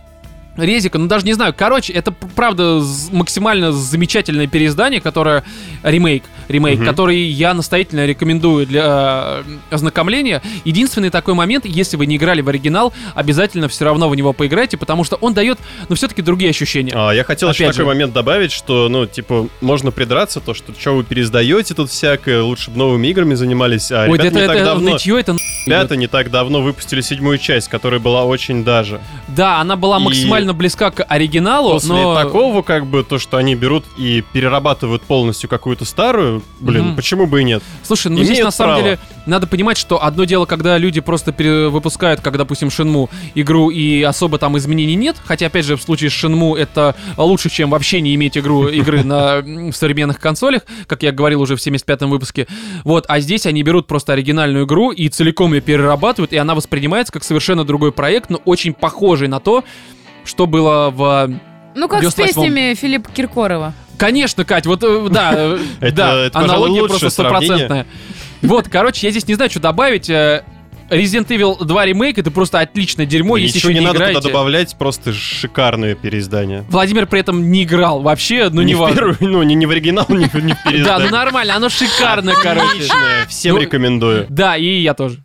резика, 0.56 0.98
ну 0.98 1.06
даже 1.06 1.24
не 1.24 1.32
знаю. 1.32 1.54
Короче, 1.56 1.92
это 1.92 2.12
правда 2.12 2.82
максимально 3.10 3.72
замечательное 3.72 4.46
переиздание, 4.46 5.00
которое 5.00 5.44
ремейк, 5.82 6.24
ремейк, 6.48 6.78
Мгм. 6.78 6.86
который 6.86 7.18
я 7.22 7.54
настоятельно 7.54 8.06
рекомендую 8.06 8.66
для 8.66 9.42
э, 9.46 9.74
ознакомления. 9.74 10.42
Единственный 10.64 11.10
такой 11.10 11.34
момент, 11.34 11.64
если 11.64 11.96
вы 11.96 12.06
не 12.06 12.16
играли 12.16 12.40
в 12.40 12.48
оригинал, 12.48 12.92
обязательно 13.14 13.68
все 13.68 13.84
равно 13.84 14.08
в 14.08 14.14
него 14.14 14.32
поиграйте, 14.32 14.76
потому 14.76 15.04
что 15.04 15.16
он 15.16 15.34
дает, 15.34 15.58
ну 15.88 15.94
все-таки 15.96 16.22
другие 16.22 16.50
ощущения. 16.50 16.92
А, 16.94 17.12
я 17.12 17.24
хотел 17.24 17.50
еще 17.50 17.70
такой 17.70 17.86
момент 17.86 18.12
добавить, 18.12 18.52
что, 18.52 18.88
ну, 18.88 19.06
типа, 19.06 19.48
можно 19.60 19.90
придраться, 19.90 20.40
то, 20.40 20.54
что 20.54 20.72
что 20.78 20.96
вы 20.96 21.04
пересдаете 21.04 21.74
тут 21.74 21.90
всякое, 21.90 22.42
лучше 22.42 22.70
бы 22.70 22.78
новыми 22.78 23.06
играми 23.08 23.34
занимались, 23.34 23.90
а 23.90 24.06
Ой, 24.08 24.18
ребята 24.18 24.26
это, 24.26 24.40
не 24.40 24.46
так 24.46 24.56
это 24.56 24.64
давно... 24.64 24.90
нытье, 24.92 25.20
это 25.20 25.36
Ребята 25.66 25.96
не 25.96 26.06
так 26.08 26.30
давно 26.30 26.60
выпустили 26.60 27.00
седьмую 27.00 27.38
часть, 27.38 27.68
которая 27.68 28.00
была 28.00 28.24
очень 28.24 28.64
даже. 28.64 29.00
Да, 29.28 29.60
она 29.60 29.76
была 29.76 29.98
И 29.98 30.02
максимально 30.42 30.52
близка 30.54 30.90
к 30.90 31.04
оригиналу, 31.04 31.72
После 31.72 31.92
но... 31.92 32.14
такого, 32.14 32.62
как 32.62 32.86
бы, 32.86 33.04
то, 33.04 33.18
что 33.18 33.36
они 33.36 33.54
берут 33.54 33.84
и 33.96 34.22
перерабатывают 34.32 35.02
полностью 35.02 35.48
какую-то 35.48 35.84
старую, 35.84 36.42
блин, 36.60 36.88
Мгм. 36.88 36.96
почему 36.96 37.26
бы 37.26 37.40
и 37.40 37.44
нет? 37.44 37.62
Слушай, 37.82 38.08
ну 38.08 38.16
здесь 38.18 38.30
Имеют 38.30 38.46
на 38.46 38.50
самом 38.50 38.74
право. 38.74 38.82
деле 38.82 38.98
надо 39.26 39.46
понимать, 39.46 39.78
что 39.78 40.02
одно 40.02 40.24
дело, 40.24 40.46
когда 40.46 40.78
люди 40.78 41.00
просто 41.00 41.32
перевыпускают, 41.32 42.20
как, 42.20 42.36
допустим, 42.36 42.70
Шинму 42.70 43.08
игру, 43.34 43.70
и 43.70 44.02
особо 44.02 44.38
там 44.38 44.58
изменений 44.58 44.96
нет, 44.96 45.16
хотя, 45.24 45.46
опять 45.46 45.64
же, 45.64 45.76
в 45.76 45.82
случае 45.82 46.10
с 46.10 46.12
Шинму 46.12 46.56
это 46.56 46.94
лучше, 47.16 47.48
чем 47.50 47.70
вообще 47.70 48.00
не 48.00 48.14
иметь 48.14 48.36
игру, 48.36 48.68
игры 48.68 49.04
на 49.04 49.42
современных 49.72 50.18
консолях, 50.18 50.62
как 50.86 51.02
я 51.02 51.12
говорил 51.12 51.40
уже 51.42 51.56
в 51.56 51.60
75-м 51.64 52.10
выпуске. 52.10 52.46
Вот, 52.84 53.04
а 53.08 53.20
здесь 53.20 53.46
они 53.46 53.62
берут 53.62 53.86
просто 53.86 54.12
оригинальную 54.12 54.66
игру 54.66 54.90
и 54.90 55.08
целиком 55.08 55.54
ее 55.54 55.60
перерабатывают, 55.60 56.32
и 56.32 56.36
она 56.36 56.54
воспринимается 56.54 57.12
как 57.12 57.24
совершенно 57.24 57.64
другой 57.64 57.92
проект, 57.92 58.30
но 58.30 58.38
очень 58.44 58.72
похожий 58.74 59.28
на 59.28 59.38
то, 59.40 59.64
что 60.24 60.46
было 60.46 60.90
в... 60.90 61.30
Ну, 61.74 61.88
как 61.88 62.02
с 62.02 62.06
98-м. 62.14 62.26
песнями 62.26 62.74
Филиппа 62.74 63.10
Киркорова. 63.10 63.72
Конечно, 63.98 64.44
Кать, 64.44 64.66
вот 64.66 64.82
э, 64.82 65.06
да, 65.10 65.56
э, 65.80 65.90
да, 65.92 66.28
аналогия 66.34 66.86
просто 66.86 67.08
стопроцентная. 67.10 67.86
Вот, 68.42 68.68
короче, 68.68 69.06
я 69.06 69.10
здесь 69.10 69.26
не 69.28 69.34
знаю, 69.34 69.50
что 69.50 69.60
добавить. 69.60 70.10
э, 70.10 70.42
Resident 70.90 71.28
Evil 71.28 71.64
2 71.64 71.86
ремейк 71.86 72.18
это 72.18 72.30
просто 72.30 72.60
отличное 72.60 73.06
дерьмо, 73.06 73.38
если 73.38 73.56
Ничего 73.56 73.70
еще 73.70 73.74
не, 73.74 73.80
не 73.80 73.86
надо 73.86 73.98
играете. 73.98 74.20
туда 74.20 74.28
добавлять, 74.28 74.76
просто 74.76 75.14
шикарное 75.14 75.94
переиздание. 75.94 76.64
Владимир 76.68 77.06
при 77.06 77.20
этом 77.20 77.50
не 77.50 77.62
играл 77.62 78.02
вообще, 78.02 78.50
ну 78.52 78.60
не 78.60 78.68
не 78.68 78.74
важно. 78.74 78.94
первую, 78.96 79.16
ну, 79.20 79.42
не, 79.42 79.54
не 79.54 79.64
в 79.64 79.70
оригинал, 79.70 80.04
не, 80.10 80.26
в- 80.26 80.34
не 80.34 80.52
в 80.52 80.56
Да, 80.64 80.70
переиздание. 80.70 81.08
ну 81.10 81.16
нормально, 81.16 81.56
оно 81.56 81.70
шикарное, 81.70 82.34
короче. 82.34 82.66
Отличное, 82.66 83.26
всем 83.28 83.54
Ну, 83.54 83.62
рекомендую. 83.62 84.26
Да, 84.28 84.56
и 84.58 84.80
я 84.82 84.92
тоже. 84.92 85.20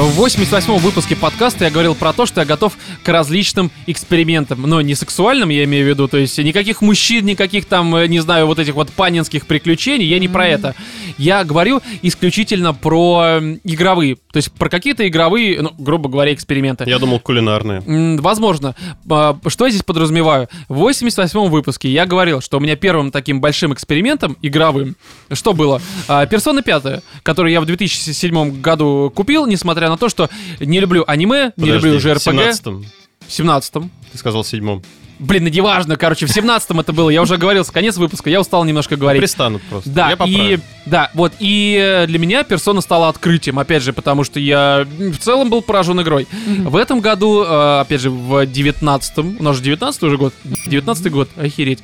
В 0.00 0.18
88-м 0.18 0.78
выпуске 0.78 1.14
подкаста 1.14 1.66
я 1.66 1.70
говорил 1.70 1.94
про 1.94 2.14
то, 2.14 2.24
что 2.24 2.40
я 2.40 2.46
готов 2.46 2.72
к 3.02 3.08
различным 3.08 3.70
экспериментам. 3.86 4.62
Но 4.62 4.80
не 4.80 4.94
сексуальным, 4.94 5.50
я 5.50 5.64
имею 5.64 5.84
в 5.84 5.88
виду. 5.90 6.08
То 6.08 6.16
есть 6.16 6.38
никаких 6.38 6.80
мужчин, 6.80 7.26
никаких 7.26 7.66
там, 7.66 7.94
э, 7.94 8.06
не 8.06 8.20
знаю, 8.20 8.46
вот 8.46 8.58
этих 8.58 8.74
вот 8.74 8.90
панинских 8.90 9.46
приключений. 9.46 10.06
Я 10.06 10.18
не 10.18 10.26
про 10.26 10.48
это. 10.48 10.74
Я 11.18 11.44
говорю 11.44 11.82
исключительно 12.00 12.72
про 12.72 13.40
игровые. 13.62 14.16
То 14.32 14.38
есть 14.38 14.50
про 14.52 14.70
какие-то 14.70 15.06
игровые, 15.06 15.60
ну, 15.60 15.72
грубо 15.76 16.08
говоря, 16.08 16.32
эксперименты. 16.32 16.84
Я 16.88 16.98
думал, 16.98 17.20
кулинарные. 17.20 17.82
Возможно. 18.20 18.74
А, 19.10 19.38
Что 19.48 19.66
я 19.66 19.70
здесь 19.70 19.82
подразумеваю? 19.82 20.48
В 20.70 20.82
88-м 20.82 21.50
выпуске 21.50 21.90
я 21.90 22.06
говорил, 22.06 22.40
что 22.40 22.56
у 22.56 22.60
меня 22.60 22.74
первым 22.74 23.10
таким 23.10 23.42
большим 23.42 23.74
экспериментом 23.74 24.38
игровым, 24.40 24.96
что 25.30 25.52
было? 25.52 25.82
А, 26.08 26.24
Персона 26.24 26.62
5, 26.62 27.02
которую 27.22 27.52
я 27.52 27.60
в 27.60 27.66
2007 27.66 28.62
году 28.62 29.12
купил, 29.14 29.46
несмотря 29.46 29.89
на 29.90 29.96
то, 29.96 30.08
что 30.08 30.30
не 30.58 30.80
люблю 30.80 31.04
аниме, 31.06 31.52
не 31.56 31.70
люблю 31.70 31.96
уже 31.96 32.14
в 32.14 32.16
РПГ. 32.16 32.28
17-м. 32.28 32.86
В 33.20 33.28
17-м. 33.28 33.90
Ты 34.12 34.18
сказал 34.18 34.42
в 34.42 34.48
седьмом. 34.48 34.82
Блин, 35.20 35.44
ну 35.44 35.50
неважно, 35.50 35.96
короче, 35.96 36.24
в 36.24 36.34
17-м 36.34 36.80
это 36.80 36.94
было. 36.94 37.10
Я 37.10 37.20
уже 37.20 37.36
говорил 37.36 37.62
с 37.62 37.70
конец 37.70 37.98
выпуска, 37.98 38.30
я 38.30 38.40
устал 38.40 38.64
немножко 38.64 38.96
говорить. 38.96 39.20
Пристанут 39.20 39.60
просто. 39.68 39.90
Да, 39.90 40.16
Я 40.18 40.24
и 40.24 40.58
да, 40.86 41.10
вот 41.12 41.34
и 41.38 41.78
э, 41.78 42.06
для 42.06 42.18
меня 42.18 42.42
персона 42.42 42.80
стала 42.80 43.10
открытием, 43.10 43.58
опять 43.58 43.82
же, 43.82 43.92
потому 43.92 44.24
что 44.24 44.40
я 44.40 44.86
в 44.98 45.18
целом 45.18 45.50
был 45.50 45.60
поражен 45.60 46.00
игрой. 46.00 46.26
В 46.46 46.74
этом 46.74 47.00
году, 47.00 47.44
э, 47.44 47.80
опять 47.80 48.00
же, 48.00 48.08
в 48.10 48.46
19-м, 48.46 49.36
у 49.38 49.42
нас 49.42 49.56
же 49.56 49.62
19 49.62 50.02
уже 50.04 50.16
год, 50.16 50.32
19 50.66 51.12
год, 51.12 51.28
охереть. 51.36 51.80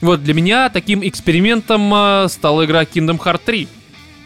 Вот 0.00 0.22
для 0.22 0.34
меня 0.34 0.68
таким 0.68 1.06
экспериментом 1.06 1.92
э, 1.92 2.28
стала 2.28 2.64
игра 2.64 2.84
Kingdom 2.84 3.18
Hearts 3.18 3.40
3. 3.44 3.68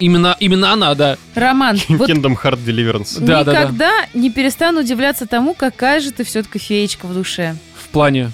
Именно, 0.01 0.37
именно 0.41 0.73
она, 0.73 0.95
да. 0.95 1.17
Роман, 1.35 1.79
вот 1.89 2.11
Kingdom 2.11 2.37
Heart 2.43 2.65
Deliverance. 2.65 3.21
Да, 3.21 3.45
да, 3.45 3.53
да. 3.53 3.61
никогда 3.63 3.93
не 4.15 4.31
перестану 4.31 4.81
удивляться 4.81 5.27
тому, 5.27 5.55
какая 5.55 6.01
же 6.01 6.11
ты 6.11 6.25
все-таки 6.25 6.59
феечка 6.59 7.07
в 7.07 7.15
душе. 7.15 7.55
В 7.77 7.89
плане. 7.89 8.33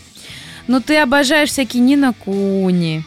Ну 0.69 0.81
ты 0.81 0.97
обожаешь 0.99 1.51
всякие 1.51 1.83
Нина 1.83 2.13
Куни, 2.13 3.05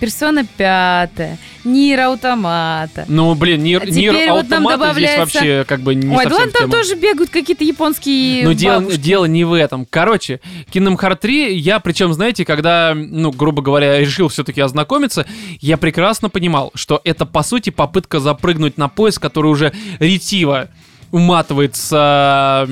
Персона 0.00 0.44
пятая, 0.56 1.38
Нир 1.64 2.00
Автомата. 2.00 3.04
Ну, 3.08 3.34
блин, 3.34 3.62
Нир, 3.62 3.82
А 3.82 3.86
Нир 3.86 4.12
теперь 4.12 4.30
вот 4.30 4.48
нам 4.48 4.66
Automata 4.66 4.92
здесь 4.92 5.10
добавляется- 5.10 5.20
вообще 5.20 5.64
как 5.66 5.80
бы 5.80 5.94
не 5.94 6.14
Ой, 6.14 6.24
да 6.26 6.34
ладно, 6.36 6.52
там 6.52 6.70
тоже 6.70 6.94
бегают 6.96 7.30
какие-то 7.30 7.64
японские 7.64 8.44
Но 8.44 8.52
дело, 8.52 8.80
бабушки. 8.80 8.98
дело 8.98 9.24
не 9.24 9.44
в 9.44 9.52
этом. 9.52 9.86
Короче, 9.88 10.40
Kingdom 10.72 10.96
Hearts 10.98 11.16
3, 11.16 11.56
я 11.56 11.80
причем, 11.80 12.12
знаете, 12.12 12.44
когда, 12.44 12.92
ну, 12.94 13.30
грубо 13.30 13.62
говоря, 13.62 13.98
решил 14.00 14.28
все-таки 14.28 14.60
ознакомиться, 14.60 15.26
я 15.60 15.76
прекрасно 15.76 16.28
понимал, 16.30 16.70
что 16.74 17.00
это, 17.04 17.24
по 17.26 17.42
сути, 17.42 17.70
попытка 17.70 18.20
запрыгнуть 18.20 18.76
на 18.78 18.88
поезд, 18.88 19.18
который 19.18 19.46
уже 19.50 19.72
ретиво 19.98 20.68
уматывает 21.12 21.76
с 21.76 21.90
а, 21.94 22.68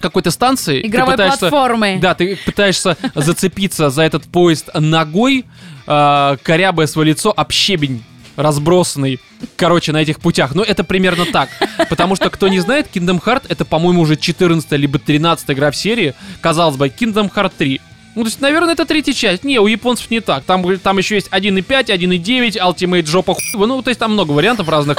какой-то 0.00 0.30
станции. 0.30 0.80
Ты 0.80 0.86
Игровой 0.88 1.14
пытаешься- 1.14 1.38
платформы. 1.38 1.98
Да, 2.00 2.14
ты 2.14 2.36
пытаешься 2.44 2.96
зацепиться 3.14 3.90
за 3.90 4.02
этот 4.02 4.24
поезд 4.24 4.68
ногой, 4.74 5.44
а, 5.86 6.36
корябая 6.42 6.86
свое 6.86 7.10
лицо 7.10 7.32
об 7.36 7.52
щебень 7.52 8.02
разбросанный, 8.36 9.18
короче, 9.56 9.90
на 9.92 9.96
этих 9.98 10.20
путях. 10.20 10.54
Но 10.54 10.62
это 10.62 10.84
примерно 10.84 11.26
так. 11.26 11.48
Потому 11.90 12.14
что, 12.14 12.30
кто 12.30 12.46
не 12.46 12.60
знает, 12.60 12.86
Kingdom 12.94 13.20
Hearts 13.20 13.46
это, 13.48 13.64
по-моему, 13.64 14.02
уже 14.02 14.16
14 14.16 14.76
либо 14.76 15.00
13 15.00 15.50
игра 15.50 15.72
в 15.72 15.76
серии. 15.76 16.14
Казалось 16.40 16.76
бы, 16.76 16.86
Kingdom 16.86 17.32
Hearts 17.34 17.52
3. 17.58 17.80
Ну, 18.14 18.22
то 18.22 18.28
есть, 18.28 18.40
наверное, 18.40 18.74
это 18.74 18.84
третья 18.84 19.12
часть. 19.12 19.44
Не, 19.44 19.58
у 19.60 19.66
японцев 19.66 20.10
не 20.10 20.20
так. 20.20 20.44
Там, 20.44 20.78
там 20.78 20.98
еще 20.98 21.16
есть 21.16 21.28
1.5, 21.30 21.90
1.9, 21.90 22.56
Ultimate 22.56 23.06
жопа 23.06 23.34
хуева. 23.34 23.66
Ну, 23.66 23.82
то 23.82 23.90
есть, 23.90 23.98
там 24.00 24.12
много 24.12 24.32
вариантов 24.32 24.68
разных. 24.68 24.98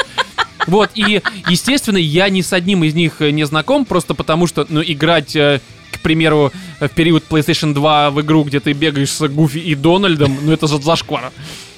Вот, 0.68 0.92
и, 0.96 1.22
естественно, 1.48 1.98
я 1.98 2.30
ни 2.30 2.42
с 2.42 2.54
одним 2.54 2.84
из 2.84 2.94
них 2.94 3.22
э, 3.22 3.32
не 3.32 3.46
знаком, 3.46 3.86
просто 3.86 4.14
потому 4.14 4.48
что, 4.48 4.66
ну, 4.70 4.82
играть, 4.86 5.36
э, 5.36 5.62
к 5.92 6.00
примеру, 6.02 6.52
э, 6.80 6.88
в 6.88 6.92
период 6.92 7.24
PlayStation 7.30 7.74
2 7.74 8.12
в 8.12 8.22
игру, 8.22 8.44
где 8.44 8.60
ты 8.60 8.74
бегаешь 8.74 9.12
с 9.12 9.28
Гуфи 9.28 9.58
и 9.58 9.76
Дональдом, 9.76 10.38
ну, 10.42 10.52
это 10.52 10.68
же 10.68 10.82
зашквар. 10.82 11.32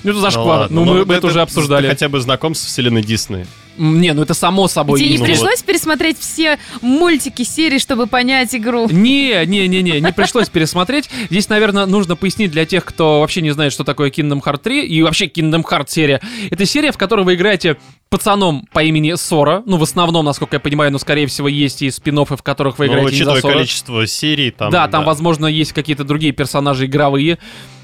Ну, 0.03 0.11
это 0.11 0.19
зашквар. 0.19 0.67
Ну, 0.69 0.85
но 0.85 0.93
мы, 0.93 1.05
мы 1.05 1.13
это 1.13 1.27
уже 1.27 1.35
Ты 1.35 1.41
обсуждали. 1.41 1.87
хотя 1.87 2.09
бы 2.09 2.19
знаком 2.19 2.55
с 2.55 2.65
вселенной 2.65 3.03
Дисней. 3.03 3.45
Не, 3.81 4.13
ну 4.13 4.21
это 4.21 4.35
само 4.35 4.67
собой. 4.67 4.99
Тебе 4.99 5.09
не 5.13 5.17
ну 5.17 5.25
пришлось 5.25 5.63
пересмотреть 5.63 6.19
все 6.19 6.59
мультики 6.81 7.41
серии, 7.41 7.79
чтобы 7.79 8.05
понять 8.05 8.53
игру? 8.53 8.87
Не, 8.91 9.43
не, 9.47 9.67
не, 9.67 9.81
не, 9.81 9.99
не 9.99 10.13
пришлось 10.13 10.49
пересмотреть. 10.49 11.09
Здесь, 11.31 11.49
наверное, 11.49 11.87
нужно 11.87 12.15
пояснить 12.15 12.51
для 12.51 12.67
тех, 12.67 12.85
кто 12.85 13.21
вообще 13.21 13.41
не 13.41 13.49
знает, 13.49 13.73
что 13.73 13.83
такое 13.83 14.11
Kingdom 14.11 14.43
Hearts 14.43 14.59
3 14.61 14.85
и 14.85 15.01
вообще 15.01 15.25
Kingdom 15.25 15.63
Hearts 15.63 15.89
серия. 15.89 16.21
Это 16.51 16.65
серия, 16.67 16.91
в 16.91 16.97
которой 16.99 17.25
вы 17.25 17.33
играете 17.33 17.77
пацаном 18.09 18.67
по 18.71 18.83
имени 18.83 19.15
Сора. 19.15 19.63
Ну, 19.65 19.77
в 19.77 19.83
основном, 19.83 20.25
насколько 20.25 20.57
я 20.57 20.59
понимаю, 20.59 20.91
но, 20.91 20.99
скорее 20.99 21.25
всего, 21.25 21.47
есть 21.47 21.81
и 21.81 21.89
спин 21.89 22.19
в 22.19 22.43
которых 22.43 22.77
вы 22.77 22.85
Но 22.85 22.93
играете 22.93 23.17
не 23.17 23.23
за 23.23 23.35
Сора. 23.37 23.53
количество 23.53 24.05
серий, 24.05 24.51
там... 24.51 24.69
да, 24.69 24.87
там, 24.89 25.05
возможно, 25.05 25.47
есть 25.47 25.73
какие-то 25.73 26.03
другие 26.03 26.33
персонажи 26.33 26.85
игровые. 26.85 27.39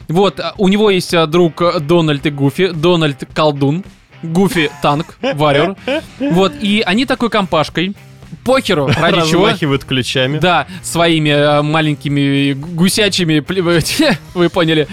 Вот, 0.10 0.40
а, 0.40 0.54
у 0.58 0.68
него 0.68 0.90
есть 0.90 1.14
а, 1.14 1.26
друг 1.26 1.62
Дональд 1.82 2.26
и 2.26 2.30
Гуфи. 2.30 2.68
Дональд 2.68 3.24
колдун, 3.34 3.84
Гуфи 4.24 4.72
танк, 4.82 5.18
варьер. 5.22 5.76
Вот, 6.20 6.54
и 6.62 6.84
они 6.86 7.06
такой 7.06 7.30
компашкой. 7.30 7.96
Похеру, 8.44 8.88
ради 8.88 9.22
чего. 9.30 9.46
размахивают 9.46 9.86
ключами. 9.86 10.38
Да, 10.40 10.68
своими 10.84 11.30
э, 11.30 11.62
маленькими 11.62 12.52
гусячими, 12.54 13.40
вы 14.34 14.50
поняли. 14.50 14.88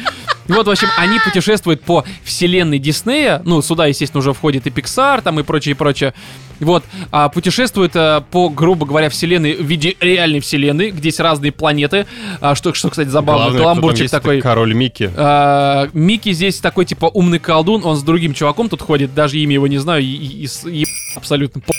Вот, 0.48 0.66
в 0.66 0.70
общем, 0.70 0.88
они 0.98 1.18
путешествуют 1.18 1.82
по 1.82 2.04
вселенной 2.22 2.78
Диснея. 2.78 3.40
Ну, 3.44 3.62
сюда, 3.62 3.86
естественно, 3.86 4.20
уже 4.20 4.32
входит 4.32 4.66
и 4.66 4.70
Pixar, 4.70 5.22
там 5.22 5.40
и 5.40 5.42
прочее, 5.42 5.72
и 5.72 5.74
прочее. 5.76 6.14
Вот, 6.60 6.84
а, 7.10 7.28
путешествуют 7.28 7.96
э, 7.96 8.22
по, 8.30 8.48
грубо 8.48 8.86
говоря, 8.86 9.10
вселенной 9.10 9.54
в 9.56 9.66
виде 9.66 9.96
реальной 9.98 10.38
вселенной, 10.38 10.92
где 10.92 11.08
есть 11.08 11.18
разные 11.18 11.50
планеты. 11.50 12.06
А, 12.40 12.54
что, 12.54 12.72
что, 12.74 12.90
кстати, 12.90 13.08
забавно, 13.08 13.44
Главное, 13.46 13.60
каламбурчик 13.60 14.10
такой. 14.10 14.40
Король 14.40 14.72
Микки. 14.72 15.10
А, 15.16 15.88
Микки 15.92 16.32
здесь 16.32 16.60
такой, 16.60 16.84
типа, 16.84 17.06
умный 17.06 17.40
колдун, 17.40 17.84
он 17.84 17.96
с 17.96 18.02
другим 18.02 18.34
чуваком 18.34 18.68
тут 18.68 18.82
ходит, 18.82 19.14
даже 19.14 19.38
имя 19.38 19.54
его 19.54 19.66
не 19.66 19.78
знаю, 19.78 20.02
и, 20.02 20.06
и- 20.06 20.44
и 20.44 20.84
и 20.84 20.86
абсолютно 21.16 21.60
по... 21.60 21.72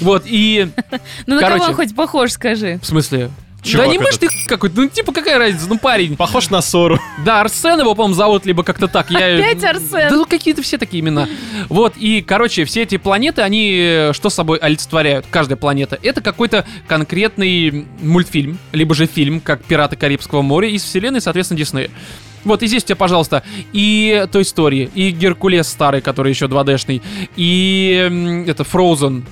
Вот, 0.00 0.24
и... 0.26 0.68
Ну 1.26 1.36
на 1.36 1.40
Короче. 1.40 1.58
кого 1.58 1.70
он 1.70 1.74
хоть 1.76 1.94
похож, 1.94 2.32
скажи? 2.32 2.78
В 2.82 2.86
смысле? 2.86 3.30
Чувак 3.64 3.86
да 3.86 3.92
не 3.92 3.98
мышь 3.98 4.18
ты 4.18 4.28
какой-то, 4.46 4.76
ну 4.80 4.88
типа 4.88 5.12
какая 5.12 5.38
разница, 5.38 5.66
ну 5.68 5.78
парень. 5.78 6.16
Похож 6.16 6.50
на 6.50 6.60
Сору. 6.60 6.98
Да, 7.24 7.40
Арсен 7.40 7.80
его, 7.80 7.94
по-моему, 7.94 8.14
зовут, 8.14 8.44
либо 8.44 8.62
как-то 8.62 8.88
так. 8.88 9.10
Я... 9.10 9.18
Опять 9.38 9.64
Арсен? 9.64 10.10
Да 10.10 10.16
ну 10.16 10.26
какие-то 10.26 10.62
все 10.62 10.76
такие 10.78 11.00
имена. 11.00 11.28
Вот, 11.68 11.94
и, 11.96 12.20
короче, 12.20 12.64
все 12.64 12.82
эти 12.82 12.98
планеты, 12.98 13.42
они 13.42 13.74
э, 13.74 14.12
что 14.12 14.28
собой 14.28 14.58
олицетворяют? 14.58 15.26
Каждая 15.30 15.56
планета. 15.56 15.98
Это 16.02 16.20
какой-то 16.20 16.66
конкретный 16.86 17.86
мультфильм, 18.00 18.58
либо 18.72 18.94
же 18.94 19.06
фильм, 19.06 19.40
как 19.40 19.64
«Пираты 19.64 19.96
Карибского 19.96 20.42
моря» 20.42 20.68
из 20.68 20.82
вселенной, 20.82 21.20
соответственно, 21.20 21.58
Диснея. 21.58 21.90
Вот, 22.44 22.62
и 22.62 22.66
здесь 22.66 22.82
у 22.82 22.86
тебя, 22.86 22.96
пожалуйста, 22.96 23.42
и 23.72 24.26
Той 24.30 24.42
Story, 24.42 24.90
и 24.94 25.10
Геркулес 25.10 25.66
старый, 25.66 26.02
который 26.02 26.30
еще 26.30 26.44
2D-шный, 26.44 27.00
и 27.36 28.44
это 28.46 28.64
Frozen, 28.64 29.24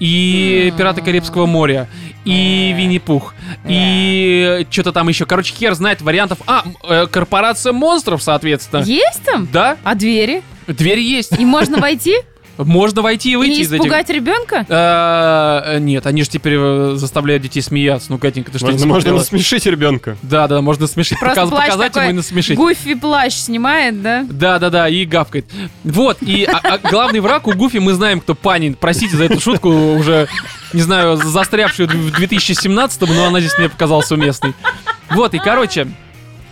и. 0.00 0.72
Пираты 0.76 1.02
Карибского 1.02 1.46
моря, 1.46 1.88
и 2.24 2.72
Винни-Пух, 2.76 3.34
и 3.66 4.66
что-то 4.70 4.92
там 4.92 5.08
еще. 5.08 5.26
Короче, 5.26 5.54
хер 5.54 5.74
знает 5.74 6.02
вариантов. 6.02 6.38
А, 6.46 6.64
э, 6.88 7.06
Корпорация 7.10 7.72
монстров, 7.72 8.22
соответственно. 8.22 8.82
Есть 8.84 9.22
там? 9.24 9.48
Да, 9.52 9.76
А 9.84 9.94
двери? 9.94 10.42
дверь 10.66 11.00
есть. 11.00 11.38
И 11.38 11.44
можно 11.44 11.78
войти? 11.78 12.14
Можно 12.58 13.00
войти 13.00 13.30
и 13.30 13.32
И 13.32 13.36
выйти 13.36 13.50
не 13.52 13.60
из 13.62 13.72
этих... 13.72 13.80
испугать 13.86 14.10
ребенка? 14.10 14.66
Э, 14.68 15.78
Нет, 15.78 16.06
они 16.06 16.22
же 16.24 16.28
теперь 16.28 16.56
э, 16.58 16.92
заставляют 16.96 17.42
детей 17.42 17.62
смеяться. 17.62 18.12
Ну, 18.12 18.18
Катенька, 18.18 18.52
ты 18.52 18.58
что, 18.58 18.66
не 18.66 18.72
Можно, 18.72 18.88
можно 18.88 19.12
насмешить 19.14 19.64
ребенка. 19.64 20.18
Да, 20.20 20.46
да, 20.46 20.60
можно 20.60 20.86
смешить. 20.86 21.18
Просто 21.18 21.40
Показ- 21.40 21.48
плащ 21.48 21.66
Показать 21.70 21.96
ему 21.96 22.10
и 22.10 22.12
насмешить. 22.12 22.56
Гуфи 22.58 22.94
плащ 22.96 23.32
снимает, 23.32 24.02
да? 24.02 24.26
Да, 24.28 24.58
да, 24.58 24.68
да, 24.68 24.88
и 24.90 25.06
гавкает. 25.06 25.46
Вот, 25.84 26.18
и 26.20 26.44
а- 26.44 26.60
а 26.62 26.78
главный 26.90 27.20
враг 27.20 27.46
у 27.46 27.52
Гуфи, 27.52 27.78
мы 27.78 27.94
знаем, 27.94 28.20
кто 28.20 28.34
Панин. 28.34 28.74
Простите 28.74 29.16
за 29.16 29.24
эту 29.24 29.40
шутку, 29.40 29.70
уже, 29.94 30.28
не 30.72 30.82
знаю, 30.82 31.16
застрявшую 31.16 31.88
в 31.88 32.12
2017 32.12 33.00
но 33.08 33.26
она 33.26 33.40
здесь 33.40 33.56
мне 33.58 33.68
показалась 33.68 34.10
уместной. 34.10 34.54
Вот, 35.10 35.34
и, 35.34 35.38
короче, 35.38 35.88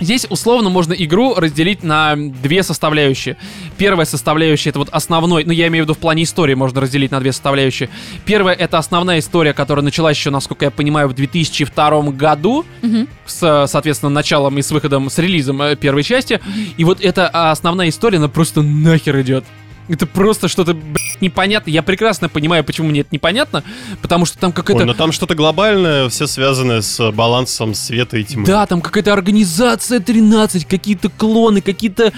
Здесь 0.00 0.26
условно 0.30 0.70
можно 0.70 0.92
игру 0.92 1.34
разделить 1.34 1.82
на 1.82 2.14
две 2.16 2.62
составляющие. 2.62 3.36
Первая 3.76 4.06
составляющая 4.06 4.70
это 4.70 4.78
вот 4.78 4.88
основной, 4.90 5.44
ну 5.44 5.52
я 5.52 5.66
имею 5.68 5.84
в 5.84 5.86
виду 5.88 5.94
в 5.94 5.98
плане 5.98 6.22
истории 6.22 6.54
можно 6.54 6.80
разделить 6.80 7.10
на 7.10 7.18
две 7.18 7.32
составляющие. 7.32 7.88
Первая 8.24 8.54
это 8.54 8.78
основная 8.78 9.18
история, 9.18 9.52
которая 9.52 9.84
началась 9.84 10.16
еще, 10.16 10.30
насколько 10.30 10.66
я 10.66 10.70
понимаю, 10.70 11.08
в 11.08 11.14
2002 11.14 12.12
году 12.12 12.64
Мгм. 12.82 13.08
с, 13.26 13.66
соответственно, 13.66 14.10
началом 14.10 14.56
и 14.58 14.62
с 14.62 14.70
выходом, 14.70 15.10
с 15.10 15.18
релизом 15.18 15.60
э, 15.62 15.74
первой 15.74 16.04
части. 16.04 16.40
И 16.76 16.84
вот 16.84 17.00
эта 17.00 17.28
а, 17.32 17.50
основная 17.50 17.88
история, 17.88 18.18
она 18.18 18.28
просто 18.28 18.62
нахер 18.62 19.20
идет. 19.20 19.44
Это 19.89 20.06
просто 20.06 20.48
что-то, 20.48 20.74
блядь, 20.74 21.20
непонятно. 21.20 21.70
Я 21.70 21.82
прекрасно 21.82 22.28
понимаю, 22.28 22.65
почему 22.65 22.89
мне 22.89 23.01
это 23.01 23.10
непонятно, 23.12 23.65
потому 24.02 24.27
что 24.27 24.39
там 24.39 24.52
какая-то... 24.52 24.81
Ой, 24.81 24.86
но 24.86 24.94
там 24.94 25.12
что-то 25.12 25.35
глобальное, 25.35 26.09
все 26.09 26.27
связанное 26.27 26.82
с 26.82 27.10
балансом 27.10 27.74
света 27.74 28.19
и 28.19 28.24
тьмы. 28.24 28.44
Да, 28.44 28.66
там 28.66 28.81
какая-то 28.81 29.12
организация 29.12 30.01
13, 30.01 30.66
какие-то 30.66 31.09
клоны, 31.09 31.60
какие-то 31.60 32.12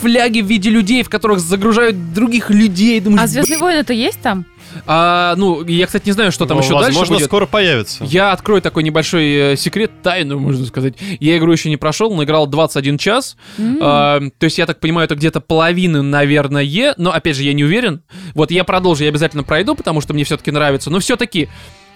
фляги 0.00 0.40
в 0.40 0.46
виде 0.46 0.70
людей, 0.70 1.02
в 1.02 1.08
которых 1.08 1.40
загружают 1.40 2.12
других 2.12 2.50
людей. 2.50 3.00
Думаешь, 3.00 3.22
А 3.22 3.26
Звездные 3.26 3.58
войны-то 3.58 3.92
есть 3.92 4.20
там? 4.20 4.44
А, 4.86 5.34
ну, 5.36 5.64
я, 5.66 5.86
кстати, 5.86 6.06
не 6.06 6.12
знаю, 6.12 6.32
что 6.32 6.46
там 6.46 6.58
Но, 6.58 6.62
еще 6.62 6.74
дальше 6.74 6.98
Возможно, 6.98 7.24
скоро 7.24 7.46
появится. 7.46 8.04
Я 8.04 8.32
открою 8.32 8.62
такой 8.62 8.82
небольшой 8.82 9.52
э, 9.52 9.56
секрет, 9.56 9.90
тайну, 10.02 10.38
можно 10.38 10.64
сказать. 10.66 10.94
Я 11.18 11.36
игру 11.38 11.52
еще 11.52 11.68
не 11.68 11.76
прошел, 11.76 12.14
но 12.14 12.24
играл 12.24 12.46
21 12.46 12.98
час. 12.98 13.36
М. 13.58 13.78
А, 13.80 14.20
то 14.38 14.44
есть, 14.44 14.58
я 14.58 14.66
так 14.66 14.80
понимаю, 14.80 15.06
это 15.06 15.14
где-то 15.14 15.40
половина, 15.40 16.02
наверное, 16.02 16.94
но, 16.96 17.12
опять 17.12 17.36
же, 17.36 17.42
я 17.42 17.52
не 17.52 17.64
уверен. 17.64 18.02
Вот 18.34 18.50
я 18.50 18.64
продолжу, 18.64 19.04
я 19.04 19.10
обязательно 19.10 19.42
пройду, 19.42 19.74
потому 19.74 20.00
что 20.00 20.14
мне 20.14 20.24
все-таки 20.24 20.50
нравится. 20.50 20.90
Но 20.90 20.98
все-таки... 21.00 21.48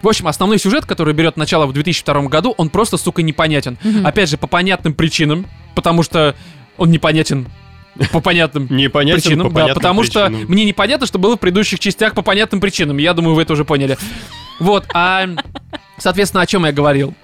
В 0.03 0.09
общем, 0.09 0.29
основной 0.29 0.59
сюжет, 0.59 0.85
который 0.85 1.15
берет 1.15 1.39
начало 1.39 1.67
в 1.67 1.73
2002 1.73 2.25
году, 2.25 2.55
он 2.59 2.69
просто, 2.69 2.99
сука, 2.99 3.23
непонятен. 3.23 3.79
Мгм. 3.83 4.07
Опять 4.07 4.29
же, 4.29 4.37
по 4.37 4.47
понятным 4.47 4.93
причинам, 4.93 5.47
потому 5.75 6.03
что 6.03 6.35
он 6.77 6.91
непонятен 6.91 7.47
по 8.13 8.21
понятным 8.21 8.67
Непонятен 8.71 9.23
причинам, 9.23 9.49
по 9.49 9.55
да, 9.55 9.61
понятным 9.61 9.75
потому 9.75 10.05
что 10.05 10.27
причинам. 10.27 10.51
мне 10.51 10.65
непонятно, 10.65 11.07
что 11.07 11.19
было 11.19 11.37
в 11.37 11.41
предыдущих 11.41 11.79
частях 11.81 12.15
по 12.15 12.23
понятным 12.23 12.61
причинам. 12.61 12.99
Я 12.99 13.15
думаю, 13.15 13.35
вы 13.35 13.43
это 13.43 13.53
уже 13.53 13.65
поняли. 13.65 13.97
Вот, 14.61 14.85
а, 14.95 15.29
соответственно, 15.99 16.43
о 16.43 16.47
чем 16.47 16.65
я 16.65 16.73
говорил? 16.73 17.15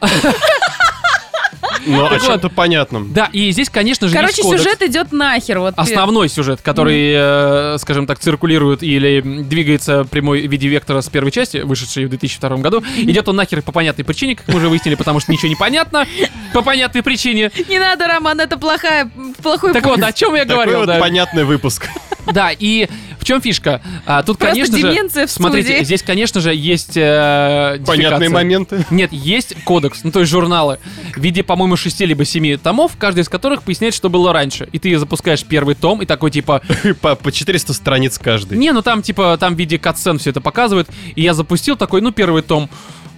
Но 1.86 2.06
о 2.06 2.08
Так 2.10 2.20
вот. 2.20 2.26
чем-то 2.28 2.48
понятном. 2.50 3.12
Да, 3.12 3.28
и 3.32 3.50
здесь, 3.50 3.70
конечно 3.70 4.08
же, 4.08 4.14
Короче, 4.14 4.42
сюжет 4.42 4.82
идет 4.82 5.12
нахер. 5.12 5.60
Вот 5.60 5.74
Основной 5.76 6.28
сюжет, 6.28 6.60
который, 6.62 7.12
э, 7.14 7.78
скажем 7.78 8.06
так, 8.06 8.18
циркулирует 8.18 8.82
или 8.82 9.20
двигается 9.20 10.04
прямой 10.04 10.46
в 10.46 10.50
виде 10.50 10.68
вектора 10.68 11.00
с 11.00 11.08
первой 11.08 11.30
части, 11.30 11.58
вышедшей 11.58 12.06
в 12.06 12.10
2002 12.10 12.56
году, 12.58 12.82
идет 12.96 13.28
он 13.28 13.36
нахер 13.36 13.62
по 13.62 13.72
понятной 13.72 14.04
причине, 14.04 14.36
как 14.36 14.48
мы 14.48 14.56
уже 14.56 14.68
выяснили, 14.68 14.94
потому 14.94 15.20
что 15.20 15.32
ничего 15.32 15.48
не 15.48 15.56
понятно 15.56 16.06
по 16.52 16.62
понятной 16.62 17.02
причине. 17.02 17.50
Не 17.68 17.78
надо, 17.78 18.06
Роман, 18.06 18.40
это 18.40 18.58
плохая, 18.58 19.10
плохой 19.42 19.72
Так 19.72 19.86
вот, 19.86 20.02
о 20.02 20.12
чем 20.12 20.34
я 20.34 20.42
Такой 20.42 20.54
говорил, 20.56 20.78
вот 20.80 20.86
да. 20.86 20.98
понятный 20.98 21.44
выпуск. 21.44 21.88
Да, 22.32 22.50
и 22.56 22.88
В 23.20 23.24
чем 23.24 23.40
фишка? 23.42 23.82
А, 24.06 24.22
тут, 24.22 24.38
Просто 24.38 24.56
конечно 24.62 24.78
же, 24.78 25.28
смотрите, 25.28 25.68
студии. 25.68 25.84
здесь, 25.84 26.02
конечно 26.02 26.40
же, 26.40 26.54
есть 26.54 26.96
э, 26.96 27.78
Понятные 27.86 28.30
моменты. 28.30 28.84
Нет, 28.90 29.12
есть 29.12 29.54
кодекс, 29.64 30.04
ну 30.04 30.10
то 30.10 30.20
есть 30.20 30.32
журналы 30.32 30.78
в 31.14 31.20
виде, 31.20 31.42
по-моему, 31.42 31.76
шести 31.76 32.06
либо 32.06 32.24
семи 32.24 32.56
томов, 32.56 32.92
каждый 32.98 33.20
из 33.20 33.28
которых 33.28 33.62
поясняет, 33.62 33.94
что 33.94 34.08
было 34.08 34.32
раньше. 34.32 34.68
И 34.72 34.78
ты 34.78 34.98
запускаешь 34.98 35.44
первый 35.44 35.74
том 35.74 36.00
и 36.00 36.06
такой 36.06 36.30
типа, 36.30 36.62
По, 37.02 37.14
по 37.14 37.30
400 37.30 37.74
страниц 37.74 38.18
каждый. 38.18 38.56
не, 38.56 38.72
ну 38.72 38.80
там 38.82 39.02
типа 39.02 39.36
там 39.38 39.54
в 39.54 39.58
виде 39.58 39.78
катсцен 39.78 40.18
все 40.18 40.30
это 40.30 40.40
показывает. 40.40 40.88
И 41.14 41.22
я 41.22 41.34
запустил 41.34 41.76
такой, 41.76 42.00
ну 42.00 42.12
первый 42.12 42.42
том. 42.42 42.70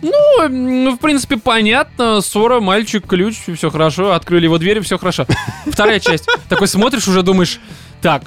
Ну, 0.03 0.43
м, 0.43 0.97
в 0.97 0.99
принципе, 0.99 1.37
понятно. 1.37 2.21
Ссора, 2.23 2.59
мальчик, 2.59 3.07
ключ, 3.07 3.37
все 3.57 3.71
хорошо. 3.71 4.15
Открыли 4.15 4.45
его 4.45 4.59
дверь, 4.59 4.81
все 4.81 4.99
хорошо. 4.99 5.27
Вторая 5.67 6.01
часть. 6.01 6.27
Такой 6.49 6.67
смотришь, 6.67 7.07
уже 7.07 7.23
думаешь, 7.23 7.61
так, 8.01 8.25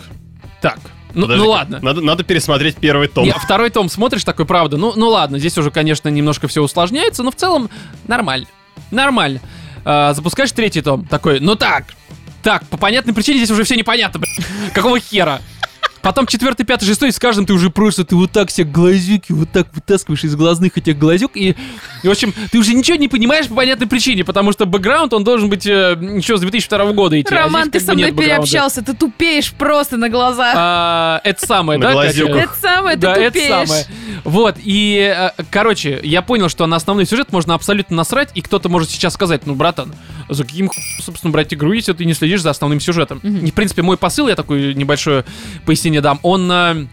так. 0.62 0.80
Ну, 1.16 1.24
Подожди, 1.24 1.44
ну 1.44 1.50
ладно. 1.50 1.80
Надо, 1.82 2.02
надо 2.02 2.24
пересмотреть 2.24 2.76
первый 2.76 3.08
том. 3.08 3.26
Не, 3.26 3.32
второй 3.32 3.70
том 3.70 3.90
смотришь, 3.90 4.24
такой, 4.24 4.46
правда, 4.46 4.78
ну, 4.78 4.94
ну 4.96 5.08
ладно, 5.08 5.40
здесь 5.40 5.58
уже, 5.58 5.72
конечно, 5.72 6.10
немножко 6.10 6.48
все 6.48 6.62
усложняется, 6.62 7.24
но 7.24 7.32
в 7.32 7.36
целом 7.36 7.70
нормально. 8.08 8.48
Нормально. 8.92 9.40
А, 9.86 10.14
запускаешь 10.14 10.52
третий 10.52 10.82
том, 10.82 11.06
такой, 11.06 11.40
ну 11.40 11.56
так, 11.56 11.86
так, 12.44 12.68
по 12.68 12.78
понятной 12.78 13.14
причине 13.14 13.38
здесь 13.38 13.52
уже 13.52 13.64
все 13.64 13.76
непонятно, 13.76 14.20
блин. 14.20 14.36
Какого 14.74 15.00
хера? 15.00 15.42
Потом 16.06 16.28
четвертый, 16.28 16.66
пятый, 16.68 16.86
шестой, 16.86 17.10
и 17.10 17.12
с 17.12 17.18
каждым 17.18 17.48
ты 17.48 17.54
уже 17.54 17.72
просто, 17.72 18.06
ты 18.06 18.16
вот 18.16 18.32
так 18.32 18.52
себе 18.52 18.68
глазюки, 18.68 19.32
вот 19.32 19.50
так 19.50 19.66
вытаскиваешь 19.74 20.24
из 20.24 20.36
глазных 20.36 20.78
этих 20.78 21.00
глазюк, 21.00 21.32
и, 21.34 21.56
и, 22.04 22.08
в 22.08 22.12
общем, 22.12 22.32
ты 22.52 22.60
уже 22.60 22.76
ничего 22.76 22.96
не 22.96 23.08
понимаешь 23.08 23.48
по 23.48 23.56
понятной 23.56 23.88
причине, 23.88 24.24
потому 24.24 24.52
что 24.52 24.68
бэкграунд, 24.68 25.14
он 25.14 25.24
должен 25.24 25.50
быть 25.50 25.66
э, 25.66 25.98
еще 26.00 26.38
с 26.38 26.42
2002 26.42 26.92
года 26.92 27.20
идти. 27.20 27.34
а 27.34 27.46
Роман, 27.46 27.70
здесь 27.70 27.82
ты 27.82 27.88
со 27.88 27.94
мной 27.96 28.12
переобщался, 28.12 28.84
ты 28.84 28.94
тупеешь 28.94 29.52
просто 29.52 29.98
на 29.98 30.10
глазах. 30.10 30.54
А, 30.56 31.22
это 31.24 31.44
самое, 31.44 31.80
да? 31.80 32.06
Это 32.06 32.50
самое, 32.62 32.98
ты 32.98 33.02
да, 33.02 33.16
это 33.16 33.40
тупеешь. 33.40 33.68
самое. 33.68 33.86
Вот, 34.26 34.58
и, 34.64 35.12
э, 35.12 35.32
короче, 35.50 36.00
я 36.04 36.22
понял, 36.22 36.50
что 36.50 36.68
на 36.68 36.76
основной 36.76 37.08
сюжет 37.08 37.32
можно 37.32 37.56
абсолютно 37.56 37.96
насрать, 37.96 38.30
и 38.36 38.42
кто-то 38.42 38.70
может 38.70 38.92
сейчас 38.92 39.16
сказать, 39.16 39.48
ну, 39.48 39.56
братан, 39.56 39.92
за 40.30 40.44
каким 40.44 40.70
собственно, 41.00 41.32
брать 41.32 41.54
игру, 41.54 41.72
если 41.74 41.94
ты 41.94 42.06
не 42.06 42.14
следишь 42.14 42.42
за 42.42 42.50
основным 42.52 42.80
сюжетом? 42.80 43.20
И, 43.20 43.52
в 43.52 43.54
принципе, 43.54 43.82
мой 43.82 43.98
посыл, 43.98 44.28
я 44.28 44.36
такое 44.36 44.74
небольшое 44.74 45.26
пояснение 45.66 45.95
дам, 46.02 46.20
он... 46.24 46.90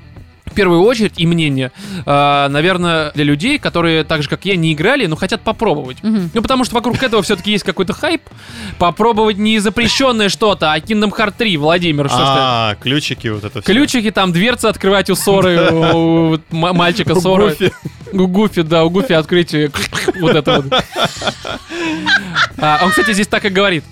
э, 0.53 0.55
в 0.55 0.55
первую 0.55 0.83
очередь 0.83 1.15
и 1.17 1.27
мнение, 1.27 1.73
э, 2.05 2.49
наверное, 2.49 3.11
для 3.13 3.25
людей, 3.25 3.59
которые 3.59 4.05
так 4.05 4.23
же, 4.23 4.29
как 4.29 4.45
я, 4.45 4.57
не 4.57 4.73
играли, 4.73 5.07
но 5.07 5.17
хотят 5.17 5.43
попробовать. 5.43 6.03
Мгм. 6.03 6.31
Ну, 6.33 6.43
потому 6.43 6.65
что 6.65 6.75
вокруг 6.75 7.03
этого 7.03 7.23
все-таки 7.23 7.51
есть 7.53 7.65
какой-то 7.65 7.93
хайп. 7.93 8.23
Попробовать 8.79 9.39
не 9.39 9.59
запрещенное 9.59 10.29
что-то, 10.29 10.73
а 10.73 10.79
Kingdom 10.79 11.11
Hearts 11.11 11.35
3, 11.39 11.57
Владимир, 11.57 12.09
что? 12.09 12.19
А, 12.21 12.75
ключики 12.81 13.29
вот 13.29 13.45
это 13.45 13.63
все. 13.63 13.73
Ключики, 13.73 14.11
там 14.11 14.33
дверцы 14.33 14.67
открывать 14.67 15.11
у 15.11 15.15
Соры, 15.15 15.73
у 15.93 16.39
мальчика 16.51 17.15
Соры. 17.15 17.51
Гуфи. 17.51 17.73
У 18.13 18.27
Гуфи, 18.27 18.63
да, 18.63 18.85
у 18.85 18.91
Гуфи 18.91 19.13
открыть 19.15 19.55
э, 19.55 19.71
вот 20.21 20.37
это 20.37 20.61
вот. 20.61 20.85
А, 22.59 22.81
он, 22.83 22.91
кстати, 22.91 23.13
здесь 23.13 23.27
так 23.27 23.45
и 23.45 23.49
говорит. 23.49 23.85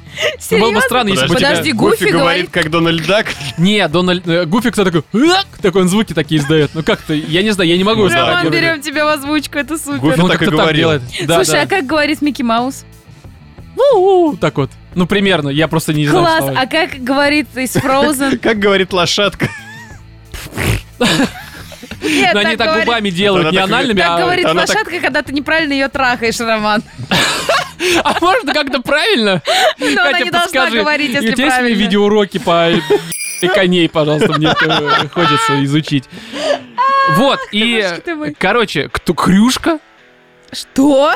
Ну, 0.51 0.59
Было 0.59 0.59
бы 0.59 0.66
Серьезно? 0.66 0.81
странно, 0.82 1.09
если 1.09 1.27
бы 1.27 1.35
у 1.35 1.37
тебя... 1.39 1.49
Подожди, 1.51 1.73
Гуфи 1.73 2.05
говорит, 2.05 2.15
говорит- 2.15 2.51
как 2.51 2.70
Дональд 2.70 3.07
Дак. 3.07 3.27
Не, 3.59 3.89
Дональд... 3.89 4.27
э, 4.28 4.45
Гуфи, 4.45 4.70
кстати, 4.70 4.91
такой... 4.91 5.31
«Ак!» 5.31 5.47
Такой 5.62 5.82
он 5.82 5.89
звуки 5.89 6.12
такие 6.12 6.41
издает. 6.51 6.70
Ну 6.74 6.82
как-то, 6.82 7.14
я 7.14 7.43
не 7.43 7.51
знаю, 7.51 7.70
я 7.70 7.77
не 7.77 7.85
могу 7.85 8.05
Ну, 8.05 8.09
да, 8.10 8.27
Роман, 8.27 8.51
берем 8.51 8.82
тебя 8.82 9.05
в 9.05 9.09
озвучку, 9.09 9.59
это 9.59 9.78
супер. 9.78 9.98
Гуфи 10.01 10.22
так 10.28 10.43
и 10.43 10.44
так 10.47 10.55
говорил. 10.55 11.01
Слушай, 11.27 11.62
а 11.62 11.66
как 11.66 11.86
говорит 11.86 12.20
Микки 12.22 12.43
Маус? 12.43 12.85
У-у-у, 13.77 14.36
Так 14.36 14.56
вот. 14.59 14.70
Ну, 14.94 15.06
примерно, 15.06 15.48
я 15.51 15.68
просто 15.68 15.93
не 15.93 16.06
знаю, 16.06 16.24
Класс, 16.27 16.56
а 16.56 16.66
как 16.66 17.02
говорит 17.05 17.47
из 17.56 17.77
Frozen? 17.77 18.39
Как 18.43 18.59
говорит 18.59 18.93
лошадка. 18.93 19.48
Нет, 22.02 22.35
Но 22.35 22.40
они 22.40 22.56
так 22.56 22.66
говорит- 22.68 22.86
губами 22.86 23.10
делают, 23.10 23.47
Она 23.47 23.51
не 23.52 23.59
так- 23.59 23.68
анальными, 23.68 24.01
Так 24.01 24.10
а... 24.10 24.20
говорит 24.22 24.44
она 24.47 24.66
так- 24.66 24.68
лошадка, 24.77 25.01
когда 25.01 25.22
ты 25.22 25.32
неправильно 25.32 25.72
ее 25.74 25.89
трахаешь, 25.89 26.40
Роман. 26.40 26.82
А 28.05 28.14
можно 28.20 28.52
как-то 28.52 28.82
правильно? 28.82 29.40
Но 29.78 30.02
она 30.02 30.20
не 30.20 30.31
должна 30.31 30.68
говорить, 30.70 31.10
у 31.10 31.12
если 31.14 31.32
тебя 31.32 31.44
есть 31.47 31.56
правильно. 31.56 31.78
видеоуроки 31.78 32.36
по 32.39 32.68
и 33.41 33.49
коней, 33.49 33.89
пожалуйста, 33.89 34.35
мне 34.35 34.55
хочется 35.12 35.65
изучить. 35.65 36.05
Вот, 37.17 37.39
и, 37.53 37.85
короче, 38.39 38.89
кто, 38.89 39.15
Хрюшка? 39.15 39.79
Что? 40.53 41.15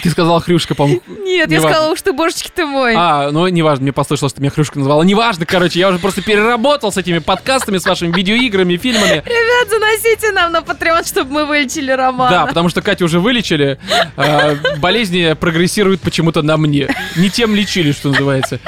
Ты 0.00 0.10
сказала 0.10 0.40
Хрюшка, 0.40 0.74
по-моему. 0.74 1.00
Нет, 1.06 1.50
я 1.50 1.58
Неважно. 1.58 1.70
сказала, 1.70 1.96
ты, 1.96 2.12
божечки 2.12 2.50
ты 2.54 2.66
мой. 2.66 2.94
А, 2.96 3.30
ну, 3.32 3.48
неважно, 3.48 3.82
мне 3.82 3.92
послышалось, 3.92 4.32
что 4.32 4.40
меня 4.40 4.50
Хрюшка 4.50 4.78
назвала. 4.78 5.04
Неважно, 5.04 5.44
короче, 5.44 5.80
я 5.80 5.88
уже 5.88 5.98
просто 5.98 6.22
переработал 6.22 6.92
с 6.92 6.96
этими 6.96 7.18
подкастами, 7.18 7.78
с 7.78 7.84
вашими 7.84 8.14
видеоиграми, 8.14 8.76
фильмами. 8.76 9.24
Ребят, 9.26 9.68
заносите 9.70 10.30
нам 10.30 10.52
на 10.52 10.58
Patreon, 10.58 11.06
чтобы 11.06 11.32
мы 11.32 11.46
вылечили 11.46 11.90
Романа. 11.90 12.30
Да, 12.30 12.46
потому 12.46 12.68
что 12.68 12.80
Катю 12.80 13.06
уже 13.06 13.18
вылечили, 13.18 13.78
а, 14.16 14.54
болезни 14.78 15.32
прогрессируют 15.34 16.00
почему-то 16.00 16.42
на 16.42 16.56
мне. 16.56 16.88
Не 17.16 17.28
тем 17.28 17.54
лечили, 17.56 17.90
что 17.90 18.10
называется. 18.10 18.60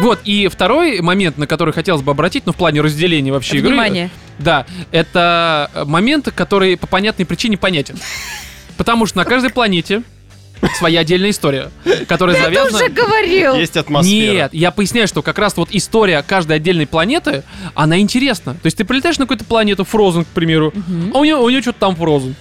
Вот, 0.00 0.20
и 0.24 0.48
второй 0.48 1.00
момент, 1.00 1.38
на 1.38 1.46
который 1.46 1.72
хотелось 1.72 2.02
бы 2.02 2.10
обратить, 2.10 2.46
ну, 2.46 2.52
в 2.52 2.56
плане 2.56 2.80
разделения 2.80 3.32
вообще 3.32 3.58
игры. 3.58 3.70
Внимание. 3.70 4.10
Да, 4.38 4.66
это 4.90 5.70
момент, 5.86 6.30
который 6.34 6.76
по 6.76 6.86
понятной 6.86 7.24
причине 7.24 7.56
понятен. 7.56 7.96
Потому 8.76 9.06
что 9.06 9.18
на 9.18 9.24
каждой 9.24 9.50
планете 9.50 10.02
своя 10.78 11.00
отдельная 11.00 11.30
история, 11.30 11.70
которая 12.08 12.40
завязана... 12.40 12.76
уже 12.76 12.88
говорил. 12.88 13.54
Есть 13.54 13.76
атмосфера. 13.76 14.32
Нет, 14.32 14.54
я 14.54 14.70
поясняю, 14.70 15.06
что 15.06 15.22
как 15.22 15.38
раз 15.38 15.56
вот 15.56 15.68
история 15.72 16.22
каждой 16.22 16.56
отдельной 16.56 16.86
планеты, 16.86 17.44
она 17.74 17.98
интересна. 17.98 18.54
То 18.54 18.66
есть 18.66 18.76
ты 18.76 18.84
прилетаешь 18.84 19.18
на 19.18 19.24
какую-то 19.24 19.44
планету, 19.44 19.86
Frozen, 19.90 20.24
к 20.24 20.28
примеру, 20.28 20.72
а 21.12 21.18
у 21.18 21.24
нее, 21.24 21.36
у 21.36 21.48
нее 21.48 21.62
что-то 21.62 21.80
там 21.80 21.94
Frozen. 21.94 22.34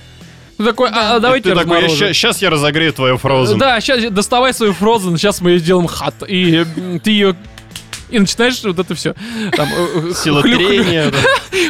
Ты 0.58 0.64
такой, 0.66 0.90
а, 0.90 1.16
а 1.16 1.20
давайте 1.20 1.50
Ты 1.50 1.56
такой, 1.56 1.82
разморозим. 1.82 2.14
сейчас 2.14 2.42
я 2.42 2.50
разогрею 2.50 2.94
твою 2.94 3.16
Frozen. 3.16 3.58
Да, 3.58 3.80
сейчас 3.82 4.04
доставай 4.12 4.54
свою 4.54 4.74
Frozen, 4.74 5.18
сейчас 5.18 5.42
мы 5.42 5.52
ее 5.52 5.60
сделаем 5.60 5.88
хат. 5.88 6.16
И 6.28 6.66
м, 6.78 7.00
ты 7.00 7.12
ее... 7.12 7.36
И 8.10 8.20
начинаешь 8.20 8.62
вот 8.64 8.78
это 8.78 8.94
все. 8.94 9.16
Там, 9.56 9.68
э, 9.76 10.10
э, 10.10 10.14
Сила 10.14 10.42
хлю- 10.42 10.58
трения, 10.58 11.10
да. 11.12 11.18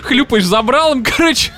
хлюпаешь 0.03 0.43
забралом, 0.43 1.01
короче. 1.03 1.51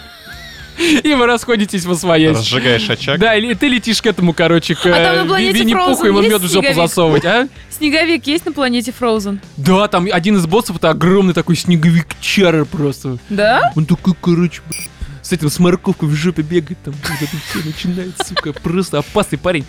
И 0.77 1.14
вы 1.14 1.26
расходитесь 1.26 1.85
во 1.85 1.95
своясь. 1.95 2.38
разжигаешь 2.38 2.88
очаг. 2.89 3.18
Да, 3.18 3.35
или 3.35 3.53
ты 3.53 3.69
летишь 3.69 4.02
к 4.02 4.06
этому, 4.06 4.34
короче, 4.34 4.76
к 4.76 4.85
А 4.85 4.91
там 4.91 5.15
э, 5.15 5.22
на 5.22 5.26
планете 5.26 5.60
Винни-Пуху, 5.60 6.06
ему 6.06 6.22
мед 6.22 6.41
в 6.41 6.52
жопу 6.52 6.73
засовывать, 6.73 7.23
а? 7.26 7.47
Снеговик 7.69 8.27
есть 8.27 8.45
на 8.45 8.52
планете 8.52 8.93
Frozen? 8.97 9.39
Да, 9.57 9.88
там 9.88 10.07
один 10.11 10.35
из 10.35 10.45
боссов 10.45 10.76
это 10.77 10.89
огромный 10.89 11.34
такой 11.34 11.56
снеговик 11.56 12.07
чарр 12.22 12.65
просто. 12.65 13.18
Да? 13.30 13.72
Он 13.76 13.85
такой, 13.85 14.14
короче, 14.22 14.61
б***ь, 14.69 14.89
с 15.26 15.31
этим 15.31 15.49
с 15.49 15.57
морковкой 15.57 16.07
в 16.07 16.14
жопе 16.14 16.43
бегает, 16.43 16.77
там 16.84 16.93
вот 16.93 17.19
это 17.19 17.35
все 17.49 17.68
начинается, 17.68 18.23
сука, 18.26 18.53
просто 18.53 18.99
опасный 18.99 19.39
парень. 19.39 19.65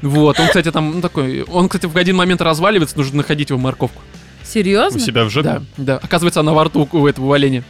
Вот, 0.00 0.40
он, 0.40 0.46
кстати, 0.46 0.70
там 0.70 0.90
ну, 0.90 1.00
такой, 1.02 1.42
он, 1.42 1.68
кстати, 1.68 1.84
в 1.84 1.96
один 1.98 2.16
момент 2.16 2.40
разваливается, 2.40 2.96
нужно 2.96 3.18
находить 3.18 3.50
его 3.50 3.58
морковку. 3.58 4.00
У 4.42 4.46
Серьезно? 4.46 4.98
себя 4.98 5.24
в 5.24 5.30
жопе. 5.30 5.48
Да, 5.48 5.62
да. 5.76 5.96
Оказывается, 5.98 6.40
она 6.40 6.54
во 6.54 6.64
рту 6.64 6.88
у 6.90 7.06
этого 7.06 7.34
оленя. 7.34 7.62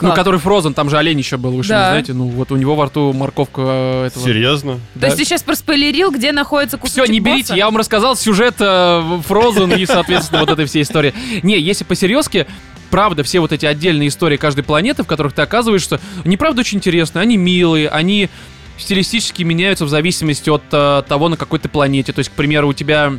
Ну, 0.00 0.08
Как? 0.08 0.16
который 0.16 0.40
Фрозен, 0.40 0.74
там 0.74 0.90
же 0.90 0.98
олень 0.98 1.18
еще 1.18 1.36
был, 1.38 1.52
вы 1.52 1.62
что, 1.62 1.72
не 1.72 1.78
Да. 1.78 1.90
знаете? 1.90 2.12
Ну, 2.12 2.26
вот 2.26 2.50
у 2.52 2.56
него 2.56 2.74
во 2.74 2.86
рту 2.86 3.12
морковка 3.12 3.62
э, 3.62 4.06
этого. 4.08 4.26
Серьезно? 4.26 4.80
То 5.00 5.06
есть 5.06 5.16
ты 5.16 5.24
сейчас 5.24 5.42
проспойлерил, 5.44 6.10
где 6.10 6.32
находится 6.32 6.76
Все, 6.76 6.82
кусочек 6.82 7.08
не 7.10 7.20
берите, 7.20 7.44
босса? 7.44 7.54
я 7.54 7.64
вам 7.66 7.76
рассказал 7.76 8.16
сюжет 8.16 8.56
Фрозен 8.56 9.72
и, 9.72 9.86
соответственно, 9.86 10.40
вот 10.40 10.50
этой 10.50 10.66
всей 10.66 10.82
истории. 10.82 11.14
Не, 11.42 11.58
если 11.60 11.84
по-серьезки, 11.84 12.46
правда, 12.94 13.24
все 13.24 13.40
вот 13.40 13.50
эти 13.50 13.66
отдельные 13.66 14.06
истории 14.06 14.36
каждой 14.36 14.62
планеты, 14.62 15.02
в 15.02 15.08
которых 15.08 15.32
ты 15.32 15.42
оказываешься, 15.42 15.98
они 16.24 16.36
правда 16.36 16.60
очень 16.60 16.78
интересные, 16.78 17.22
они 17.22 17.36
милые, 17.36 17.88
они 17.88 18.30
стилистически 18.78 19.42
меняются 19.42 19.84
в 19.84 19.88
зависимости 19.88 20.48
от 20.48 20.62
э, 20.70 21.02
того, 21.08 21.28
на 21.28 21.36
какой 21.36 21.58
ты 21.58 21.68
планете. 21.68 22.12
То 22.12 22.20
есть, 22.20 22.30
к 22.30 22.34
примеру, 22.34 22.68
у 22.68 22.72
тебя 22.72 23.14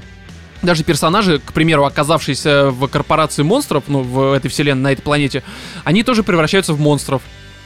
даже 0.61 0.85
персонажи, 0.85 1.39
к 1.39 1.51
примеру, 1.51 1.83
оказавшиеся 1.83 2.69
в 2.69 2.87
корпорации 2.87 3.43
монстров, 3.43 3.83
ну, 3.87 3.99
в 3.99 4.31
этой 4.31 4.47
вселенной, 4.47 4.81
на 4.81 4.91
этой 4.93 5.01
планете, 5.01 5.43
они 5.83 6.03
тоже 6.03 6.23
превращаются 6.23 6.71
в 6.71 6.79
монстров. 6.79 7.21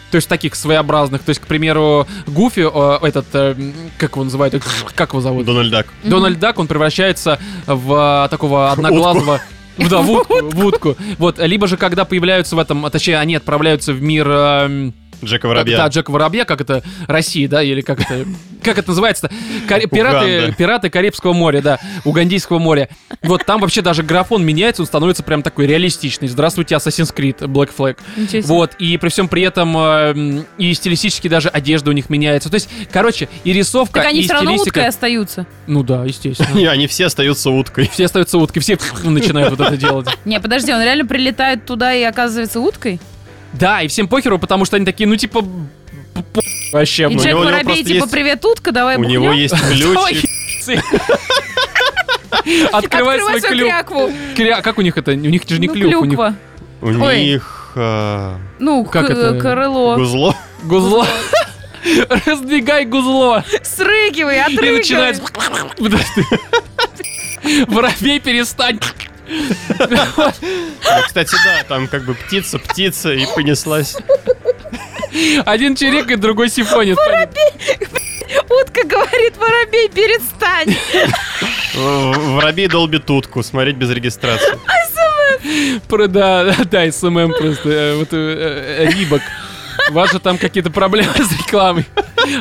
То 0.09 0.15
есть 0.15 0.27
таких 0.27 0.55
своеобразных. 0.55 1.21
То 1.21 1.29
есть, 1.29 1.41
к 1.41 1.45
примеру, 1.45 2.07
Гуфи, 2.25 2.67
э, 2.73 3.07
этот, 3.07 3.27
э, 3.33 3.55
как 3.99 4.13
его 4.13 4.23
называют, 4.23 4.63
как 4.95 5.11
его 5.11 5.21
зовут? 5.21 5.45
Дональд 5.45 5.69
Дак. 5.69 5.85
Дональд 6.03 6.39
Дак, 6.39 6.57
он 6.57 6.65
превращается 6.65 7.39
в 7.67 8.25
э, 8.25 8.29
такого 8.29 8.71
одноглазого... 8.71 9.39
Да, 9.89 10.01
в 10.01 10.11
утку, 10.11 10.35
в 10.41 10.65
утку. 10.65 10.95
Вот, 11.17 11.39
либо 11.39 11.67
же, 11.67 11.77
когда 11.77 12.05
появляются 12.05 12.55
в 12.55 12.59
этом, 12.59 12.85
а, 12.85 12.89
точнее, 12.89 13.17
они 13.19 13.35
отправляются 13.35 13.93
в 13.93 14.01
мир... 14.01 14.27
Джека 15.23 15.47
Воробья. 15.47 15.77
Да, 15.77 15.87
Джека 15.87 16.11
Воробья, 16.11 16.45
как 16.45 16.61
это, 16.61 16.83
Россия, 17.07 17.47
да, 17.47 17.61
или 17.63 17.81
как 17.81 17.99
это, 18.01 18.25
как 18.63 18.77
это 18.77 18.89
называется-то? 18.89 19.33
Кар- 19.67 19.87
Пираты, 19.87 20.53
пираты 20.57 20.89
Карибского 20.89 21.33
моря, 21.33 21.61
да, 21.61 21.79
Угандийского 22.05 22.59
моря. 22.59 22.89
Вот 23.21 23.45
там 23.45 23.61
вообще 23.61 23.81
даже 23.81 24.03
графон 24.03 24.45
меняется, 24.45 24.81
он 24.81 24.85
становится 24.87 25.23
прям 25.23 25.41
такой 25.41 25.67
реалистичный. 25.67 26.27
Здравствуйте, 26.27 26.75
Assassin's 26.75 27.13
Creed, 27.13 27.39
Black 27.47 27.69
Flag. 27.77 27.97
Вот, 28.43 28.75
и 28.79 28.97
при 28.97 29.09
всем 29.09 29.27
при 29.27 29.41
этом 29.43 29.75
э, 29.77 30.43
и 30.57 30.73
стилистически 30.73 31.27
даже 31.27 31.49
одежда 31.49 31.89
у 31.89 31.93
них 31.93 32.09
меняется. 32.09 32.49
То 32.49 32.55
есть, 32.55 32.69
короче, 32.91 33.27
и 33.43 33.53
рисовка, 33.53 34.01
Так 34.01 34.09
они 34.09 34.21
и 34.21 34.23
все 34.23 34.33
равно 34.33 34.51
стилистика... 34.51 34.77
уткой 34.79 34.87
остаются. 34.87 35.45
Ну 35.67 35.83
да, 35.83 36.05
естественно. 36.05 36.49
Не, 36.55 36.67
они 36.67 36.87
все 36.87 37.05
остаются 37.07 37.49
уткой. 37.49 37.89
Все 37.91 38.05
остаются 38.05 38.37
уткой, 38.37 38.61
все 38.61 38.77
начинают 39.03 39.51
вот 39.51 39.59
это 39.59 39.77
делать. 39.77 40.07
Не, 40.25 40.39
подожди, 40.39 40.73
он 40.73 40.81
реально 40.81 41.05
прилетает 41.05 41.65
туда 41.65 41.93
и 41.93 42.03
оказывается 42.03 42.59
уткой? 42.59 42.99
Да, 43.53 43.81
и 43.81 43.87
всем 43.87 44.07
похеру, 44.07 44.39
потому 44.39 44.65
что 44.65 44.75
они 44.77 44.85
такие, 44.85 45.07
ну 45.07 45.15
типа, 45.15 45.43
вообще. 46.71 47.03
И 47.03 47.05
ну, 47.07 47.11
него- 47.13 47.23
Джек 47.23 47.35
у 47.35 47.39
него 47.39 47.45
Воробей, 47.51 47.83
типа, 47.83 48.03
есть- 48.03 48.11
привет, 48.11 48.45
утка, 48.45 48.71
давай 48.71 48.97
У 48.97 49.03
него 49.03 49.25
бухнем». 49.25 49.41
есть 49.41 49.55
Давай, 49.93 50.13
ключ. 50.13 50.25
Открывай 52.71 53.19
свой 53.19 53.41
клюв. 53.41 53.71
Как 54.63 54.77
у 54.77 54.81
них 54.81 54.97
это? 54.97 55.11
У 55.11 55.15
них 55.15 55.47
же 55.47 55.59
не 55.59 55.67
Ну, 55.67 55.73
клюв, 55.73 56.01
у 56.01 56.05
них. 56.05 56.19
У 56.81 56.89
них 56.91 57.71
а, 57.75 58.37
Ну, 58.59 58.85
Как 58.85 59.09
это? 59.09 59.37
крыло. 59.39 59.95
гузло. 59.95 60.35
гузло. 60.63 61.05
Раздвигай 62.25 62.85
гузло. 62.85 63.43
Срыгивай, 63.63 64.37
И 64.37 64.39
отрыгивай. 64.39 64.77
начинается... 64.77 65.23
Подожди. 65.77 66.23
Воробей 67.67 68.19
перестань. 68.19 68.79
Ну, 69.29 71.01
Кстати, 71.05 71.35
да, 71.45 71.63
там 71.67 71.87
как 71.87 72.03
бы 72.03 72.13
птица, 72.15 72.59
птица, 72.59 73.13
и 73.13 73.25
понеслась. 73.35 73.95
Один 75.45 75.75
чирикает, 75.75 76.19
другой 76.19 76.49
сифонит. 76.49 76.97
Утка 78.49 78.83
говорит, 78.85 79.37
воробей, 79.37 79.89
перестань. 79.89 80.75
Воробей 81.75 82.67
долбит 82.67 83.09
утку, 83.09 83.41
смотреть 83.43 83.75
без 83.77 83.89
регистрации. 83.91 84.57
Про, 85.87 86.07
да, 86.07 86.55
да, 86.69 86.91
SMM 86.91 87.33
просто. 87.33 87.69
э, 87.69 87.95
Вот 87.95 88.09
э, 88.11 88.85
э, 88.85 88.89
Reebok. 88.91 89.21
У 89.89 89.93
вас 89.93 90.11
же 90.11 90.19
там 90.19 90.37
какие-то 90.37 90.69
проблемы 90.69 91.13
с 91.13 91.31
рекламой. 91.31 91.85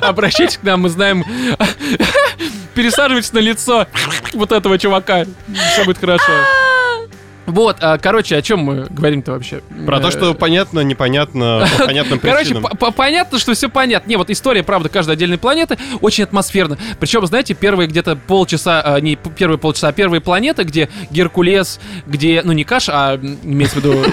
Обращайтесь 0.01 0.59
к 0.59 0.63
нам, 0.63 0.81
мы 0.81 0.89
знаем. 0.89 1.25
Пересаживайтесь 2.75 3.33
на 3.33 3.39
лицо 3.39 3.87
вот 4.35 4.53
этого 4.53 4.79
чувака. 4.79 5.25
Все 5.73 5.85
будет 5.85 5.99
хорошо. 5.99 6.33
Вот, 7.49 7.79
а, 7.81 7.99
короче, 7.99 8.37
о 8.37 8.43
чем 8.43 8.61
мы 8.61 8.87
говорим-то 8.91 9.33
вообще? 9.33 9.63
Про 9.87 10.01
то, 10.01 10.09
Э, 10.09 10.13
что 10.13 10.35
понятно, 10.35 10.81
непонятно, 10.81 11.67
по 11.79 11.85
понятным 11.87 12.19
Короче, 12.21 12.55
причинам. 12.55 12.63
по- 12.79 12.91
понятно, 12.93 13.39
что 13.39 13.55
все 13.55 13.69
понятно. 13.69 14.09
Не, 14.09 14.17
вот 14.17 14.31
история, 14.31 14.63
правда, 14.63 14.89
каждой 14.89 15.13
отдельной 15.13 15.39
планеты 15.39 15.79
очень 16.01 16.25
атмосферна. 16.25 16.79
Причем, 17.01 17.27
знаете, 17.27 17.55
первые 17.55 17.89
где-то 17.89 18.17
полчаса, 18.17 18.81
а, 18.85 19.01
не 19.01 19.17
первые 19.17 19.59
полчаса, 19.59 19.89
а 19.89 19.93
первые 19.93 20.21
планеты, 20.21 20.63
где 20.63 20.89
Геркулес, 21.11 21.81
где, 22.07 22.43
ну 22.45 22.53
не 22.53 22.65
Каш, 22.65 22.89
а 22.89 23.17
имеется 23.17 23.81
в 23.81 23.85
виду... 23.85 24.05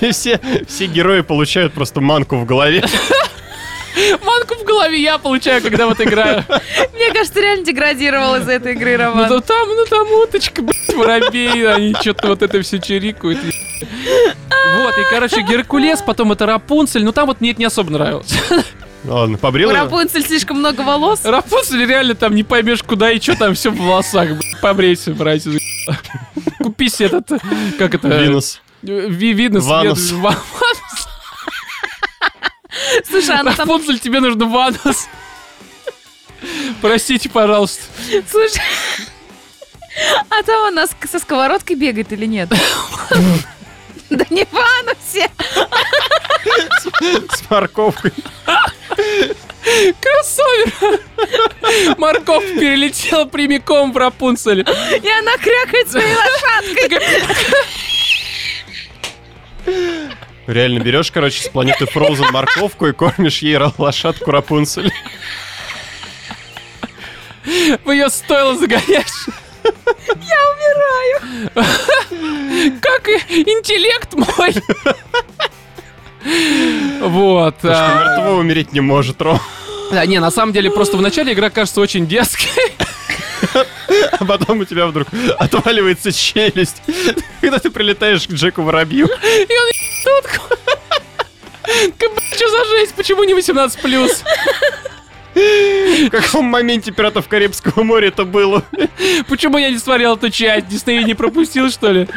И 0.00 0.10
все, 0.12 0.40
все 0.68 0.86
герои 0.86 1.22
получают 1.22 1.72
просто 1.72 2.00
манку 2.00 2.36
в 2.36 2.44
голове. 2.44 2.84
Манку 4.24 4.54
в 4.56 4.64
голове 4.64 5.00
я 5.00 5.18
получаю, 5.18 5.62
когда 5.62 5.86
вот 5.86 6.00
играю. 6.00 6.44
Мне 6.94 7.12
кажется, 7.12 7.40
реально 7.40 7.64
деградировал 7.64 8.36
из 8.36 8.48
этой 8.48 8.72
игры, 8.72 8.96
Ну 8.98 9.04
Роман. 9.04 9.28
то 9.28 9.40
там, 9.40 9.68
ну 9.68 9.84
там 9.86 10.06
уточка, 10.22 10.62
блядь, 10.62 10.94
воробей, 10.94 11.68
они 11.72 11.94
что-то 12.00 12.28
вот 12.28 12.42
это 12.42 12.60
все 12.62 12.78
чирикают. 12.78 13.38
Вот, 14.78 14.94
и, 14.98 15.02
короче, 15.10 15.42
Геркулес, 15.42 16.02
потом 16.02 16.32
это 16.32 16.46
Рапунцель, 16.46 17.04
ну 17.04 17.12
там 17.12 17.26
вот 17.26 17.40
мне 17.40 17.50
это 17.52 17.60
не 17.60 17.66
особо 17.66 17.90
нравилось. 17.90 18.34
Ладно, 19.04 19.38
побрил? 19.38 19.70
Рапунцель 19.70 20.24
слишком 20.26 20.58
много 20.58 20.80
волос. 20.80 21.24
Рапунцель 21.24 21.86
реально 21.86 22.14
там 22.14 22.34
не 22.34 22.42
поймешь 22.42 22.82
куда 22.82 23.12
и 23.12 23.20
что 23.20 23.36
там 23.36 23.54
все 23.54 23.70
в 23.70 23.76
волосах, 23.78 24.28
побрейся, 24.60 25.12
братья. 25.12 25.50
за***. 25.52 25.58
Купи 26.58 26.88
себе 26.88 27.06
этот, 27.06 27.40
как 27.78 27.94
это? 27.94 28.08
Винус. 28.08 28.60
Ви 28.82 29.32
видно 29.32 29.60
Ванус. 29.60 30.08
свет. 30.08 30.34
Слушай, 33.08 33.36
она 33.36 33.52
там... 33.52 33.68
Рапунцель, 33.68 33.98
тебе 33.98 34.20
нужно 34.20 34.46
ванус. 34.46 35.08
Простите, 36.80 37.28
пожалуйста. 37.28 37.82
Слушай... 38.30 38.62
А 40.28 40.42
там 40.42 40.64
она 40.66 40.86
со 40.86 41.18
сковородкой 41.18 41.76
бегает 41.76 42.12
или 42.12 42.26
нет? 42.26 42.50
Да 44.10 44.24
не 44.30 44.44
в 44.44 44.54
анусе. 44.54 45.30
С 47.34 47.50
морковкой. 47.50 48.12
Кроссовер! 50.00 51.00
Морковка 51.98 52.48
перелетела 52.54 53.24
прямиком 53.24 53.92
в 53.92 53.96
Рапунцель. 53.96 54.60
И 54.60 55.10
она 55.10 55.36
крякает 55.38 55.90
своей 55.90 56.14
лошадкой. 56.14 57.00
Реально 60.46 60.78
берешь, 60.80 61.10
короче, 61.10 61.42
с 61.42 61.48
планеты 61.48 61.84
Frozen 61.86 62.30
морковку 62.30 62.86
и 62.86 62.92
кормишь 62.92 63.38
ей 63.38 63.58
лошадку 63.78 64.30
Рапунцель. 64.30 64.92
В 67.84 67.90
ее 67.90 68.08
стойло 68.10 68.56
загоняешь. 68.56 69.26
Я 69.64 70.40
умираю. 70.52 71.52
Как 72.80 73.08
интеллект 73.08 74.14
мой. 74.14 74.54
Вот. 77.00 77.56
Потому 77.56 77.74
что 77.74 77.86
а, 77.86 78.04
мертвого 78.16 78.40
умереть 78.40 78.72
не 78.72 78.80
может, 78.80 79.22
Ром. 79.22 79.40
Да, 79.90 80.04
не, 80.06 80.18
на 80.20 80.30
самом 80.30 80.52
деле, 80.52 80.70
просто 80.70 80.96
в 80.96 81.02
начале 81.02 81.32
игра 81.32 81.50
кажется 81.50 81.80
очень 81.80 82.06
детской. 82.06 82.48
А 84.18 84.24
потом 84.24 84.60
у 84.60 84.64
тебя 84.64 84.86
вдруг 84.86 85.08
отваливается 85.38 86.10
челюсть, 86.12 86.82
когда 87.40 87.58
ты 87.58 87.70
прилетаешь 87.70 88.26
к 88.26 88.30
Джеку 88.30 88.62
Воробью. 88.62 89.06
И 89.06 89.52
он 89.52 90.18
утку. 90.18 90.56
Что 92.34 92.48
за 92.48 92.64
жесть? 92.64 92.94
Почему 92.94 93.24
не 93.24 93.34
18+. 93.34 93.76
В 95.34 96.10
каком 96.10 96.46
моменте 96.46 96.92
пиратов 96.92 97.28
Карибского 97.28 97.82
моря 97.82 98.08
это 98.08 98.24
было? 98.24 98.64
Почему 99.28 99.58
я 99.58 99.70
не 99.70 99.78
смотрел 99.78 100.16
эту 100.16 100.30
часть? 100.30 100.68
Дисней 100.68 101.04
не 101.04 101.14
пропустил, 101.14 101.70
что 101.70 101.92
ли? 101.92 102.08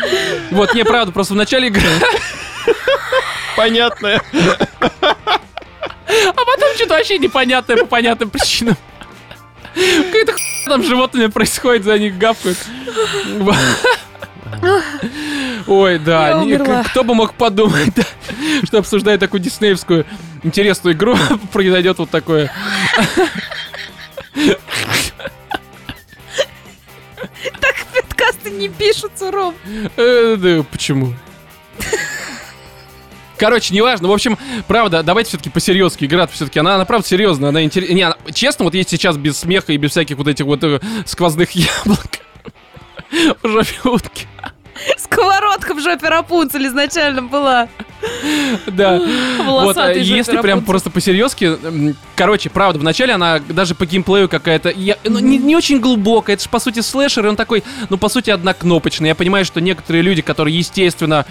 Вот, 0.51 0.73
не, 0.73 0.83
правда, 0.85 1.11
просто 1.11 1.33
в 1.33 1.37
начале 1.37 1.67
игры... 1.67 1.83
Понятное. 3.57 4.21
А 6.09 6.33
потом 6.33 6.75
что-то 6.75 6.95
вообще 6.95 7.17
непонятное 7.19 7.77
по 7.77 7.85
понятным 7.85 8.29
причинам. 8.29 8.75
Какая-то 9.75 10.33
хуйня 10.33 10.65
там 10.65 10.83
с 10.83 10.87
животными 10.87 11.27
происходит, 11.27 11.83
за 11.83 11.97
них 11.99 12.17
гавкают. 12.17 12.57
Ой, 15.67 15.99
да, 15.99 16.43
не- 16.43 16.83
кто 16.85 17.03
бы 17.03 17.13
мог 17.13 17.35
подумать, 17.35 17.93
да, 17.95 18.03
что 18.65 18.79
обсуждая 18.79 19.17
такую 19.17 19.39
диснеевскую 19.41 20.05
интересную 20.43 20.95
игру, 20.95 21.15
произойдет 21.53 21.99
вот 21.99 22.09
такое. 22.09 22.51
Так 27.61 27.75
подкасты 27.93 28.49
не 28.51 28.69
пишутся, 28.69 29.31
Ром. 29.31 29.55
Э, 29.97 30.35
да, 30.37 30.63
почему? 30.71 31.13
Короче, 33.39 33.73
неважно. 33.73 34.09
В 34.09 34.11
общем, 34.11 34.37
правда, 34.67 35.01
давайте 35.01 35.29
все-таки 35.29 35.49
по-серьезки. 35.49 36.03
Игра 36.05 36.27
все-таки, 36.27 36.59
она, 36.59 36.75
она 36.75 36.85
правда 36.85 37.07
серьезная, 37.07 37.49
она 37.49 37.63
интересная. 37.63 37.95
Не, 37.95 38.01
она- 38.03 38.17
честно, 38.33 38.65
вот 38.65 38.75
есть 38.75 38.89
сейчас 38.89 39.17
без 39.17 39.37
смеха 39.37 39.71
и 39.71 39.77
без 39.77 39.91
всяких 39.91 40.17
вот 40.17 40.27
этих 40.27 40.45
вот 40.45 40.63
э, 40.63 40.79
сквозных 41.05 41.51
яблок. 41.53 42.19
В 43.41 43.47
жопе 43.47 43.89
утки. 43.89 44.27
Сковородка 44.97 45.73
в 45.73 45.81
жопе 45.81 46.07
Рапунцель 46.07 46.67
изначально 46.67 47.21
была. 47.21 47.67
Да. 48.67 49.01
Вот, 49.45 49.75
жопе 49.75 50.01
если 50.01 50.39
прям 50.41 50.63
просто 50.63 50.89
по-серьезки, 50.89 51.57
короче, 52.15 52.49
правда, 52.49 52.79
вначале 52.79 53.13
она 53.13 53.39
даже 53.39 53.75
по 53.75 53.85
геймплею 53.85 54.29
какая-то, 54.29 54.69
я- 54.69 54.97
ну, 55.03 55.19
не, 55.19 55.37
не 55.37 55.55
очень 55.55 55.79
глубокая, 55.79 56.35
это 56.35 56.43
же 56.43 56.49
по 56.49 56.59
сути 56.59 56.79
слэшер, 56.81 57.25
и 57.25 57.29
он 57.29 57.35
такой, 57.35 57.63
ну 57.89 57.97
по 57.97 58.07
сути 58.09 58.29
однокнопочный. 58.29 59.09
Я 59.09 59.15
понимаю, 59.15 59.43
что 59.43 59.59
некоторые 59.59 60.01
люди, 60.01 60.21
которые, 60.21 60.57
естественно, 60.57 61.25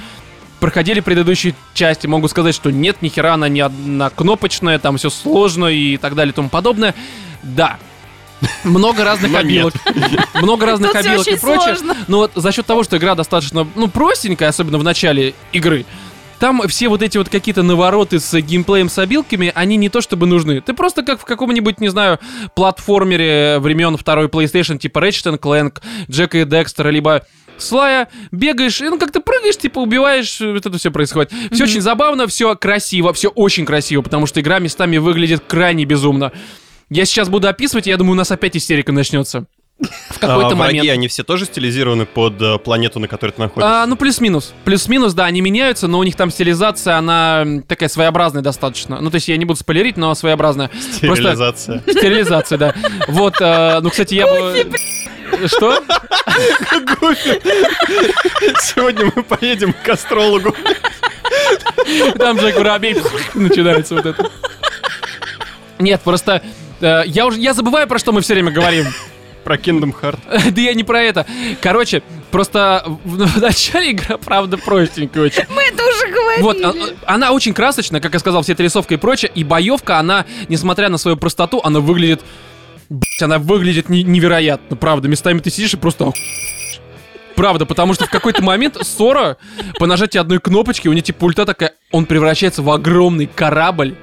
проходили 0.60 1.00
предыдущие 1.00 1.54
части, 1.74 2.06
могут 2.06 2.30
сказать, 2.30 2.54
что 2.54 2.70
нет, 2.70 3.02
ни 3.02 3.08
хера 3.08 3.34
она 3.34 3.48
не 3.48 3.60
однокнопочная, 3.60 4.78
там 4.78 4.96
все 4.96 5.10
сложно 5.10 5.66
и 5.66 5.96
так 5.96 6.14
далее 6.14 6.32
и 6.32 6.34
тому 6.34 6.48
подобное. 6.48 6.94
Да. 7.42 7.78
Много 8.64 9.04
разных 9.04 9.32
Но 9.32 9.38
обилок. 9.38 9.74
Много 10.34 10.66
разных 10.66 10.92
Тут 10.92 11.00
обилок 11.00 11.26
и 11.26 11.30
очень 11.32 11.40
прочее. 11.40 11.76
сложно. 11.76 11.96
Но 12.06 12.18
вот 12.18 12.32
за 12.34 12.52
счет 12.52 12.66
того, 12.66 12.84
что 12.84 12.96
игра 12.96 13.14
достаточно, 13.14 13.66
ну, 13.74 13.88
простенькая, 13.88 14.48
особенно 14.48 14.78
в 14.78 14.84
начале 14.84 15.34
игры, 15.52 15.84
там 16.38 16.62
все 16.68 16.88
вот 16.88 17.02
эти 17.02 17.18
вот 17.18 17.28
какие-то 17.28 17.64
навороты 17.64 18.20
с 18.20 18.40
геймплеем 18.40 18.88
с 18.88 18.98
обилками, 18.98 19.50
они 19.54 19.76
не 19.76 19.88
то 19.88 20.00
чтобы 20.00 20.26
нужны. 20.26 20.60
Ты 20.60 20.72
просто 20.72 21.02
как 21.02 21.20
в 21.20 21.24
каком-нибудь, 21.24 21.80
не 21.80 21.88
знаю, 21.88 22.20
платформере 22.54 23.58
времен 23.58 23.96
второй 23.96 24.26
PlayStation, 24.28 24.78
типа 24.78 25.00
Ratchet 25.00 25.38
Clank, 25.40 25.82
Джека 26.08 26.38
и 26.38 26.44
Декстера, 26.44 26.90
либо 26.90 27.26
Слая, 27.58 28.08
бегаешь, 28.30 28.80
и 28.80 28.84
ну 28.88 28.98
как 28.98 29.12
ты 29.12 29.20
прыгаешь, 29.20 29.56
типа 29.56 29.78
убиваешь, 29.80 30.40
вот 30.40 30.64
это 30.64 30.78
все 30.78 30.90
происходит. 30.90 31.32
Все 31.52 31.64
очень 31.64 31.80
забавно, 31.80 32.26
все 32.26 32.54
красиво, 32.56 33.12
все 33.12 33.28
очень 33.28 33.66
красиво, 33.66 34.02
потому 34.02 34.26
что 34.26 34.40
игра 34.40 34.58
местами 34.58 34.96
выглядит 34.98 35.42
крайне 35.46 35.84
безумно. 35.84 36.32
Я 36.90 37.04
сейчас 37.04 37.28
буду 37.28 37.48
описывать, 37.48 37.86
и 37.86 37.90
я 37.90 37.96
думаю, 37.96 38.12
у 38.12 38.16
нас 38.16 38.30
опять 38.30 38.56
истерика 38.56 38.92
начнется. 38.92 39.46
В 39.80 40.18
какой-то 40.18 40.48
А 40.50 40.54
враги, 40.56 40.78
момент. 40.78 40.90
они 40.90 41.06
все 41.06 41.22
тоже 41.22 41.44
стилизированы 41.44 42.04
под 42.04 42.42
э, 42.42 42.58
планету, 42.58 42.98
на 42.98 43.06
которой 43.06 43.30
ты 43.30 43.40
находишься? 43.40 43.82
А, 43.82 43.86
ну, 43.86 43.94
плюс-минус. 43.94 44.52
Плюс-минус, 44.64 45.14
да, 45.14 45.26
они 45.26 45.40
меняются, 45.40 45.86
но 45.86 46.00
у 46.00 46.02
них 46.02 46.16
там 46.16 46.32
стилизация, 46.32 46.96
она 46.96 47.46
такая 47.68 47.88
своеобразная 47.88 48.42
достаточно. 48.42 49.00
Ну, 49.00 49.08
то 49.10 49.14
есть 49.16 49.28
я 49.28 49.36
не 49.36 49.44
буду 49.44 49.60
спойлерить, 49.60 49.96
но 49.96 50.12
своеобразная. 50.16 50.68
Просто 51.00 51.22
Стерилизация. 51.22 51.82
стерилизация, 51.86 52.58
да. 52.58 52.74
Вот, 53.06 53.34
э, 53.40 53.78
ну, 53.80 53.90
кстати, 53.90 54.14
я 54.14 54.26
бы... 54.26 54.66
Что? 55.46 55.82
Гуфи. 57.00 57.40
Сегодня 58.62 59.12
мы 59.14 59.22
поедем 59.22 59.72
к 59.72 59.88
астрологу. 59.88 60.54
Там 62.18 62.38
Джек 62.38 62.56
Воробей 62.56 62.96
начинается 63.34 63.94
вот 63.94 64.06
это. 64.06 64.30
Нет, 65.78 66.00
просто 66.02 66.42
э, 66.80 67.02
я 67.06 67.26
уже 67.26 67.38
я 67.38 67.54
забываю, 67.54 67.86
про 67.86 67.98
что 67.98 68.12
мы 68.12 68.20
все 68.20 68.34
время 68.34 68.50
говорим. 68.50 68.86
Про 69.44 69.56
Kingdom 69.56 69.94
Heart. 70.00 70.50
Да 70.52 70.60
я 70.60 70.74
не 70.74 70.84
про 70.84 71.02
это. 71.02 71.24
Короче, 71.62 72.02
просто 72.30 72.82
в, 73.04 73.24
в 73.26 73.40
начале 73.40 73.92
игра, 73.92 74.16
правда, 74.18 74.58
простенькая 74.58 75.24
очень. 75.24 75.44
Мы 75.54 75.62
это 75.62 75.82
уже 75.84 76.08
говорили. 76.08 76.42
Вот, 76.42 76.56
а- 76.62 76.74
она 77.14 77.30
очень 77.32 77.54
красочная, 77.54 78.00
как 78.00 78.12
я 78.12 78.18
сказал, 78.18 78.42
все 78.42 78.52
эта 78.52 78.62
рисовка 78.64 78.94
и 78.94 78.96
прочее, 78.96 79.30
и 79.34 79.44
боевка, 79.44 79.98
она, 79.98 80.26
несмотря 80.48 80.88
на 80.88 80.98
свою 80.98 81.16
простоту, 81.16 81.60
она 81.62 81.80
выглядит... 81.80 82.22
блядь, 82.88 83.22
она 83.22 83.38
выглядит 83.38 83.88
не- 83.88 84.02
невероятно, 84.02 84.76
правда. 84.76 85.08
Местами 85.08 85.38
ты 85.40 85.50
сидишь 85.50 85.74
и 85.74 85.76
просто... 85.76 86.12
Правда, 87.36 87.66
потому 87.66 87.94
что 87.94 88.06
в 88.06 88.10
какой-то 88.10 88.42
момент 88.42 88.76
Сора 88.82 89.36
по 89.78 89.86
нажатию 89.86 90.20
одной 90.20 90.40
кнопочки, 90.40 90.88
у 90.88 90.92
нее 90.92 91.02
типа 91.02 91.24
ульта 91.24 91.46
такая, 91.46 91.72
он 91.92 92.04
превращается 92.04 92.62
в 92.62 92.70
огромный 92.70 93.26
корабль 93.26 93.94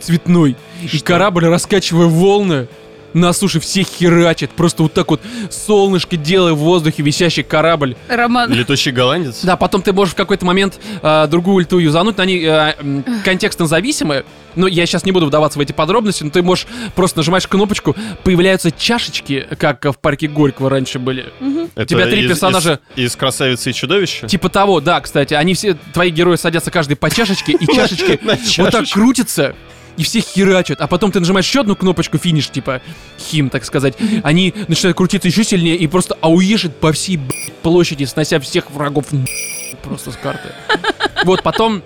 цветной. 0.00 0.56
И 0.90 0.98
корабль, 1.00 1.46
раскачивая 1.46 2.06
волны, 2.06 2.68
на 3.16 3.32
суше 3.32 3.60
всех 3.60 3.86
херачит. 3.86 4.50
Просто 4.50 4.82
вот 4.82 4.92
так 4.92 5.10
вот 5.10 5.20
солнышко 5.50 6.16
делая 6.16 6.52
в 6.52 6.58
воздухе 6.58 7.02
висящий 7.02 7.42
корабль. 7.42 7.96
Роман, 8.08 8.52
Летущий 8.52 8.92
голландец. 8.92 9.40
Да, 9.42 9.56
потом 9.56 9.82
ты 9.82 9.92
можешь 9.92 10.12
в 10.14 10.16
какой-то 10.16 10.44
момент 10.44 10.78
э, 11.02 11.26
другую 11.30 11.56
ульту 11.56 11.78
юзануть, 11.78 12.16
но 12.18 12.22
они 12.22 12.40
э, 12.42 12.74
м, 12.78 13.04
контекстно 13.24 13.66
зависимы. 13.66 14.24
Ну, 14.54 14.66
я 14.66 14.86
сейчас 14.86 15.04
не 15.04 15.12
буду 15.12 15.26
вдаваться 15.26 15.58
в 15.58 15.62
эти 15.62 15.72
подробности, 15.72 16.24
но 16.24 16.30
ты 16.30 16.42
можешь 16.42 16.66
просто 16.94 17.18
нажимаешь 17.18 17.46
кнопочку, 17.46 17.94
появляются 18.24 18.70
чашечки, 18.70 19.46
как 19.58 19.84
в 19.84 19.98
парке 19.98 20.28
Горького 20.28 20.70
раньше 20.70 20.98
были. 20.98 21.26
Это 21.74 21.86
тебя 21.86 22.06
три 22.06 22.22
из- 22.24 22.30
персонажа- 22.30 22.80
Из, 22.96 23.12
из 23.12 23.16
«Красавицы 23.16 23.70
и 23.70 23.74
чудовища». 23.74 24.26
Типа 24.28 24.48
того, 24.48 24.80
да, 24.80 25.00
кстати, 25.00 25.34
они 25.34 25.54
все, 25.54 25.76
твои 25.92 26.10
герои 26.10 26.36
садятся 26.36 26.70
каждый 26.70 26.96
по 26.96 27.10
чашечке, 27.10 27.52
и 27.52 27.66
чашечки 27.74 28.18
вот 28.60 28.70
так 28.72 28.88
крутятся, 28.90 29.54
и 29.96 30.02
все 30.02 30.20
херачат, 30.20 30.80
а 30.80 30.86
потом 30.86 31.12
ты 31.12 31.20
нажимаешь 31.20 31.46
еще 31.46 31.60
одну 31.60 31.76
кнопочку 31.76 32.18
финиш, 32.18 32.48
типа 32.48 32.80
хим, 33.18 33.50
так 33.50 33.64
сказать, 33.64 33.94
они 34.22 34.54
начинают 34.68 34.96
крутиться 34.96 35.28
еще 35.28 35.44
сильнее 35.44 35.76
и 35.76 35.86
просто 35.86 36.16
ауешит 36.20 36.76
по 36.76 36.92
всей 36.92 37.20
площади, 37.62 38.04
снося 38.04 38.40
всех 38.40 38.70
врагов 38.70 39.06
просто 39.82 40.12
с 40.12 40.16
карты. 40.16 40.48
Вот 41.24 41.42
потом 41.42 41.82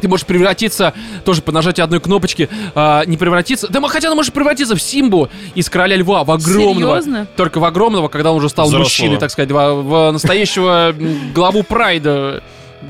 ты 0.00 0.08
можешь 0.08 0.26
превратиться, 0.26 0.94
тоже 1.24 1.42
по 1.42 1.52
нажатию 1.52 1.84
одной 1.84 2.00
кнопочки, 2.00 2.48
а, 2.74 3.04
не 3.06 3.16
превратиться, 3.16 3.68
да 3.68 3.80
хотя 3.88 4.08
ты 4.08 4.14
можешь 4.14 4.32
превратиться 4.32 4.74
в 4.74 4.82
Симбу 4.82 5.30
из 5.54 5.70
Короля 5.70 5.96
Льва, 5.96 6.24
в 6.24 6.30
огромного. 6.30 7.00
Серьезно? 7.00 7.28
Только 7.36 7.58
в 7.58 7.64
огромного, 7.64 8.08
когда 8.08 8.32
он 8.32 8.38
уже 8.38 8.48
стал 8.48 8.66
Взрослого. 8.66 8.84
мужчиной, 8.84 9.18
так 9.18 9.30
сказать, 9.30 9.50
в, 9.50 9.54
в 9.54 10.10
настоящего 10.12 10.94
главу 11.34 11.62
Прайда. 11.62 12.42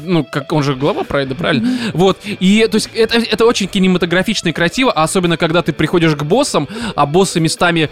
Ну, 0.04 0.24
как 0.24 0.52
он 0.52 0.62
же 0.62 0.74
глава 0.74 1.04
Прайда, 1.04 1.34
правильно? 1.34 1.68
Вот. 1.92 2.18
И, 2.24 2.66
то 2.70 2.76
есть, 2.76 2.90
это, 2.94 3.18
это 3.18 3.46
очень 3.46 3.68
кинематографично 3.68 4.48
и 4.48 4.52
красиво, 4.52 4.92
а 4.92 5.02
особенно, 5.02 5.36
когда 5.36 5.62
ты 5.62 5.72
приходишь 5.72 6.14
к 6.16 6.22
боссам, 6.22 6.68
а 6.94 7.06
боссы 7.06 7.40
местами 7.40 7.90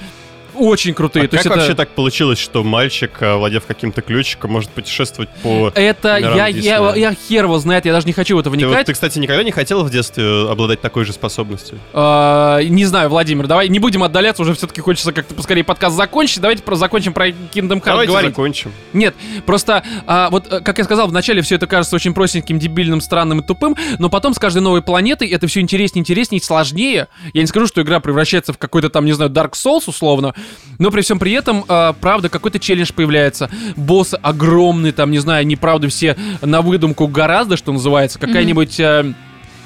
очень 0.55 0.94
крутые. 0.94 1.24
А 1.24 1.28
то 1.28 1.36
как 1.36 1.44
есть 1.44 1.47
это... 1.47 1.59
вообще 1.59 1.74
так 1.74 1.90
получилось, 1.90 2.39
что 2.39 2.62
мальчик, 2.64 3.10
э, 3.20 3.35
владев 3.36 3.66
каким-то 3.66 4.02
ключиком, 4.02 4.52
может 4.52 4.70
путешествовать 4.70 5.31
по... 5.43 5.72
Это 5.74 6.16
я, 6.18 6.47
я, 6.48 6.94
я 6.94 7.14
хер 7.14 7.44
его 7.44 7.59
знает, 7.59 7.86
я 7.86 7.93
даже 7.93 8.06
не 8.06 8.12
хочу 8.12 8.36
в 8.36 8.40
это 8.40 8.51
Ты, 8.51 8.56
вот- 8.56 8.64
вникать. 8.64 8.86
ты, 8.86 8.93
кстати, 8.93 9.18
никогда 9.18 9.43
не 9.43 9.52
хотел 9.52 9.82
в 9.85 9.90
детстве 9.90 10.48
обладать 10.51 10.81
такой 10.81 11.05
же 11.05 11.12
способностью? 11.12 11.78
А, 11.93 12.60
не 12.62 12.85
знаю, 12.85 13.09
Владимир, 13.09 13.47
давай 13.47 13.68
не 13.68 13.78
будем 13.78 14.02
отдаляться, 14.02 14.43
уже 14.43 14.55
все-таки 14.55 14.81
хочется 14.81 15.12
как-то 15.12 15.35
поскорее 15.35 15.64
подкаст 15.64 15.97
закончить. 15.97 16.40
Давайте 16.40 16.62
про 16.62 16.77
закончим 16.77 17.12
про 17.12 17.28
Kingdom 17.28 17.81
Hearts 17.81 17.85
Давайте 17.85 18.10
говорить. 18.10 18.31
закончим. 18.31 18.72
Нет, 18.93 19.14
просто, 19.47 19.82
а, 20.06 20.31
вот, 20.31 20.52
э, 20.52 20.60
как 20.60 20.78
я 20.78 20.85
сказал, 20.85 21.09
вначале 21.09 21.43
все 21.43 21.56
это 21.56 21.66
кажется 21.66 21.97
очень 21.97 22.14
простеньким, 22.14 22.59
дебильным, 22.59 23.01
странным 23.01 23.40
и 23.40 23.47
тупым, 23.47 23.77
но 23.98 24.09
потом 24.10 24.35
с 24.35 24.39
каждой 24.39 24.62
новой 24.62 24.82
планетой 24.82 25.28
это 25.28 25.47
все 25.47 25.60
интереснее, 25.60 26.01
интереснее 26.01 26.40
и 26.40 26.43
сложнее. 26.43 27.09
Я 27.32 27.40
не 27.40 27.47
скажу, 27.47 27.66
что 27.66 27.82
игра 27.82 28.01
превращается 28.01 28.52
в 28.52 28.59
какой-то 28.59 28.90
там, 28.90 29.05
не 29.05 29.12
знаю, 29.12 29.31
Dark 29.31 29.52
Souls 29.52 29.85
условно, 29.86 30.35
но 30.79 30.91
при 30.91 31.03
всем 31.03 31.19
при 31.19 31.33
этом, 31.33 31.65
а, 31.69 31.93
правда, 31.93 32.29
какой-то 32.29 32.59
челлендж 32.59 32.93
появляется. 32.95 33.51
Боссы 33.77 34.19
огромные, 34.23 34.93
там, 34.93 35.11
не 35.11 35.19
знаю, 35.19 35.43
они, 35.43 35.57
правда, 35.57 35.89
все 35.89 36.17
на 36.41 36.62
выдумку 36.62 37.07
гораздо, 37.07 37.57
что 37.57 37.73
называется. 37.73 38.19
Какая-нибудь... 38.19 38.81
э, 38.81 39.12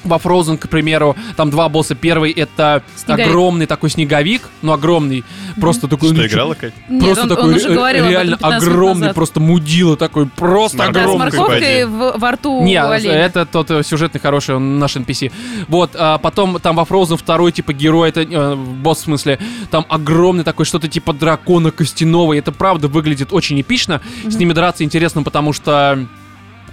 во 0.04 0.16
Frozen, 0.16 0.58
к 0.58 0.68
примеру, 0.68 1.16
там 1.36 1.50
два 1.50 1.68
босса. 1.68 1.94
Первый 1.94 2.32
это 2.32 2.82
Снеговик. 2.96 3.26
огромный 3.28 3.66
такой 3.66 3.90
снеговик, 3.90 4.42
ну 4.62 4.72
огромный, 4.72 5.24
просто 5.60 5.88
такой... 5.88 6.12
Что, 6.14 6.26
играла, 6.26 6.54
Кать? 6.54 6.74
Нет, 6.88 7.04
просто 7.04 7.22
он, 7.24 7.28
такой 7.28 7.44
он 7.44 7.54
уже 7.54 7.68
говорил 7.74 8.08
реально 8.08 8.36
15 8.36 8.62
минут 8.62 8.74
огромный, 8.74 9.00
назад. 9.00 9.14
просто 9.14 9.40
мудила 9.40 9.96
такой, 9.96 10.26
просто 10.26 10.78
Да, 10.78 10.86
Да, 10.88 10.92
с 10.92 11.04
огромный. 11.04 11.30
Громкой 11.30 11.38
морковкой 11.48 11.84
в, 11.86 12.18
во 12.18 12.30
рту 12.32 12.62
Не, 12.62 12.82
у 12.82 12.88
оленя. 12.88 13.14
это 13.14 13.46
тот 13.46 13.70
э, 13.70 13.82
сюжетный 13.82 14.20
хороший, 14.20 14.56
он 14.56 14.78
наш 14.78 14.96
NPC. 14.96 15.32
Вот, 15.68 15.90
а 15.94 16.18
потом 16.18 16.58
там 16.60 16.76
во 16.76 16.82
Frozen 16.82 17.16
второй 17.16 17.52
типа 17.52 17.72
герой, 17.72 18.08
это 18.10 18.22
э, 18.22 18.54
босс 18.54 18.98
в 18.98 19.04
смысле, 19.04 19.38
там 19.70 19.86
огромный 19.88 20.44
такой 20.44 20.64
что-то 20.64 20.88
типа 20.88 21.12
дракона 21.12 21.70
костяного, 21.70 22.32
и 22.34 22.38
это 22.38 22.52
правда 22.52 22.88
выглядит 22.88 23.32
очень 23.32 23.60
эпично. 23.60 24.00
С 24.24 24.36
ними 24.36 24.52
драться 24.52 24.84
интересно, 24.84 25.22
потому 25.22 25.52
что 25.52 26.06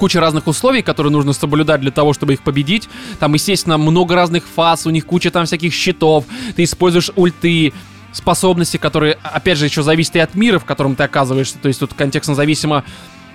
куча 0.01 0.19
разных 0.19 0.47
условий, 0.47 0.81
которые 0.81 1.13
нужно 1.13 1.31
соблюдать 1.31 1.79
для 1.79 1.91
того, 1.91 2.13
чтобы 2.13 2.33
их 2.33 2.41
победить. 2.41 2.89
Там, 3.19 3.35
естественно, 3.35 3.77
много 3.77 4.15
разных 4.15 4.47
фаз, 4.47 4.87
у 4.87 4.89
них 4.89 5.05
куча 5.05 5.29
там 5.29 5.45
всяких 5.45 5.71
щитов, 5.75 6.25
ты 6.55 6.63
используешь 6.63 7.11
ульты, 7.15 7.71
способности, 8.11 8.77
которые, 8.77 9.19
опять 9.21 9.59
же, 9.59 9.65
еще 9.65 9.83
зависят 9.83 10.15
и 10.15 10.19
от 10.19 10.33
мира, 10.33 10.57
в 10.57 10.65
котором 10.65 10.95
ты 10.95 11.03
оказываешься. 11.03 11.59
То 11.59 11.67
есть 11.67 11.79
тут 11.79 11.93
контекстно 11.93 12.33
зависимо 12.33 12.83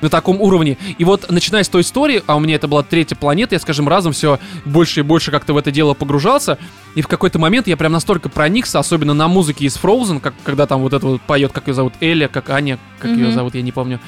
на 0.00 0.08
таком 0.08 0.40
уровне. 0.40 0.76
И 0.98 1.04
вот, 1.04 1.30
начиная 1.30 1.62
с 1.62 1.68
той 1.68 1.82
истории, 1.82 2.20
а 2.26 2.34
у 2.34 2.40
меня 2.40 2.56
это 2.56 2.66
была 2.66 2.82
третья 2.82 3.14
планета, 3.14 3.54
я, 3.54 3.60
скажем, 3.60 3.88
разом 3.88 4.12
все 4.12 4.40
больше 4.64 5.00
и 5.00 5.02
больше 5.04 5.30
как-то 5.30 5.54
в 5.54 5.56
это 5.58 5.70
дело 5.70 5.94
погружался, 5.94 6.58
и 6.96 7.00
в 7.00 7.06
какой-то 7.06 7.38
момент 7.38 7.68
я 7.68 7.76
прям 7.76 7.92
настолько 7.92 8.28
проникся, 8.28 8.80
особенно 8.80 9.14
на 9.14 9.28
музыке 9.28 9.66
из 9.66 9.76
Frozen, 9.76 10.18
как, 10.18 10.34
когда 10.42 10.66
там 10.66 10.80
вот 10.80 10.92
это 10.94 11.06
вот 11.06 11.22
поет, 11.22 11.52
как 11.52 11.68
ее 11.68 11.74
зовут, 11.74 11.94
Эля, 12.00 12.26
как 12.26 12.50
Аня, 12.50 12.80
как 12.98 13.12
ее 13.12 13.26
Мгм. 13.26 13.34
зовут, 13.34 13.54
я 13.54 13.62
не 13.62 13.70
помню. 13.72 14.00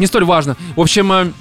Не 0.00 0.06
столь 0.06 0.24
важно. 0.24 0.56
В 0.74 0.80
общем, 0.80 1.32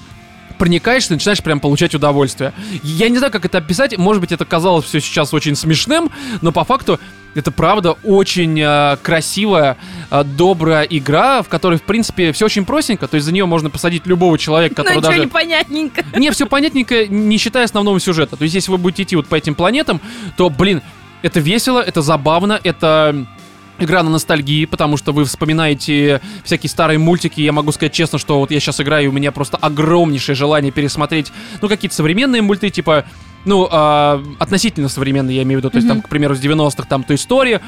э, 0.60 0.70
проникаешься, 0.70 1.14
начинаешь 1.14 1.42
прям 1.42 1.60
получать 1.60 1.96
удовольствие. 1.96 2.54
Я 2.84 3.10
не 3.10 3.18
знаю, 3.18 3.32
как 3.32 3.46
это 3.46 3.58
описать, 3.58 3.98
может 3.98 4.22
быть, 4.22 4.32
это 4.32 4.46
казалось 4.46 4.86
все 4.86 5.00
сейчас 5.00 5.34
очень 5.34 5.56
смешным, 5.56 6.12
но 6.42 6.52
по 6.52 6.64
факту 6.64 7.00
это 7.36 7.52
правда 7.52 7.94
очень 8.04 8.60
э, 8.60 8.98
красивая, 9.02 9.78
э, 10.12 10.24
добрая 10.24 10.84
игра, 10.84 11.42
в 11.42 11.48
которой, 11.48 11.78
в 11.78 11.84
принципе, 11.84 12.32
все 12.32 12.46
очень 12.46 12.66
простенько, 12.66 13.08
то 13.08 13.16
есть 13.16 13.26
за 13.26 13.32
нее 13.32 13.46
можно 13.46 13.70
посадить 13.70 14.06
любого 14.06 14.38
человека, 14.38 14.76
который 14.76 15.02
даже... 15.02 15.20
непонятненько. 15.20 16.04
Не, 16.18 16.32
все 16.32 16.46
понятненько, 16.46 17.08
не 17.08 17.38
считая 17.38 17.66
основного 17.66 18.00
сюжета. 18.00 18.36
То 18.36 18.44
есть, 18.44 18.56
если 18.56 18.72
вы 18.72 18.78
будете 18.78 19.04
идти 19.04 19.16
вот 19.16 19.28
по 19.28 19.36
этим 19.36 19.56
планетам, 19.56 20.02
то, 20.38 20.50
блин, 20.50 20.82
это 21.22 21.40
весело, 21.40 21.80
это 21.80 22.02
забавно, 22.02 22.60
это 22.64 23.26
игра 23.80 24.04
на 24.04 24.10
ностальгии, 24.10 24.66
потому 24.66 24.98
что 24.98 25.12
вы 25.12 25.26
вспоминаете 25.26 26.22
всякие 26.44 26.70
старые 26.70 27.00
мультики. 27.00 27.42
Я 27.42 27.52
могу 27.52 27.72
сказать 27.72 27.94
честно, 27.94 28.20
что 28.20 28.40
вот 28.40 28.52
я 28.52 28.60
сейчас 28.60 28.80
играю, 28.82 29.06
и 29.06 29.08
у 29.08 29.12
меня 29.12 29.32
просто 29.32 29.58
огромнейшее 29.58 30.36
желание 30.36 30.72
пересмотреть, 30.72 31.32
ну, 31.62 31.68
какие-то 31.68 31.96
современные 31.96 32.42
мульты, 32.42 32.70
типа, 32.70 33.06
ну, 33.46 33.68
а, 33.72 34.24
относительно 34.40 34.90
современные, 34.90 35.38
я 35.38 35.44
имею 35.44 35.60
в 35.60 35.64
виду, 35.64 35.70
то 35.70 35.78
есть, 35.78 35.88
там, 35.88 36.02
к 36.02 36.10
примеру, 36.10 36.36
с 36.36 36.40
90-х, 36.40 36.88
там, 36.88 37.04
Той 37.04 37.16
история, 37.16 37.62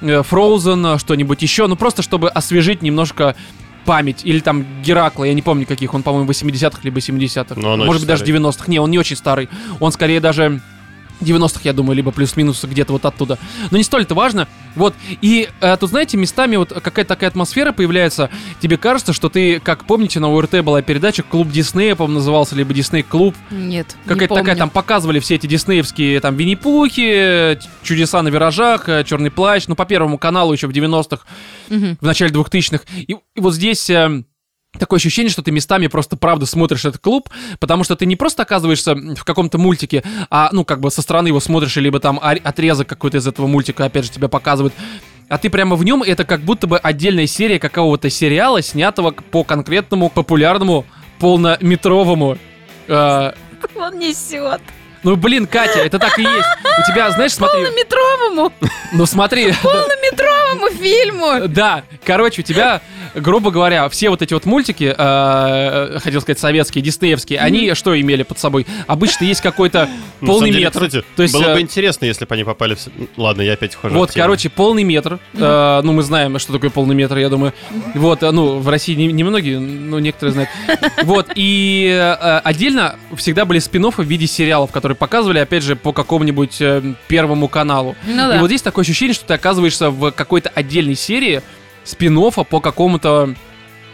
Frozen, 0.00 0.98
что-нибудь 0.98 1.40
еще, 1.42 1.66
ну, 1.66 1.76
просто 1.76 2.02
чтобы 2.02 2.28
освежить 2.28 2.82
немножко 2.82 3.34
память, 3.84 4.22
или 4.24 4.40
там 4.40 4.64
Геракла, 4.82 5.24
я 5.24 5.34
не 5.34 5.42
помню 5.42 5.66
каких, 5.66 5.94
он, 5.94 6.02
по-моему, 6.02 6.30
80-х 6.30 6.80
либо 6.82 6.98
70-х, 6.98 7.60
Но 7.60 7.72
он 7.72 7.80
может 7.80 8.02
быть, 8.02 8.08
даже 8.08 8.24
старый. 8.24 8.40
90-х, 8.40 8.64
не, 8.68 8.78
он 8.78 8.90
не 8.90 8.98
очень 8.98 9.16
старый, 9.16 9.48
он 9.80 9.92
скорее 9.92 10.20
даже 10.20 10.60
90-х, 11.24 11.60
я 11.64 11.72
думаю, 11.72 11.96
либо 11.96 12.10
плюс-минус 12.12 12.64
где-то 12.64 12.92
вот 12.92 13.04
оттуда. 13.04 13.38
Но 13.70 13.76
не 13.78 13.84
столь 13.84 14.02
это 14.02 14.14
важно. 14.14 14.46
Вот, 14.76 14.94
и 15.20 15.48
э, 15.60 15.76
тут, 15.78 15.90
знаете, 15.90 16.16
местами 16.16 16.56
вот 16.56 16.72
какая-то 16.72 17.08
такая 17.08 17.30
атмосфера 17.30 17.70
появляется. 17.72 18.28
Тебе 18.60 18.76
кажется, 18.76 19.12
что 19.12 19.28
ты, 19.28 19.60
как 19.60 19.84
помните, 19.84 20.18
на 20.20 20.28
УРТ 20.32 20.62
была 20.64 20.82
передача 20.82 21.22
«Клуб 21.22 21.50
Диснея», 21.50 21.94
по-моему, 21.94 22.18
назывался, 22.18 22.56
либо 22.56 22.74
«Дисней-клуб». 22.74 23.34
Нет, 23.50 23.94
не 24.04 24.08
Какая-то 24.08 24.34
такая, 24.34 24.56
там 24.56 24.70
показывали 24.70 25.20
все 25.20 25.36
эти 25.36 25.46
диснеевские, 25.46 26.20
там, 26.20 26.36
Винни-Пухи, 26.36 27.58
Чудеса 27.82 28.22
на 28.22 28.28
виражах, 28.28 28.88
э, 28.88 29.04
Черный 29.04 29.30
плащ, 29.30 29.64
ну, 29.68 29.74
по 29.76 29.84
Первому 29.86 30.18
каналу 30.18 30.52
еще 30.52 30.66
в 30.66 30.70
90-х, 30.72 31.24
Мгм. 31.68 31.98
в 32.00 32.04
начале 32.04 32.32
2000-х. 32.32 32.84
И, 32.96 33.12
и 33.12 33.40
вот 33.40 33.54
здесь... 33.54 33.88
э, 33.90 34.24
Такое 34.78 34.98
ощущение, 34.98 35.30
что 35.30 35.42
ты 35.42 35.50
местами 35.50 35.86
просто 35.86 36.16
правда 36.16 36.46
смотришь 36.46 36.84
этот 36.84 37.00
клуб, 37.00 37.28
потому 37.60 37.84
что 37.84 37.96
ты 37.96 38.06
не 38.06 38.16
просто 38.16 38.42
оказываешься 38.42 38.94
в 38.94 39.24
каком-то 39.24 39.58
мультике, 39.58 40.02
а, 40.30 40.48
ну, 40.52 40.64
как 40.64 40.80
бы 40.80 40.90
со 40.90 41.02
стороны 41.02 41.28
его 41.28 41.40
смотришь, 41.40 41.76
либо 41.76 42.00
там 42.00 42.18
отрезок 42.22 42.88
какой-то 42.88 43.18
из 43.18 43.26
этого 43.26 43.46
мультика, 43.46 43.84
опять 43.84 44.04
же, 44.04 44.10
тебя 44.10 44.28
показывают. 44.28 44.74
А 45.28 45.38
ты 45.38 45.48
прямо 45.48 45.76
в 45.76 45.84
нем, 45.84 46.02
это 46.02 46.24
как 46.24 46.40
будто 46.40 46.66
бы 46.66 46.78
отдельная 46.78 47.26
серия 47.26 47.58
какого-то 47.58 48.10
сериала, 48.10 48.62
снятого 48.62 49.12
по 49.12 49.44
конкретному 49.44 50.10
популярному 50.10 50.84
полнометровому 51.18 52.36
э, 52.88 53.32
Он 53.76 53.98
несет. 53.98 54.60
Ну, 55.04 55.16
блин, 55.16 55.46
Катя, 55.46 55.80
это 55.80 55.98
так 55.98 56.18
и 56.18 56.22
есть. 56.22 56.48
У 56.64 56.90
тебя, 56.90 57.10
знаешь, 57.10 57.32
смотри... 57.32 57.62
Полнометровому, 57.64 58.52
Ну, 58.92 59.06
смотри. 59.06 59.52
полнометровому 59.62 60.70
фильму. 60.70 61.48
Да, 61.48 61.84
короче, 62.04 62.40
у 62.42 62.44
тебя, 62.44 62.80
грубо 63.14 63.50
говоря, 63.50 63.88
все 63.90 64.08
вот 64.10 64.22
эти 64.22 64.32
вот 64.34 64.44
мультики, 64.46 64.94
э, 64.96 65.98
хотел 66.00 66.20
сказать, 66.20 66.38
советские, 66.38 66.82
диснеевские, 66.82 67.38
они 67.38 67.74
что 67.74 67.98
имели 68.00 68.22
под 68.22 68.38
собой? 68.38 68.66
Обычно 68.86 69.24
есть 69.24 69.40
какой-то 69.40 69.88
полный 70.20 70.50
метр. 70.50 70.88
То 71.16 71.22
есть, 71.22 71.34
было 71.34 71.50
э, 71.50 71.54
бы 71.54 71.60
интересно, 71.60 72.06
если 72.06 72.24
бы 72.24 72.34
они 72.34 72.44
попали 72.44 72.74
в... 72.74 72.80
с- 72.80 72.88
Ладно, 73.16 73.42
я 73.42 73.52
опять 73.54 73.74
ухожу 73.76 73.96
Вот, 73.96 74.12
короче, 74.12 74.48
полный 74.48 74.84
метр. 74.84 75.18
Э, 75.34 75.80
ну, 75.84 75.92
мы 75.92 76.02
знаем, 76.02 76.38
что 76.38 76.52
такое 76.54 76.70
полный 76.70 76.94
метр, 76.94 77.18
я 77.18 77.28
думаю. 77.28 77.52
Вот, 77.94 78.22
э, 78.22 78.30
ну, 78.30 78.58
в 78.58 78.68
России 78.68 78.94
не- 78.94 79.12
немногие, 79.12 79.58
но 79.60 79.98
некоторые 80.00 80.32
знают. 80.32 80.50
Вот, 81.02 81.28
и 81.34 81.88
э, 81.92 82.38
отдельно 82.42 82.96
всегда 83.16 83.44
были 83.44 83.58
спин 83.58 83.84
в 83.84 83.98
виде 84.02 84.26
сериалов, 84.26 84.70
которые 84.70 84.93
показывали, 84.94 85.38
опять 85.38 85.62
же, 85.62 85.76
по 85.76 85.92
какому-нибудь 85.92 86.60
э, 86.60 86.94
первому 87.08 87.48
каналу. 87.48 87.96
Ну 88.06 88.12
И 88.12 88.32
да. 88.34 88.38
вот 88.40 88.46
здесь 88.48 88.62
такое 88.62 88.82
ощущение, 88.82 89.14
что 89.14 89.26
ты 89.26 89.34
оказываешься 89.34 89.90
в 89.90 90.10
какой-то 90.12 90.50
отдельной 90.54 90.94
серии 90.94 91.42
спин 91.84 92.18
по 92.48 92.60
какому-то 92.60 93.34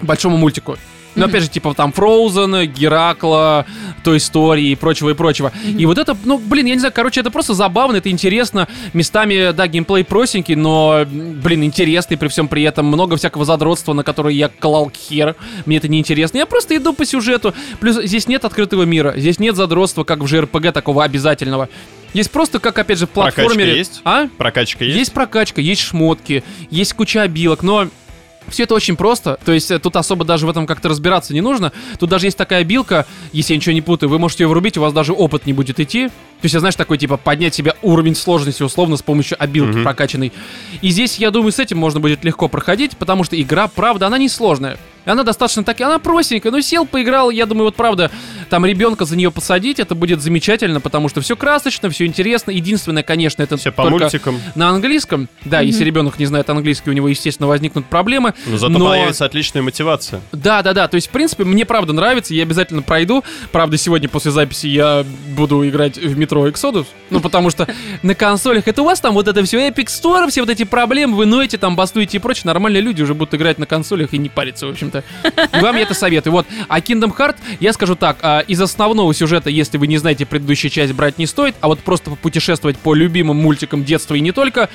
большому 0.01 0.37
мультику. 0.37 0.77
Ну, 1.15 1.27
опять 1.27 1.43
же, 1.43 1.49
типа 1.49 1.75
там 1.75 1.93
Frozen, 1.97 2.67
Геракла, 2.67 3.67
Той 4.05 4.19
истории 4.19 4.69
и 4.69 4.75
прочего, 4.77 5.11
и 5.11 5.15
прочего. 5.15 5.53
И 5.67 5.85
вот 5.87 5.99
это, 5.99 6.17
ну, 6.25 6.39
блин, 6.39 6.67
я 6.67 6.75
не 6.75 6.79
знаю, 6.79 6.93
короче, 6.95 7.21
это 7.21 7.31
просто 7.31 7.55
забавно, 7.55 7.97
это 7.97 8.11
интересно. 8.11 8.69
Местами, 8.93 9.53
да, 9.53 9.67
геймплей 9.67 10.05
простенький, 10.05 10.55
но, 10.55 11.05
блин, 11.07 11.65
интересный 11.65 12.17
при 12.17 12.29
всем 12.29 12.49
при 12.49 12.63
этом. 12.63 12.87
Много 12.87 13.17
всякого 13.17 13.45
задротства, 13.45 13.93
на 13.93 14.05
которое 14.05 14.35
я 14.35 14.49
клал 14.49 14.91
хер. 14.91 15.37
Мне 15.67 15.79
это 15.79 15.89
не 15.89 15.99
интересно. 15.99 16.39
Я 16.39 16.47
просто 16.47 16.77
иду 16.77 16.93
по 16.93 17.05
сюжету. 17.05 17.55
Плюс 17.81 17.97
здесь 18.03 18.29
нет 18.29 18.45
открытого 18.45 18.85
мира, 18.85 19.15
здесь 19.17 19.39
нет 19.39 19.57
задротства, 19.57 20.05
как 20.05 20.21
в 20.21 20.25
JRPG 20.25 20.73
такого 20.73 21.05
обязательного. 21.05 21.69
Есть 22.13 22.31
просто, 22.31 22.59
как, 22.59 22.77
опять 22.79 22.99
же, 22.99 23.07
в 23.07 23.11
Прокачка 23.11 23.43
платформере. 23.43 23.79
есть? 23.79 24.01
А? 24.05 24.27
Прокачка 24.37 24.85
есть? 24.85 24.99
Есть 24.99 25.13
прокачка, 25.13 25.61
есть 25.61 25.81
шмотки, 25.81 26.43
есть 26.71 26.93
куча 26.95 27.23
обилок, 27.23 27.63
но 27.63 27.89
все 28.51 28.65
это 28.65 28.75
очень 28.75 28.97
просто. 28.97 29.39
То 29.45 29.53
есть 29.53 29.71
э, 29.71 29.79
тут 29.79 29.97
особо 29.97 30.25
даже 30.25 30.47
в 30.47 30.51
этом 30.51 30.67
как-то 30.67 30.89
разбираться 30.89 31.33
не 31.33 31.41
нужно. 31.41 31.73
Тут 31.99 32.11
даже 32.11 32.27
есть 32.27 32.37
такая 32.37 32.65
билка, 32.65 33.07
если 33.33 33.55
я 33.55 33.57
ничего 33.57 33.73
не 33.73 33.83
путаю, 33.83 34.11
вы 34.11 34.19
можете 34.19 34.45
ее 34.45 34.49
врубить, 34.49 34.77
у 34.77 34.81
вас 34.81 34.93
даже 34.93 35.13
опыт 35.13 35.47
не 35.47 35.53
будет 35.53 35.81
идти. 35.81 36.09
То 36.09 36.47
есть, 36.47 36.55
я, 36.55 36.61
знаешь, 36.61 36.75
такой, 36.75 36.97
типа, 36.97 37.19
поднять 37.19 37.55
себе 37.55 37.75
уровень 37.83 38.15
сложности 38.15 38.63
условно 38.63 38.97
с 38.97 39.03
помощью 39.03 39.37
обилки 39.43 39.75
Мгм. 39.75 39.83
прокачанной. 39.85 40.33
И 40.81 40.89
здесь, 40.89 41.19
я 41.19 41.31
думаю, 41.31 41.53
с 41.53 41.59
этим 41.59 41.77
можно 41.77 42.01
будет 42.01 42.25
легко 42.25 42.49
проходить, 42.49 42.97
потому 42.97 43.25
что 43.25 43.41
игра, 43.41 43.69
правда, 43.69 44.07
она 44.07 44.17
не 44.17 44.29
сложная. 44.31 44.79
Она 45.05 45.23
достаточно 45.23 45.65
так, 45.65 45.81
она 45.81 45.99
простенькая, 45.99 46.53
ну 46.53 46.61
сел, 46.61 46.87
поиграл, 46.87 47.31
я 47.31 47.47
думаю, 47.47 47.67
вот 47.67 47.75
правда, 47.77 48.11
там 48.49 48.67
ребенка 48.67 49.05
за 49.05 49.17
нее 49.17 49.31
посадить, 49.31 49.79
это 49.81 49.95
будет 49.95 50.21
замечательно, 50.23 50.81
потому 50.81 51.09
что 51.09 51.21
все 51.21 51.37
красочно, 51.37 51.89
все 51.91 52.07
интересно. 52.07 52.51
Единственное, 52.51 53.03
конечно, 53.03 53.43
это 53.43 53.57
Все 53.57 53.73
по 53.73 53.89
мультикам. 53.89 54.41
на 54.55 54.69
английском. 54.71 55.29
Да, 55.45 55.61
если 55.61 55.85
ребенок 55.85 56.19
не 56.19 56.27
знает 56.27 56.49
английский, 56.51 56.91
у 56.91 56.93
него, 56.93 57.09
естественно, 57.09 57.47
возникнут 57.49 57.87
проблемы. 57.87 58.35
Но 58.47 58.59
зато 58.59 58.73
Но- 58.79 58.89
появится 58.89 59.25
отличная 59.25 59.63
мотивация. 59.63 60.21
Да, 60.33 60.63
да, 60.63 60.73
да. 60.73 60.89
То 60.89 60.97
есть, 60.97 61.09
в 61.09 61.11
принципе, 61.11 61.45
мне 61.45 61.65
правда 61.65 61.93
нравится, 61.93 62.35
я 62.35 62.43
обязательно 62.43 62.83
пройду. 62.83 63.25
Правда, 63.53 63.77
сегодня 63.77 64.09
после 64.09 64.31
записи 64.31 64.67
я 64.67 65.05
буду 65.37 65.67
играть 65.69 65.97
в 65.97 66.19
метро 66.19 66.47
Exodus. 66.49 66.87
Ну, 67.11 67.21
потому 67.21 67.51
что 67.51 67.67
на 68.03 68.15
консолях 68.15 68.69
это 68.69 68.83
у 68.83 68.85
вас 68.85 69.01
там 69.01 69.15
вот 69.15 69.29
это 69.29 69.43
все 69.45 69.69
Epic 69.69 69.87
Store, 69.87 70.29
все 70.31 70.41
вот 70.43 70.51
эти 70.51 70.65
проблемы, 70.65 71.17
вы 71.17 71.27
ноете, 71.27 71.59
там 71.59 71.77
бастуете 71.77 72.17
и 72.19 72.21
прочее. 72.21 72.43
Нормальные 72.47 72.83
люди 72.83 73.03
уже 73.03 73.15
будут 73.15 73.35
играть 73.35 73.59
на 73.59 73.67
консолях 73.67 74.13
и 74.13 74.19
не 74.19 74.29
париться, 74.29 74.67
в 74.67 74.71
общем-то. 74.99 75.59
И 75.59 75.61
вам 75.61 75.77
я 75.77 75.83
это 75.83 75.95
советую. 75.95 76.33
Вот. 76.33 76.47
А 76.69 76.81
Kingdom 76.81 77.17
Heart, 77.17 77.37
я 77.61 77.73
скажу 77.73 77.95
так, 77.95 78.19
а, 78.23 78.41
из 78.41 78.61
основного 78.61 79.13
сюжета, 79.15 79.51
если 79.51 79.79
вы 79.79 79.87
не 79.87 79.99
знаете 79.99 80.27
предыдущую 80.27 80.71
часть, 80.71 80.93
брать 80.93 81.19
не 81.19 81.27
стоит, 81.27 81.55
а 81.61 81.69
вот 81.69 81.81
просто 81.81 82.11
путешествовать 82.11 82.79
по 82.79 82.95
любимым 82.95 83.37
мультикам 83.37 83.85
детства 83.85 84.15
и 84.15 84.21
не 84.21 84.33
только, 84.33 84.69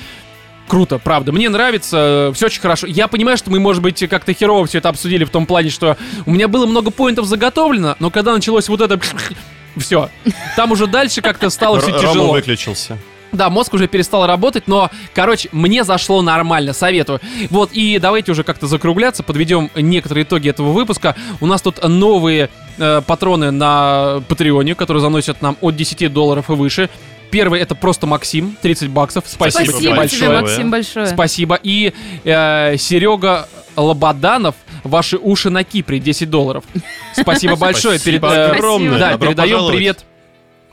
Круто, 0.68 0.98
правда. 0.98 1.30
Мне 1.30 1.48
нравится, 1.48 2.32
все 2.34 2.46
очень 2.46 2.60
хорошо. 2.60 2.88
Я 2.88 3.06
понимаю, 3.06 3.36
что 3.36 3.52
мы, 3.52 3.60
может 3.60 3.84
быть, 3.84 4.04
как-то 4.08 4.32
херово 4.32 4.66
все 4.66 4.78
это 4.78 4.88
обсудили 4.88 5.22
в 5.22 5.30
том 5.30 5.46
плане, 5.46 5.70
что 5.70 5.96
у 6.26 6.32
меня 6.32 6.48
было 6.48 6.66
много 6.66 6.90
поинтов 6.90 7.26
заготовлено, 7.26 7.94
но 8.00 8.10
когда 8.10 8.32
началось 8.32 8.68
вот 8.68 8.80
это... 8.80 9.00
Все. 9.76 10.10
Там 10.56 10.72
уже 10.72 10.86
дальше 10.88 11.20
как-то 11.20 11.50
стало 11.50 11.78
все 11.80 11.90
Р- 11.90 11.96
Рома 12.00 12.08
тяжело. 12.08 12.32
выключился. 12.32 12.98
Да, 13.36 13.50
мозг 13.50 13.74
уже 13.74 13.86
перестал 13.86 14.26
работать, 14.26 14.64
но, 14.66 14.90
короче, 15.14 15.48
мне 15.52 15.84
зашло 15.84 16.22
нормально, 16.22 16.72
советую. 16.72 17.20
Вот, 17.50 17.70
и 17.72 17.98
давайте 17.98 18.32
уже 18.32 18.42
как-то 18.42 18.66
закругляться, 18.66 19.22
подведем 19.22 19.70
некоторые 19.74 20.24
итоги 20.24 20.48
этого 20.48 20.72
выпуска. 20.72 21.14
У 21.40 21.46
нас 21.46 21.62
тут 21.62 21.82
новые 21.86 22.50
э, 22.78 23.02
патроны 23.06 23.50
на 23.50 24.22
Патреоне, 24.28 24.74
которые 24.74 25.00
заносят 25.00 25.42
нам 25.42 25.56
от 25.60 25.76
10 25.76 26.12
долларов 26.12 26.50
и 26.50 26.54
выше. 26.54 26.88
Первый 27.30 27.60
это 27.60 27.74
просто 27.74 28.06
Максим, 28.06 28.56
30 28.62 28.90
баксов. 28.90 29.24
Спасибо, 29.26 29.64
Спасибо 29.64 29.80
тебе 29.80 29.94
большое. 29.94 30.20
тебе. 30.20 30.40
Максим, 30.40 30.70
большое. 30.70 31.06
Спасибо. 31.08 31.58
И 31.62 31.92
э, 32.24 32.76
Серега 32.78 33.48
Лободанов, 33.76 34.54
ваши 34.84 35.18
уши 35.18 35.50
на 35.50 35.64
Кипре, 35.64 35.98
10 35.98 36.30
долларов. 36.30 36.64
Спасибо 37.14 37.56
большое. 37.56 37.98
Перед, 37.98 38.20
Спасибо 38.20 38.42
э, 38.42 38.50
огромное. 38.52 38.98
Да, 38.98 39.10
Добро 39.12 39.28
передаем 39.28 39.50
пожаловать. 39.52 39.76
привет 39.76 40.04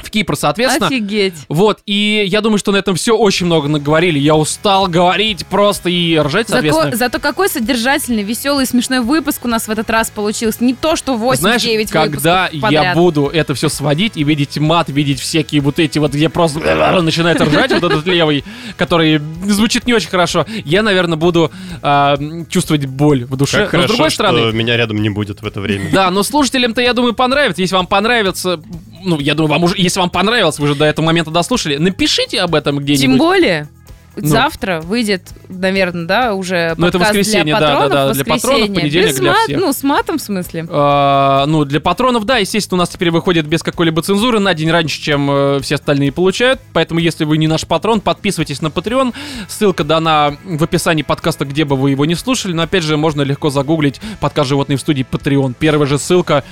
в 0.04 0.10
Кипр, 0.12 0.36
соответственно. 0.36 0.88
Офигеть. 0.88 1.34
Вот, 1.50 1.80
и 1.86 2.24
я 2.28 2.42
думаю, 2.42 2.58
что 2.58 2.72
на 2.72 2.78
этом 2.78 2.96
все 2.96 3.16
очень 3.16 3.46
много 3.46 3.68
наговорили. 3.68 4.20
Я 4.20 4.36
устал 4.36 4.88
говорить 4.88 5.46
просто 5.48 5.90
и 5.90 6.18
ржать, 6.18 6.50
соответственно. 6.50 6.92
Зако- 6.92 6.96
зато 6.96 7.20
какой 7.20 7.50
содержательный, 7.50 8.24
веселый, 8.24 8.66
смешной 8.66 9.02
выпуск 9.02 9.46
у 9.46 9.48
нас 9.48 9.68
в 9.68 9.72
этот 9.72 9.90
раз 9.90 10.10
получился. 10.10 10.64
Не 10.64 10.74
то, 10.74 10.96
что 10.96 11.16
8-9 11.16 11.36
Знаешь, 11.38 11.64
когда 11.90 12.44
выпусков 12.46 12.72
я 12.72 12.80
подряд. 12.80 12.96
буду 12.98 13.28
это 13.28 13.54
все 13.54 13.70
сводить 13.70 14.18
и 14.18 14.24
видеть 14.24 14.58
мат, 14.58 14.90
видеть 14.90 15.20
всякие 15.20 15.62
вот 15.62 15.80
эти 15.80 16.00
вот, 16.00 16.12
где 16.12 16.30
просто 16.30 16.60
начинает 17.02 17.42
ржать 17.42 17.72
вот 17.72 17.84
этот 17.84 18.06
левый, 18.06 18.44
который 18.78 19.22
звучит 19.48 19.86
не 19.86 19.94
очень 19.94 20.10
хорошо, 20.10 20.46
я, 20.66 20.84
наверное, 20.84 21.18
буду 21.18 21.52
а, 21.82 22.18
чувствовать 22.50 22.86
боль 22.86 23.26
в 23.26 23.36
душе. 23.36 23.66
Как 23.66 23.74
Но 23.74 23.80
хорошо, 23.80 23.88
с 23.88 23.92
другой 23.96 24.10
что 24.10 24.16
стороны, 24.16 24.52
меня 24.54 24.78
рядом 24.78 25.02
не 25.02 25.10
будет 25.10 25.42
в 25.42 25.46
это 25.46 25.62
время. 25.62 25.90
Да, 25.92 26.10
но 26.12 26.24
слушателям-то, 26.24 26.82
я 26.82 26.94
думаю, 26.94 27.14
понравится. 27.14 27.62
Если 27.62 27.76
вам 27.76 27.88
понравится, 27.88 28.60
ну, 29.04 29.20
я 29.20 29.34
думаю, 29.36 29.52
вам 29.52 29.64
уже, 29.64 29.76
если 29.78 30.00
вам 30.00 30.10
понравилось, 30.10 30.60
вы 30.60 30.68
же 30.68 30.76
до 30.76 30.86
этого 30.86 31.06
момента 31.06 31.32
дослушали, 31.32 31.78
напишите 31.78 32.40
об 32.42 32.56
этом 32.56 32.80
где-нибудь. 32.80 33.02
Тем 33.02 33.18
более, 33.18 33.68
Ну. 34.16 34.28
завтра 34.28 34.80
выйдет, 34.82 35.30
наверное, 35.50 36.06
да, 36.06 36.36
уже 36.36 36.76
Ну, 36.78 36.86
это 36.86 37.00
воскресенье, 37.00 37.46
для 37.46 37.60
да, 37.60 37.68
да, 37.68 37.74
патронов. 37.82 37.92
да, 38.10 38.14
для 38.14 38.26
патронов, 38.26 38.74
понедельник 38.76 39.10
Без 39.10 39.20
для 39.20 39.32
мат- 39.32 39.42
всех. 39.46 39.60
Ну, 39.60 39.74
с 39.74 39.82
матом, 39.84 40.18
в 40.20 40.22
смысле. 40.22 40.68
А, 40.70 41.46
ну, 41.48 41.66
для 41.66 41.80
патронов, 41.82 42.24
да, 42.24 42.38
естественно, 42.38 42.78
у 42.78 42.82
нас 42.82 42.90
теперь 42.90 43.10
выходит 43.10 43.48
без 43.48 43.64
какой-либо 43.64 44.04
цензуры 44.04 44.40
на 44.40 44.54
день 44.54 44.70
раньше, 44.70 45.02
чем 45.02 45.32
э, 45.32 45.60
все 45.64 45.76
остальные 45.76 46.12
получают. 46.12 46.60
Поэтому, 46.74 47.00
если 47.00 47.26
вы 47.26 47.40
не 47.40 47.48
наш 47.48 47.66
патрон, 47.66 48.02
подписывайтесь 48.02 48.62
на 48.62 48.68
Patreon. 48.68 49.16
Ссылка 49.48 49.84
дана 49.84 50.36
в 50.44 50.64
описании 50.64 51.02
подкаста, 51.02 51.46
где 51.46 51.66
бы 51.66 51.76
вы 51.76 51.90
его 51.90 52.06
не 52.06 52.14
слушали. 52.14 52.54
Но, 52.54 52.62
опять 52.62 52.84
же, 52.84 52.98
можно 52.98 53.24
легко 53.24 53.50
загуглить 53.50 54.00
подкаст 54.20 54.48
«Животные 54.50 54.78
в 54.78 54.82
студии» 54.82 55.04
Patreon. 55.10 55.56
Первая 55.58 55.88
же 55.88 55.98
ссылка 55.98 56.44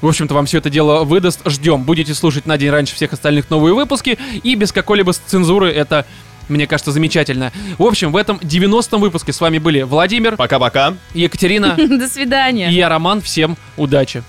в 0.00 0.06
общем-то, 0.08 0.34
вам 0.34 0.46
все 0.46 0.58
это 0.58 0.70
дело 0.70 1.04
выдаст. 1.04 1.40
Ждем. 1.46 1.84
Будете 1.84 2.14
слушать 2.14 2.46
на 2.46 2.58
день 2.58 2.70
раньше 2.70 2.94
всех 2.94 3.12
остальных 3.12 3.50
новые 3.50 3.74
выпуски. 3.74 4.18
И 4.42 4.54
без 4.54 4.70
какой-либо 4.72 5.12
цензуры 5.12 5.70
это, 5.70 6.04
мне 6.48 6.66
кажется, 6.66 6.92
замечательно. 6.92 7.52
В 7.78 7.82
общем, 7.84 8.12
в 8.12 8.16
этом 8.16 8.36
90-м 8.38 9.00
выпуске 9.00 9.32
с 9.32 9.40
вами 9.40 9.58
были 9.58 9.82
Владимир, 9.82 10.36
Пока-пока. 10.36 10.94
Екатерина 11.14 11.74
До 11.76 12.08
свидания. 12.08 12.70
и 12.70 12.74
я, 12.74 12.88
Роман. 12.88 13.20
Всем 13.22 13.56
удачи. 13.76 14.22